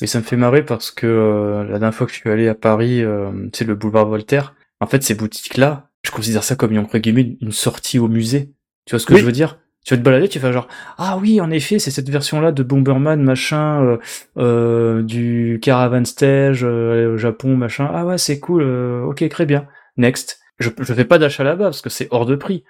Mais 0.00 0.06
ça 0.06 0.18
me 0.18 0.24
fait 0.24 0.36
marrer 0.36 0.62
parce 0.64 0.90
que 0.90 1.06
euh, 1.06 1.64
la 1.64 1.78
dernière 1.78 1.94
fois 1.94 2.06
que 2.06 2.12
je 2.12 2.18
suis 2.18 2.30
allé 2.30 2.48
à 2.48 2.54
Paris, 2.54 3.02
euh, 3.02 3.30
sais, 3.52 3.64
le 3.64 3.74
boulevard 3.74 4.06
Voltaire, 4.06 4.54
en 4.80 4.86
fait, 4.86 5.02
ces 5.02 5.14
boutiques-là, 5.14 5.88
je 6.04 6.10
considère 6.10 6.44
ça 6.44 6.54
comme, 6.56 6.76
entre 6.78 6.98
guillemets, 6.98 7.36
une 7.40 7.52
sortie 7.52 7.98
au 7.98 8.08
musée. 8.08 8.52
Tu 8.86 8.92
vois 8.92 9.00
ce 9.00 9.06
que 9.06 9.14
Oui. 9.14 9.20
je 9.20 9.26
veux 9.26 9.32
dire? 9.32 9.58
Tu 9.84 9.94
vas 9.94 9.98
te 9.98 10.04
balader, 10.04 10.28
tu 10.28 10.38
fais 10.38 10.52
genre 10.52 10.68
ah 10.98 11.16
oui 11.18 11.40
en 11.40 11.50
effet 11.50 11.78
c'est 11.78 11.90
cette 11.90 12.10
version 12.10 12.42
là 12.42 12.52
de 12.52 12.62
Bomberman 12.62 13.22
machin 13.22 13.82
euh, 13.82 13.96
euh, 14.36 15.02
du 15.02 15.58
Caravan 15.62 16.04
Stage 16.04 16.60
euh, 16.64 17.14
au 17.14 17.16
Japon 17.16 17.56
machin 17.56 17.90
ah 17.90 18.04
ouais 18.04 18.18
c'est 18.18 18.40
cool 18.40 18.60
euh, 18.62 19.02
ok 19.04 19.26
très 19.30 19.46
bien 19.46 19.66
next 19.96 20.38
je 20.58 20.68
je 20.78 20.92
fais 20.92 21.06
pas 21.06 21.18
d'achat 21.18 21.44
là-bas 21.44 21.64
parce 21.64 21.80
que 21.80 21.88
c'est 21.88 22.08
hors 22.10 22.26
de 22.26 22.36
prix 22.36 22.62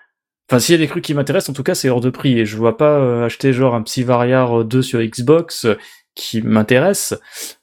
enfin 0.50 0.58
s'il 0.58 0.74
y 0.74 0.78
a 0.78 0.84
des 0.84 0.88
trucs 0.88 1.04
qui 1.04 1.14
m'intéressent 1.14 1.50
en 1.50 1.52
tout 1.52 1.62
cas 1.62 1.74
c'est 1.74 1.88
hors 1.88 2.00
de 2.00 2.10
prix. 2.10 2.40
Et 2.40 2.44
je 2.44 2.56
vois 2.56 2.76
pas 2.76 2.98
euh, 2.98 3.24
acheter 3.24 3.52
genre 3.52 3.74
un 3.74 3.82
petit 3.82 4.02
Variar 4.02 4.64
2 4.64 4.82
sur 4.82 5.00
Xbox 5.00 5.64
euh, 5.64 5.78
qui 6.16 6.42
m'intéresse. 6.42 7.14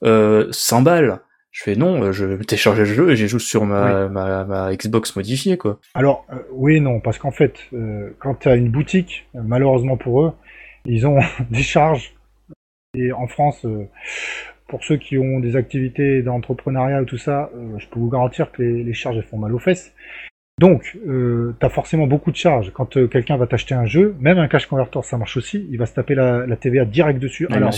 Euh, 0.04 0.48
100 0.50 0.82
balles. 0.82 1.20
Je 1.50 1.64
fais 1.64 1.74
non 1.74 2.02
euh, 2.02 2.12
je 2.12 2.40
télécharge 2.42 2.78
le 2.78 2.84
jeu 2.84 3.10
et 3.10 3.16
j'y 3.16 3.26
joue 3.26 3.38
sur 3.38 3.64
ma, 3.64 4.08
ma, 4.08 4.44
ma 4.44 4.74
Xbox 4.74 5.16
modifiée 5.16 5.56
quoi. 5.56 5.80
Alors, 5.94 6.24
euh, 6.32 6.36
oui 6.52 6.76
et 6.76 6.80
non, 6.80 7.00
parce 7.00 7.18
qu'en 7.18 7.30
fait, 7.32 7.54
euh, 7.72 8.14
quand 8.20 8.36
tu 8.36 8.48
as 8.48 8.54
une 8.54 8.70
boutique, 8.70 9.26
euh, 9.34 9.40
malheureusement 9.44 9.96
pour 9.96 10.22
eux, 10.22 10.32
ils 10.84 11.06
ont 11.06 11.18
des 11.50 11.62
charges. 11.62 12.14
Et 12.94 13.12
en 13.12 13.26
France, 13.26 13.64
euh, 13.64 13.88
pour 14.68 14.84
ceux 14.84 14.96
qui 14.96 15.18
ont 15.18 15.40
des 15.40 15.56
activités 15.56 16.22
d'entrepreneuriat 16.22 17.02
ou 17.02 17.04
tout 17.06 17.18
ça, 17.18 17.50
euh, 17.54 17.78
je 17.78 17.88
peux 17.88 17.98
vous 17.98 18.10
garantir 18.10 18.52
que 18.52 18.62
les, 18.62 18.84
les 18.84 18.94
charges 18.94 19.16
elles 19.16 19.24
font 19.24 19.38
mal 19.38 19.54
aux 19.54 19.58
fesses. 19.58 19.92
Donc, 20.58 20.98
euh, 21.06 21.54
tu 21.58 21.66
as 21.66 21.68
forcément 21.68 22.06
beaucoup 22.06 22.30
de 22.30 22.36
charges. 22.36 22.72
Quand 22.72 22.96
euh, 22.96 23.06
quelqu'un 23.06 23.36
va 23.36 23.46
t'acheter 23.46 23.74
un 23.74 23.86
jeu, 23.86 24.16
même 24.18 24.38
un 24.38 24.48
cash 24.48 24.66
converter, 24.66 25.00
ça 25.02 25.16
marche 25.16 25.36
aussi, 25.36 25.66
il 25.70 25.78
va 25.78 25.86
se 25.86 25.94
taper 25.94 26.14
la, 26.14 26.46
la 26.46 26.56
TVA 26.56 26.84
direct 26.84 27.20
dessus 27.20 27.46
à 27.46 27.54
Ouais, 27.54 27.60
la. 27.60 27.70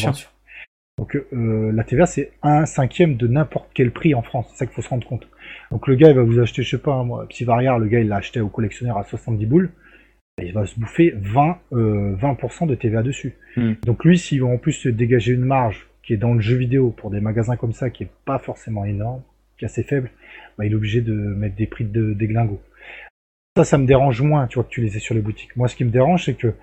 Donc 1.01 1.17
euh, 1.17 1.73
la 1.73 1.83
TVA 1.83 2.05
c'est 2.05 2.33
un 2.43 2.67
cinquième 2.67 3.17
de 3.17 3.27
n'importe 3.27 3.71
quel 3.73 3.91
prix 3.91 4.15
en 4.15 4.21
France, 4.21 4.49
c'est 4.51 4.59
ça 4.59 4.67
qu'il 4.67 4.75
faut 4.75 4.83
se 4.83 4.89
rendre 4.91 5.07
compte. 5.07 5.27
Donc 5.71 5.89
le 5.89 5.95
gars 5.95 6.11
il 6.11 6.15
va 6.15 6.23
vous 6.23 6.41
acheter, 6.41 6.63
je 6.63 6.69
sais 6.77 6.83
pas, 6.83 7.03
moi, 7.05 7.27
petit 7.27 7.45
variard, 7.45 7.79
le 7.79 7.87
gars 7.87 8.01
il 8.01 8.09
l'a 8.09 8.17
acheté 8.17 8.39
au 8.43 8.49
collectionneur 8.49 8.99
à 8.99 9.05
70 9.05 9.47
boules, 9.47 9.71
et 10.43 10.49
il 10.49 10.53
va 10.53 10.67
se 10.67 10.79
bouffer 10.79 11.15
20, 11.17 11.59
euh, 11.73 12.17
20% 12.17 12.67
de 12.67 12.75
TVA 12.75 13.03
dessus. 13.03 13.35
Hmm. 13.57 13.73
Donc 13.87 14.05
lui 14.05 14.19
s'il 14.19 14.43
va 14.43 14.49
en 14.49 14.59
plus 14.59 14.73
se 14.73 14.91
dégager 14.91 15.33
une 15.33 15.47
marge 15.47 15.89
qui 16.03 16.13
est 16.13 16.19
dans 16.19 16.35
le 16.35 16.41
jeu 16.41 16.57
vidéo 16.57 16.91
pour 16.91 17.11
des 17.11 17.23
magasins 17.23 17.57
comme 17.57 17.73
ça 17.73 17.89
qui 17.89 18.03
est 18.03 18.11
pas 18.27 18.39
forcément 18.39 18.85
énorme, 18.85 19.23
qui 19.57 19.65
est 19.65 19.69
assez 19.69 19.83
faible, 19.83 20.11
bah, 20.59 20.67
il 20.67 20.73
est 20.73 20.77
obligé 20.77 21.01
de 21.01 21.15
mettre 21.15 21.57
des 21.57 21.67
prix 21.67 21.85
de 21.85 22.13
déglingo. 22.13 22.61
Ça, 23.61 23.65
ça 23.73 23.77
me 23.79 23.85
dérange 23.87 24.23
moins, 24.23 24.47
tu 24.47 24.55
vois, 24.55 24.65
que 24.65 24.71
tu 24.71 24.81
les 24.81 24.97
aies 24.97 25.01
sur 25.01 25.15
les 25.15 25.21
boutiques. 25.21 25.55
Moi, 25.57 25.69
ce 25.69 25.77
qui 25.77 25.85
me 25.85 25.91
dérange, 25.91 26.25
c'est 26.25 26.33
que 26.35 26.55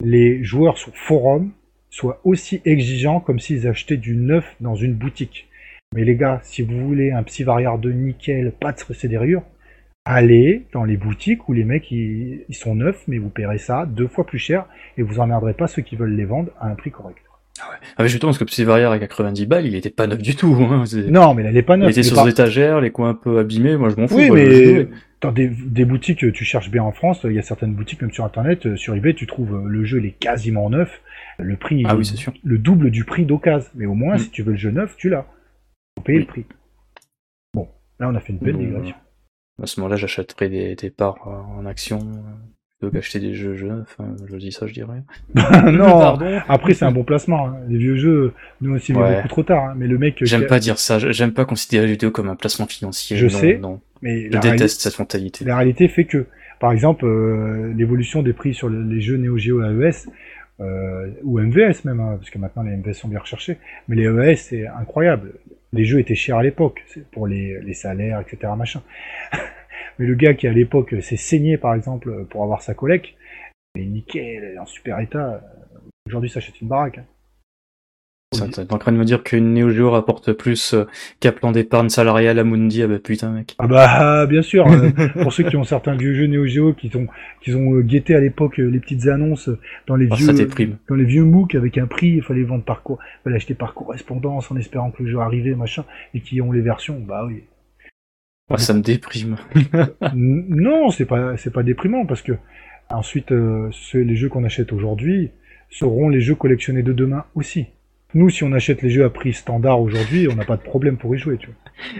les 0.00 0.42
joueurs 0.44 0.78
sur 0.78 0.94
forum 0.96 1.50
soient 1.90 2.20
aussi 2.22 2.60
exigeants 2.64 3.18
comme 3.18 3.40
s'ils 3.40 3.66
achetaient 3.66 3.96
du 3.96 4.14
neuf 4.14 4.54
dans 4.60 4.76
une 4.76 4.94
boutique. 4.94 5.48
Mais 5.96 6.04
les 6.04 6.14
gars, 6.14 6.38
si 6.44 6.62
vous 6.62 6.78
voulez 6.86 7.10
un 7.10 7.24
petit 7.24 7.42
variard 7.42 7.78
de 7.80 7.90
nickel, 7.90 8.52
pas 8.52 8.70
de 8.70 8.78
procédérure, 8.78 9.42
allez 10.04 10.64
dans 10.72 10.84
les 10.84 10.96
boutiques 10.96 11.48
où 11.48 11.52
les 11.52 11.64
mecs 11.64 11.90
ils, 11.90 12.44
ils 12.48 12.54
sont 12.54 12.74
neufs, 12.76 13.02
mais 13.08 13.18
vous 13.18 13.30
paierez 13.30 13.58
ça 13.58 13.84
deux 13.86 14.06
fois 14.08 14.24
plus 14.26 14.38
cher 14.38 14.66
et 14.96 15.02
vous 15.02 15.18
emmerderez 15.18 15.54
pas 15.54 15.66
ceux 15.66 15.82
qui 15.82 15.96
veulent 15.96 16.14
les 16.14 16.24
vendre 16.24 16.50
à 16.60 16.68
un 16.68 16.74
prix 16.76 16.90
correct. 16.92 17.18
Ah 17.96 18.02
mais 18.02 18.08
justement 18.08 18.30
parce 18.30 18.38
que 18.38 18.44
Petit 18.44 18.64
Variar 18.64 18.90
à 18.92 18.98
90 18.98 19.46
balles 19.46 19.64
il 19.66 19.76
était 19.76 19.88
pas 19.88 20.08
neuf 20.08 20.18
du 20.20 20.34
tout 20.34 20.56
hein. 20.60 20.82
Non, 21.08 21.34
mais 21.34 21.44
là, 21.44 21.50
elle 21.50 21.56
est 21.56 21.62
pas 21.62 21.76
il 21.76 21.80
neuve. 21.82 21.90
était 21.90 22.02
sur 22.02 22.16
pas- 22.16 22.24
des 22.24 22.30
étagères 22.30 22.80
les 22.80 22.90
coins 22.90 23.10
un 23.10 23.14
peu 23.14 23.38
abîmés 23.38 23.76
moi 23.76 23.90
je 23.90 23.96
m'en 23.96 24.08
fous 24.08 24.16
Oui, 24.16 24.26
quoi, 24.28 24.36
mais. 24.36 24.88
Dans 25.24 25.32
des, 25.32 25.48
des 25.48 25.84
boutiques, 25.84 26.32
tu 26.32 26.44
cherches 26.44 26.70
bien 26.70 26.82
en 26.82 26.92
France, 26.92 27.20
il 27.24 27.32
y 27.32 27.38
a 27.38 27.42
certaines 27.42 27.74
boutiques, 27.74 28.00
même 28.02 28.12
sur 28.12 28.24
Internet, 28.24 28.66
euh, 28.66 28.76
sur 28.76 28.94
eBay, 28.94 29.14
tu 29.14 29.26
trouves 29.26 29.54
euh, 29.54 29.68
le 29.68 29.84
jeu, 29.84 29.98
il 29.98 30.06
est 30.06 30.12
quasiment 30.18 30.68
neuf. 30.70 31.00
Le 31.38 31.56
prix 31.56 31.82
ah 31.86 31.92
est 31.92 31.96
oui 31.96 32.04
c'est 32.06 32.16
sûr 32.16 32.32
le 32.44 32.58
double 32.58 32.90
du 32.90 33.04
prix 33.04 33.24
d'occasion. 33.24 33.68
Mais 33.74 33.86
au 33.86 33.94
moins, 33.94 34.14
Mm. 34.14 34.18
si 34.18 34.30
tu 34.30 34.42
veux 34.42 34.52
le 34.52 34.58
jeu 34.58 34.70
neuf, 34.70 34.94
tu 34.96 35.08
l'as. 35.08 35.26
Faut 35.98 36.04
payer 36.04 36.18
Oui. 36.18 36.24
le 36.24 36.30
prix. 36.30 36.44
Bon, 37.54 37.68
là, 37.98 38.08
on 38.08 38.14
a 38.14 38.20
fait 38.20 38.32
une 38.32 38.38
belle 38.38 38.54
Bon, 38.56 38.60
digression. 38.64 38.96
à 39.62 39.66
ce 39.66 39.80
moment-là 39.80 39.96
j'achèterais 39.96 40.48
des, 40.48 40.74
des 40.76 40.90
parts 40.90 41.26
euh, 41.26 41.58
en 41.60 41.64
action 41.66 41.98
euh, 42.00 42.20
plutôt 42.80 42.92
qu'acheter 42.92 43.20
des 43.20 43.34
jeux 43.34 43.54
jeux 43.54 43.82
enfin 43.82 44.14
je 44.26 44.36
dis 44.36 44.50
ça 44.52 44.66
je 44.66 44.74
dirais 44.74 45.02
non, 45.34 45.42
pardon 45.98 46.40
après, 46.48 46.74
c'est 46.74 46.84
un 46.84 46.92
bon 46.92 47.04
placement. 47.04 47.46
hein. 47.48 47.56
Les 47.68 47.78
vieux 47.78 47.96
jeux, 47.96 48.32
nous 48.60 48.74
aussi, 48.74 48.92
Ouais. 48.92 49.16
beaucoup 49.16 49.28
trop 49.28 49.42
tard. 49.44 49.64
hein. 49.70 49.74
Mais 49.76 49.86
le 49.86 49.96
mec. 49.98 50.20
euh, 50.22 50.26
J'aime 50.26 50.42
a- 50.42 50.46
pas 50.46 50.58
dire 50.58 50.78
ça, 50.78 50.98
j'aime 50.98 51.32
pas 51.32 51.44
considérer 51.44 51.86
les 51.86 51.92
vidéos 51.92 52.10
comme 52.10 52.28
un 52.28 52.36
placement 52.36 52.66
financier. 52.66 53.16
Je 53.16 53.26
non, 53.26 53.30
sais. 53.40 53.58
Non, 53.58 53.80
Mais 54.04 54.26
je 54.28 54.32
la, 54.34 54.38
déteste 54.38 54.78
réali- 54.80 54.82
cette 54.82 54.98
mentalité. 55.00 55.44
la 55.44 55.56
réalité 55.56 55.88
fait 55.88 56.04
que, 56.04 56.26
par 56.60 56.70
exemple, 56.70 57.04
euh, 57.06 57.72
l'évolution 57.74 58.22
des 58.22 58.32
prix 58.32 58.54
sur 58.54 58.68
le- 58.68 58.82
les 58.84 59.00
jeux 59.00 59.16
Neo 59.16 59.36
Geo 59.38 59.60
AES, 59.62 60.06
euh, 60.60 61.10
ou 61.24 61.40
MVS 61.40 61.84
même, 61.84 61.98
hein, 61.98 62.16
parce 62.18 62.30
que 62.30 62.38
maintenant 62.38 62.62
les 62.62 62.72
MVS 62.76 62.92
sont 62.94 63.08
bien 63.08 63.18
recherchés, 63.18 63.56
mais 63.88 63.96
les 63.96 64.04
ES 64.04 64.36
c'est 64.36 64.66
incroyable. 64.68 65.32
Les 65.72 65.84
jeux 65.84 65.98
étaient 65.98 66.14
chers 66.14 66.36
à 66.36 66.42
l'époque, 66.44 66.84
pour 67.10 67.26
les, 67.26 67.60
les 67.62 67.74
salaires, 67.74 68.20
etc. 68.20 68.52
machin. 68.56 68.82
mais 69.98 70.06
le 70.06 70.14
gars 70.14 70.34
qui 70.34 70.46
à 70.46 70.52
l'époque 70.52 70.94
s'est 71.00 71.16
saigné 71.16 71.56
par 71.58 71.74
exemple 71.74 72.26
pour 72.26 72.44
avoir 72.44 72.62
sa 72.62 72.74
collecte, 72.74 73.08
il 73.74 73.82
est 73.82 73.86
nickel, 73.86 74.56
en 74.60 74.66
super 74.66 75.00
état. 75.00 75.42
Aujourd'hui 76.06 76.30
s'achète 76.30 76.60
une 76.60 76.68
baraque. 76.68 76.98
hein. 76.98 77.04
Ça, 78.34 78.46
T'es 78.48 78.72
en 78.72 78.78
train 78.78 78.92
de 78.92 78.96
me 78.96 79.04
dire 79.04 79.22
qu'une 79.22 79.54
Neo 79.54 79.70
Geo 79.70 79.90
rapporte 79.90 80.32
plus 80.32 80.74
euh, 80.74 80.84
qu'un 81.20 81.32
plan 81.32 81.52
d'épargne 81.52 81.88
salariale 81.88 82.38
à 82.38 82.44
Mundi, 82.44 82.82
ah 82.82 82.86
bah 82.86 82.98
putain 82.98 83.30
mec. 83.30 83.54
Ah 83.58 83.66
bah 83.66 84.26
bien 84.26 84.42
sûr, 84.42 84.66
euh, 84.66 84.90
pour 85.22 85.32
ceux 85.32 85.44
qui 85.44 85.56
ont 85.56 85.64
certains 85.64 85.96
vieux 85.96 86.14
jeux 86.14 86.26
Neo 86.26 86.46
Geo 86.46 86.72
qui 86.74 86.90
ont, 86.96 87.06
qui 87.42 87.54
ont 87.54 87.74
euh, 87.74 87.82
guetté 87.82 88.14
à 88.14 88.20
l'époque 88.20 88.58
les 88.58 88.80
petites 88.80 89.06
annonces 89.06 89.50
dans 89.86 89.96
les 89.96 90.08
Ah, 90.10 90.16
vieux 90.16 90.72
dans 90.88 90.94
les 90.94 91.04
vieux 91.04 91.24
MOOC 91.24 91.54
avec 91.54 91.78
un 91.78 91.86
prix, 91.86 92.08
il 92.16 92.22
fallait 92.22 92.44
vendre 92.44 92.64
par 92.64 92.82
fallait 93.22 93.36
acheter 93.36 93.54
par 93.54 93.74
correspondance 93.74 94.50
en 94.50 94.56
espérant 94.56 94.90
que 94.90 95.02
le 95.02 95.10
jeu 95.10 95.18
arrivait, 95.18 95.54
machin, 95.54 95.84
et 96.12 96.20
qui 96.20 96.40
ont 96.40 96.52
les 96.52 96.60
versions, 96.60 97.00
bah 97.00 97.24
oui. 97.26 97.44
Ah, 98.50 98.58
ça 98.58 98.74
me 98.74 98.82
déprime. 98.82 99.36
Non, 100.14 100.90
c'est 100.90 101.06
pas 101.06 101.36
c'est 101.36 101.52
pas 101.52 101.62
déprimant 101.62 102.04
parce 102.04 102.22
que 102.22 102.32
ensuite 102.90 103.32
euh, 103.32 103.70
les 103.94 104.16
jeux 104.16 104.28
qu'on 104.28 104.44
achète 104.44 104.72
aujourd'hui 104.72 105.30
seront 105.70 106.08
les 106.08 106.20
jeux 106.20 106.34
collectionnés 106.34 106.82
de 106.82 106.92
demain 106.92 107.24
aussi. 107.34 107.66
Nous, 108.14 108.30
si 108.30 108.44
on 108.44 108.52
achète 108.52 108.82
les 108.82 108.90
jeux 108.90 109.04
à 109.04 109.10
prix 109.10 109.32
standard 109.32 109.80
aujourd'hui, 109.80 110.28
on 110.30 110.36
n'a 110.36 110.44
pas 110.44 110.56
de 110.56 110.62
problème 110.62 110.96
pour 110.96 111.14
y 111.16 111.18
jouer, 111.18 111.36
tu 111.36 111.48
vois. 111.48 111.56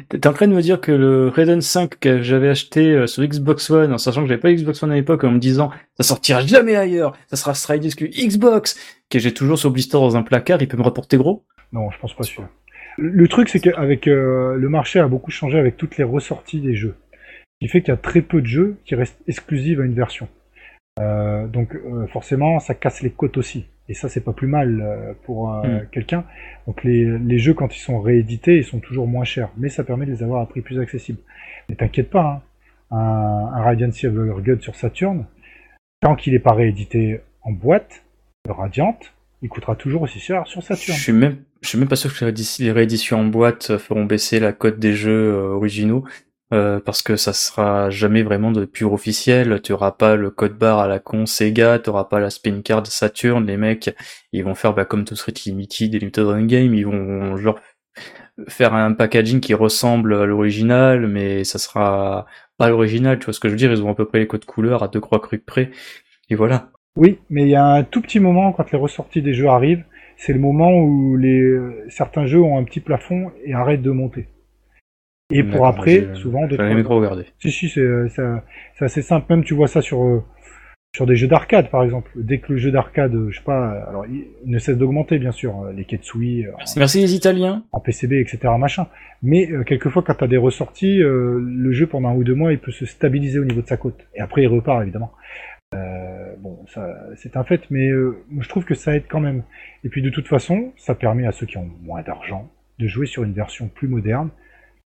T'es 0.09 0.27
en 0.29 0.33
train 0.33 0.47
de 0.47 0.55
me 0.55 0.63
dire 0.63 0.81
que 0.81 0.93
le 0.93 1.29
Raiden 1.29 1.61
5 1.61 1.99
que 1.99 2.23
j'avais 2.23 2.49
acheté 2.49 2.93
euh, 2.93 3.07
sur 3.09 3.25
Xbox 3.25 3.69
One, 3.71 3.93
en 3.93 3.99
sachant 3.99 4.23
que 4.23 4.29
j'avais 4.29 4.41
pas 4.41 4.53
Xbox 4.53 4.81
One 4.83 4.93
à 4.93 4.95
l'époque, 4.95 5.25
en 5.25 5.33
me 5.33 5.39
disant 5.39 5.71
ça 5.97 6.05
sortira 6.05 6.41
jamais 6.41 6.77
ailleurs, 6.77 7.17
ça 7.29 7.37
sera 7.37 7.55
sera 7.55 7.77
exclu 7.77 8.09
Xbox, 8.09 8.79
que 9.11 9.19
j'ai 9.19 9.35
toujours 9.35 9.59
sur 9.59 9.73
blister 9.73 9.97
dans 9.97 10.17
un 10.17 10.23
placard, 10.23 10.63
il 10.63 10.69
peut 10.69 10.77
me 10.77 10.83
rapporter 10.83 11.17
gros 11.17 11.45
Non, 11.73 11.91
je 11.91 11.99
pense 11.99 12.15
pas 12.15 12.23
sûr. 12.23 12.47
Le 12.97 13.11
le 13.11 13.29
truc, 13.29 13.49
c'est 13.49 13.59
qu'avec 13.61 14.07
euh, 14.07 14.55
le 14.57 14.69
marché 14.69 15.01
a 15.01 15.09
beaucoup 15.09 15.33
changé 15.33 15.59
avec 15.59 15.77
toutes 15.77 15.97
les 15.97 16.05
ressorties 16.05 16.61
des 16.61 16.75
jeux. 16.75 16.95
Ce 17.61 17.67
qui 17.67 17.69
fait 17.69 17.81
qu'il 17.81 17.91
y 17.91 17.95
a 17.95 17.97
très 17.97 18.23
peu 18.23 18.41
de 18.41 18.47
jeux 18.47 18.77
qui 18.85 18.95
restent 18.95 19.21
exclusifs 19.27 19.81
à 19.81 19.83
une 19.83 19.95
version. 19.95 20.29
Euh, 21.01 21.47
donc 21.49 21.75
euh, 21.75 22.07
forcément, 22.07 22.61
ça 22.61 22.75
casse 22.75 23.03
les 23.03 23.11
côtes 23.11 23.37
aussi. 23.37 23.67
Et 23.89 23.95
ça, 23.95 24.09
c'est 24.09 24.23
pas 24.25 24.33
plus 24.33 24.47
mal 24.49 24.81
euh, 24.81 25.13
pour 25.25 25.53
euh, 25.53 25.63
Mm. 25.83 25.87
quelqu'un. 25.93 26.25
Donc 26.67 26.83
les, 26.85 27.19
les 27.19 27.39
jeux, 27.39 27.53
quand 27.55 27.77
ils 27.77 27.81
sont 27.81 28.01
réédités, 28.01 28.57
ils 28.57 28.65
sont 28.65 28.81
toujours 28.81 29.07
moins 29.07 29.25
chers. 29.25 29.51
Mais 29.59 29.69
ça 29.69 29.85
permet 29.85 30.07
de 30.07 30.13
les 30.13 30.23
avoir 30.23 30.41
à 30.41 30.47
prix 30.49 30.63
plus 30.63 30.79
accessible. 30.81 31.19
Mais 31.69 31.75
t'inquiète 31.77 32.09
pas, 32.11 32.43
hein, 32.91 32.97
un, 32.97 33.53
un 33.59 33.63
Radiant 33.63 33.91
Silvergun 33.93 34.59
sur 34.61 34.75
Saturn, 34.75 35.27
tant 36.01 36.15
qu'il 36.17 36.33
n'est 36.33 36.39
pas 36.39 36.55
réédité 36.55 37.21
en 37.43 37.53
boîte, 37.53 38.05
le 38.47 38.53
Radiant, 38.53 38.99
il 39.43 39.49
coûtera 39.51 39.77
toujours 39.77 40.03
aussi 40.03 40.19
cher 40.19 40.47
sur 40.47 40.63
Je 40.63 40.67
Saturn. 40.67 40.97
suis 40.99 41.13
même, 41.13 41.37
je 41.61 41.69
suis 41.69 41.79
même 41.79 41.89
pas 41.89 41.97
sûr 41.97 42.11
que 42.15 42.25
les 42.25 42.31
réédi- 42.33 42.63
les 42.63 42.73
rééditions 42.73 43.21
en 43.21 43.25
boîte 43.27 43.77
feront 43.77 44.05
baisser 44.07 44.41
la 44.41 44.53
cote 44.55 44.79
des 44.79 44.95
jeux 44.95 45.35
euh, 45.35 45.49
originaux. 45.55 46.05
Euh, 46.55 46.79
parce 46.79 47.03
que 47.03 47.17
ça 47.17 47.33
sera 47.33 47.91
jamais 47.91 48.23
vraiment 48.23 48.53
de 48.53 48.65
pur 48.65 48.93
officiel, 48.93 49.61
tu 49.61 49.73
auras 49.73 49.91
pas 49.91 50.15
le 50.15 50.31
code 50.31 50.57
barre 50.57 50.79
à 50.79 50.87
la 50.87 51.01
con 51.01 51.27
Sega, 51.27 51.81
tu 51.81 51.91
pas 51.91 52.21
la 52.21 52.31
spin 52.31 52.63
card 52.63 52.87
Saturn, 52.87 53.45
les 53.45 53.57
mecs, 53.57 53.95
ils 54.33 54.45
vont 54.45 54.55
faire 54.55 54.73
bah, 54.73 54.85
comme 54.85 55.05
tout 55.05 55.17
Street 55.17 55.35
Limited 55.47 55.95
et 55.95 55.99
Limited 55.99 56.25
Run 56.25 56.47
Game, 56.47 56.73
ils 56.75 56.87
vont 56.87 57.37
genre 57.37 57.59
faire 58.49 58.73
un 58.73 58.93
packaging 58.93 59.41
qui 59.41 59.53
ressemble 59.53 60.15
à 60.15 60.27
l'original, 60.27 61.09
mais 61.09 61.43
ça 61.43 61.59
sera 61.59 62.27
pas 62.57 62.69
l'original, 62.69 63.19
tu 63.19 63.25
vois 63.25 63.35
ce 63.35 63.41
que 63.41 63.49
je 63.49 63.55
veux 63.55 63.59
dire, 63.59 63.73
ils 63.73 63.83
ont 63.83 63.91
à 63.91 63.95
peu 63.95 64.07
près 64.07 64.21
les 64.21 64.29
codes 64.29 64.45
couleurs 64.45 64.85
à 64.85 64.89
deux 64.89 65.01
croix 65.01 65.19
crues 65.19 65.41
près, 65.41 65.73
et 66.31 66.37
voilà. 66.37 66.71
Oui, 66.97 67.19
mais 67.31 67.43
il 67.43 67.49
y 67.49 67.57
a 67.57 67.67
un 67.67 67.83
tout 67.83 68.01
petit 68.01 68.21
moment 68.21 68.53
quand 68.53 68.71
les 68.71 68.79
ressorties 68.79 69.23
des 69.23 69.35
jeux 69.35 69.49
arrivent, 69.49 69.85
c'est 70.17 70.33
le 70.33 70.39
moment 70.39 70.73
où 70.73 71.17
les 71.17 71.41
euh, 71.41 71.85
certains 71.89 72.27
jeux 72.27 72.41
ont 72.41 72.57
un 72.59 72.65
petit 72.65 72.79
plafond 72.81 73.33
et 73.45 73.55
arrêtent 73.55 73.83
de 73.83 73.91
monter. 73.91 74.29
Et 75.31 75.43
pour 75.43 75.67
après, 75.67 76.15
souvent, 76.15 76.47
deux, 76.47 76.57
même 76.59 76.83
trop 76.85 76.97
regardé. 76.97 77.25
Si, 77.39 77.51
si, 77.51 77.69
c'est 77.69 78.23
assez 78.81 79.03
simple. 79.03 79.27
Même 79.31 79.45
tu 79.45 79.55
vois 79.55 79.69
ça 79.69 79.81
sur, 79.81 80.03
euh, 80.03 80.23
sur 80.95 81.07
des 81.07 81.17
jeux 81.17 81.27
d'arcade, 81.27 81.71
par 81.71 81.83
exemple. 81.83 82.11
Dès 82.15 82.39
que 82.39 82.53
le 82.53 82.59
jeu 82.59 82.71
d'arcade, 82.71 83.15
euh, 83.15 83.31
je 83.31 83.39
sais 83.39 83.45
pas, 83.45 83.71
alors 83.89 84.05
il 84.07 84.27
ne 84.45 84.59
cesse 84.59 84.77
d'augmenter, 84.77 85.19
bien 85.19 85.33
sûr, 85.33 85.63
euh, 85.63 85.73
les 85.73 85.85
Ketsui, 85.85 86.45
Merci, 86.59 86.79
merci 86.79 87.01
les 87.01 87.15
Italiens. 87.15 87.65
en 87.73 87.81
PCB, 87.81 88.21
etc., 88.21 88.39
machin. 88.59 88.87
Mais 89.23 89.51
euh, 89.51 89.65
quelquefois, 89.65 90.03
quand 90.03 90.15
tu 90.15 90.25
as 90.25 90.29
des 90.29 90.37
ressorties, 90.37 91.03
euh, 91.03 91.41
le 91.43 91.73
jeu, 91.73 91.87
pendant 91.87 92.11
un 92.11 92.15
ou 92.15 92.23
deux 92.23 92.35
mois, 92.35 92.53
il 92.53 92.59
peut 92.59 92.71
se 92.73 92.85
stabiliser 92.85 93.39
au 93.39 93.45
niveau 93.45 93.63
de 93.63 93.67
sa 93.67 93.79
cote. 93.79 94.07
Et 94.15 94.21
après, 94.21 94.43
il 94.43 94.49
repart, 94.49 94.83
évidemment. 94.83 95.13
Euh, 95.75 96.35
bon, 96.39 96.65
ça, 96.69 96.95
c'est 97.17 97.37
un 97.37 97.43
fait, 97.45 97.63
mais 97.71 97.89
euh, 97.89 98.23
je 98.39 98.49
trouve 98.49 98.65
que 98.65 98.75
ça 98.75 98.95
aide 98.95 99.05
quand 99.09 99.21
même. 99.21 99.43
Et 99.83 99.89
puis, 99.89 100.03
de 100.03 100.11
toute 100.11 100.29
façon, 100.29 100.73
ça 100.77 100.95
permet 100.95 101.27
à 101.27 101.33
ceux 101.33 101.47
qui 101.47 101.57
ont 101.57 101.71
moins 101.83 102.03
d'argent 102.03 102.51
de 102.79 102.87
jouer 102.87 103.07
sur 103.07 103.25
une 103.25 103.33
version 103.33 103.69
plus 103.69 103.89
moderne 103.89 104.31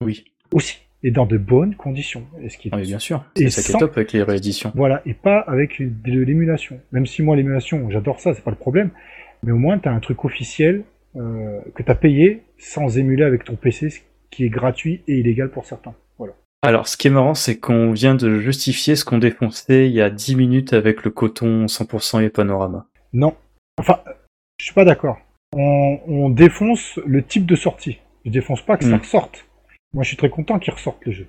Oui. 0.02 0.24
aussi. 0.52 0.78
et 1.06 1.10
dans 1.10 1.26
de 1.26 1.36
bonnes 1.36 1.74
conditions. 1.74 2.24
Et 2.42 2.48
ce 2.48 2.56
qui 2.56 2.68
est 2.68 2.74
Oui, 2.74 2.80
bien 2.82 2.98
sûr. 2.98 3.24
Et 3.36 3.50
C'est 3.50 3.60
ça 3.60 3.62
qui 3.62 3.72
sans- 3.72 3.78
est 3.78 3.80
top 3.80 3.92
avec 3.98 4.12
les 4.12 4.22
rééditions. 4.22 4.72
Voilà, 4.74 5.02
et 5.04 5.12
pas 5.12 5.38
avec 5.40 5.82
de 5.82 6.20
l'émulation. 6.22 6.80
Même 6.92 7.04
si 7.04 7.22
moi 7.22 7.36
l'émulation, 7.36 7.90
j'adore 7.90 8.20
ça, 8.20 8.32
c'est 8.32 8.42
pas 8.42 8.50
le 8.50 8.56
problème. 8.56 8.90
Mais 9.42 9.52
au 9.52 9.58
moins 9.58 9.78
t'as 9.78 9.90
un 9.92 10.00
truc 10.00 10.24
officiel 10.24 10.84
euh, 11.16 11.60
que 11.74 11.82
t'as 11.82 11.94
payé 11.94 12.42
sans 12.58 12.96
émuler 12.98 13.22
avec 13.24 13.44
ton 13.44 13.54
PC, 13.54 13.90
ce 13.90 14.00
qui 14.30 14.44
est 14.44 14.48
gratuit 14.48 15.02
et 15.06 15.18
illégal 15.18 15.50
pour 15.50 15.66
certains. 15.66 15.94
Voilà. 16.16 16.32
Alors, 16.62 16.88
ce 16.88 16.96
qui 16.96 17.08
est 17.08 17.10
marrant, 17.10 17.34
c'est 17.34 17.58
qu'on 17.60 17.92
vient 17.92 18.14
de 18.14 18.38
justifier 18.38 18.96
ce 18.96 19.04
qu'on 19.04 19.18
défonçait 19.18 19.86
il 19.86 19.92
y 19.92 20.00
a 20.00 20.08
10 20.08 20.34
minutes 20.36 20.72
avec 20.72 21.04
le 21.04 21.10
coton 21.10 21.66
100% 21.66 22.20
et 22.24 22.30
panorama. 22.30 22.86
Non. 23.12 23.36
Enfin, 23.78 24.00
je 24.58 24.64
suis 24.64 24.74
pas 24.74 24.86
d'accord. 24.86 25.18
On, 25.54 25.98
on 26.06 26.30
défonce 26.30 26.98
le 27.06 27.22
type 27.22 27.44
de 27.44 27.54
sortie. 27.56 27.98
Je 28.24 28.30
défonce 28.30 28.62
pas 28.62 28.78
que 28.78 28.84
ça 28.84 28.96
Mm. 28.96 29.00
ressorte. 29.00 29.44
Moi, 29.94 30.02
je 30.02 30.08
suis 30.08 30.16
très 30.16 30.28
content 30.28 30.58
qu'il 30.58 30.72
ressorte 30.74 30.98
le 31.06 31.12
jeu. 31.12 31.26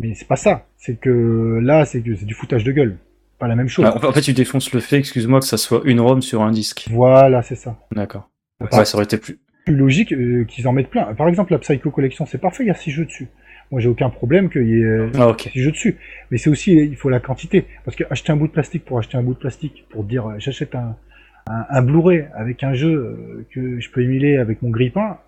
Mais 0.00 0.14
c'est 0.14 0.28
pas 0.28 0.36
ça. 0.36 0.66
C'est 0.76 1.00
que 1.00 1.58
là, 1.62 1.84
c'est 1.84 2.00
du 2.00 2.34
foutage 2.34 2.62
de 2.62 2.70
gueule. 2.70 2.98
Pas 3.38 3.48
la 3.48 3.56
même 3.56 3.68
chose. 3.68 3.84
Ah, 3.88 3.96
en 4.06 4.12
fait, 4.12 4.20
tu 4.20 4.32
défonces 4.32 4.72
le 4.72 4.80
fait, 4.80 4.98
excuse-moi, 4.98 5.40
que 5.40 5.46
ça 5.46 5.56
soit 5.56 5.80
une 5.84 6.00
ROM 6.00 6.22
sur 6.22 6.42
un 6.42 6.50
disque. 6.50 6.88
Voilà, 6.90 7.42
c'est 7.42 7.54
ça. 7.56 7.76
D'accord. 7.92 8.28
Ouais, 8.60 8.84
ça 8.84 8.96
aurait 8.96 9.04
été 9.04 9.16
plus. 9.16 9.38
plus 9.64 9.76
logique 9.76 10.12
euh, 10.12 10.44
qu'ils 10.44 10.66
en 10.68 10.72
mettent 10.72 10.90
plein. 10.90 11.14
Par 11.14 11.28
exemple, 11.28 11.52
la 11.52 11.58
Psycho 11.58 11.90
Collection, 11.90 12.26
c'est 12.26 12.38
parfait, 12.38 12.64
il 12.64 12.66
y 12.66 12.70
a 12.70 12.74
six 12.74 12.90
jeux 12.90 13.04
dessus. 13.04 13.28
Moi, 13.70 13.80
j'ai 13.80 13.88
aucun 13.88 14.10
problème 14.10 14.50
qu'il 14.50 14.68
y 14.68 14.82
ait 14.82 15.10
Ah, 15.18 15.36
six 15.38 15.60
jeux 15.60 15.70
dessus. 15.70 15.96
Mais 16.30 16.38
c'est 16.38 16.50
aussi, 16.50 16.72
il 16.72 16.96
faut 16.96 17.10
la 17.10 17.20
quantité. 17.20 17.66
Parce 17.84 17.96
que 17.96 18.04
acheter 18.10 18.32
un 18.32 18.36
bout 18.36 18.48
de 18.48 18.52
plastique 18.52 18.84
pour 18.84 18.98
acheter 18.98 19.16
un 19.16 19.22
bout 19.22 19.34
de 19.34 19.38
plastique, 19.38 19.86
pour 19.90 20.04
dire 20.04 20.26
euh, 20.26 20.34
j'achète 20.38 20.74
un, 20.74 20.96
un, 21.48 21.64
un 21.70 21.82
Blu-ray 21.82 22.26
avec 22.34 22.64
un 22.64 22.74
jeu 22.74 22.92
euh, 22.92 23.46
que 23.52 23.78
je 23.78 23.90
peux 23.90 24.02
émuler 24.02 24.36
avec 24.36 24.62
mon 24.62 24.70
grippin, 24.70 25.18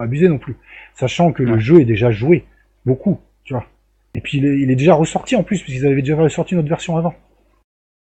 abuser 0.00 0.28
non 0.28 0.38
plus. 0.38 0.56
Sachant 0.94 1.32
que 1.32 1.42
le 1.42 1.58
jeu 1.58 1.80
est 1.80 1.84
déjà 1.84 2.10
joué. 2.10 2.44
Beaucoup, 2.86 3.20
tu 3.44 3.54
vois. 3.54 3.66
Et 4.14 4.20
puis 4.20 4.38
il 4.38 4.46
est, 4.46 4.58
il 4.60 4.70
est 4.70 4.76
déjà 4.76 4.94
ressorti 4.94 5.36
en 5.36 5.42
plus, 5.42 5.62
puisqu'ils 5.62 5.86
avaient 5.86 6.02
déjà 6.02 6.16
ressorti 6.16 6.54
notre 6.54 6.68
version 6.68 6.96
avant. 6.96 7.14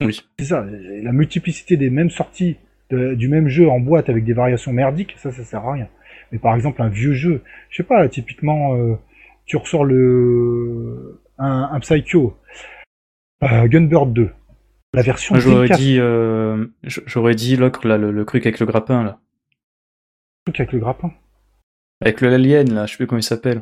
Oui. 0.04 0.20
C'est 0.40 0.46
ça, 0.46 0.66
la 0.66 1.12
multiplicité 1.12 1.78
des 1.78 1.90
mêmes 1.90 2.10
sorties 2.10 2.58
de- 2.90 3.14
du 3.14 3.28
même 3.28 3.48
jeu 3.48 3.70
en 3.70 3.80
boîte 3.80 4.10
avec 4.10 4.24
des 4.24 4.34
variations 4.34 4.74
merdiques, 4.74 5.14
ça, 5.18 5.32
ça 5.32 5.44
sert 5.44 5.64
à 5.66 5.74
rien. 5.74 5.88
Mais 6.32 6.40
par 6.40 6.56
exemple, 6.56 6.82
un 6.82 6.90
vieux 6.90 7.14
jeu, 7.14 7.44
je 7.70 7.78
sais 7.78 7.84
pas, 7.84 8.08
typiquement, 8.10 8.74
euh, 8.76 8.96
tu 9.46 9.58
ressors 9.58 9.86
le 9.86 11.20
un, 11.38 11.70
un 11.72 11.80
Psycho, 11.80 12.36
euh, 13.44 13.68
Gunbird 13.68 14.12
2, 14.14 14.30
la 14.94 15.02
version 15.04 15.36
Moi, 15.36 15.40
J'aurais 15.42 15.56
Dreamcast, 15.68 15.80
dit, 15.82 15.98
euh, 16.00 16.66
j'aurais 16.84 17.36
dit 17.36 17.56
là, 17.58 17.70
le, 17.98 18.12
le 18.12 18.26
truc 18.26 18.46
avec 18.46 18.60
le 18.60 18.66
grappin, 18.66 19.04
là. 19.04 19.20
truc 20.46 20.60
avec 20.60 20.72
le 20.74 20.80
grappin. 20.80 21.12
Avec 22.02 22.22
le 22.22 22.34
alien, 22.34 22.74
là, 22.74 22.86
je 22.86 22.92
sais 22.92 22.98
plus 22.98 23.08
comment 23.08 23.20
il 23.20 23.24
s'appelle. 23.24 23.62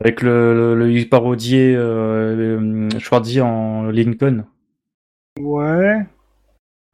Avec 0.00 0.22
le, 0.22 0.74
le, 0.76 0.86
le 0.88 1.04
parodier, 1.08 1.74
euh, 1.74 2.58
euh, 2.60 2.98
Schwarzy 3.00 3.40
en 3.40 3.84
Lincoln. 3.90 4.44
Ouais, 5.40 5.98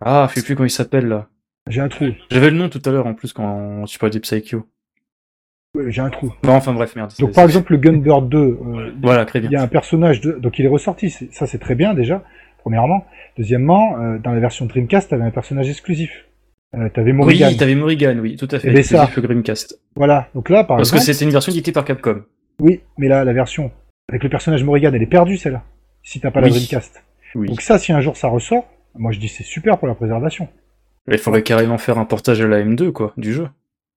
Ah, 0.01 0.27
je 0.31 0.35
sais 0.41 0.43
plus 0.43 0.55
comment 0.57 0.67
il 0.67 0.71
s'appelle, 0.71 1.07
là. 1.09 1.29
j'ai 1.69 1.81
un 1.81 1.89
trou. 1.89 2.07
J'avais 2.31 2.51
le 2.51 2.57
nom 2.57 2.69
tout 2.69 2.81
à 2.85 2.91
l'heure, 2.91 3.07
en 3.07 3.15
plus, 3.15 3.33
quand 3.33 3.85
tu 3.87 3.99
parlais 3.99 4.13
des 4.13 4.21
Psycho. 4.21 4.67
Ouais, 5.77 5.91
j'ai 5.91 6.01
un 6.01 6.11
trou. 6.11 6.33
Bon, 6.43 6.53
enfin, 6.53 6.73
bref, 6.73 6.95
merde. 6.97 7.13
Donc 7.19 7.35
par 7.35 7.45
exemple, 7.45 7.73
le 7.73 7.79
Gunbird 7.79 8.29
2, 8.29 8.39
euh, 8.39 8.93
Voilà, 9.03 9.25
très 9.27 9.41
bien. 9.41 9.51
il 9.51 9.53
y 9.53 9.57
a 9.57 9.63
un 9.63 9.67
personnage 9.69 10.21
de... 10.21 10.33
donc 10.33 10.59
il 10.59 10.65
est 10.65 10.69
ressorti, 10.69 11.11
ça 11.11 11.47
c'est 11.47 11.59
très 11.59 11.75
bien 11.75 11.95
déjà, 11.95 12.23
premièrement. 12.59 13.05
Deuxièmement, 13.37 13.99
euh, 13.99 14.19
dans 14.19 14.33
la 14.33 14.41
version 14.41 14.67
Dreamcast, 14.67 15.11
t'avais 15.11 15.25
un 15.25 15.31
personnage 15.33 15.69
exclusif. 15.69 16.27
Euh, 16.77 16.89
t'avais 16.89 17.13
Morrigan. 17.13 17.49
Oui, 17.51 17.57
t'avais 17.57 17.75
Morrigan, 17.75 18.19
oui, 18.21 18.37
tout 18.37 18.49
à 18.51 18.59
fait. 18.59 18.73
Ben, 18.73 18.83
ça. 18.83 19.09
Dreamcast. 19.17 19.81
Voilà, 19.97 20.29
donc 20.35 20.49
là 20.51 20.65
par 20.65 20.77
Parce 20.77 20.91
que 20.91 20.99
c'était 20.99 21.25
une 21.25 21.31
version 21.31 21.53
éditée 21.53 21.73
par 21.73 21.85
Capcom. 21.85 22.23
oui, 22.61 22.81
mais 22.99 23.09
là 23.09 23.25
la 23.25 23.33
version 23.33 23.71
avec 24.09 24.23
le 24.23 24.29
personnage 24.29 24.65
Morrigan, 24.65 24.93
elle 24.95 25.03
est 25.03 25.07
perdue 25.07 25.37
celle-là. 25.37 25.63
Si 26.03 26.21
t'as 26.21 26.31
pas 26.31 26.41
la 26.41 26.49
Oui. 26.49 26.53
Dreamcast. 26.55 27.03
Oui. 27.37 27.49
Donc 27.49 27.61
ça, 27.63 27.79
si 27.79 27.93
un 27.93 28.01
jour 28.01 28.17
ça 28.17 28.29
ressort, 28.29 28.65
moi 28.97 29.13
je 29.13 29.19
dis 29.19 29.29
c'est 29.29 29.45
super 29.45 29.79
pour 29.79 29.89
la 29.89 29.95
préservation. 29.95 30.49
Il 31.11 31.19
faudrait 31.19 31.43
carrément 31.43 31.79
faire 31.79 31.99
un 31.99 32.05
portage 32.05 32.41
à 32.41 32.47
la 32.47 32.63
M2, 32.65 32.91
quoi, 32.93 33.13
du 33.17 33.33
jeu. 33.33 33.49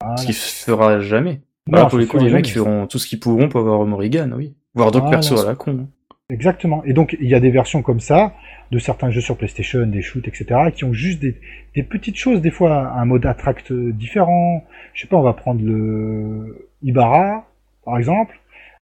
Voilà. 0.02 0.18
Ce 0.18 0.26
qui 0.26 0.34
se 0.34 0.64
fera 0.66 1.00
jamais. 1.00 1.42
Non, 1.68 1.78
Alors, 1.80 1.90
pour 1.90 1.98
les 2.00 2.06
coups, 2.08 2.24
les 2.24 2.32
mecs 2.32 2.48
feront 2.50 2.86
tout 2.88 2.98
ce 3.00 3.08
qu'ils 3.08 3.20
pourront 3.20 3.50
pour 3.50 3.62
avoir 3.62 3.86
Morrigan, 3.86 4.32
oui. 4.36 4.56
Voire 4.74 4.92
d'autres 4.92 5.06
Voilà. 5.06 5.18
persos 5.20 5.44
à 5.44 5.48
la 5.48 5.56
con. 5.56 5.88
Exactement. 6.30 6.84
Et 6.84 6.92
donc, 6.92 7.16
il 7.22 7.28
y 7.30 7.36
a 7.36 7.40
des 7.40 7.52
versions 7.52 7.82
comme 7.82 8.02
ça, 8.02 8.34
de 8.72 8.80
certains 8.80 9.10
jeux 9.12 9.22
sur 9.22 9.38
PlayStation, 9.38 9.86
des 9.88 10.02
shoots, 10.02 10.28
etc., 10.28 10.72
qui 10.76 10.84
ont 10.84 10.92
juste 10.92 11.22
des, 11.22 11.40
des 11.74 11.84
petites 11.84 12.18
choses, 12.18 12.42
des 12.42 12.52
fois 12.52 12.90
un 12.90 13.06
mode 13.06 13.26
attract 13.26 13.72
euh, 13.72 13.94
différent. 13.94 14.66
Je 14.94 15.02
sais 15.02 15.08
pas, 15.08 15.16
on 15.16 15.22
va 15.22 15.34
prendre 15.34 15.64
le 15.64 16.70
Ibarra, 16.84 17.48
par 17.86 17.98
exemple. 17.98 18.38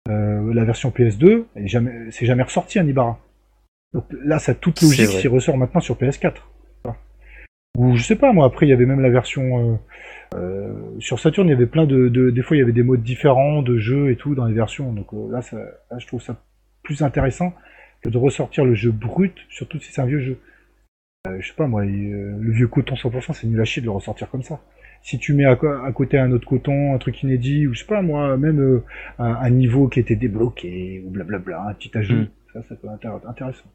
Euh, 0.08 0.54
la 0.54 0.66
version 0.66 0.92
PS2, 0.92 1.46
elle 1.56 1.64
est 1.64 1.68
jamais, 1.68 2.12
c'est 2.12 2.28
jamais 2.28 2.44
ressorti 2.44 2.78
un 2.78 2.86
Ibarra. 2.86 3.20
Donc 3.94 4.06
là, 4.24 4.38
ça 4.38 4.52
a 4.52 4.56
toute 4.56 4.80
C'est 4.80 4.86
logique 4.86 5.20
s'il 5.20 5.30
ressort 5.30 5.58
maintenant 5.58 5.80
sur 5.80 5.96
PS4. 5.96 6.34
Voilà. 6.84 6.98
Ou 7.78 7.96
je 7.96 8.04
sais 8.04 8.16
pas, 8.16 8.34
moi, 8.34 8.46
après, 8.46 8.68
il 8.68 8.70
y 8.70 8.74
avait 8.74 8.86
même 8.86 9.02
la 9.02 9.10
version... 9.10 9.74
euh, 9.74 9.78
euh, 10.36 10.74
sur 11.00 11.20
Saturn, 11.20 11.48
il 11.48 11.52
y 11.52 11.54
avait 11.54 11.66
plein 11.66 11.86
de, 11.86 12.08
de... 12.08 12.30
Des 12.30 12.42
fois, 12.44 12.56
il 12.56 12.60
y 12.60 12.64
avait 12.64 12.72
des 12.72 12.84
modes 12.84 13.02
différents 13.02 13.64
de 13.64 13.78
jeux 13.78 14.12
et 14.12 14.16
tout 14.16 14.36
dans 14.36 14.46
les 14.46 14.54
versions. 14.54 14.94
Donc 14.94 15.08
euh, 15.14 15.32
là, 15.32 15.42
ça, 15.42 15.58
là, 15.58 15.98
je 15.98 16.06
trouve 16.06 16.22
ça 16.22 16.40
plus 16.84 17.02
intéressant 17.04 17.54
que 18.04 18.10
de 18.10 18.18
ressortir 18.18 18.66
le 18.66 18.74
jeu 18.76 18.92
brut, 18.92 19.36
surtout 19.50 19.80
si 19.80 19.92
c'est 19.92 20.02
un 20.02 20.06
vieux 20.06 20.20
jeu. 20.20 20.38
Euh, 21.28 21.38
je 21.40 21.48
sais 21.48 21.54
pas 21.54 21.68
moi, 21.68 21.82
euh, 21.84 22.38
le 22.40 22.52
vieux 22.52 22.68
coton 22.68 22.96
100%, 22.96 23.34
c'est 23.34 23.48
nul 23.48 23.62
à 23.62 23.66
chier 23.66 23.82
de 23.82 23.86
le 23.88 23.92
ressortir 23.92 24.30
comme 24.30 24.44
ça. 24.44 24.60
Si 25.04 25.18
tu 25.18 25.34
mets 25.34 25.46
à, 25.46 25.56
côté 25.56 26.18
un 26.20 26.32
autre 26.32 26.48
coton, 26.48 26.94
un 26.94 26.98
truc 26.98 27.24
inédit, 27.24 27.68
ou 27.68 27.74
je 27.74 27.80
sais 27.80 27.86
pas 27.86 28.02
moi, 28.02 28.38
même 28.38 28.60
euh, 28.60 28.84
un, 29.20 29.34
un 29.34 29.50
niveau 29.50 29.88
qui 29.88 30.00
était 30.00 30.16
débloqué, 30.16 31.04
ou 31.06 31.10
blablabla, 31.10 31.70
un 31.70 31.74
petit 31.74 31.96
ajout, 31.98 32.14
Mm. 32.14 32.28
ça, 32.54 32.62
ça 32.70 32.76
peut 32.76 32.88
être 32.88 33.04
intér- 33.04 33.28
intéressant. 33.28 33.66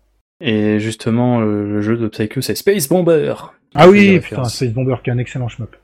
Et 0.41 0.79
justement, 0.81 1.41
le, 1.41 1.81
jeu 1.81 1.97
de 1.97 2.09
Psycho, 2.09 2.41
c'est 2.43 2.55
Space 2.55 2.89
Bomber. 2.89 3.35
Ah 3.75 3.89
oui, 3.89 4.21
putain. 4.21 4.45
Space 4.45 4.73
Bomber 4.73 4.97
qui 5.03 5.11
est 5.11 5.13
un 5.13 5.19
excellent 5.19 5.49
shmup. 5.49 5.75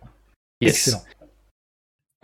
Yes. 0.61 0.89
Excellent. 0.89 1.03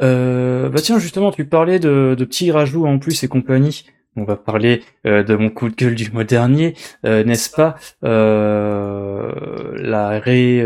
Euh, 0.01 0.69
bah 0.69 0.81
tiens, 0.81 0.99
justement, 0.99 1.33
tu 1.33 1.45
parlais 1.45 1.79
de, 1.81 2.15
de 2.17 2.25
petits 2.25 2.53
rajouts 2.53 2.87
en 2.87 2.99
plus 2.99 3.23
et 3.25 3.29
compagnie. 3.29 3.87
On 4.19 4.25
va 4.25 4.37
parler 4.37 4.83
euh, 5.07 5.23
de 5.23 5.37
mon 5.37 5.49
coup 5.49 5.69
de 5.69 5.77
gueule 5.77 5.95
du 5.95 6.11
mois 6.11 6.25
dernier, 6.25 6.75
euh, 7.05 7.23
n'est-ce 7.23 7.51
pas? 7.55 7.77
Euh, 8.03 9.33
La 9.77 10.19
ré 10.19 10.65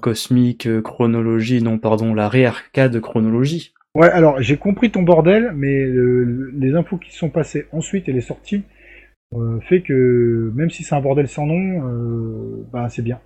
cosmique 0.00 0.68
chronologie, 0.82 1.62
non 1.62 1.78
pardon, 1.78 2.14
la 2.14 2.28
ré 2.28 2.46
arcade 2.46 2.98
chronologie. 3.00 3.74
Ouais, 3.94 4.10
alors 4.10 4.40
j'ai 4.40 4.56
compris 4.56 4.90
ton 4.90 5.02
bordel, 5.02 5.52
mais 5.54 5.86
les 5.86 6.74
infos 6.74 6.96
qui 6.96 7.14
sont 7.14 7.30
passées 7.30 7.66
ensuite 7.72 8.08
et 8.08 8.12
les 8.12 8.22
sorties 8.22 8.62
fait 9.68 9.82
que 9.82 10.50
même 10.54 10.70
si 10.70 10.82
c'est 10.82 10.94
un 10.94 11.00
bordel 11.00 11.28
sans 11.28 11.46
nom, 11.46 12.64
bah 12.72 12.88
c'est 12.88 13.02
bien. 13.02 13.20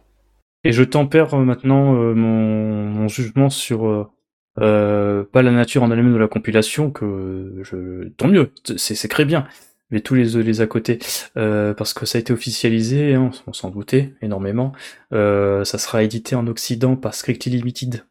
Et 0.64 0.72
je 0.72 0.82
tempère 0.82 1.36
maintenant 1.36 1.92
mon, 1.92 2.84
mon 2.86 3.08
jugement 3.08 3.48
sur 3.48 4.10
euh, 4.60 5.24
pas 5.24 5.42
la 5.42 5.52
nature 5.52 5.82
en 5.82 5.90
elle-même 5.90 6.12
de 6.12 6.18
la 6.18 6.26
compilation, 6.26 6.90
que 6.90 7.60
je 7.62 8.08
tant 8.16 8.28
mieux, 8.28 8.50
c'est 8.76 8.94
c'est 8.96 9.08
très 9.08 9.24
bien, 9.24 9.46
mais 9.90 10.00
tous 10.00 10.14
les 10.14 10.42
les 10.42 10.60
à 10.60 10.66
côté, 10.66 10.98
euh, 11.36 11.74
parce 11.74 11.94
que 11.94 12.06
ça 12.06 12.18
a 12.18 12.20
été 12.20 12.32
officialisé, 12.32 13.14
hein, 13.14 13.30
on 13.46 13.52
s'en 13.52 13.70
doutait 13.70 14.14
énormément. 14.22 14.72
Euh, 15.12 15.64
ça 15.64 15.78
sera 15.78 16.02
édité 16.02 16.34
en 16.36 16.46
Occident 16.46 16.96
par 16.96 17.14
Strictly 17.14 17.50
Limited, 17.52 18.04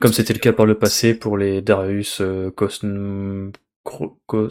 comme 0.00 0.12
c'était 0.12 0.32
le 0.34 0.38
cas 0.38 0.52
par 0.52 0.66
le 0.66 0.74
passé 0.76 1.14
pour 1.14 1.36
les 1.38 1.62
Darius 1.62 2.20
euh, 2.20 2.50
Cosm... 2.50 3.52
Cos... 3.82 4.18
Cos... 4.26 4.48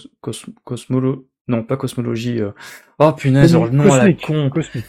Cosmolo... 0.64 1.28
Non, 1.48 1.64
pas 1.64 1.78
Cosmologie. 1.78 2.40
euh. 2.42 2.52
Oh 2.98 3.12
punaise, 3.12 3.54
le 3.54 3.70
nom 3.70 3.84
à 3.84 3.98
la 3.98 4.14
Cosmic, 4.14 4.22
con. 4.22 4.50
Cosmic, 4.50 4.86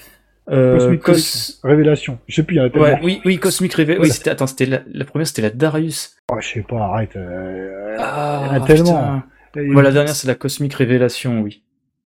Euh, 0.48 0.78
Cosmic 0.78 1.02
Cos... 1.02 1.60
Révélation. 1.64 2.18
Je 2.28 2.36
sais 2.36 2.42
plus, 2.44 2.54
il 2.54 2.58
y 2.58 2.60
en 2.62 2.64
a 2.66 2.70
tellement. 2.70 2.86
Ouais, 2.86 3.00
oui, 3.02 3.20
oui, 3.24 3.38
Cosmic 3.38 3.74
Revel. 3.74 3.98
Oui, 4.00 4.10
c'était, 4.10 4.30
attends, 4.30 4.46
c'était 4.46 4.64
la, 4.66 4.80
la 4.86 5.04
première, 5.04 5.26
c'était 5.26 5.42
la 5.42 5.50
Darius. 5.50 6.16
Oh, 6.32 6.36
je 6.40 6.48
sais 6.48 6.62
pas, 6.62 6.78
arrête. 6.78 7.14
euh, 7.16 7.96
Ah, 7.98 8.58
tellement. 8.66 8.84
putain. 8.84 9.24
Moi, 9.56 9.82
la 9.82 9.92
dernière, 9.92 10.14
c'est 10.14 10.28
la 10.28 10.34
Cosmic 10.34 10.74
Révélation, 10.74 11.40
oui. 11.40 11.62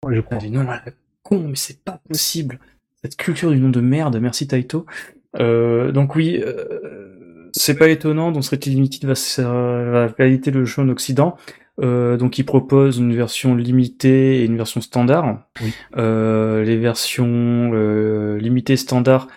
Ouais, 0.06 0.16
je 0.16 0.22
crois. 0.22 0.38
nom 0.50 0.62
à 0.62 0.82
la 0.86 0.92
con, 1.24 1.46
mais 1.48 1.56
c'est 1.56 1.84
pas 1.84 2.02
possible. 2.08 2.60
Cette 3.02 3.16
culture 3.16 3.52
du 3.52 3.58
nom 3.58 3.70
de 3.70 3.82
merde, 3.82 4.18
merci 4.20 4.48
Taito. 4.48 4.86
Euh, 5.40 5.92
donc 5.92 6.16
oui, 6.16 6.42
euh, 6.42 7.50
c'est 7.54 7.78
pas 7.78 7.90
étonnant, 7.90 8.32
donc 8.32 8.44
Strictly 8.44 8.74
Limited 8.74 9.06
va, 9.06 10.08
va 10.08 10.14
le 10.18 10.66
jeu 10.66 10.82
en 10.82 10.90
Occident. 10.90 11.38
Euh, 11.82 12.18
donc 12.18 12.38
il 12.38 12.46
propose 12.46 13.00
une 13.00 13.16
version 13.16 13.56
limitée 13.56 14.42
et 14.42 14.46
une 14.46 14.58
version 14.58 14.82
standard. 14.82 15.48
Oui. 15.62 15.74
Euh, 15.98 16.64
les 16.64 16.78
versions 16.78 17.72
euh, 17.74 18.38
limitées 18.38 18.78
standard 18.78 19.28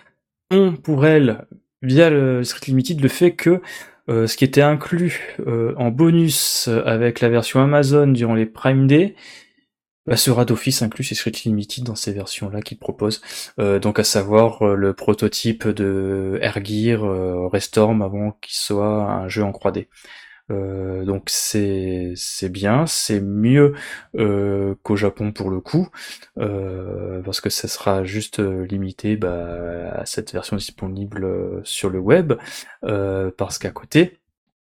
ont 0.51 0.73
pour 0.73 1.05
elles, 1.05 1.45
via 1.81 2.09
le 2.09 2.43
Strictly 2.43 2.71
Limited, 2.71 3.01
le 3.01 3.07
fait 3.07 3.31
que 3.31 3.61
ce 4.07 4.37
qui 4.37 4.45
était 4.45 4.61
inclus 4.61 5.35
euh, 5.45 5.73
en 5.77 5.91
bonus 5.91 6.67
euh, 6.67 6.81
avec 6.85 7.19
la 7.21 7.29
version 7.29 7.61
Amazon 7.61 8.07
durant 8.07 8.35
les 8.35 8.45
Prime 8.45 8.87
Day 8.87 9.15
bah, 10.07 10.15
sera 10.15 10.45
d'office 10.45 10.81
inclus 10.81 11.03
chez 11.03 11.15
Strictly 11.15 11.49
Limited 11.49 11.83
dans 11.83 11.95
ces 11.95 12.13
versions-là 12.13 12.61
qu'il 12.61 12.79
propose. 12.79 13.21
Euh, 13.59 13.77
donc 13.77 13.99
à 13.99 14.05
savoir 14.05 14.61
euh, 14.61 14.75
le 14.75 14.93
prototype 14.93 15.67
de 15.67 16.39
Air 16.41 16.63
Gear 16.63 17.03
euh, 17.03 17.47
Restorm 17.49 18.01
avant 18.01 18.31
qu'il 18.41 18.55
soit 18.55 19.03
un 19.03 19.27
jeu 19.27 19.43
en 19.43 19.51
3D. 19.51 19.87
Euh, 20.49 21.03
donc 21.03 21.23
c'est 21.27 22.13
c'est 22.15 22.49
bien, 22.49 22.85
c'est 22.85 23.19
mieux 23.19 23.73
euh, 24.15 24.75
qu'au 24.83 24.95
Japon 24.95 25.31
pour 25.31 25.49
le 25.49 25.59
coup, 25.59 25.89
euh, 26.37 27.21
parce 27.23 27.41
que 27.41 27.49
ça 27.49 27.67
sera 27.67 28.03
juste 28.03 28.39
limité 28.39 29.17
bah, 29.17 29.91
à 29.91 30.05
cette 30.05 30.31
version 30.31 30.55
disponible 30.55 31.61
sur 31.63 31.89
le 31.89 31.99
web, 31.99 32.33
parce 32.81 33.57
qu'à 33.59 33.71
côté, 33.71 34.19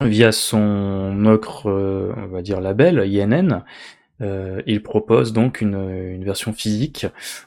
via 0.01 0.33
son 0.33 1.25
autre, 1.27 1.71
on 1.71 2.27
va 2.27 2.43
dire 2.43 2.61
label 2.61 3.01
INN, 3.01 3.65
euh, 4.20 4.62
il 4.66 4.82
propose 4.82 5.32
donc 5.32 5.61
une, 5.61 5.74
une 5.74 6.24
version 6.24 6.53
physique 6.53 7.07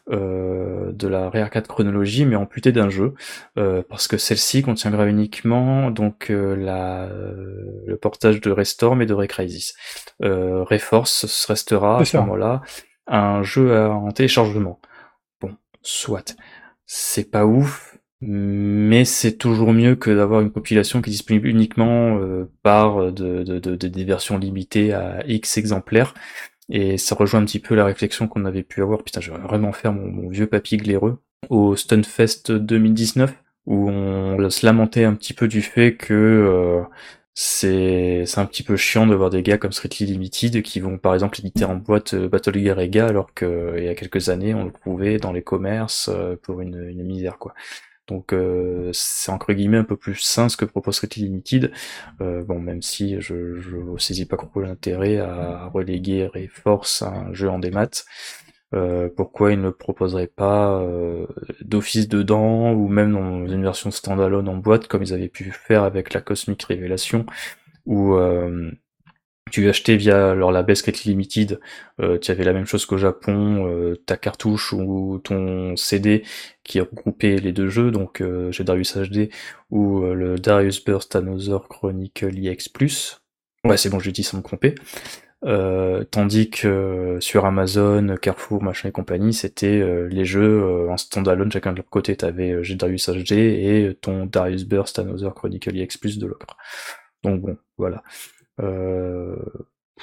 euh, 0.10 0.92
de 0.92 1.08
la 1.08 1.30
Re4 1.30 1.64
chronologie, 1.64 2.26
mais 2.26 2.36
amputée 2.36 2.72
d'un 2.72 2.90
jeu, 2.90 3.14
euh, 3.58 3.84
parce 3.88 4.08
que 4.08 4.18
celle-ci 4.18 4.62
contiendra 4.62 5.08
uniquement 5.08 5.92
donc 5.92 6.30
euh, 6.30 6.56
la, 6.56 7.10
le 7.86 7.98
portage 7.98 8.42
de 8.42 8.52
Restorm 8.52 9.02
et 9.02 9.06
de 9.06 9.14
Recrisis. 9.14 9.76
Euh, 10.24 10.64
Reforce 10.64 11.46
restera 11.46 12.00
à 12.00 12.06
ce 12.06 12.18
moment-là 12.18 12.62
un 13.08 13.44
jeu 13.44 13.76
en 13.88 14.12
téléchargement. 14.12 14.80
Bon, 15.42 15.52
soit. 15.82 16.36
C'est 16.86 17.32
pas 17.32 17.46
ouf, 17.46 17.98
mais 18.22 19.04
c'est 19.04 19.38
toujours 19.38 19.74
mieux 19.74 19.96
que 19.96 20.12
d'avoir 20.12 20.42
une 20.42 20.52
compilation 20.52 21.02
qui 21.02 21.10
est 21.10 21.14
disponible 21.14 21.48
uniquement 21.48 22.18
euh, 22.20 22.52
par 22.62 23.12
de, 23.12 23.44
de, 23.44 23.58
de, 23.58 23.76
des 23.76 24.04
versions 24.04 24.38
limitées 24.38 24.94
à 24.94 25.24
X 25.26 25.58
exemplaires. 25.58 26.14
Et 26.70 26.98
ça 26.98 27.16
rejoint 27.16 27.42
un 27.42 27.46
petit 27.46 27.60
peu 27.60 27.76
la 27.76 27.86
réflexion 27.86 28.28
qu'on 28.28 28.46
avait 28.46 28.64
pu 28.64 28.82
avoir, 28.82 29.04
putain, 29.04 29.22
je 29.22 29.32
vais 29.32 29.38
vraiment 29.40 29.74
faire 29.74 29.94
mon, 29.94 30.30
vieux 30.30 30.48
papy 30.48 30.78
glaireux, 30.78 31.22
au 31.50 31.76
Stunfest 31.76 32.52
2019, 32.52 33.34
où 33.66 33.90
on 33.90 34.50
se 34.50 34.66
lamentait 34.66 35.04
un 35.04 35.16
petit 35.16 35.34
peu 35.34 35.48
du 35.48 35.62
fait 35.62 35.96
que 35.96 36.14
euh, 36.14 36.84
c'est 37.34 38.26
un 38.38 38.46
petit 38.46 38.64
peu 38.64 38.76
chiant 38.76 39.08
de 39.08 39.16
voir 39.16 39.30
des 39.30 39.42
gars 39.42 39.58
comme 39.58 39.72
Strictly 39.72 40.06
Limited 40.06 40.62
qui 40.64 40.80
vont 40.80 40.98
par 40.98 41.14
exemple 41.14 41.40
éditer 41.40 41.66
en 41.66 41.76
boîte 41.76 42.14
euh, 42.14 42.28
Battle 42.28 42.58
Gear 42.60 43.08
alors 43.08 43.34
qu'il 43.34 43.84
y 43.84 43.88
a 43.88 43.96
quelques 43.96 44.30
années 44.30 44.54
on 44.54 44.66
le 44.66 44.72
trouvait 44.72 45.18
dans 45.18 45.32
les 45.32 45.42
commerces 45.42 46.10
euh, 46.12 46.36
pour 46.42 46.62
une, 46.62 46.90
une 46.90 47.04
misère 47.04 47.38
quoi. 47.38 47.54
Donc 48.12 48.34
euh, 48.34 48.90
c'est 48.94 49.32
entre 49.32 49.54
guillemets 49.54 49.78
un 49.78 49.86
peu 49.86 49.96
plus 49.96 50.16
sain 50.16 50.50
ce 50.50 50.58
que 50.58 50.66
propose 50.66 50.96
Strictly 50.96 51.24
Limited. 51.24 51.72
Euh, 52.20 52.44
bon, 52.44 52.60
même 52.60 52.82
si 52.82 53.22
je, 53.22 53.56
je 53.60 53.78
saisis 53.98 54.26
pas 54.26 54.36
trop 54.36 54.60
l'intérêt 54.62 55.18
à 55.18 55.68
reléguer 55.74 56.28
Reforce 56.28 57.02
à 57.02 57.08
un 57.08 57.34
jeu 57.34 57.50
en 57.50 57.58
démat. 57.58 58.04
Euh, 58.74 59.10
pourquoi 59.16 59.52
il 59.52 59.62
ne 59.62 59.70
proposerait 59.70 60.28
pas 60.28 60.80
euh, 60.82 61.26
d'office 61.62 62.08
dedans 62.08 62.72
ou 62.72 62.88
même 62.88 63.14
dans 63.14 63.48
une 63.48 63.64
version 63.64 63.92
standalone 63.92 64.48
en 64.48 64.56
boîte 64.56 64.88
comme 64.88 65.04
ils 65.04 65.14
avaient 65.14 65.28
pu 65.28 65.52
faire 65.52 65.84
avec 65.84 66.14
la 66.14 66.22
Cosmic 66.22 66.64
Révélation 66.64 67.26
où 67.86 68.14
euh, 68.16 68.72
tu 69.52 69.70
achetais 69.70 69.98
via 69.98 70.34
leur 70.34 70.52
label 70.52 70.76
Skate 70.76 71.04
Limited, 71.04 71.60
euh, 72.00 72.18
tu 72.18 72.32
avais 72.32 72.44
la 72.44 72.54
même 72.54 72.66
chose 72.66 72.86
qu'au 72.86 72.98
Japon, 72.98 73.68
euh, 73.68 73.96
ta 74.06 74.18
cartouche 74.18 74.74
ou 74.74 75.20
ton 75.24 75.76
CD 75.76 76.24
qui 76.64 76.80
regroupait 76.80 77.36
les 77.36 77.52
deux 77.52 77.68
jeux, 77.68 77.92
donc 77.92 78.22
euh, 78.22 78.52
j'ai 78.52 78.64
Darius 78.64 78.98
HD 78.98 79.30
ou 79.70 80.04
euh, 80.04 80.14
le 80.14 80.36
Darius 80.38 80.84
Burst 80.84 81.16
Another 81.16 81.68
Chronicle 81.68 82.48
EX+. 82.48 82.70
Ouais, 83.66 83.78
c'est 83.78 83.90
bon, 83.90 84.00
j'ai 84.00 84.12
dit 84.12 84.24
sans 84.24 84.38
me 84.38 84.44
tromper. 84.44 84.76
tandis 86.12 86.50
que 86.50 87.18
sur 87.20 87.46
Amazon, 87.46 88.16
Carrefour, 88.22 88.64
machin 88.64 88.90
et 88.90 88.92
compagnie, 88.92 89.34
c'était 89.34 90.08
les 90.08 90.26
jeux 90.26 90.88
en 90.90 90.98
standalone, 90.98 91.52
chacun 91.52 91.72
de 91.72 91.78
leur 91.78 91.90
côté. 91.90 92.16
T'avais 92.16 92.64
j'ai 92.64 92.76
Darius 92.76 93.10
HD 93.10 93.34
et 93.34 93.98
ton 94.02 94.26
Darius 94.26 94.66
Burst 94.66 94.98
Another 94.98 95.34
Chronicle 95.34 95.78
EX+, 95.78 96.00
de 96.18 96.26
l'autre. 96.26 96.58
Donc 97.24 97.42
bon, 97.42 97.58
voilà. 97.78 98.04
Euh, 98.62 99.36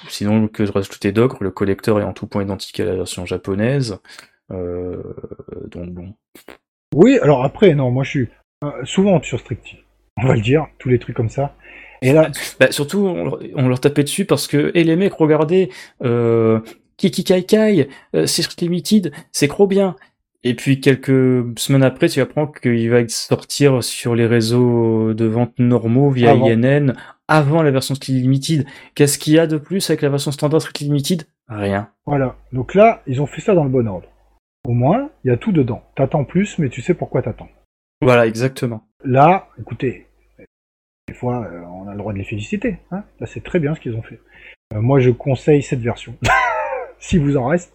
sinon, 0.08 0.48
que 0.48 0.66
je 0.66 0.72
rajoutais 0.72 1.12
d'ogre, 1.12 1.38
le 1.40 1.50
collecteur 1.50 2.00
est 2.00 2.04
en 2.04 2.12
tout 2.12 2.26
point 2.26 2.42
identique 2.42 2.80
à 2.80 2.84
la 2.84 2.94
version 2.94 3.26
japonaise. 3.26 3.98
Euh, 4.50 5.02
donc 5.70 5.90
bon. 5.90 6.14
Oui, 6.94 7.18
alors 7.20 7.44
après, 7.44 7.74
non, 7.74 7.90
moi 7.90 8.04
je 8.04 8.10
suis 8.10 8.28
euh, 8.64 8.70
souvent 8.84 9.22
sur 9.22 9.38
Stricty. 9.38 9.76
On 10.16 10.26
va 10.26 10.34
le 10.34 10.40
dire, 10.40 10.66
tous 10.78 10.88
les 10.88 10.98
trucs 10.98 11.16
comme 11.16 11.28
ça. 11.28 11.54
Et 12.02 12.12
là, 12.12 12.30
bah, 12.58 12.70
surtout, 12.70 13.06
on, 13.06 13.68
leur 13.68 13.80
tapait 13.80 14.02
dessus 14.02 14.24
parce 14.24 14.46
que, 14.46 14.70
et 14.74 14.84
les 14.84 14.96
mecs, 14.96 15.14
regardez, 15.14 15.70
euh, 16.02 16.60
Kiki 16.96 17.24
Kai 17.24 17.44
Kai, 17.44 17.88
euh, 18.14 18.26
c'est 18.26 18.60
Limited, 18.60 19.12
c'est 19.32 19.48
trop 19.48 19.66
bien. 19.66 19.96
Et 20.44 20.54
puis 20.54 20.80
quelques 20.80 21.58
semaines 21.58 21.82
après, 21.82 22.08
tu 22.08 22.20
apprends 22.20 22.46
qu'il 22.46 22.90
va 22.90 23.06
sortir 23.08 23.82
sur 23.82 24.14
les 24.14 24.26
réseaux 24.26 25.12
de 25.12 25.24
vente 25.24 25.58
normaux 25.58 26.10
via 26.10 26.32
INN 26.32 26.94
avant 27.28 27.62
la 27.62 27.70
version 27.70 27.94
Strictly 27.94 28.22
Limited. 28.22 28.66
Qu'est-ce 28.94 29.18
qu'il 29.18 29.34
y 29.34 29.38
a 29.38 29.46
de 29.46 29.58
plus 29.58 29.88
avec 29.90 30.02
la 30.02 30.08
version 30.08 30.32
standard 30.32 30.60
Strictly 30.60 30.86
Limited? 30.86 31.24
Rien. 31.48 31.90
Voilà. 32.06 32.36
Donc 32.52 32.74
là, 32.74 33.02
ils 33.06 33.22
ont 33.22 33.26
fait 33.26 33.40
ça 33.40 33.54
dans 33.54 33.64
le 33.64 33.70
bon 33.70 33.86
ordre. 33.86 34.08
Au 34.66 34.72
moins, 34.72 35.10
il 35.24 35.28
y 35.28 35.30
a 35.30 35.36
tout 35.36 35.52
dedans. 35.52 35.82
T'attends 35.94 36.24
plus, 36.24 36.58
mais 36.58 36.68
tu 36.68 36.82
sais 36.82 36.94
pourquoi 36.94 37.22
t'attends. 37.22 37.48
Voilà, 38.02 38.26
exactement. 38.26 38.82
Là, 39.04 39.48
écoutez, 39.58 40.06
des 41.08 41.14
fois, 41.14 41.46
euh, 41.50 41.62
on 41.62 41.88
a 41.88 41.92
le 41.92 41.98
droit 41.98 42.12
de 42.12 42.18
les 42.18 42.24
féliciter. 42.24 42.78
Hein 42.90 43.02
là, 43.18 43.26
c'est 43.26 43.42
très 43.42 43.58
bien 43.58 43.74
ce 43.74 43.80
qu'ils 43.80 43.94
ont 43.94 44.02
fait. 44.02 44.20
Euh, 44.74 44.80
moi, 44.80 45.00
je 45.00 45.10
conseille 45.10 45.62
cette 45.62 45.80
version, 45.80 46.14
si 46.98 47.18
vous 47.18 47.36
en 47.36 47.46
reste, 47.46 47.74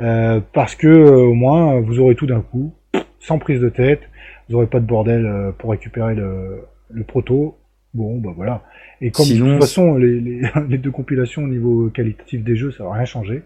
euh, 0.00 0.40
parce 0.52 0.76
que 0.76 0.86
au 0.86 1.34
moins, 1.34 1.80
vous 1.80 1.98
aurez 1.98 2.14
tout 2.14 2.26
d'un 2.26 2.40
coup, 2.40 2.72
sans 3.18 3.38
prise 3.38 3.60
de 3.60 3.68
tête. 3.68 4.02
Vous 4.48 4.56
aurez 4.56 4.68
pas 4.68 4.78
de 4.78 4.86
bordel 4.86 5.52
pour 5.58 5.70
récupérer 5.70 6.14
le, 6.14 6.62
le 6.88 7.02
proto. 7.02 7.58
Bon, 7.96 8.18
bah 8.18 8.32
voilà. 8.36 8.62
Et 9.00 9.10
comme 9.10 9.26
de 9.26 9.38
toute 9.38 9.60
façon, 9.60 9.94
les, 9.96 10.20
les, 10.68 10.78
deux 10.78 10.90
compilations 10.90 11.44
au 11.44 11.48
niveau 11.48 11.88
qualitatif 11.88 12.44
des 12.44 12.54
jeux, 12.54 12.70
ça 12.70 12.84
va 12.84 12.92
rien 12.92 13.06
changer. 13.06 13.42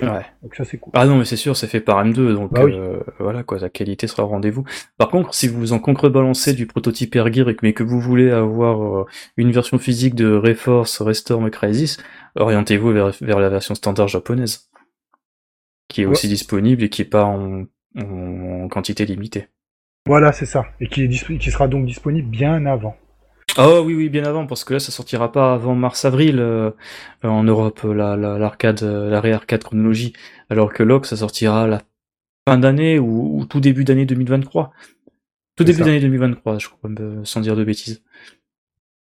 Ouais. 0.00 0.24
Donc 0.42 0.54
ça 0.54 0.64
c'est 0.64 0.78
cool. 0.78 0.92
Ah 0.94 1.06
non 1.06 1.16
mais 1.18 1.24
c'est 1.24 1.36
sûr, 1.36 1.56
c'est 1.56 1.66
fait 1.66 1.80
par 1.80 2.04
M2, 2.04 2.32
donc 2.34 2.52
bah 2.52 2.62
euh, 2.62 3.00
voilà 3.18 3.42
quoi, 3.42 3.58
la 3.58 3.68
qualité 3.68 4.06
sera 4.06 4.22
au 4.22 4.28
rendez-vous. 4.28 4.64
Par 4.96 5.08
contre, 5.08 5.34
si 5.34 5.48
vous 5.48 5.72
en 5.72 5.80
contrebalancez 5.80 6.52
du 6.52 6.66
prototype 6.66 7.16
Air 7.16 7.32
Gear 7.32 7.48
mais 7.62 7.72
que 7.72 7.82
vous 7.82 7.98
voulez 7.98 8.30
avoir 8.30 9.00
euh, 9.00 9.06
une 9.36 9.50
version 9.50 9.78
physique 9.78 10.14
de 10.14 10.32
Reforce, 10.32 11.02
Restorm 11.02 11.48
et 11.48 11.50
Crisis, 11.50 11.96
orientez-vous 12.36 12.92
vers, 12.92 13.10
vers, 13.20 13.40
la 13.40 13.48
version 13.48 13.74
standard 13.74 14.06
japonaise, 14.06 14.70
qui 15.88 16.02
est 16.02 16.06
aussi 16.06 16.28
disponible 16.28 16.84
et 16.84 16.90
qui 16.90 17.02
est 17.02 17.06
pas 17.06 17.24
en, 17.24 17.64
en, 17.96 18.68
quantité 18.68 19.04
limitée. 19.04 19.48
Voilà, 20.06 20.30
c'est 20.30 20.46
ça, 20.46 20.66
et 20.80 20.86
qui, 20.86 21.02
est 21.04 21.38
qui 21.38 21.50
sera 21.50 21.66
donc 21.66 21.86
disponible 21.86 22.28
bien 22.28 22.66
avant. 22.66 22.94
Oh 23.60 23.82
oui, 23.84 23.94
oui, 23.94 24.08
bien 24.08 24.24
avant, 24.24 24.46
parce 24.46 24.62
que 24.62 24.74
là, 24.74 24.78
ça 24.78 24.92
sortira 24.92 25.32
pas 25.32 25.52
avant 25.52 25.74
mars-avril 25.74 26.38
euh, 26.38 26.70
en 27.24 27.42
Europe, 27.42 27.80
la, 27.82 28.16
l'arcade, 28.16 28.82
la, 28.82 29.08
la 29.08 29.20
réarcade 29.20 29.64
chronologie, 29.64 30.12
alors 30.48 30.72
que 30.72 30.84
LOC, 30.84 31.06
ça 31.06 31.16
sortira 31.16 31.66
la 31.66 31.82
fin 32.48 32.56
d'année 32.56 33.00
ou, 33.00 33.44
tout 33.50 33.58
début 33.58 33.82
d'année 33.82 34.06
2023. 34.06 34.72
Tout 35.56 35.64
début 35.64 35.82
d'année 35.82 35.98
2023, 35.98 36.58
je 36.58 36.68
crois, 36.68 36.90
sans 37.24 37.40
dire 37.40 37.56
de 37.56 37.64
bêtises. 37.64 38.04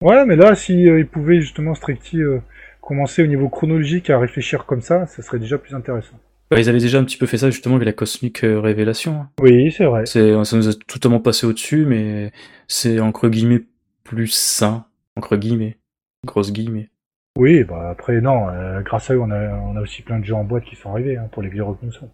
Ouais, 0.01 0.25
mais 0.25 0.35
là, 0.35 0.55
si 0.55 0.89
euh, 0.89 0.99
ils 0.99 1.07
pouvaient 1.07 1.39
justement 1.39 1.75
Stricty 1.75 2.19
euh, 2.19 2.39
commencer 2.81 3.21
au 3.21 3.27
niveau 3.27 3.49
chronologique 3.49 4.09
à 4.09 4.17
réfléchir 4.17 4.65
comme 4.65 4.81
ça, 4.81 5.05
ça 5.05 5.21
serait 5.21 5.37
déjà 5.37 5.59
plus 5.59 5.75
intéressant. 5.75 6.19
ils 6.51 6.67
avaient 6.67 6.79
déjà 6.79 6.97
un 6.97 7.03
petit 7.03 7.17
peu 7.17 7.27
fait 7.27 7.37
ça 7.37 7.51
justement 7.51 7.75
avec 7.75 7.85
la 7.85 7.93
Cosmic 7.93 8.39
Révélation. 8.41 9.21
Hein. 9.21 9.29
Oui, 9.39 9.71
c'est 9.71 9.85
vrai. 9.85 10.07
C'est, 10.07 10.43
ça 10.43 10.57
nous 10.57 10.67
a 10.67 10.73
totalement 10.87 11.19
passé 11.19 11.45
au-dessus, 11.45 11.85
mais 11.85 12.31
c'est 12.67 12.99
entre 12.99 13.29
guillemets 13.29 13.61
plus 14.07 14.27
sain, 14.27 14.85
entre 15.15 15.35
guillemets, 15.35 15.77
grosse 16.25 16.51
guillemets. 16.51 16.89
Oui, 17.37 17.63
bah 17.63 17.89
après 17.91 18.19
non, 18.19 18.49
euh, 18.49 18.81
grâce 18.81 19.11
à 19.11 19.13
eux 19.13 19.21
on 19.21 19.29
a, 19.29 19.53
on 19.53 19.75
a 19.75 19.81
aussi 19.81 20.01
plein 20.01 20.17
de 20.17 20.25
jeux 20.25 20.33
en 20.33 20.43
boîte 20.43 20.63
qui 20.63 20.75
sont 20.75 20.89
arrivés 20.89 21.17
hein, 21.17 21.29
pour 21.31 21.43
les 21.43 21.49
vieux 21.49 21.63
consoles. 21.63 22.09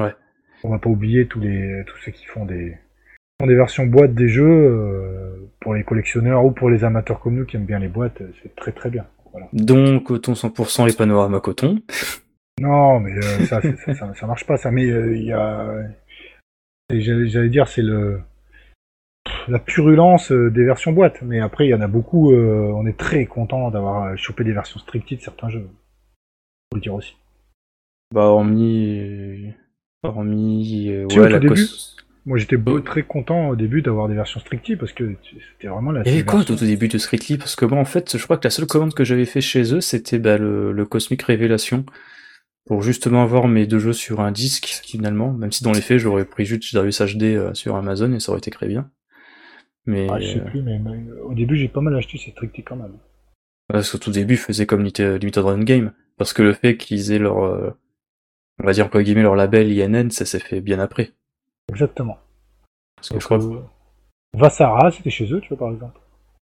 Ouais. 0.00 0.14
On 0.62 0.70
va 0.70 0.78
pas 0.78 0.90
oublier 0.90 1.26
tous 1.26 1.40
les 1.40 1.82
tous 1.86 1.96
ceux 2.04 2.12
qui 2.12 2.26
font 2.26 2.44
des 2.44 2.76
font 3.40 3.46
des 3.48 3.56
versions 3.56 3.86
boîte 3.86 4.14
des 4.14 4.28
jeux 4.28 4.44
euh, 4.46 5.50
pour 5.60 5.74
les 5.74 5.82
collectionneurs 5.82 6.44
ou 6.44 6.52
pour 6.52 6.70
les 6.70 6.84
amateurs 6.84 7.18
comme 7.18 7.36
nous 7.36 7.46
qui 7.46 7.56
aiment 7.56 7.64
bien 7.64 7.80
les 7.80 7.88
boîtes, 7.88 8.22
c'est 8.42 8.54
très 8.54 8.72
très 8.72 8.90
bien. 8.90 9.06
Voilà. 9.32 9.48
Donc 9.52 10.04
coton 10.04 10.34
100% 10.34 10.86
les 10.86 10.92
panoramas 10.92 11.40
coton. 11.40 11.80
Non, 12.60 12.98
mais 12.98 13.12
euh, 13.12 13.46
ça, 13.46 13.60
ça, 13.62 14.14
ça, 14.14 14.26
marche 14.26 14.44
pas 14.44 14.56
ça. 14.56 14.72
Mais 14.72 14.84
il 14.84 15.22
y 15.22 15.32
a, 15.32 15.84
j'allais 16.90 17.48
dire 17.48 17.68
c'est 17.68 17.82
le 17.82 18.20
la 19.48 19.58
purulence 19.58 20.32
euh, 20.32 20.50
des 20.50 20.64
versions 20.64 20.92
boîte. 20.92 21.22
Mais 21.22 21.40
après, 21.40 21.66
il 21.66 21.70
y 21.70 21.74
en 21.74 21.80
a 21.80 21.88
beaucoup. 21.88 22.32
Euh, 22.32 22.72
on 22.74 22.86
est 22.86 22.96
très 22.96 23.26
content 23.26 23.70
d'avoir 23.70 24.04
euh, 24.04 24.16
chopé 24.16 24.44
des 24.44 24.52
versions 24.52 24.78
stricty 24.78 25.16
de 25.16 25.22
certains 25.22 25.48
jeux. 25.48 25.68
Faut 26.70 26.76
le 26.76 26.80
dire 26.80 26.94
aussi. 26.94 27.16
Bah, 28.14 28.22
hormis. 28.22 29.52
Hormis. 30.02 31.04
ouais, 31.16 31.28
la 31.28 31.40
début, 31.40 31.66
Moi, 32.24 32.38
j'étais 32.38 32.56
très 32.84 33.02
content 33.02 33.48
au 33.48 33.56
début 33.56 33.82
d'avoir 33.82 34.08
des 34.08 34.14
versions 34.14 34.40
stricty 34.40 34.76
parce 34.76 34.92
que 34.92 35.16
c'était 35.52 35.68
vraiment 35.68 35.92
la. 35.92 36.06
Et 36.06 36.24
quoi 36.24 36.40
au 36.40 36.44
tout 36.44 36.54
début 36.54 36.88
de 36.88 36.98
Strictly 36.98 37.38
Parce 37.38 37.56
que 37.56 37.64
moi, 37.64 37.78
en 37.78 37.84
fait, 37.84 38.16
je 38.16 38.22
crois 38.22 38.38
que 38.38 38.44
la 38.44 38.50
seule 38.50 38.66
commande 38.66 38.94
que 38.94 39.04
j'avais 39.04 39.24
fait 39.24 39.40
chez 39.40 39.74
eux, 39.74 39.80
c'était 39.80 40.18
bah, 40.18 40.38
le, 40.38 40.72
le 40.72 40.84
Cosmic 40.84 41.22
Révélation 41.22 41.84
pour 42.66 42.82
justement 42.82 43.22
avoir 43.22 43.48
mes 43.48 43.66
deux 43.66 43.78
jeux 43.78 43.94
sur 43.94 44.20
un 44.20 44.30
disque 44.30 44.82
finalement, 44.84 45.32
même 45.32 45.50
si 45.52 45.64
dans 45.64 45.72
les 45.72 45.80
faits 45.80 45.98
j'aurais 45.98 46.26
pris 46.26 46.44
juste 46.44 46.74
Darius 46.74 47.00
HD 47.00 47.54
sur 47.54 47.76
Amazon 47.76 48.12
et 48.12 48.20
ça 48.20 48.30
aurait 48.30 48.40
été 48.40 48.50
très 48.50 48.68
bien. 48.68 48.90
Mais 49.88 50.06
ah, 50.10 50.20
je 50.20 50.34
sais 50.34 50.40
plus, 50.40 50.60
mais, 50.60 50.78
au 51.22 51.32
début 51.32 51.56
j'ai 51.56 51.68
pas 51.68 51.80
mal 51.80 51.96
acheté 51.96 52.18
ces 52.18 52.30
Strictly 52.32 52.62
quand 52.62 52.76
même. 52.76 52.98
Parce 53.68 53.90
qu'au 53.90 53.98
tout 53.98 54.10
début, 54.10 54.34
ils 54.34 54.38
faisaient 54.38 54.66
comme 54.66 54.82
Limited 54.82 55.44
Run 55.44 55.62
Game. 55.62 55.92
Parce 56.18 56.34
que 56.34 56.42
le 56.42 56.52
fait 56.52 56.76
qu'ils 56.76 57.12
aient 57.12 57.18
leur, 57.18 57.44
euh, 57.44 57.70
on 58.62 58.66
va 58.66 58.72
dire, 58.72 58.86
entre 58.86 59.00
guillemets, 59.00 59.22
leur 59.22 59.34
label 59.34 59.70
INN, 59.70 60.10
ça 60.10 60.26
s'est 60.26 60.40
fait 60.40 60.60
bien 60.60 60.78
après. 60.78 61.12
Exactement. 61.70 62.18
Parce 62.96 63.08
que 63.08 63.20
je 63.20 63.24
crois... 63.24 63.42
euh, 63.42 63.62
Vassara, 64.34 64.90
c'était 64.90 65.10
chez 65.10 65.32
eux, 65.32 65.40
tu 65.40 65.48
vois, 65.48 65.58
par 65.58 65.70
exemple. 65.72 65.98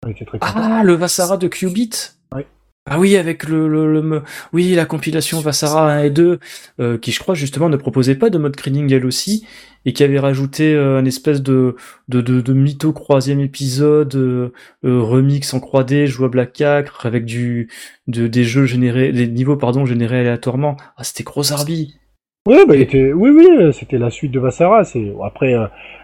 On 0.06 0.10
était 0.10 0.26
très 0.26 0.38
contents. 0.38 0.54
Ah, 0.56 0.84
le 0.84 0.94
Vassara 0.94 1.38
de 1.38 1.48
Qubit? 1.48 1.92
Oui. 2.36 2.44
Ah 2.86 3.00
oui, 3.00 3.16
avec 3.16 3.48
le, 3.48 3.68
le, 3.70 4.24
oui, 4.52 4.76
la 4.76 4.86
compilation 4.86 5.40
Vassara 5.40 5.90
1 5.94 6.04
et 6.04 6.10
2, 6.10 6.40
euh, 6.82 6.98
qui 6.98 7.14
je 7.14 7.20
crois 7.20 7.34
justement 7.34 7.70
ne 7.70 7.78
proposait 7.78 8.16
pas 8.16 8.30
de 8.30 8.38
mode 8.38 8.58
greening 8.58 8.92
elle 8.92 9.06
aussi, 9.06 9.48
et 9.86 9.94
qui 9.94 10.04
avait 10.04 10.20
rajouté 10.20 10.74
euh, 10.74 10.98
un 11.00 11.06
espèce 11.06 11.42
de, 11.42 11.78
de, 12.10 12.20
de, 12.20 12.42
de 12.42 12.54
mytho 12.54 12.92
troisième 12.92 13.40
épisode, 13.40 14.16
euh, 14.16 14.52
euh, 14.84 15.02
remix 15.02 15.54
en 15.54 15.60
3D, 15.60 16.08
jouable 16.08 16.42
à 16.42 16.46
4, 16.46 17.06
avec 17.06 17.24
du, 17.24 17.70
de, 18.08 18.28
des 18.28 18.44
jeux 18.44 18.66
générés, 18.66 19.14
des 19.14 19.28
niveaux, 19.28 19.56
pardon, 19.56 19.86
générés 19.86 20.20
aléatoirement. 20.20 20.76
Ah, 20.98 21.06
c'était 21.06 21.24
gros 21.24 21.54
arbi. 21.54 21.96
Oui, 22.46 22.58
bah, 22.68 22.76
était... 22.76 23.14
oui, 23.14 23.30
oui, 23.30 23.74
c'était 23.74 23.98
la 23.98 24.10
suite 24.10 24.34
de 24.34 24.42
Vassara. 24.42 24.84
C'est... 24.84 25.14
Après, 25.24 25.54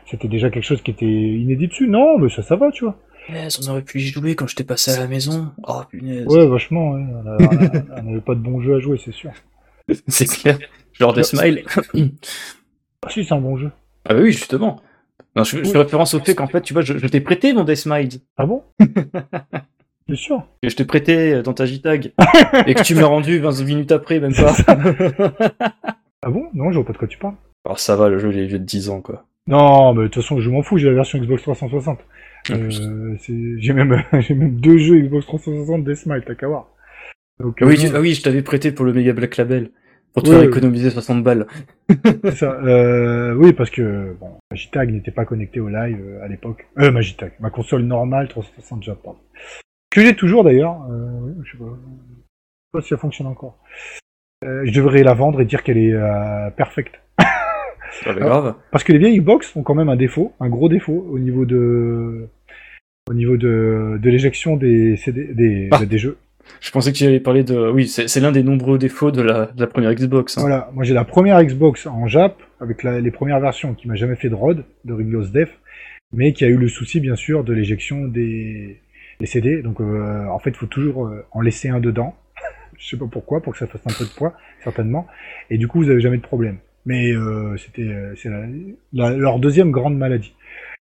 c'était 0.10 0.30
déjà 0.30 0.50
quelque 0.50 0.64
chose 0.64 0.82
qui 0.82 0.92
était 0.92 1.06
inédit 1.06 1.68
dessus. 1.68 1.90
Non, 1.90 2.18
mais 2.18 2.30
ça, 2.30 2.42
ça 2.42 2.56
va, 2.56 2.72
tu 2.72 2.86
vois. 2.86 2.98
Punaise, 3.30 3.60
on 3.64 3.72
aurait 3.72 3.84
pu 3.84 4.00
y 4.00 4.08
jouer 4.08 4.36
quand 4.36 4.48
j'étais 4.48 4.64
passé 4.64 4.92
à 4.92 5.00
la 5.00 5.08
maison. 5.08 5.52
Oh, 5.68 5.82
punaise. 5.88 6.26
Ouais, 6.28 6.48
vachement, 6.48 6.94
ouais. 6.94 7.04
On 7.98 8.04
n'avait 8.04 8.22
pas 8.22 8.34
de 8.34 8.40
bons 8.40 8.60
jeux 8.62 8.76
à 8.76 8.80
jouer, 8.80 9.00
c'est 9.04 9.14
sûr. 9.14 9.32
C'est 10.08 10.26
clair. 10.26 10.58
Genre 10.94 11.14
des 11.14 11.24
smiles. 11.24 11.64
Ah 13.02 13.10
si, 13.10 13.24
c'est 13.24 13.34
un 13.34 13.40
bon 13.40 13.56
jeu. 13.56 13.72
Ah 14.04 14.14
bah 14.14 14.20
oui, 14.22 14.34
justement. 14.34 14.82
Non, 15.34 15.46
je, 15.46 15.64
je 15.64 15.72
fais 15.72 15.78
référence 15.78 16.14
au 16.16 16.20
fait 16.20 16.36
qu'en 16.36 16.48
fait, 16.48 16.60
tu 16.60 16.74
vois, 16.74 16.82
je, 16.82 16.98
je 16.98 17.08
t'ai 17.08 17.22
prêté 17.22 17.54
mon 17.54 17.64
Deathmile. 17.64 18.10
Ah 18.36 18.46
bon? 18.46 18.62
C'est 20.10 20.18
sûr. 20.18 20.44
Que 20.62 20.68
je 20.68 20.76
t'ai 20.76 20.84
prêté 20.84 21.36
euh, 21.36 21.42
dans 21.42 21.54
ta 21.54 21.66
JTAG. 21.66 22.12
et 22.68 22.74
que 22.74 22.84
tu 22.84 22.96
m'as 22.96 23.06
rendu 23.06 23.40
20 23.40 23.64
minutes 23.64 23.94
après, 23.94 24.20
même 24.20 24.34
pas. 24.36 24.54
Ah 26.22 26.30
bon? 26.30 26.50
Non, 26.54 26.72
je 26.72 26.76
vois 26.76 26.86
pas 26.86 26.92
de 26.92 26.98
quoi 26.98 27.08
tu 27.08 27.18
parles. 27.18 27.36
Alors 27.64 27.80
ça 27.80 27.96
va, 27.96 28.10
le 28.10 28.20
jeu, 28.20 28.34
il 28.34 28.40
est 28.40 28.48
vieux 28.48 28.60
de 28.60 28.66
10 28.66 28.90
ans, 28.90 29.00
quoi. 29.00 29.24
Non, 29.48 29.94
mais 29.94 30.04
de 30.04 30.08
toute 30.10 30.22
façon, 30.22 30.42
je 30.42 30.50
m'en 30.50 30.62
fous, 30.62 30.78
j'ai 30.78 30.90
la 30.90 30.96
version 30.96 31.20
Xbox 31.20 31.42
360. 31.44 32.00
Euh, 32.52 33.16
j'ai 33.58 33.74
même, 33.74 34.04
j'ai 34.20 34.34
même 34.34 34.56
deux 34.60 34.78
jeux 34.78 35.00
Xbox 35.02 35.26
360 35.28 35.84
Deathmile, 35.84 36.24
t'as 36.26 36.36
qu'à 36.36 36.48
voir. 36.48 36.68
Donc, 37.40 37.58
Ah 37.62 37.66
oui, 37.66 37.76
euh, 37.78 37.90
tu- 37.90 37.96
ah 37.96 38.00
oui, 38.02 38.14
je 38.14 38.22
t'avais 38.24 38.42
prêté 38.42 38.72
pour 38.72 38.86
le 38.86 38.94
Mega 38.94 39.14
Black 39.14 39.38
Label. 39.38 39.72
Pour 40.14 40.24
te 40.24 40.30
Ouais, 40.30 40.36
faire 40.38 40.44
ouais. 40.46 40.50
économiser 40.50 40.90
60 40.90 41.24
balles. 41.24 41.46
ça. 42.36 42.54
Euh, 42.64 43.36
oui, 43.36 43.54
parce 43.54 43.70
que 43.70 44.16
bon, 44.20 44.32
Magitag 44.50 44.92
n'était 44.92 45.12
pas 45.12 45.24
connecté 45.26 45.60
au 45.60 45.70
live 45.70 46.00
euh, 46.02 46.24
à 46.24 46.28
l'époque. 46.28 46.68
Euh, 46.80 46.92
Magitag, 46.92 47.34
ma 47.40 47.52
console 47.52 47.84
normale 47.84 48.28
360 48.28 48.82
Japan. 48.84 49.16
Que 49.92 50.02
j'ai 50.02 50.16
toujours 50.16 50.44
d'ailleurs. 50.44 50.82
Euh, 50.90 51.32
je 51.44 51.52
sais 51.52 51.58
pas, 51.60 51.66
je 51.66 51.70
sais 51.78 52.72
pas 52.74 52.82
si 52.82 52.90
ça 52.90 52.98
fonctionne 52.98 53.28
encore. 53.28 53.60
Euh, 54.44 54.62
je 54.66 54.74
devrais 54.74 55.04
la 55.04 55.14
vendre 55.14 55.42
et 55.42 55.46
dire 55.46 55.62
qu'elle 55.64 55.78
est 55.78 55.94
euh, 55.94 56.50
perfecte. 56.52 56.96
Bah 58.06 58.14
grave. 58.14 58.56
Parce 58.72 58.84
que 58.84 58.92
les 58.94 59.00
vieilles 59.00 59.20
Xbox 59.20 59.56
ont 59.56 59.64
quand 59.64 59.76
même 59.76 59.90
un 59.90 59.96
défaut, 59.96 60.34
un 60.40 60.50
gros 60.50 60.70
défaut 60.70 61.08
au 61.12 61.20
niveau 61.20 61.46
de, 61.46 62.28
au 63.10 63.14
niveau 63.14 63.38
de, 63.38 64.00
de 64.02 64.10
l'éjection 64.10 64.56
des 64.58 64.96
CD, 64.98 65.34
des, 65.34 65.70
Ah. 65.72 65.86
des 65.86 65.98
jeux. 65.98 66.18
Je 66.62 66.72
pensais 66.72 66.92
que 66.92 66.98
tu 66.98 67.04
allais 67.06 67.20
parler 67.20 67.44
de... 67.44 67.70
Oui, 67.70 67.88
c'est 67.88 68.20
l'un 68.20 68.32
des 68.32 68.42
nombreux 68.42 68.80
défauts 68.80 69.12
de 69.12 69.22
la, 69.22 69.48
de 69.48 69.60
la 69.62 69.68
première 69.68 69.94
Xbox. 69.94 70.38
hein. 70.38 70.42
Voilà, 70.42 70.70
moi 70.74 70.84
j'ai 70.84 70.94
la 70.96 71.04
première 71.06 71.42
Xbox 71.44 71.86
en 71.86 72.08
Jap 72.08 72.42
avec 72.60 72.82
la- 72.84 73.00
les 73.00 73.12
premières 73.12 73.40
versions 73.40 73.76
qui 73.76 73.88
m'a 73.88 73.96
jamais 73.96 74.16
fait 74.16 74.30
de 74.30 74.36
ROD, 74.36 74.64
de 74.86 74.94
Ringless 74.94 75.32
Def, 75.32 75.50
mais 76.12 76.34
qui 76.34 76.46
a 76.46 76.48
eu 76.48 76.58
le 76.58 76.68
souci 76.68 77.00
bien 77.02 77.16
sûr 77.16 77.44
de 77.44 77.54
l'éjection 77.54 78.08
des, 78.08 78.80
des 79.20 79.26
CD. 79.28 79.62
Donc 79.62 79.80
euh, 79.80 80.26
en 80.28 80.40
fait, 80.40 80.50
il 80.50 80.56
faut 80.56 80.66
toujours 80.66 81.06
euh, 81.06 81.24
en 81.32 81.42
laisser 81.42 81.70
un 81.70 81.80
dedans. 81.80 82.16
Je 82.80 82.88
sais 82.90 82.98
pas 82.98 83.06
pourquoi, 83.12 83.42
pour 83.42 83.54
que 83.54 83.60
ça 83.60 83.68
fasse 83.68 83.82
un 83.86 83.94
peu 83.96 84.06
de 84.10 84.16
poids, 84.18 84.34
certainement. 84.64 85.06
Et 85.52 85.58
du 85.60 85.68
coup, 85.68 85.80
vous 85.84 85.90
avez 85.92 86.00
jamais 86.02 86.18
de 86.18 86.22
problème. 86.24 86.58
Mais 86.86 87.12
euh, 87.12 87.56
c'était 87.58 87.88
euh, 87.88 88.14
c'est 88.16 88.30
la- 88.30 88.46
la- 88.94 89.16
leur 89.18 89.40
deuxième 89.40 89.72
grande 89.72 89.98
maladie. 89.98 90.34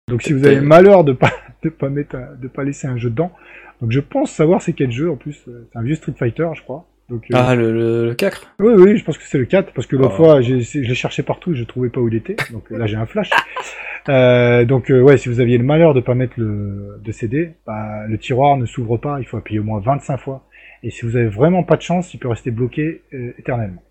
Donc 0.09 0.23
si 0.23 0.33
vous 0.33 0.45
avez 0.47 0.57
le 0.57 0.63
malheur 0.63 1.05
de 1.05 1.13
pas 1.13 1.31
de 1.63 1.69
pas 1.71 1.89
mettre 1.89 2.17
de 2.41 2.49
pas 2.49 2.65
laisser 2.65 2.87
un 2.87 2.97
jeu 2.97 3.11
dedans, 3.11 3.33
donc 3.81 3.91
je 3.93 4.01
pense 4.01 4.31
savoir 4.33 4.61
c'est 4.63 4.73
quel 4.75 4.91
jeu 4.91 5.11
en 5.11 5.17
plus. 5.17 5.43
euh, 5.49 5.67
C'est 5.73 5.79
un 5.79 5.83
vieux 5.83 5.95
Street 5.95 6.15
Fighter, 6.19 6.49
je 6.55 6.63
crois. 6.63 6.87
Donc 7.11 7.25
euh, 7.31 7.35
Ah, 7.37 7.55
le, 7.55 7.71
le, 7.73 8.07
le 8.07 8.15
4 8.15 8.55
oui, 8.61 8.73
oui, 8.77 8.97
je 8.97 9.05
pense 9.05 9.19
que 9.19 9.25
c'est 9.25 9.37
le 9.39 9.45
4, 9.45 9.73
parce 9.75 9.87
que 9.87 9.95
l'autre 9.97 10.15
Oh. 10.19 10.25
fois, 10.25 10.41
j'ai, 10.41 10.61
je 10.63 10.81
l'ai 10.81 10.95
cherché 10.95 11.23
partout 11.23 11.53
et 11.53 11.55
je 11.55 11.65
trouvais 11.65 11.91
pas 11.91 12.01
où 12.01 12.09
il 12.09 12.15
était. 12.15 12.37
Donc 12.51 12.71
là, 12.71 12.87
j'ai 12.87 12.97
un 12.97 13.07
flash. 13.07 13.31
Euh, 14.11 14.67
donc, 14.67 14.91
euh, 14.91 15.01
ouais, 15.01 15.17
si 15.17 15.31
vous 15.31 15.41
aviez 15.41 15.57
le 15.57 15.65
malheur 15.65 15.95
de 15.95 16.01
pas 16.01 16.15
mettre 16.15 16.35
le 16.37 17.01
de 17.03 17.11
CD, 17.11 17.53
bah, 17.67 18.07
le 18.07 18.19
tiroir 18.19 18.59
ne 18.59 18.67
s'ouvre 18.67 18.99
pas, 18.99 19.19
il 19.19 19.25
faut 19.25 19.39
appuyer 19.39 19.61
au 19.61 19.65
moins 19.65 19.81
25 19.81 20.19
fois. 20.19 20.45
Et 20.83 20.91
si 20.91 21.07
vous 21.07 21.17
avez 21.17 21.29
vraiment 21.29 21.63
pas 21.63 21.77
de 21.77 21.81
chance, 21.81 22.13
il 22.13 22.19
peut 22.19 22.29
rester 22.29 22.51
bloqué 22.51 23.01
euh, 23.15 23.33
éternellement. 23.39 23.83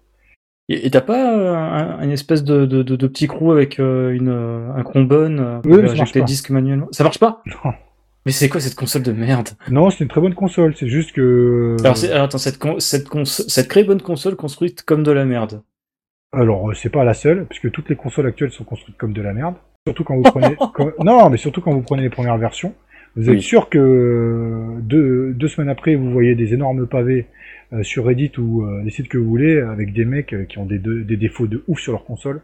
Et 0.69 0.89
t'as 0.89 1.01
pas 1.01 1.33
euh, 1.37 1.53
un, 1.53 2.01
une 2.03 2.11
espèce 2.11 2.43
de, 2.43 2.65
de, 2.65 2.83
de, 2.83 2.95
de 2.95 3.07
petit 3.07 3.27
crew 3.27 3.51
avec 3.51 3.79
euh, 3.79 4.11
une, 4.11 4.29
euh, 4.29 4.71
un 4.75 4.83
crombone 4.83 5.39
euh, 5.39 5.59
pour 5.59 5.71
Oui, 5.73 5.89
injecter 5.89 6.19
le 6.19 6.25
disque 6.25 6.49
manuellement? 6.51 6.87
Ça 6.91 7.03
marche 7.03 7.19
pas? 7.19 7.41
Non. 7.45 7.73
Mais 8.25 8.31
c'est 8.31 8.47
quoi 8.47 8.61
cette 8.61 8.75
console 8.75 9.03
de 9.03 9.11
merde? 9.11 9.49
Non, 9.69 9.89
c'est 9.89 10.05
une 10.05 10.09
très 10.09 10.21
bonne 10.21 10.33
console, 10.35 10.73
c'est 10.77 10.87
juste 10.87 11.11
que... 11.11 11.75
alors, 11.83 12.23
attends, 12.23 12.37
cette, 12.37 12.57
con- 12.57 12.79
cette, 12.79 13.09
cons- 13.09 13.25
cette 13.25 13.67
très 13.67 13.83
bonne 13.83 14.01
console 14.01 14.37
construite 14.37 14.83
comme 14.83 15.03
de 15.03 15.11
la 15.11 15.25
merde. 15.25 15.61
Alors, 16.31 16.71
c'est 16.73 16.89
pas 16.89 17.03
la 17.03 17.13
seule, 17.13 17.45
puisque 17.49 17.69
toutes 17.71 17.89
les 17.89 17.97
consoles 17.97 18.25
actuelles 18.25 18.51
sont 18.51 18.63
construites 18.63 18.95
comme 18.97 19.11
de 19.11 19.21
la 19.21 19.33
merde. 19.33 19.55
Surtout 19.85 20.05
quand 20.05 20.15
vous 20.15 20.23
prenez... 20.23 20.55
quand- 20.73 20.91
Non, 21.03 21.29
mais 21.29 21.35
surtout 21.37 21.59
quand 21.59 21.73
vous 21.73 21.81
prenez 21.81 22.03
les 22.03 22.09
premières 22.09 22.37
versions. 22.37 22.73
Vous 23.17 23.23
êtes 23.29 23.35
Oui. 23.35 23.41
sûr 23.41 23.67
que 23.69 24.77
deux, 24.79 25.33
deux 25.33 25.47
semaines 25.49 25.69
après, 25.69 25.95
vous 25.95 26.09
voyez 26.09 26.33
des 26.33 26.53
énormes 26.53 26.87
pavés 26.87 27.27
sur 27.81 28.05
Reddit 28.05 28.31
ou 28.37 28.63
euh, 28.63 28.83
les 28.83 28.91
sites 28.91 29.07
que 29.09 29.17
vous 29.17 29.27
voulez, 29.27 29.59
avec 29.59 29.93
des 29.93 30.05
mecs 30.05 30.33
euh, 30.33 30.45
qui 30.45 30.59
ont 30.59 30.65
des, 30.65 30.79
des 30.79 31.17
défauts 31.17 31.47
de 31.47 31.63
ouf 31.67 31.79
sur 31.79 31.93
leur 31.93 32.05
console. 32.05 32.41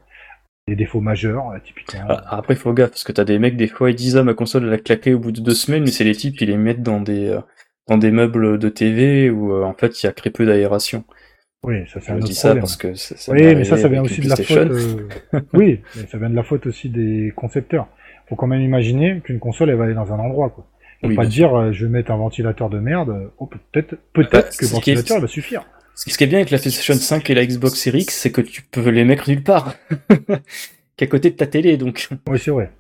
Des 0.68 0.76
défauts 0.76 1.02
majeurs, 1.02 1.50
euh, 1.52 1.58
typiquement. 1.64 2.02
Ah, 2.08 2.38
Après, 2.38 2.56
faut 2.56 2.74
gaffe, 2.74 2.92
parce 2.92 3.04
que 3.04 3.12
t'as 3.12 3.26
des 3.26 3.40
mecs, 3.40 3.58
des 3.58 3.68
fois, 3.68 3.90
ils 3.92 3.96
disent, 3.96 4.18
ah, 4.18 4.24
ma 4.24 4.34
console, 4.36 4.66
elle 4.68 4.74
a 4.74 4.78
claqué 4.78 5.14
au 5.14 5.20
bout 5.20 5.32
de 5.32 5.42
deux 5.42 5.54
semaines, 5.56 5.84
mais 5.84 5.92
c'est 5.92 6.04
les 6.04 6.16
types, 6.16 6.40
ils 6.42 6.48
les 6.50 6.58
mettent 6.58 6.84
dans 6.84 7.02
des, 7.02 7.28
euh, 7.28 7.42
dans 7.88 7.98
des 7.98 8.12
meubles 8.12 8.60
de 8.60 8.70
TV 8.70 9.30
où, 9.32 9.52
euh, 9.54 9.64
en 9.64 9.74
fait, 9.74 10.02
il 10.02 10.06
y 10.06 10.10
a 10.10 10.14
très 10.14 10.30
peu 10.30 10.46
d'aération. 10.46 11.04
Oui, 11.64 11.86
ça 11.92 12.00
c'est 12.00 12.12
un 12.12 12.20
dis 12.20 12.32
autre 12.32 12.34
ça 12.34 12.56
problème. 12.56 12.62
parce 12.62 12.78
que 12.78 12.94
ça, 12.94 13.18
ça 13.18 13.32
Oui, 13.32 13.42
mais 13.56 13.66
ça, 13.66 13.78
ça 13.78 13.90
vient 13.90 14.02
aussi 14.04 14.22
de 14.22 14.30
la 14.30 14.38
faute. 14.38 14.72
euh, 14.72 15.42
oui, 15.54 15.82
mais 15.96 16.06
ça 16.08 16.18
vient 16.18 16.30
de 16.30 16.36
la 16.36 16.44
faute 16.44 16.66
aussi 16.68 16.90
des 16.90 17.34
concepteurs. 17.36 17.88
Faut 18.28 18.36
quand 18.36 18.48
même 18.48 18.62
imaginer 18.62 19.22
qu'une 19.24 19.40
console, 19.40 19.70
elle 19.72 19.76
va 19.76 19.86
aller 19.86 19.94
dans 19.94 20.14
un 20.14 20.20
endroit, 20.20 20.52
quoi. 20.52 20.68
Faut 21.02 21.08
Oui, 21.08 21.16
pas 21.16 21.26
dire, 21.26 21.56
euh, 21.56 21.72
je 21.72 21.86
vais 21.86 21.92
mettre 21.92 22.12
un 22.12 22.18
ventilateur 22.18 22.70
de 22.70 22.80
merde. 22.80 23.32
Oh, 23.38 23.46
peut-être, 23.46 23.96
peut-être 24.14 24.32
Bah, 24.32 24.42
que 24.44 24.62
le 24.62 24.68
est- 24.68 24.72
ventilateur 24.74 25.18
il 25.18 25.22
va 25.22 25.28
suffire. 25.28 25.66
Ce 25.96 26.18
qui 26.18 26.24
est 26.24 26.28
bien 26.28 26.40
avec 26.40 26.50
la 26.52 26.58
PlayStation 26.60 26.94
5 26.94 27.30
et 27.30 27.34
la 27.36 27.46
Xbox 27.46 27.76
Series 27.76 28.02
X, 28.04 28.16
c'est 28.16 28.32
que 28.32 28.42
tu 28.42 28.62
peux 28.64 28.90
les 28.90 29.04
mettre 29.06 29.30
nulle 29.30 29.44
part. 29.44 29.76
Qu'à 30.98 31.08
côté 31.08 31.30
de 31.32 31.36
ta 31.36 31.48
télé, 31.48 31.78
donc. 31.78 32.10
Oui, 32.30 32.40
c'est 32.40 32.52
vrai. 32.52 32.72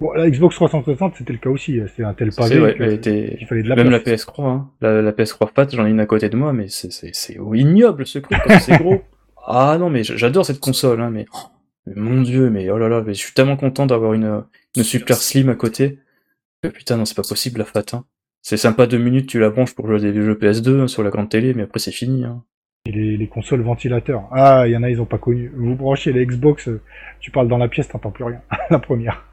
Bon, 0.00 0.12
la 0.12 0.28
Xbox 0.30 0.54
360, 0.56 1.14
c'était 1.18 1.32
le 1.34 1.38
cas 1.38 1.50
aussi. 1.50 1.78
euh, 1.78 1.86
C'était 1.88 2.04
un 2.04 2.14
tel 2.14 2.32
C'est 2.32 2.40
pavé 2.40 2.58
vrai, 2.58 2.74
que- 2.76 2.82
était- 2.84 3.36
qu'il 3.38 3.46
fallait 3.46 3.62
de 3.62 3.68
la 3.68 3.76
Même 3.76 3.90
la 3.90 4.00
place. 4.00 4.24
PS3, 4.26 4.44
hein. 4.48 4.70
la, 4.80 5.00
la 5.02 5.12
PS3 5.12 5.50
Fat, 5.54 5.68
j'en 5.72 5.86
ai 5.86 5.90
une 5.90 6.00
à 6.00 6.06
côté 6.06 6.28
de 6.28 6.36
moi, 6.36 6.52
mais 6.52 6.66
c'est, 6.68 6.88
ignoble 7.54 8.06
ce 8.06 8.18
truc, 8.18 8.38
c'est 8.60 8.78
gros. 8.78 9.02
Ah 9.44 9.76
non, 9.78 9.90
mais 9.90 10.04
j'adore 10.04 10.46
cette 10.46 10.60
console, 10.60 11.00
hein, 11.00 11.10
mais, 11.10 11.26
oh, 11.34 11.38
mais 11.86 11.94
mon 12.00 12.22
dieu, 12.22 12.48
mais 12.48 12.70
oh 12.70 12.78
là 12.78 12.88
là, 12.88 13.02
mais 13.04 13.12
je 13.12 13.18
suis 13.18 13.32
tellement 13.34 13.56
content 13.56 13.86
d'avoir 13.86 14.12
une, 14.12 14.44
une 14.76 14.84
super 14.84 15.16
slim 15.16 15.48
à 15.48 15.56
côté. 15.56 15.98
Que 16.62 16.68
putain, 16.68 16.96
non, 16.96 17.04
c'est 17.04 17.16
pas 17.16 17.22
possible 17.22 17.58
la 17.58 17.64
Fat, 17.64 17.84
hein. 17.92 18.04
C'est 18.40 18.56
sympa 18.56 18.86
deux 18.86 18.98
minutes, 18.98 19.28
tu 19.28 19.38
la 19.38 19.50
branches 19.50 19.74
pour 19.74 19.86
jouer 19.86 19.96
à 19.96 20.12
des 20.12 20.14
jeux 20.20 20.34
PS2 20.34 20.80
hein, 20.80 20.88
sur 20.88 21.02
la 21.04 21.10
grande 21.10 21.28
télé, 21.28 21.54
mais 21.54 21.62
après 21.62 21.78
c'est 21.78 21.92
fini, 21.92 22.24
hein. 22.24 22.42
Et 22.86 22.90
les, 22.90 23.16
les 23.16 23.28
consoles 23.28 23.62
ventilateurs. 23.62 24.24
Ah, 24.32 24.64
il 24.66 24.72
y 24.72 24.76
en 24.76 24.82
a, 24.82 24.90
ils 24.90 25.00
ont 25.00 25.04
pas 25.06 25.18
connu. 25.18 25.52
Vous 25.56 25.76
branchez 25.76 26.12
la 26.12 26.24
Xbox, 26.24 26.66
euh, 26.66 26.80
tu 27.20 27.30
parles 27.30 27.46
dans 27.46 27.58
la 27.58 27.68
pièce, 27.68 27.86
t'entends 27.88 28.10
plus 28.10 28.24
rien. 28.24 28.40
la 28.70 28.80
première. 28.80 29.24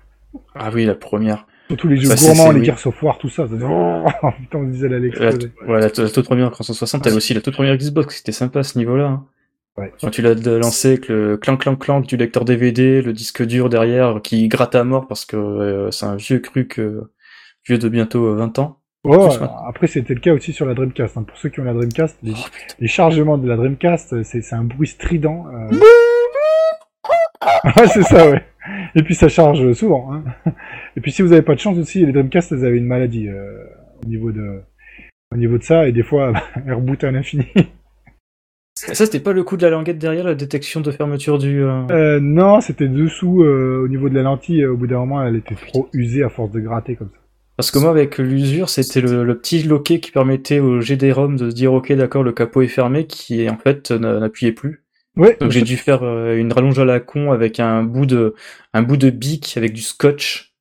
Ah 0.53 0.69
oui, 0.71 0.85
la 0.85 0.93
première. 0.93 1.47
Surtout 1.67 1.87
les 1.87 1.97
jeux 1.97 2.15
Ça, 2.15 2.33
gourmands, 2.33 2.51
les 2.51 2.59
oui. 2.59 2.65
Gears 2.65 2.85
of 2.85 3.01
War, 3.01 3.17
tout 3.17 3.29
ça. 3.29 3.47
ça- 3.47 3.53
Oh, 3.63 4.05
putain, 4.39 4.59
on 4.59 4.65
se 4.67 4.71
disait, 4.71 4.85
elle 4.87 4.93
allait 4.93 5.09
La, 5.19 5.31
ouais, 5.67 5.79
la, 5.81 5.89
toute 5.89 6.25
première 6.25 6.51
360, 6.51 7.07
elle 7.07 7.13
aussi, 7.15 7.33
la 7.33 7.41
toute 7.41 7.55
première 7.55 7.75
Xbox, 7.75 8.17
c'était 8.17 8.31
sympa 8.31 8.59
à 8.59 8.63
ce 8.63 8.77
niveau-là. 8.77 9.05
hein. 9.07 9.25
Ouais. 9.77 9.91
Quand 10.01 10.09
tu 10.11 10.21
l'as 10.21 10.35
lancé 10.35 10.89
avec 10.89 11.07
le 11.07 11.37
clank 11.37 11.61
clank 11.61 11.79
clank 11.79 12.05
du 12.05 12.17
lecteur 12.17 12.43
DVD, 12.45 13.01
le 13.01 13.13
disque 13.13 13.43
dur 13.45 13.69
derrière 13.69 14.19
qui 14.21 14.47
gratte 14.49 14.75
à 14.75 14.83
mort 14.83 15.07
parce 15.07 15.25
que 15.25 15.37
euh, 15.37 15.89
c'est 15.91 16.05
un 16.05 16.17
vieux 16.17 16.41
truc 16.41 16.79
euh, 16.79 17.09
vieux 17.67 17.77
de 17.77 17.89
bientôt 17.89 18.25
euh, 18.27 18.35
20 18.35 18.59
ans. 18.59 18.77
Ouais, 19.05 19.17
Plus 19.17 19.39
maintenant. 19.39 19.63
après, 19.67 19.87
c'était 19.87 20.13
le 20.13 20.19
cas 20.19 20.33
aussi 20.33 20.51
sur 20.51 20.65
la 20.65 20.73
Dreamcast. 20.73 21.17
hein. 21.17 21.23
Pour 21.23 21.37
ceux 21.37 21.49
qui 21.49 21.59
ont 21.61 21.63
la 21.63 21.73
Dreamcast, 21.73 22.17
les, 22.21 22.33
Oh, 22.35 22.85
chargements 22.87 23.37
de 23.37 23.47
la 23.47 23.55
Dreamcast, 23.55 24.13
euh, 24.13 24.23
c'est 24.23 24.53
un 24.53 24.63
bruit 24.65 24.87
strident. 24.87 25.45
euh. 25.53 25.69
ouais, 27.77 27.87
c'est 27.87 28.03
ça, 28.03 28.29
ouais. 28.29 28.43
Et 28.95 29.03
puis 29.03 29.15
ça 29.15 29.29
charge 29.29 29.71
souvent. 29.73 30.13
Hein. 30.13 30.23
Et 30.97 31.01
puis 31.01 31.11
si 31.11 31.21
vous 31.21 31.31
avez 31.31 31.41
pas 31.41 31.55
de 31.55 31.59
chance 31.59 31.77
aussi, 31.77 32.05
les 32.05 32.11
Dreamcast, 32.11 32.51
elles 32.51 32.65
avaient 32.65 32.77
une 32.77 32.85
maladie 32.87 33.27
euh, 33.29 33.63
au 34.03 34.07
niveau 34.07 34.31
de 34.31 34.61
au 35.31 35.37
niveau 35.37 35.57
de 35.59 35.63
ça, 35.63 35.87
et 35.87 35.91
des 35.91 36.01
fois, 36.01 36.33
elles 36.65 36.73
rebootent 36.73 37.03
à 37.03 37.11
l'infini. 37.11 37.45
Ça, 38.75 38.93
c'était 39.05 39.19
pas 39.19 39.31
le 39.31 39.43
coup 39.43 39.57
de 39.57 39.61
la 39.63 39.69
languette 39.69 39.99
derrière 39.99 40.23
la 40.25 40.33
détection 40.35 40.81
de 40.81 40.89
fermeture 40.91 41.37
du. 41.37 41.61
euh, 41.63 41.83
Euh, 41.91 42.19
non, 42.19 42.61
c'était 42.61 42.87
dessous, 42.87 43.43
euh, 43.43 43.81
au 43.83 43.87
niveau 43.87 44.09
de 44.09 44.15
la 44.15 44.23
lentille, 44.23 44.63
euh, 44.63 44.73
au 44.73 44.77
bout 44.77 44.87
d'un 44.87 44.97
moment, 44.99 45.23
elle 45.23 45.35
était 45.35 45.55
trop 45.55 45.87
usée 45.93 46.23
à 46.23 46.29
force 46.29 46.49
de 46.51 46.59
gratter 46.59 46.95
comme 46.95 47.09
ça. 47.09 47.18
Parce 47.59 47.71
que 47.71 47.79
moi, 47.79 47.89
avec 47.89 48.17
l'usure, 48.19 48.69
c'était 48.69 49.01
le, 49.01 49.25
le 49.25 49.37
petit 49.37 49.63
loquet 49.63 49.99
qui 49.99 50.11
permettait 50.11 50.59
au 50.59 50.79
GD-ROM 50.79 51.35
de 51.35 51.49
se 51.49 51.53
dire, 51.53 51.73
ok, 51.73 51.91
d'accord, 51.91 52.23
le 52.23 52.31
capot 52.31 52.61
est 52.61 52.69
fermé, 52.69 53.05
qui 53.05 53.49
en 53.49 53.57
fait 53.57 53.91
n'a- 53.91 54.17
n'appuyait 54.17 54.53
plus. 54.53 54.85
Ouais, 55.17 55.35
Donc 55.41 55.51
j'ai 55.51 55.63
dû 55.63 55.75
faire 55.75 56.03
euh, 56.03 56.37
une 56.37 56.53
rallonge 56.53 56.79
à 56.79 56.85
la 56.85 57.01
con 57.01 57.33
avec 57.33 57.59
un 57.59 57.83
bout 57.83 58.05
de, 58.05 58.33
un 58.73 58.81
bout 58.81 58.95
de 58.95 59.09
bic 59.09 59.57
avec 59.57 59.73
du 59.73 59.81
scotch. 59.81 60.53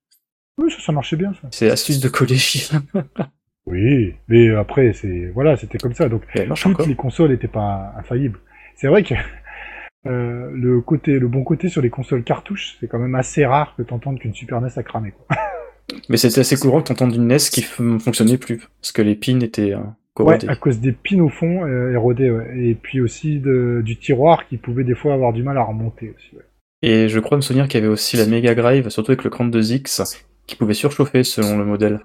oui, 0.60 0.72
ça, 0.72 0.80
ça 0.80 0.90
marchait 0.90 1.14
bien, 1.14 1.32
ça. 1.34 1.46
C'est 1.52 1.70
astuce 1.70 2.00
de 2.00 2.08
collégienne. 2.08 2.82
Oui, 3.70 4.14
mais 4.26 4.48
après, 4.56 4.92
c'est 4.92 5.30
voilà, 5.34 5.56
c'était 5.56 5.78
comme 5.78 5.94
ça. 5.94 6.08
Donc, 6.08 6.22
toutes 6.56 6.86
les 6.86 6.96
consoles 6.96 7.30
n'étaient 7.30 7.46
pas 7.46 7.92
infaillibles. 7.98 8.40
C'est 8.74 8.88
vrai 8.88 9.04
que 9.04 9.14
euh, 10.06 10.50
le 10.52 10.80
côté, 10.80 11.18
le 11.20 11.28
bon 11.28 11.44
côté 11.44 11.68
sur 11.68 11.80
les 11.82 11.90
consoles 11.90 12.24
cartouches, 12.24 12.76
c'est 12.80 12.88
quand 12.88 12.98
même 12.98 13.14
assez 13.14 13.46
rare 13.46 13.74
que 13.76 13.82
t'entendes 13.82 14.18
qu'une 14.18 14.34
Super 14.34 14.60
NES 14.60 14.70
a 14.76 14.82
cramé. 14.82 15.12
Quoi. 15.12 15.36
Mais 16.08 16.16
c'était 16.16 16.40
assez 16.40 16.56
courant 16.56 16.82
que 16.82 16.88
t'entendes 16.88 17.14
une 17.14 17.26
NES 17.28 17.38
qui 17.50 17.62
f- 17.62 17.98
fonctionnait 17.98 18.38
plus. 18.38 18.62
Parce 18.80 18.92
que 18.92 19.02
les 19.02 19.14
pins 19.14 19.40
étaient 19.40 19.72
euh, 19.72 19.78
Ouais, 19.78 20.36
corrodés. 20.38 20.48
à 20.48 20.56
cause 20.56 20.80
des 20.80 20.92
pins 20.92 21.20
au 21.20 21.28
fond 21.28 21.64
euh, 21.64 21.92
érodés, 21.92 22.30
ouais. 22.30 22.58
et 22.58 22.74
puis 22.74 23.00
aussi 23.00 23.38
de, 23.38 23.82
du 23.84 23.96
tiroir 23.96 24.48
qui 24.48 24.56
pouvait 24.56 24.84
des 24.84 24.94
fois 24.96 25.14
avoir 25.14 25.32
du 25.32 25.42
mal 25.42 25.56
à 25.58 25.62
remonter 25.62 26.12
aussi. 26.16 26.34
ouais. 26.36 26.42
Et 26.82 27.08
je 27.08 27.18
crois 27.20 27.36
me 27.36 27.42
souvenir 27.42 27.66
qu'il 27.68 27.80
y 27.80 27.82
avait 27.84 27.92
aussi 27.92 28.16
la 28.16 28.26
Mega 28.26 28.54
Drive, 28.54 28.88
surtout 28.88 29.12
avec 29.12 29.24
le 29.24 29.30
32X, 29.30 30.16
qui 30.46 30.56
pouvait 30.56 30.74
surchauffer 30.74 31.24
selon 31.24 31.56
le 31.58 31.64
modèle. 31.64 32.00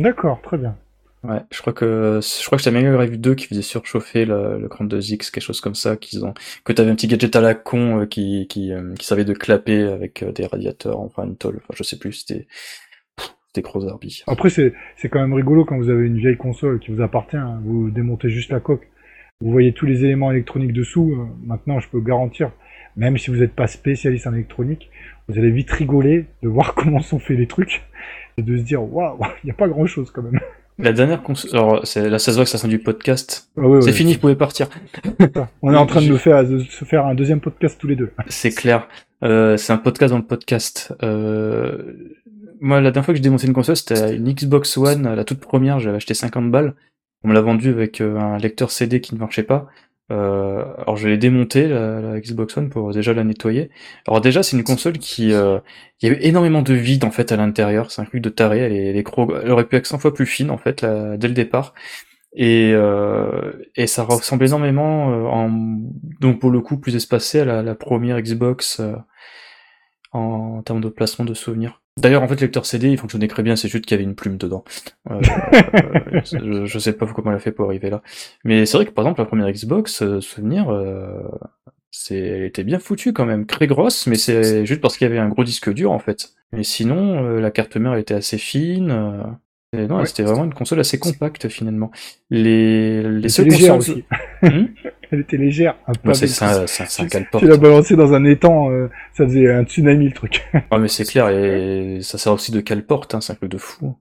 D'accord, 0.00 0.40
très 0.42 0.58
bien. 0.58 0.76
Ouais, 1.24 1.40
je 1.50 1.60
crois 1.60 1.72
que 1.72 2.20
je 2.22 2.46
crois 2.46 2.56
que 2.56 2.62
c'était 2.62 2.74
la 2.76 2.82
Mega 2.82 2.92
Drive 2.94 3.18
2 3.20 3.34
qui 3.34 3.46
faisait 3.46 3.62
surchauffer 3.62 4.24
le, 4.26 4.58
le 4.60 4.68
32X, 4.68 5.30
quelque 5.30 5.40
chose 5.40 5.60
comme 5.60 5.74
ça, 5.74 5.96
qu'ils 5.96 6.24
ont 6.24 6.34
que 6.64 6.72
t'avais 6.72 6.90
un 6.90 6.94
petit 6.94 7.08
gadget 7.08 7.34
à 7.36 7.40
la 7.40 7.54
con 7.54 8.00
euh, 8.02 8.06
qui 8.06 8.46
qui, 8.48 8.72
euh, 8.72 8.94
qui 8.94 9.04
servait 9.06 9.24
de 9.24 9.32
clapet 9.32 9.82
avec 9.82 10.22
euh, 10.22 10.30
des 10.30 10.46
radiateurs, 10.46 11.00
enfin 11.00 11.24
une 11.24 11.36
tôle, 11.36 11.56
enfin 11.62 11.74
je 11.76 11.82
sais 11.82 11.98
plus, 11.98 12.12
c'était 12.12 12.46
arbi. 13.88 14.22
Après, 14.26 14.50
c'est 14.50 14.72
c'est 14.96 15.08
quand 15.08 15.20
même 15.20 15.34
rigolo 15.34 15.64
quand 15.64 15.76
vous 15.76 15.90
avez 15.90 16.06
une 16.06 16.18
vieille 16.18 16.36
console 16.36 16.78
qui 16.78 16.90
vous 16.90 17.02
appartient, 17.02 17.36
hein. 17.36 17.60
vous 17.64 17.90
démontez 17.90 18.28
juste 18.28 18.50
la 18.50 18.60
coque, 18.60 18.88
vous 19.40 19.50
voyez 19.50 19.72
tous 19.72 19.86
les 19.86 20.04
éléments 20.04 20.30
électroniques 20.30 20.72
dessous. 20.72 21.12
euh, 21.12 21.24
maintenant, 21.44 21.78
je 21.80 21.88
peux 21.88 22.00
garantir, 22.00 22.50
même 22.96 23.18
si 23.18 23.30
vous 23.30 23.38
n'êtes 23.38 23.54
pas 23.54 23.66
spécialiste 23.66 24.26
en 24.26 24.32
électronique, 24.32 24.90
vous 25.28 25.38
allez 25.38 25.50
vite 25.50 25.70
rigoler 25.70 26.26
de 26.42 26.48
voir 26.48 26.74
comment 26.76 27.00
sont 27.00 27.18
faits 27.18 27.38
les 27.38 27.46
trucs 27.46 27.82
et 28.38 28.42
de 28.42 28.56
se 28.56 28.62
dire 28.62 28.82
waouh, 28.82 29.18
il 29.42 29.46
n'y 29.46 29.50
a 29.50 29.54
pas 29.54 29.68
grand 29.68 29.86
chose 29.86 30.10
quand 30.10 30.22
même. 30.22 30.40
La 30.78 30.92
dernière 30.92 31.22
console, 31.22 31.50
alors 31.52 31.86
c'est 31.86 32.10
là 32.10 32.18
ça 32.18 32.32
se 32.32 32.36
voit 32.36 32.44
que 32.44 32.50
ça 32.50 32.58
sent 32.58 32.68
du 32.68 32.78
podcast. 32.78 33.48
Ah 33.56 33.62
ouais, 33.62 33.80
C'est 33.80 33.88
ouais, 33.88 33.92
fini, 33.92 34.14
vous 34.14 34.20
pouvez 34.20 34.36
partir. 34.36 34.68
On 35.62 35.72
est 35.72 35.76
en 35.76 35.86
train 35.86 36.02
de 36.02 36.08
me 36.08 36.18
faire, 36.18 36.46
de 36.46 36.58
se 36.58 36.84
faire 36.84 37.06
un 37.06 37.14
deuxième 37.14 37.40
podcast 37.40 37.78
tous 37.80 37.86
les 37.86 37.96
deux. 37.96 38.12
C'est 38.28 38.50
clair. 38.50 38.86
Euh, 39.24 39.56
c'est 39.56 39.72
un 39.72 39.78
podcast 39.78 40.10
dans 40.10 40.18
le 40.18 40.26
podcast. 40.26 40.94
Euh, 41.02 41.94
moi, 42.60 42.80
la 42.80 42.90
dernière 42.90 43.06
fois 43.06 43.14
que 43.14 43.16
j'ai 43.16 43.22
démonté 43.22 43.46
une 43.46 43.54
console, 43.54 43.76
c'était 43.76 44.16
une 44.16 44.30
Xbox 44.30 44.76
One, 44.76 45.14
la 45.14 45.24
toute 45.24 45.40
première, 45.40 45.80
j'avais 45.80 45.96
acheté 45.96 46.12
50 46.12 46.50
balles. 46.50 46.74
On 47.24 47.28
me 47.28 47.34
l'a 47.34 47.40
vendu 47.40 47.70
avec 47.70 48.00
euh, 48.00 48.18
un 48.18 48.36
lecteur 48.38 48.70
CD 48.70 49.00
qui 49.00 49.14
ne 49.14 49.20
marchait 49.20 49.42
pas. 49.42 49.66
Euh, 50.12 50.64
alors 50.78 50.96
je 50.96 51.08
l'ai 51.08 51.18
démonté, 51.18 51.66
la, 51.68 52.20
Xbox 52.20 52.56
One, 52.56 52.70
pour 52.70 52.92
déjà 52.92 53.12
la 53.12 53.24
nettoyer. 53.24 53.70
Alors 54.06 54.20
déjà, 54.20 54.42
c'est 54.42 54.56
une 54.56 54.64
console 54.64 54.98
qui... 54.98 55.32
euh, 55.32 55.58
il 56.00 56.08
y 56.08 56.12
avait 56.12 56.26
énormément 56.26 56.62
de 56.62 56.74
vide, 56.74 57.04
en 57.04 57.10
fait, 57.10 57.32
à 57.32 57.36
l'intérieur. 57.36 57.90
C'est 57.90 58.02
un 58.02 58.04
truc 58.04 58.22
de 58.22 58.28
taré. 58.28 58.58
Elle, 58.60 58.72
est, 58.72 58.86
elle, 58.90 58.96
est 58.96 59.18
aurait 59.50 59.66
pu 59.66 59.76
être 59.76 59.86
100 59.86 59.98
fois 59.98 60.14
plus 60.14 60.26
fine, 60.26 60.50
en 60.50 60.58
fait, 60.58 60.84
dès 60.84 61.28
le 61.28 61.34
départ. 61.34 61.74
Et, 62.38 62.72
euh, 62.74 63.52
et 63.76 63.86
ça 63.86 64.02
ressemble 64.04 64.44
énormément, 64.44 65.10
euh, 65.10 65.24
en, 65.24 65.48
donc 66.20 66.38
pour 66.38 66.50
le 66.50 66.60
coup, 66.60 66.78
plus 66.78 66.94
espacé 66.94 67.40
à 67.40 67.62
la, 67.62 67.74
première 67.74 68.20
Xbox 68.20 68.82
en, 70.12 70.62
termes 70.62 70.82
de 70.82 70.90
placement 70.90 71.24
de 71.24 71.32
souvenirs. 71.32 71.80
D'ailleurs, 71.98 72.22
en 72.22 72.28
fait, 72.28 72.34
le 72.34 72.42
lecteur 72.42 72.66
CD, 72.66 72.90
il 72.90 72.98
fonctionnait 72.98 73.26
très 73.26 73.42
bien, 73.42 73.56
c'est 73.56 73.68
juste 73.68 73.86
qu'il 73.86 73.94
y 73.94 73.98
avait 73.98 74.04
une 74.04 74.14
plume 74.14 74.36
dedans. 74.36 74.64
Euh, 75.10 75.20
euh, 75.54 76.20
je, 76.24 76.66
je 76.66 76.78
sais 76.78 76.92
pas 76.92 77.06
comment 77.06 77.30
elle 77.30 77.36
a 77.36 77.40
fait 77.40 77.52
pour 77.52 77.66
arriver 77.66 77.88
là. 77.88 78.02
Mais 78.44 78.66
c'est 78.66 78.76
vrai 78.76 78.84
que, 78.84 78.90
par 78.90 79.04
exemple, 79.04 79.20
la 79.20 79.26
première 79.26 79.50
Xbox, 79.50 80.02
euh, 80.02 80.20
souvenir, 80.20 80.66
c'est, 81.90 82.18
elle 82.18 82.44
était 82.44 82.64
bien 82.64 82.78
foutue 82.78 83.14
quand 83.14 83.24
même, 83.24 83.46
très 83.46 83.66
grosse, 83.66 84.06
mais 84.06 84.16
c'est 84.16 84.66
juste 84.66 84.82
parce 84.82 84.98
qu'il 84.98 85.06
y 85.06 85.10
avait 85.10 85.18
un 85.18 85.28
gros 85.28 85.44
disque 85.44 85.72
dur, 85.72 85.90
en 85.90 85.98
fait. 85.98 86.34
Mais 86.52 86.64
sinon, 86.64 87.38
la 87.38 87.50
carte 87.50 87.76
mère 87.76 87.94
elle 87.94 88.00
était 88.00 88.14
assez 88.14 88.38
fine. 88.38 89.38
Et 89.78 89.86
non, 89.86 89.98
Ouais. 89.98 90.06
c'était 90.06 90.22
vraiment 90.22 90.44
une 90.44 90.54
console 90.54 90.80
assez 90.80 90.98
compacte 90.98 91.48
finalement. 91.48 91.90
Les, 92.30 93.02
les 93.02 93.28
seules 93.28 93.46
était 93.46 93.56
légère 93.56 93.74
consoles. 93.74 93.94
aussi. 93.96 94.04
Hmm 94.42 94.66
Elle 95.12 95.20
était 95.20 95.36
légère. 95.36 95.76
Un 95.86 95.92
peu 95.92 96.12
c'est 96.14 96.42
un, 96.44 96.64
un- 96.64 97.06
cale-porte. 97.08 97.44
Tu 97.44 97.48
l'as 97.48 97.56
balancé 97.56 97.94
dans 97.94 98.12
un 98.12 98.24
étang, 98.24 98.70
euh, 98.72 98.88
ça 99.12 99.24
faisait 99.24 99.48
un 99.52 99.62
tsunami 99.64 100.06
le 100.08 100.12
truc. 100.12 100.44
Ah, 100.70 100.78
mais 100.78 100.88
c'est 100.88 101.04
clair, 101.04 101.28
et 101.28 101.98
ça 102.02 102.18
sert 102.18 102.32
aussi 102.32 102.50
de 102.50 102.60
cale-porte, 102.60 103.14
hein, 103.14 103.20
c'est 103.20 103.32
un 103.32 103.36
truc 103.36 103.50
de 103.52 103.58
fou. 103.58 103.96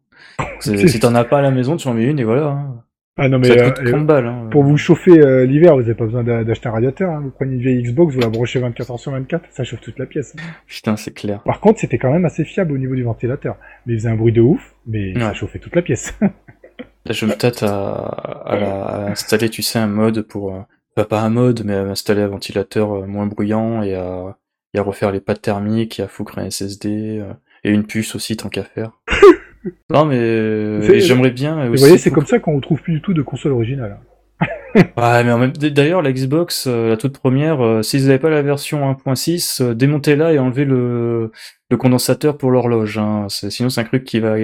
Si 0.62 1.00
t'en 1.00 1.14
as 1.14 1.24
pas 1.24 1.38
à 1.40 1.42
la 1.42 1.52
maison, 1.52 1.78
tu 1.78 1.88
en 1.88 1.94
mets 1.94 2.06
une 2.06 2.20
et 2.20 2.24
voilà. 2.24 2.48
hein. 2.48 2.84
Ah 3.18 3.30
non 3.30 3.40
mais 3.40 3.48
ça 3.48 3.54
euh, 3.66 3.72
coûte 3.72 3.86
30 3.86 4.06
balles. 4.06 4.26
Hein. 4.28 4.50
pour 4.52 4.64
vous 4.64 4.76
chauffer 4.78 5.12
euh, 5.22 5.46
l'hiver, 5.46 5.74
vous 5.76 5.82
n'avez 5.82 5.94
pas 5.96 6.04
besoin 6.06 6.24
d'a- 6.24 6.44
d'acheter 6.44 6.68
un 6.68 6.72
radiateur. 6.74 7.12
hein. 7.12 7.22
Vous 7.24 7.32
prenez 7.32 7.54
une 7.54 7.62
vieille 7.62 7.82
Xbox, 7.82 8.14
vous 8.14 8.20
la 8.20 8.28
branchez 8.30 8.60
24 8.60 8.92
heures 8.92 9.00
sur 9.00 9.12
24, 9.14 9.46
ça 9.52 9.64
chauffe 9.64 9.80
toute 9.82 9.98
la 10.00 10.06
pièce. 10.06 10.36
Putain, 10.68 10.98
c'est 10.98 11.14
clair. 11.14 11.42
Par 11.44 11.62
contre, 11.62 11.80
c'était 11.80 11.98
quand 11.98 12.12
même 12.12 12.26
assez 12.26 12.44
fiable 12.44 12.74
au 12.74 12.78
niveau 12.78 12.94
du 12.96 13.04
ventilateur. 13.04 13.56
Mais 13.86 13.94
il 13.94 14.00
faisait 14.00 14.10
un 14.10 14.16
bruit 14.16 14.34
de 14.34 14.42
ouf, 14.42 14.76
mais 14.86 15.14
ça 15.18 15.30
Ouais. 15.30 15.34
chauffait 15.34 15.60
toute 15.60 15.76
la 15.76 15.82
pièce. 15.82 16.14
Là, 16.22 17.12
je 17.14 17.26
me 17.26 17.34
tâte 17.34 17.64
à, 17.64 17.94
à, 17.94 19.12
installer, 19.12 19.50
tu 19.50 19.62
sais, 19.62 19.80
un 19.80 19.88
mode 19.88 20.22
pour... 20.24 20.54
euh, 20.98 21.04
pas 21.06 21.22
un 21.22 21.30
mode, 21.30 21.62
mais 21.64 21.74
à 21.76 21.84
installer 21.84 22.22
un 22.22 22.28
ventilateur 22.28 23.08
moins 23.08 23.28
bruyant 23.28 23.82
et 23.84 23.94
à, 23.96 24.38
et 24.74 24.80
à 24.80 24.82
refaire 24.82 25.12
les 25.12 25.22
pattes 25.22 25.42
thermiques 25.44 26.00
et 26.00 26.04
à 26.04 26.08
foutre 26.08 26.40
un 26.40 26.50
SSD 26.50 27.20
euh, 27.22 27.32
et 27.64 27.70
une 27.72 27.86
puce 27.86 28.16
aussi, 28.16 28.36
tant 28.36 28.50
qu'à 28.50 28.64
faire. 28.64 28.92
non, 29.90 30.06
mais 30.06 30.18
euh, 30.20 31.00
j'aimerais 31.00 31.32
bien 31.32 31.66
Vous 31.68 31.74
aussi... 31.74 31.84
voyez, 31.84 31.98
c'est 31.98 32.12
comme 32.12 32.26
ça 32.26 32.40
qu'on 32.40 32.56
retrouve 32.56 32.82
plus 32.82 32.94
du 32.94 33.02
tout 33.02 33.14
de 33.14 33.22
console 33.22 33.52
originale. 33.54 33.98
Ouais, 34.76 35.24
mais 35.24 35.32
en 35.32 35.38
même 35.38 35.54
d'ailleurs, 35.54 36.02
la 36.02 36.12
Xbox, 36.12 36.68
euh, 36.68 36.90
la 36.90 36.98
toute 36.98 37.18
première, 37.18 37.62
euh, 37.66 37.82
si 37.82 37.98
vous 37.98 38.08
n'avez 38.08 38.20
pas 38.20 38.30
la 38.30 38.42
version 38.42 38.92
1.6, 38.92 39.62
euh, 39.62 39.74
démontez-la 39.74 40.34
et 40.34 40.40
enlevez 40.40 40.66
le, 40.66 41.32
le 41.72 41.78
condensateur 41.78 42.38
pour 42.38 42.52
l'horloge. 42.52 42.98
Hein. 42.98 43.28
C'est- 43.30 43.50
Sinon, 43.50 43.70
c'est 43.70 43.80
un 43.80 43.86
truc 43.86 44.04
qui 44.04 44.20
va 44.20 44.36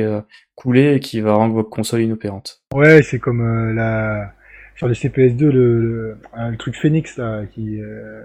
couler 0.56 0.94
et 0.96 1.00
qui 1.02 1.20
va 1.20 1.34
rendre 1.34 1.54
votre 1.54 1.70
console 1.70 2.02
inopérante. 2.04 2.62
Ouais, 2.74 3.02
c'est 3.02 3.20
comme 3.20 3.42
euh, 3.42 3.74
la 3.74 4.32
sur 4.78 4.88
les 4.88 4.94
CPS2 4.96 5.50
le, 5.50 5.82
le, 5.82 6.18
le 6.50 6.58
truc 6.58 6.76
Phoenix 6.78 7.18
là 7.18 7.42
qui 7.54 7.82
euh, 7.82 8.22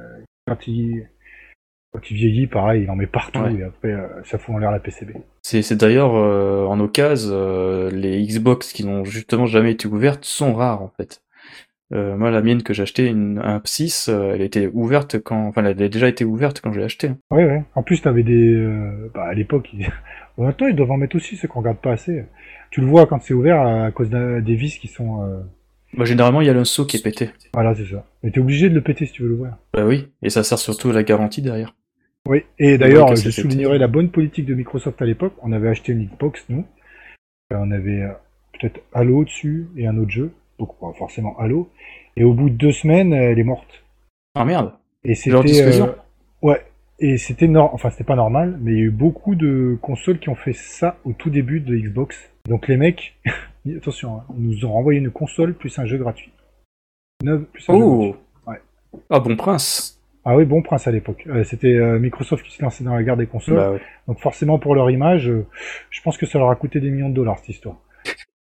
quand 0.47 0.69
il 0.69 1.09
quand 1.97 2.11
il 2.11 2.15
vieillit, 2.17 2.47
pareil, 2.47 2.83
il 2.83 2.91
en 2.91 2.97
met 2.97 3.07
partout 3.07 3.41
Ouais. 3.41 3.55
et 3.55 3.63
après 3.63 3.93
euh, 3.93 4.07
ça 4.25 4.37
fout 4.39 4.55
en 4.55 4.59
l'air 4.59 4.71
la 4.71 4.81
PCB. 4.81 5.13
C'est 5.43 5.73
d'ailleurs, 5.75 6.15
euh, 6.15 6.67
en 6.67 6.79
occasion, 6.81 7.31
euh, 7.33 7.91
les 7.91 8.23
Xbox 8.27 8.73
qui 8.73 8.85
n'ont 8.85 9.05
justement 9.05 9.47
jamais 9.47 9.73
été 9.73 9.89
ouvertes 9.89 10.25
sont 10.25 10.53
rares, 10.55 10.83
en 10.83 10.93
fait. 10.97 11.23
Euh, 11.95 12.17
moi, 12.17 12.31
la 12.33 12.43
mienne 12.43 12.63
que 12.65 12.75
j'ai 12.75 12.83
acheté, 12.83 13.07
une, 13.07 13.39
un 13.39 13.63
6, 13.65 14.09
euh, 14.09 14.33
elle 14.35 14.43
était 14.43 14.69
ouverte 14.73 15.21
quand... 15.21 15.47
Enfin, 15.47 15.61
elle 15.63 15.69
avait 15.71 15.89
déjà 15.89 16.09
été 16.09 16.25
ouverte 16.25 16.61
quand 16.61 16.73
je 16.73 16.81
l'ai 16.81 16.85
achetée. 16.85 17.11
Ouais, 17.31 17.45
ouais. 17.45 17.63
En 17.77 17.83
plus, 17.85 18.03
t'avais 18.03 18.25
des. 18.25 18.53
euh, 18.55 19.09
bah, 19.15 19.25
à 19.31 19.35
l'époque, 19.35 19.69
ils... 19.73 19.87
maintenant, 20.37 20.67
ils 20.67 20.75
doivent 20.77 20.91
en 20.91 20.97
mettre 20.97 21.15
aussi, 21.17 21.37
ceux 21.37 21.47
qu'on 21.49 21.61
regarde 21.61 21.79
pas 21.79 21.93
assez. 21.93 22.25
Tu 22.71 22.81
le 22.81 22.89
vois 22.89 23.07
quand 23.07 23.23
c'est 23.23 23.35
ouvert 23.35 23.61
à 23.63 23.91
cause 23.93 24.11
des 24.11 24.55
vis 24.57 24.79
qui 24.79 24.89
sont. 24.89 25.45
Bah, 25.97 26.05
généralement, 26.05 26.41
il 26.41 26.49
y 26.49 26.51
a 26.51 26.53
le 26.53 26.65
seau 26.65 26.85
qui 26.85 26.97
est 26.97 27.03
pété. 27.03 27.31
Voilà, 27.55 27.73
c'est 27.77 27.87
ça. 27.87 28.05
Mais 28.25 28.33
t'es 28.33 28.41
obligé 28.41 28.69
de 28.69 28.75
le 28.75 28.83
péter 28.83 29.07
si 29.07 29.13
tu 29.13 29.23
veux 29.23 29.29
l'ouvrir. 29.29 29.57
Bah 29.73 29.87
oui, 29.87 30.09
et 30.23 30.29
ça 30.31 30.43
sert 30.43 30.59
surtout 30.59 30.91
à 30.91 30.93
la 30.93 31.05
garantie 31.05 31.41
derrière. 31.41 31.75
Oui. 32.27 32.45
Et 32.59 32.79
d'ailleurs, 32.79 33.15
je 33.17 33.31
soulignerai 33.31 33.79
la 33.79 33.89
bonne 33.89 34.11
politique 34.11 34.47
de 34.47 34.55
Microsoft 34.55 35.01
à 35.01 35.05
l'époque. 35.05 35.35
On 35.43 35.53
avait 35.53 35.69
acheté 35.69 35.93
une 35.93 36.07
Xbox, 36.07 36.45
nous. 36.49 36.65
Euh, 37.53 37.57
On 37.59 37.71
avait 37.71 38.03
euh, 38.03 38.13
peut-être 38.59 38.81
Halo 38.93 39.25
dessus 39.25 39.69
et 39.77 39.87
un 39.87 39.97
autre 39.99 40.11
jeu. 40.11 40.33
Donc, 40.59 40.79
pas 40.81 40.93
forcément 40.99 41.39
Halo. 41.39 41.71
Et 42.17 42.25
au 42.25 42.33
bout 42.35 42.51
de 42.51 42.55
deux 42.57 42.73
semaines, 42.73 43.13
elle 43.13 43.39
est 43.39 43.45
morte. 43.45 43.85
Ah 44.35 44.45
merde 44.45 44.73
Et 45.05 45.15
c'était. 45.15 45.63
euh, 45.63 45.87
Ouais. 46.43 46.63
Et 46.99 47.19
c'était 47.19 47.47
nor... 47.49 47.75
enfin 47.75 47.91
c'était 47.91 48.05
pas 48.05 48.17
normal, 48.17 48.59
mais 48.63 48.73
il 48.73 48.79
y 48.79 48.81
a 48.81 48.85
eu 48.85 48.91
beaucoup 48.91 49.35
de 49.35 49.77
consoles 49.83 50.19
qui 50.19 50.31
ont 50.31 50.35
fait 50.35 50.55
ça 50.55 50.97
au 51.05 51.13
tout 51.13 51.29
début 51.29 51.61
de 51.61 51.77
Xbox. 51.77 52.17
Donc 52.49 52.69
les 52.69 52.79
mecs, 52.79 53.19
attention, 53.77 54.17
hein, 54.17 54.25
ils 54.39 54.43
nous 54.49 54.65
ont 54.65 54.73
renvoyé 54.73 54.99
une 54.99 55.11
console 55.11 55.53
plus 55.55 55.79
un 55.79 55.85
jeu 55.85 55.99
gratuit. 55.99 56.33
Neuve 57.23 57.45
plus 57.53 57.69
un 57.69 57.75
jeu 57.75 57.79
gratuit. 57.79 58.15
Oh 58.47 58.51
Ouais. 58.51 58.61
Ah 59.11 59.21
bon 59.21 59.37
prince 59.37 59.96
Ah 60.29 60.37
oui, 60.37 60.45
bon 60.45 60.61
prince 60.61 60.87
à 60.89 60.91
l'époque. 60.91 61.25
Euh, 61.29 61.45
c'était 61.45 61.75
euh, 61.75 61.99
Microsoft 62.01 62.45
qui 62.45 62.53
se 62.57 62.63
lançait 62.63 62.83
dans 62.85 62.95
la 62.95 63.03
guerre 63.05 63.17
des 63.17 63.27
consoles. 63.27 63.55
Bah 63.57 63.71
ouais. 63.73 63.81
Donc 64.09 64.19
forcément 64.19 64.59
pour 64.59 64.75
leur 64.75 64.91
image, 64.91 65.29
euh, 65.31 65.47
je 65.91 66.01
pense 66.03 66.19
que 66.19 66.27
ça 66.27 66.39
leur 66.39 66.51
a 66.51 66.57
coûté 66.57 66.81
des 66.81 66.91
millions 66.91 67.09
de 67.11 67.15
dollars 67.15 67.39
cette 67.39 67.51
histoire. 67.51 67.77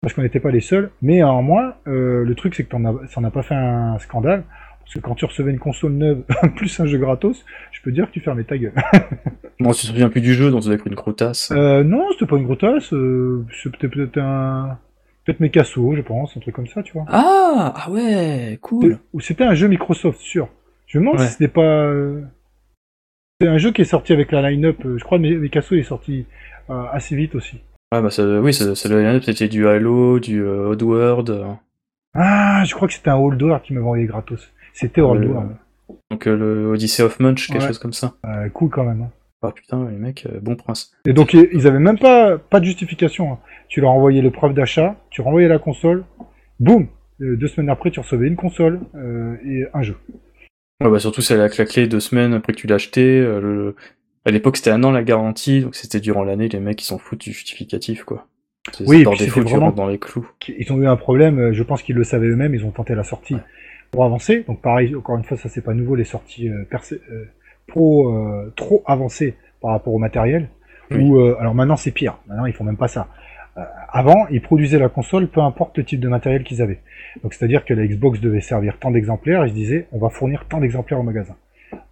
Parce 0.01 0.15
qu'on 0.15 0.23
n'était 0.23 0.41
pas 0.41 0.51
les 0.53 0.61
seuls. 0.61 0.91
Mais 1.03 1.23
en 1.23 1.43
moins, 1.43 1.75
le 1.87 2.33
truc 2.35 2.55
c'est 2.55 2.65
que 2.65 2.71
t'en 2.71 2.85
as- 2.85 3.07
ça 3.09 3.21
n'a 3.21 3.31
pas 3.31 3.43
fait 3.43 3.55
un 3.57 3.99
scandale. 3.99 4.45
Parce 4.81 4.95
que 4.95 5.01
quand 5.01 5.15
tu 5.15 5.25
recevais 5.25 5.51
une 5.53 5.61
console 5.61 5.93
neuve 5.93 6.23
plus 6.57 6.79
un 6.81 6.87
jeu 6.87 6.99
gratos, 6.99 7.45
je 7.71 7.81
peux 7.83 7.93
dire 7.93 8.07
que 8.09 8.13
tu 8.13 8.21
fermais 8.21 8.43
ta 8.45 8.59
gueule. 8.59 8.73
Bon, 9.61 9.71
tu 9.71 9.83
te 9.83 9.87
souviens 9.87 10.09
plus 10.09 10.21
du 10.21 10.35
jeu, 10.35 10.51
donc 10.51 10.63
tu 10.63 10.69
avais 10.69 10.77
pris 10.79 10.91
une 10.91 10.97
crotasse. 10.97 11.53
Euh, 11.53 11.85
non, 11.85 12.05
c'était 12.13 12.27
pas 12.27 12.37
une 12.37 12.45
grottasse. 12.45 12.93
C'était 13.63 13.89
peut-être 13.89 14.19
un, 14.19 14.77
peut-être 15.25 15.39
Mecasso, 15.41 15.95
je 15.95 16.01
pense, 16.03 16.37
un 16.37 16.41
truc 16.41 16.55
comme 16.55 16.67
ça, 16.67 16.83
tu 16.83 16.93
vois. 16.95 17.05
Ah 17.09 17.73
Ah 17.77 17.91
ouais, 17.91 18.59
cool 18.61 18.99
Ou 19.13 19.21
c'était 19.21 19.45
un 19.45 19.55
jeu 19.55 19.69
Microsoft, 19.69 20.19
sûr. 20.21 20.49
Je 20.93 20.98
me 20.98 21.05
demande 21.05 21.19
Ouais. 21.20 21.27
si 21.27 21.32
c'était 21.32 21.48
pas. 21.48 21.62
euh, 21.62 22.20
C'est 23.40 23.48
un 23.48 23.56
jeu 23.59 23.73
qui 23.73 23.81
est 23.81 23.86
sorti 23.86 24.12
avec 24.12 24.31
la 24.31 24.48
line-up. 24.51 24.77
euh, 24.85 24.98
Je 24.98 25.05
crois 25.05 25.19
que 25.19 25.23
Mecasso 25.23 25.74
est 25.74 25.82
sorti 25.85 26.27
euh, 26.70 26.82
assez 26.93 27.16
vite 27.16 27.35
aussi. 27.35 27.60
Ah 27.90 28.02
bah 28.02 28.10
ça, 28.10 28.40
oui, 28.40 28.52
ça, 28.52 28.74
ça 28.74 28.89
doit 28.89 29.01
être 29.01 29.24
c'était 29.24 29.48
du 29.48 29.66
Halo, 29.66 30.19
du 30.20 30.43
euh, 30.43 30.69
Oddworld. 30.69 31.44
Ah, 32.14 32.62
je 32.66 32.74
crois 32.74 32.89
que 32.89 32.94
c'était 32.94 33.09
un 33.10 33.16
World 33.16 33.43
qui 33.62 33.73
m'avait 33.73 33.85
envoyé 33.85 34.05
gratos. 34.06 34.51
C'était 34.74 35.01
World 35.01 35.23
Le- 35.24 35.35
Donc 36.10 36.27
euh, 36.27 36.36
le 36.36 36.66
Odyssey 36.73 37.02
of 37.02 37.19
Munch, 37.20 37.48
quelque 37.48 37.62
Ouais. 37.62 37.69
chose 37.69 37.78
comme 37.78 37.93
ça. 37.94 38.14
Cool 38.52 38.69
quand 38.70 38.85
même. 38.85 39.02
hein. 39.02 39.10
Ah 39.43 39.51
putain, 39.51 39.89
les 39.90 39.97
mecs, 39.97 40.28
bon 40.43 40.56
prince. 40.56 40.93
Et 41.06 41.12
donc 41.14 41.32
ils 41.35 41.66
avaient 41.66 41.78
même 41.81 41.98
pas 41.98 42.36
pas 42.39 42.60
de 42.60 42.64
justification. 42.66 43.32
hein. 43.32 43.39
Tu 43.69 43.81
leur 43.81 43.90
envoyais 43.93 44.20
le 44.23 44.31
preuve 44.31 44.52
d'achat, 44.55 44.94
tu 45.10 45.20
renvoyais 45.23 45.48
la 45.48 45.59
console, 45.59 46.05
boum, 46.60 46.86
deux 47.19 47.48
semaines 47.48 47.70
après 47.70 47.90
tu 47.90 47.98
recevais 48.01 48.28
une 48.28 48.36
console 48.36 48.81
et 49.44 49.64
un 49.74 49.82
jeu. 49.82 49.97
Ouais, 50.85 50.91
bah 50.91 50.99
surtout 50.99 51.23
c'est 51.23 51.37
la 51.37 51.49
claquée 51.49 51.87
deux 51.87 52.01
semaines 52.01 52.35
après 52.35 52.53
que 52.53 52.59
tu 52.59 52.67
l'as 52.67 52.77
acheté. 52.77 53.21
euh, 53.21 53.41
le... 53.41 53.77
À 54.25 54.31
l'époque 54.31 54.57
c'était 54.57 54.71
un 54.71 54.83
an 54.85 54.91
la 54.93 55.03
garantie, 55.03 55.61
donc 55.63 55.75
c'était 55.75 56.01
durant 56.01 56.23
l'année, 56.25 56.49
les 56.49 56.61
mecs 56.61 56.81
ils 56.83 56.87
s'en 56.87 56.99
foutent 56.99 57.21
du 57.21 57.33
justificatif 57.33 58.05
quoi. 58.05 58.27
Oui, 58.87 59.05
c'était 59.17 59.31
tu 59.31 59.41
vraiment- 59.41 59.73
dans 59.73 59.89
les 59.89 59.99
clous. 59.99 60.29
Ils 60.49 60.73
ont 60.73 60.81
eu 60.81 60.87
un 60.87 60.97
problème, 60.97 61.39
euh, 61.39 61.53
je 61.53 61.63
pense 61.65 61.83
qu'ils 61.83 61.97
le 61.97 62.05
savaient 62.05 62.29
eux-mêmes, 62.29 62.55
ils 62.55 62.65
ont 62.65 62.71
tenté 62.71 62.95
la 62.95 63.03
sortie 63.03 63.37
pour 63.91 64.05
avancer. 64.05 64.45
Donc 64.47 64.63
pareil, 64.63 64.95
encore 64.95 65.17
une 65.19 65.25
fois, 65.25 65.37
ça 65.37 65.49
c'est 65.49 65.63
pas 65.63 65.75
nouveau, 65.75 65.97
les 65.97 66.05
sorties 66.05 66.49
euh, 66.49 66.65
euh, 66.93 67.25
pro 67.67 68.09
euh, 68.15 68.53
trop 68.55 68.85
avancées 68.87 69.35
par 69.61 69.73
rapport 69.73 69.93
au 69.95 69.99
matériel. 69.99 70.49
Oui. 70.91 70.99
Ou 70.99 71.19
euh, 71.21 71.37
alors 71.41 71.55
maintenant 71.55 71.77
c'est 71.77 71.91
pire, 71.91 72.19
maintenant 72.29 72.47
ils 72.47 72.53
font 72.53 72.65
même 72.65 72.77
pas 72.77 72.89
ça. 72.89 73.09
Euh, 73.59 73.62
avant, 73.91 74.27
ils 74.31 74.41
produisaient 74.41 74.79
la 74.79 74.89
console, 74.89 75.29
peu 75.29 75.41
importe 75.41 75.77
le 75.79 75.85
type 75.85 76.01
de 76.01 76.09
matériel 76.09 76.43
qu'ils 76.43 76.62
avaient. 76.62 76.81
Donc 77.23 77.35
c'est-à-dire 77.35 77.65
que 77.65 77.74
la 77.74 77.87
Xbox 77.87 78.20
devait 78.20 78.41
servir 78.41 78.79
tant 78.79 78.91
d'exemplaires, 78.91 79.45
ils 79.47 79.51
se 79.51 79.55
disaient 79.55 79.87
on 79.93 79.99
va 79.99 80.09
fournir 80.09 80.47
tant 80.49 80.59
d'exemplaires 80.61 81.01
au 81.01 81.03
magasin. 81.03 81.37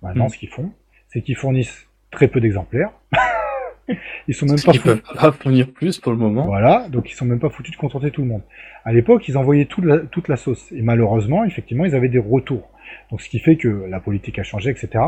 Maintenant, 0.02 0.26
Mm. 0.26 0.30
ce 0.30 0.38
qu'ils 0.38 0.48
font, 0.48 0.72
c'est 1.08 1.20
qu'ils 1.22 1.36
fournissent 1.36 1.86
très 2.10 2.28
peu 2.28 2.40
d'exemplaires. 2.40 2.92
ils 4.28 4.34
sont 4.34 4.46
même 4.46 4.56
pas 4.64 4.72
Ils 4.72 4.80
peuvent 4.80 5.02
pas 5.14 5.32
fournir 5.32 5.70
plus 5.72 5.98
pour 5.98 6.12
le 6.12 6.18
moment. 6.18 6.46
voilà, 6.46 6.86
donc 6.88 7.10
ils 7.10 7.14
sont 7.14 7.24
même 7.26 7.40
pas 7.40 7.50
foutus 7.50 7.72
de 7.72 7.78
contenter 7.78 8.10
tout 8.10 8.22
le 8.22 8.28
monde. 8.28 8.42
À 8.84 8.92
l'époque, 8.92 9.28
ils 9.28 9.36
envoyaient 9.36 9.66
toute 9.66 9.84
la, 9.84 9.98
toute 9.98 10.28
la 10.28 10.36
sauce. 10.36 10.72
Et 10.72 10.82
malheureusement, 10.82 11.44
effectivement, 11.44 11.84
ils 11.84 11.94
avaient 11.94 12.08
des 12.08 12.18
retours. 12.18 12.68
Donc 13.10 13.20
ce 13.20 13.28
qui 13.28 13.38
fait 13.38 13.56
que 13.56 13.68
la 13.88 14.00
politique 14.00 14.38
a 14.38 14.42
changé, 14.42 14.70
etc. 14.70 15.04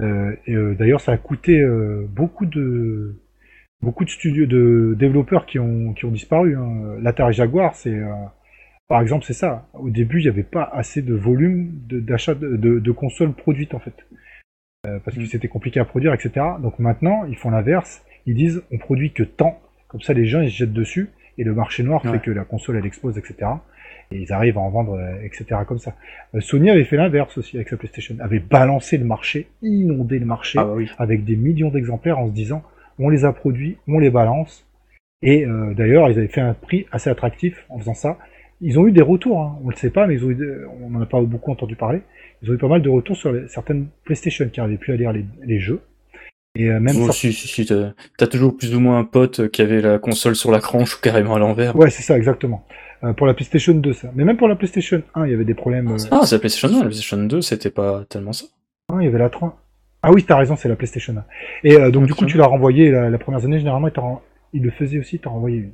Euh, 0.00 0.34
et 0.46 0.54
euh, 0.54 0.74
d'ailleurs, 0.74 1.00
ça 1.00 1.12
a 1.12 1.16
coûté 1.16 1.60
euh, 1.60 2.06
beaucoup 2.10 2.46
de 2.46 3.16
beaucoup 3.84 4.04
de 4.04 4.10
studios, 4.10 4.46
de 4.46 4.96
développeurs 4.98 5.46
qui 5.46 5.58
ont 5.60 5.92
qui 5.92 6.04
ont 6.06 6.10
disparu. 6.10 6.56
Hein. 6.56 6.96
L'Atari 7.00 7.32
Jaguar, 7.34 7.74
c'est 7.76 7.94
euh, 7.94 8.12
par 8.88 9.00
exemple, 9.00 9.24
c'est 9.24 9.32
ça. 9.34 9.66
Au 9.74 9.88
début, 9.90 10.18
il 10.20 10.24
n'y 10.24 10.28
avait 10.28 10.42
pas 10.42 10.64
assez 10.72 11.00
de 11.02 11.14
volume 11.14 11.70
d'achat 11.88 12.34
de, 12.34 12.56
de, 12.56 12.78
de 12.80 12.92
consoles 12.92 13.32
produites 13.32 13.74
en 13.74 13.78
fait, 13.78 13.94
Euh, 14.86 14.98
parce 15.04 15.16
que 15.16 15.22
Mm. 15.22 15.26
c'était 15.26 15.48
compliqué 15.48 15.80
à 15.80 15.84
produire, 15.86 16.12
etc. 16.12 16.30
Donc 16.60 16.78
maintenant, 16.78 17.24
ils 17.26 17.36
font 17.36 17.50
l'inverse. 17.50 18.04
Ils 18.26 18.34
disent, 18.34 18.62
on 18.72 18.78
produit 18.78 19.12
que 19.12 19.22
tant, 19.22 19.58
comme 19.88 20.02
ça 20.02 20.12
les 20.12 20.26
gens 20.26 20.40
ils 20.42 20.50
se 20.50 20.56
jettent 20.58 20.72
dessus 20.84 21.08
et 21.38 21.44
le 21.44 21.54
marché 21.54 21.82
noir 21.82 22.04
Ouais. 22.04 22.12
fait 22.12 22.18
que 22.26 22.30
la 22.30 22.44
console 22.44 22.76
elle 22.76 22.86
explose, 22.86 23.16
etc. 23.18 23.34
Et 24.12 24.18
ils 24.24 24.32
arrivent 24.32 24.58
à 24.58 24.60
en 24.60 24.70
vendre, 24.70 24.94
euh, 24.94 25.26
etc. 25.26 25.44
comme 25.66 25.78
ça. 25.78 25.94
Sony 26.40 26.68
avait 26.70 26.84
fait 26.84 26.96
l'inverse 26.98 27.36
aussi 27.38 27.56
avec 27.56 27.68
sa 27.70 27.76
PlayStation, 27.78 28.14
avait 28.20 28.38
balancé 28.40 28.98
le 28.98 29.04
marché, 29.06 29.48
inondé 29.62 30.18
le 30.18 30.26
marché 30.26 30.58
Ah 30.60 30.64
bah 30.64 30.74
oui. 30.76 30.90
avec 30.98 31.24
des 31.24 31.36
millions 31.36 31.70
d'exemplaires 31.70 32.18
en 32.18 32.26
se 32.28 32.32
disant 32.32 32.62
on 32.98 33.08
les 33.08 33.24
a 33.24 33.32
produits, 33.32 33.76
on 33.88 33.98
les 33.98 34.10
balance. 34.10 34.66
Et 35.22 35.46
euh, 35.46 35.72
d'ailleurs, 35.74 36.08
ils 36.10 36.18
avaient 36.18 36.28
fait 36.28 36.40
un 36.40 36.54
prix 36.54 36.86
assez 36.92 37.08
attractif 37.10 37.64
en 37.70 37.78
faisant 37.78 37.94
ça. 37.94 38.18
Ils 38.60 38.78
ont 38.78 38.86
eu 38.86 38.92
des 38.92 39.02
retours, 39.02 39.40
hein. 39.40 39.58
on 39.64 39.70
le 39.70 39.76
sait 39.76 39.90
pas, 39.90 40.06
mais 40.06 40.14
ils 40.14 40.24
ont 40.24 40.30
eu 40.30 40.34
des- 40.34 40.64
on 40.82 40.90
n'en 40.90 41.00
a 41.02 41.06
pas 41.06 41.20
beaucoup 41.22 41.50
entendu 41.50 41.76
parler. 41.76 42.00
Ils 42.42 42.50
ont 42.50 42.54
eu 42.54 42.58
pas 42.58 42.68
mal 42.68 42.82
de 42.82 42.88
retours 42.88 43.16
sur 43.16 43.32
les- 43.32 43.48
certaines 43.48 43.86
PlayStation 44.04 44.48
qui 44.48 44.60
n'arrivaient 44.60 44.78
plus 44.78 44.92
à 44.92 44.96
lire 44.96 45.12
les, 45.12 45.24
les 45.44 45.58
jeux. 45.58 45.80
Et 46.56 46.68
euh, 46.70 46.78
même 46.78 46.94
ça- 46.94 47.12
si, 47.12 47.32
si, 47.32 47.48
si, 47.48 47.66
t'as 47.66 47.92
t'as 48.16 48.26
toujours 48.28 48.56
plus 48.56 48.74
ou 48.76 48.80
moins 48.80 48.98
un 48.98 49.04
pote 49.04 49.48
qui 49.48 49.60
avait 49.60 49.80
la 49.80 49.98
console 49.98 50.36
sur 50.36 50.50
la 50.52 50.60
cranche 50.60 50.96
ou 50.96 51.00
carrément 51.00 51.34
à 51.34 51.38
l'envers. 51.38 51.74
Ouais, 51.76 51.90
c'est 51.90 52.02
ça, 52.02 52.16
exactement. 52.16 52.64
Euh, 53.02 53.12
pour 53.12 53.26
la 53.26 53.34
PlayStation 53.34 53.74
2, 53.74 53.92
ça. 53.92 54.10
Mais 54.14 54.24
même 54.24 54.36
pour 54.36 54.46
la 54.48 54.54
PlayStation 54.56 55.02
1, 55.14 55.26
il 55.26 55.32
y 55.32 55.34
avait 55.34 55.44
des 55.44 55.54
problèmes. 55.54 55.96
Ah, 56.12 56.20
c'est 56.24 56.36
la 56.36 56.38
PlayStation 56.38 56.68
1, 56.68 56.72
la 56.80 56.80
PlayStation 56.86 57.16
2, 57.18 57.40
c'était 57.40 57.70
pas 57.70 58.04
tellement 58.08 58.32
ça. 58.32 58.46
Ah, 58.92 58.96
il 59.00 59.04
y 59.04 59.08
avait 59.08 59.18
la 59.18 59.30
3. 59.30 59.58
Ah 60.06 60.12
oui, 60.12 60.24
t'as 60.24 60.36
raison, 60.36 60.56
c'est 60.56 60.68
la 60.68 60.76
PlayStation 60.76 61.16
1. 61.16 61.24
Et 61.64 61.76
euh, 61.76 61.90
donc, 61.90 62.06
du 62.06 62.14
coup, 62.14 62.26
tu 62.26 62.36
l'as 62.36 62.46
renvoyé 62.46 62.90
la, 62.90 63.10
la 63.10 63.18
première 63.18 63.44
année, 63.44 63.58
généralement, 63.58 63.88
il, 63.88 63.92
t'en 63.92 64.02
ren- 64.02 64.22
il 64.52 64.62
le 64.62 64.70
faisait 64.70 64.98
aussi, 64.98 65.18
t'en 65.18 65.30
renvoyé 65.32 65.56
une. 65.58 65.72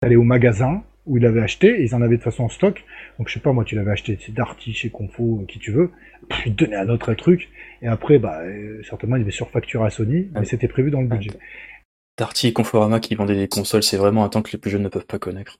T'allais 0.00 0.16
au 0.16 0.22
magasin 0.22 0.82
où 1.06 1.18
il 1.18 1.22
l'avait 1.22 1.42
acheté, 1.42 1.68
et 1.80 1.82
ils 1.84 1.94
en 1.94 2.00
avaient 2.00 2.16
de 2.16 2.22
toute 2.22 2.30
façon 2.32 2.44
en 2.44 2.48
stock. 2.48 2.82
Donc, 3.18 3.28
je 3.28 3.34
sais 3.34 3.40
pas, 3.40 3.52
moi, 3.52 3.64
tu 3.64 3.74
l'avais 3.74 3.90
acheté 3.90 4.16
chez 4.18 4.32
Darty, 4.32 4.72
chez 4.72 4.88
Confo, 4.90 5.40
euh, 5.42 5.46
qui 5.46 5.58
tu 5.58 5.70
veux. 5.72 5.90
Pff, 6.28 6.46
il 6.46 6.54
te 6.56 6.64
donnait 6.64 6.76
un 6.76 6.88
autre 6.88 7.12
truc. 7.14 7.50
Et 7.82 7.86
après, 7.86 8.18
bah, 8.18 8.40
euh, 8.40 8.82
certainement, 8.88 9.16
il 9.16 9.20
devait 9.20 9.30
surfacturer 9.30 9.84
à 9.84 9.90
Sony, 9.90 10.30
mais 10.34 10.46
c'était 10.46 10.68
prévu 10.68 10.90
dans 10.90 11.02
le 11.02 11.06
budget. 11.08 11.30
Darty 12.16 12.48
et 12.48 12.52
Conforama 12.52 13.00
qui 13.00 13.14
vendaient 13.14 13.34
des 13.36 13.48
consoles, 13.48 13.82
c'est 13.82 13.96
vraiment 13.98 14.24
un 14.24 14.28
temps 14.28 14.40
que 14.42 14.52
les 14.52 14.58
plus 14.58 14.70
jeunes 14.70 14.84
ne 14.84 14.88
peuvent 14.88 15.06
pas 15.06 15.18
connaître. 15.18 15.58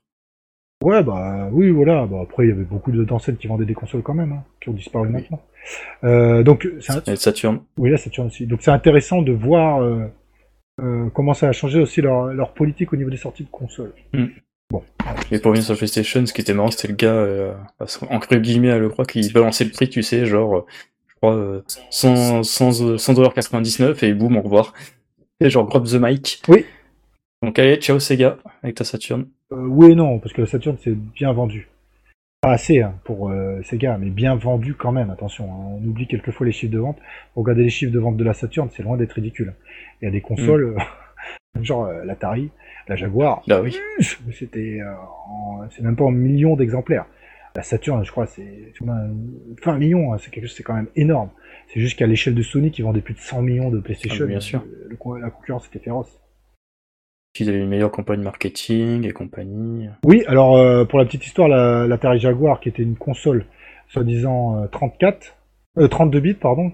Ouais, 0.85 1.03
bah, 1.03 1.49
oui, 1.53 1.71
voilà. 1.71 2.07
Bah, 2.07 2.19
après, 2.23 2.45
il 2.45 2.51
y 2.51 2.53
avait 2.53 2.63
beaucoup 2.65 2.93
de- 2.93 3.05
d'enseignes 3.05 3.37
qui 3.37 3.47
vendaient 3.47 3.65
des 3.65 3.75
consoles 3.75 4.03
quand 4.03 4.15
même, 4.15 4.33
hein, 4.33 4.45
qui 4.61 4.69
ont 4.69 4.73
disparu 4.73 5.09
maintenant. 5.09 5.41
Euh, 6.05 6.43
donc, 6.43 6.69
c'est 6.81 7.17
Saturn. 7.17 7.61
Oui, 7.79 7.91
là, 7.91 7.97
Saturn 7.97 8.27
aussi. 8.29 8.47
Donc 8.47 8.61
c'est 8.63 8.71
intéressant 8.71 9.23
de 9.23 9.33
voir 9.33 9.81
euh, 9.83 10.05
euh, 10.83 11.09
comment 11.15 11.33
ça 11.35 11.49
a 11.49 11.53
changé 11.53 11.81
aussi 11.81 12.03
leur, 12.03 12.27
leur 12.35 12.53
politique 12.53 12.93
au 12.93 12.97
niveau 12.97 13.09
des 13.11 13.17
sorties 13.17 13.45
de 13.45 13.49
consoles. 13.51 13.95
Et 15.31 15.39
pour 15.39 15.51
revenir 15.51 15.65
sur 15.65 15.77
PlayStation, 15.77 16.25
ce 16.27 16.33
qui 16.33 16.41
était 16.41 16.53
marrant, 16.55 16.71
c'était 16.71 16.89
le 16.89 16.95
gars, 16.95 17.57
entre 18.11 18.37
guillemets, 18.37 18.71
à 18.71 18.79
le 18.79 18.89
croix, 18.89 19.05
qui 19.05 19.31
balançait 19.33 19.65
le 19.65 19.71
prix, 19.71 19.89
tu 19.89 20.03
sais, 20.03 20.27
genre, 20.27 20.67
je 21.07 21.15
crois, 21.17 21.35
euh, 21.35 21.63
100, 21.91 22.43
100, 22.43 22.97
100,99$ 22.97 24.05
et 24.05 24.13
boum, 24.15 24.37
au 24.37 24.43
revoir. 24.43 24.73
Et 25.41 25.49
genre, 25.49 25.67
drop 25.67 25.87
the 25.87 25.95
mic. 25.95 26.43
Oui. 26.49 26.65
Donc 27.43 27.59
allez, 27.59 27.77
ciao 27.77 27.99
Sega, 27.99 28.39
avec 28.63 28.77
ta 28.77 28.85
Saturn. 28.85 29.27
Euh, 29.55 29.67
oui 29.67 29.93
et 29.93 29.95
non, 29.95 30.19
parce 30.19 30.33
que 30.33 30.41
la 30.43 30.47
Saturn 30.47 30.77
c'est 30.83 30.95
bien 30.95 31.33
vendu. 31.33 31.69
Pas 32.41 32.53
assez 32.53 32.83
hein, 32.83 32.95
pour 33.05 33.31
euh, 33.31 33.63
Sega, 33.63 33.97
mais 33.99 34.11
bien 34.11 34.35
vendu 34.35 34.75
quand 34.75 34.93
même, 34.93 35.11
attention. 35.11 35.45
hein. 35.51 35.79
On 35.83 35.87
oublie 35.89 36.07
quelquefois 36.07 36.45
les 36.47 36.53
chiffres 36.53 36.73
de 36.73 36.79
vente. 36.79 36.99
Regardez 37.37 37.63
les 37.63 37.71
chiffres 37.71 37.93
de 37.93 37.99
vente 37.99 38.17
de 38.17 38.25
la 38.25 38.35
Saturn, 38.35 38.69
c'est 38.71 38.83
loin 38.83 38.97
d'être 38.97 39.13
ridicule. 39.13 39.55
Il 40.03 40.05
y 40.05 40.09
a 40.09 40.11
des 40.11 40.21
consoles, 40.21 40.75
euh, 40.77 41.63
genre 41.63 41.91
l'Atari, 42.05 42.51
la 42.89 42.97
Jaguar, 42.97 43.43
Bah 43.49 43.63
oui. 43.63 43.79
c'était 44.33 44.81
en- 44.83 45.63
c'est 45.71 45.83
même 45.83 45.97
pas 45.97 46.05
en 46.05 46.11
millions 46.11 46.55
d'exemplaires. 46.57 47.07
La 47.57 47.63
Saturn, 47.63 48.05
je 48.05 48.11
crois, 48.11 48.27
c'est 48.27 48.73
c'est 48.77 48.85
moins- 48.85 49.09
20 49.65 49.79
millions, 49.79 50.13
hein, 50.13 50.19
c'est 50.19 50.31
quelque 50.31 50.47
chose, 50.49 50.57
c'est 50.57 50.65
quand 50.65 50.75
même 50.75 50.89
énorme. 50.97 51.31
C'est 51.69 51.81
juste 51.81 51.97
qu'à 51.99 52.07
l'échelle 52.07 52.35
de 52.35 52.43
Sony 52.43 52.71
qui 52.73 52.83
vendait 52.83 53.01
plus 53.01 53.15
de 53.15 53.21
100 53.21 53.41
millions 53.43 53.71
de 53.71 53.79
PlayStation, 53.81 54.25
Ah, 54.25 54.29
bien 54.29 54.41
sûr. 54.41 54.63
le 54.89 55.21
la 55.21 55.31
concurrence 55.31 55.67
était 55.69 55.79
féroce. 55.79 56.21
Ils 57.41 57.49
avaient 57.49 57.59
une 57.59 57.69
meilleure 57.69 57.91
campagne 57.91 58.21
marketing 58.23 59.05
et 59.07 59.11
compagnie. 59.13 59.89
Oui, 60.05 60.23
alors 60.29 60.57
euh, 60.57 60.85
pour 60.85 60.99
la 61.01 61.05
petite 61.05 61.27
histoire, 61.27 61.49
la, 61.49 61.87
l'Atari 61.89 62.21
Jaguar, 62.21 62.61
qui 62.61 62.69
était 62.69 62.83
une 62.83 62.95
console 62.97 63.45
soi-disant 63.89 64.63
euh, 64.63 64.67
34, 64.69 65.35
euh, 65.79 65.89
32 65.89 66.21
bits, 66.21 66.35
pardon. 66.35 66.71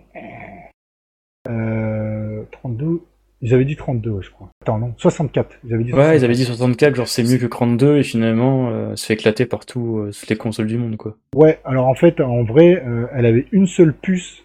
Euh, 1.49 2.43
32, 2.53 3.01
ils 3.41 3.55
avaient 3.55 3.65
dit 3.65 3.77
32, 3.77 4.11
ouais, 4.11 4.23
je 4.23 4.31
crois. 4.31 4.51
Attends, 4.63 4.79
non, 4.79 4.93
64. 4.99 5.57
Ils 5.65 5.73
avaient 5.75 5.85
dit 5.85 5.93
Ouais, 5.95 6.19
ils 6.19 6.25
avaient 6.27 6.35
dit 6.35 6.45
64, 6.45 6.95
genre 6.95 7.09
c'est 7.09 7.23
mieux 7.25 7.39
que 7.39 7.47
32, 7.47 7.97
et 7.97 8.03
finalement, 8.03 8.69
euh, 8.69 8.95
se 8.97 9.07
fait 9.07 9.15
éclater 9.15 9.47
partout, 9.47 9.99
euh, 9.99 10.11
toutes 10.13 10.29
les 10.29 10.37
consoles 10.37 10.67
du 10.67 10.77
monde, 10.77 10.99
quoi. 10.99 11.17
Ouais, 11.35 11.59
alors 11.65 11.87
en 11.89 11.95
fait, 11.95 12.21
en 12.21 12.45
vrai, 12.45 12.83
euh, 12.87 13.07
elle 13.15 13.25
avait 13.25 13.47
une 13.53 13.67
seule 13.67 13.95
puce 13.95 14.45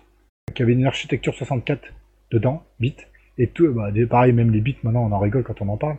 qui 0.53 0.63
avait 0.63 0.71
une 0.73 0.85
architecture 0.85 1.33
64 1.35 1.81
dedans, 2.31 2.63
bits, 2.79 2.95
et 3.37 3.47
tout, 3.47 3.69
bah, 3.73 3.91
des- 3.91 4.05
pareil, 4.05 4.31
même 4.31 4.51
les 4.51 4.61
bits, 4.61 4.77
maintenant 4.83 5.05
on 5.05 5.11
en 5.11 5.19
rigole 5.19 5.43
quand 5.43 5.61
on 5.61 5.67
en 5.67 5.75
parle. 5.77 5.97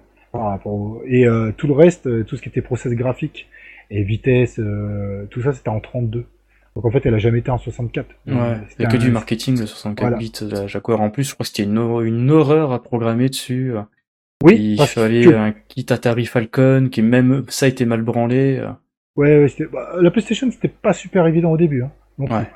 Et 1.07 1.27
euh, 1.27 1.53
tout 1.57 1.67
le 1.67 1.73
reste, 1.75 2.07
euh, 2.07 2.25
tout 2.25 2.37
ce 2.37 2.43
qui 2.43 2.49
était 2.49 2.63
process 2.63 2.93
graphique 2.93 3.49
et 3.91 4.03
vitesse, 4.03 4.59
euh, 4.59 5.27
tout 5.31 5.43
ça 5.43 5.53
c'était 5.53 5.69
en 5.69 5.81
32. 5.81 6.27
Donc 6.75 6.85
en 6.85 6.91
fait, 6.91 7.07
elle 7.07 7.15
a 7.15 7.19
jamais 7.19 7.39
été 7.39 7.51
en 7.51 7.59
64. 7.59 8.07
Ouais, 8.27 8.35
il 8.35 8.69
c'était 8.69 8.83
y 8.83 8.87
a 8.87 8.89
que 8.91 8.97
un- 8.97 9.01
du 9.01 9.11
marketing, 9.11 9.59
le 9.59 9.67
64 9.67 10.01
Voilà. 10.09 10.17
bits 10.19 10.33
de 10.43 10.51
la 10.51 10.67
Jaguar. 10.67 11.01
En 11.01 11.09
plus, 11.11 11.25
je 11.29 11.33
crois 11.35 11.45
que 11.45 11.49
c'était 11.49 11.63
une, 11.63 11.79
hor- 11.79 12.03
une 12.03 12.31
horreur 12.31 12.73
à 12.73 12.83
programmer 12.83 13.29
dessus. 13.31 13.73
Oui, 14.45 14.77
il 14.79 14.87
fallait 14.87 15.25
que- 15.25 15.35
un 15.35 15.53
kit 15.69 15.87
Atari 15.89 16.27
Falcon, 16.27 16.89
qui 16.91 17.01
même 17.01 17.45
ça 17.49 17.67
était 17.69 17.87
mal 17.87 18.03
branlé. 18.03 18.63
Ouais, 19.17 19.47
bah, 19.73 19.97
la 20.03 20.11
PlayStation, 20.11 20.51
c'était 20.51 20.69
pas 20.69 20.93
super 20.93 21.27
évident 21.27 21.51
au 21.53 21.57
début. 21.57 21.83
Hein, 21.83 21.91
non 22.19 22.27
plus. 22.27 22.35
Ouais. 22.35 22.47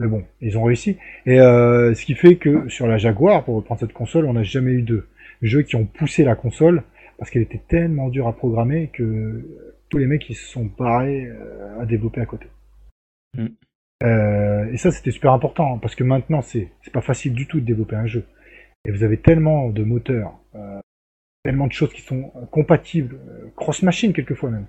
Mais 0.00 0.08
bon, 0.08 0.24
ils 0.40 0.56
ont 0.58 0.64
réussi. 0.64 0.96
Et 1.26 1.40
euh, 1.40 1.94
ce 1.94 2.04
qui 2.04 2.14
fait 2.14 2.34
que 2.36 2.68
sur 2.68 2.86
la 2.88 2.98
Jaguar, 2.98 3.44
pour 3.44 3.54
reprendre 3.56 3.80
cette 3.80 3.92
console, 3.92 4.24
on 4.26 4.32
n'a 4.32 4.42
jamais 4.42 4.72
eu 4.72 4.82
de 4.82 5.06
jeux 5.42 5.62
qui 5.62 5.76
ont 5.76 5.86
poussé 5.86 6.24
la 6.24 6.34
console 6.34 6.82
parce 7.18 7.30
qu'elle 7.30 7.42
était 7.42 7.62
tellement 7.68 8.08
dure 8.08 8.28
à 8.28 8.36
programmer 8.36 8.90
que 8.92 9.44
tous 9.88 9.98
les 9.98 10.06
mecs 10.06 10.28
ils 10.30 10.36
se 10.36 10.46
sont 10.46 10.70
barrés 10.78 11.26
euh, 11.26 11.80
à 11.80 11.86
développer 11.86 12.20
à 12.20 12.26
côté. 12.26 12.46
Mm. 13.36 13.46
Euh, 14.04 14.72
et 14.72 14.76
ça, 14.76 14.92
c'était 14.92 15.10
super 15.10 15.32
important 15.32 15.74
hein, 15.74 15.78
parce 15.82 15.96
que 15.96 16.04
maintenant, 16.04 16.40
c'est 16.40 16.70
pas 16.92 17.00
facile 17.00 17.32
du 17.32 17.48
tout 17.48 17.60
de 17.60 17.66
développer 17.66 17.96
un 17.96 18.06
jeu. 18.06 18.24
Et 18.84 18.92
vous 18.92 19.02
avez 19.02 19.20
tellement 19.20 19.70
de 19.70 19.82
moteurs, 19.82 20.38
euh, 20.54 20.78
tellement 21.42 21.66
de 21.66 21.72
choses 21.72 21.92
qui 21.92 22.02
sont 22.02 22.30
compatibles, 22.52 23.16
euh, 23.28 23.48
cross-machine 23.56 24.12
quelquefois 24.12 24.50
même. 24.50 24.66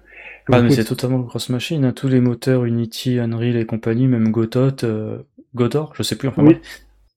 que 0.47 0.53
Ah, 0.53 0.61
mais 0.63 0.71
c'est 0.71 0.83
totalement 0.83 1.21
cross 1.23 1.49
machine, 1.49 1.85
hein. 1.85 1.93
tous 1.93 2.07
les 2.07 2.21
moteurs 2.21 2.65
Unity, 2.65 3.19
Unreal 3.19 3.55
et 3.55 3.65
compagnie, 3.67 4.07
même 4.07 4.31
Godot, 4.31 4.83
euh, 4.83 5.21
Godot, 5.53 5.89
je 5.93 6.01
sais 6.03 6.17
plus, 6.17 6.27
enfin 6.27 6.43
Oui. 6.43 6.59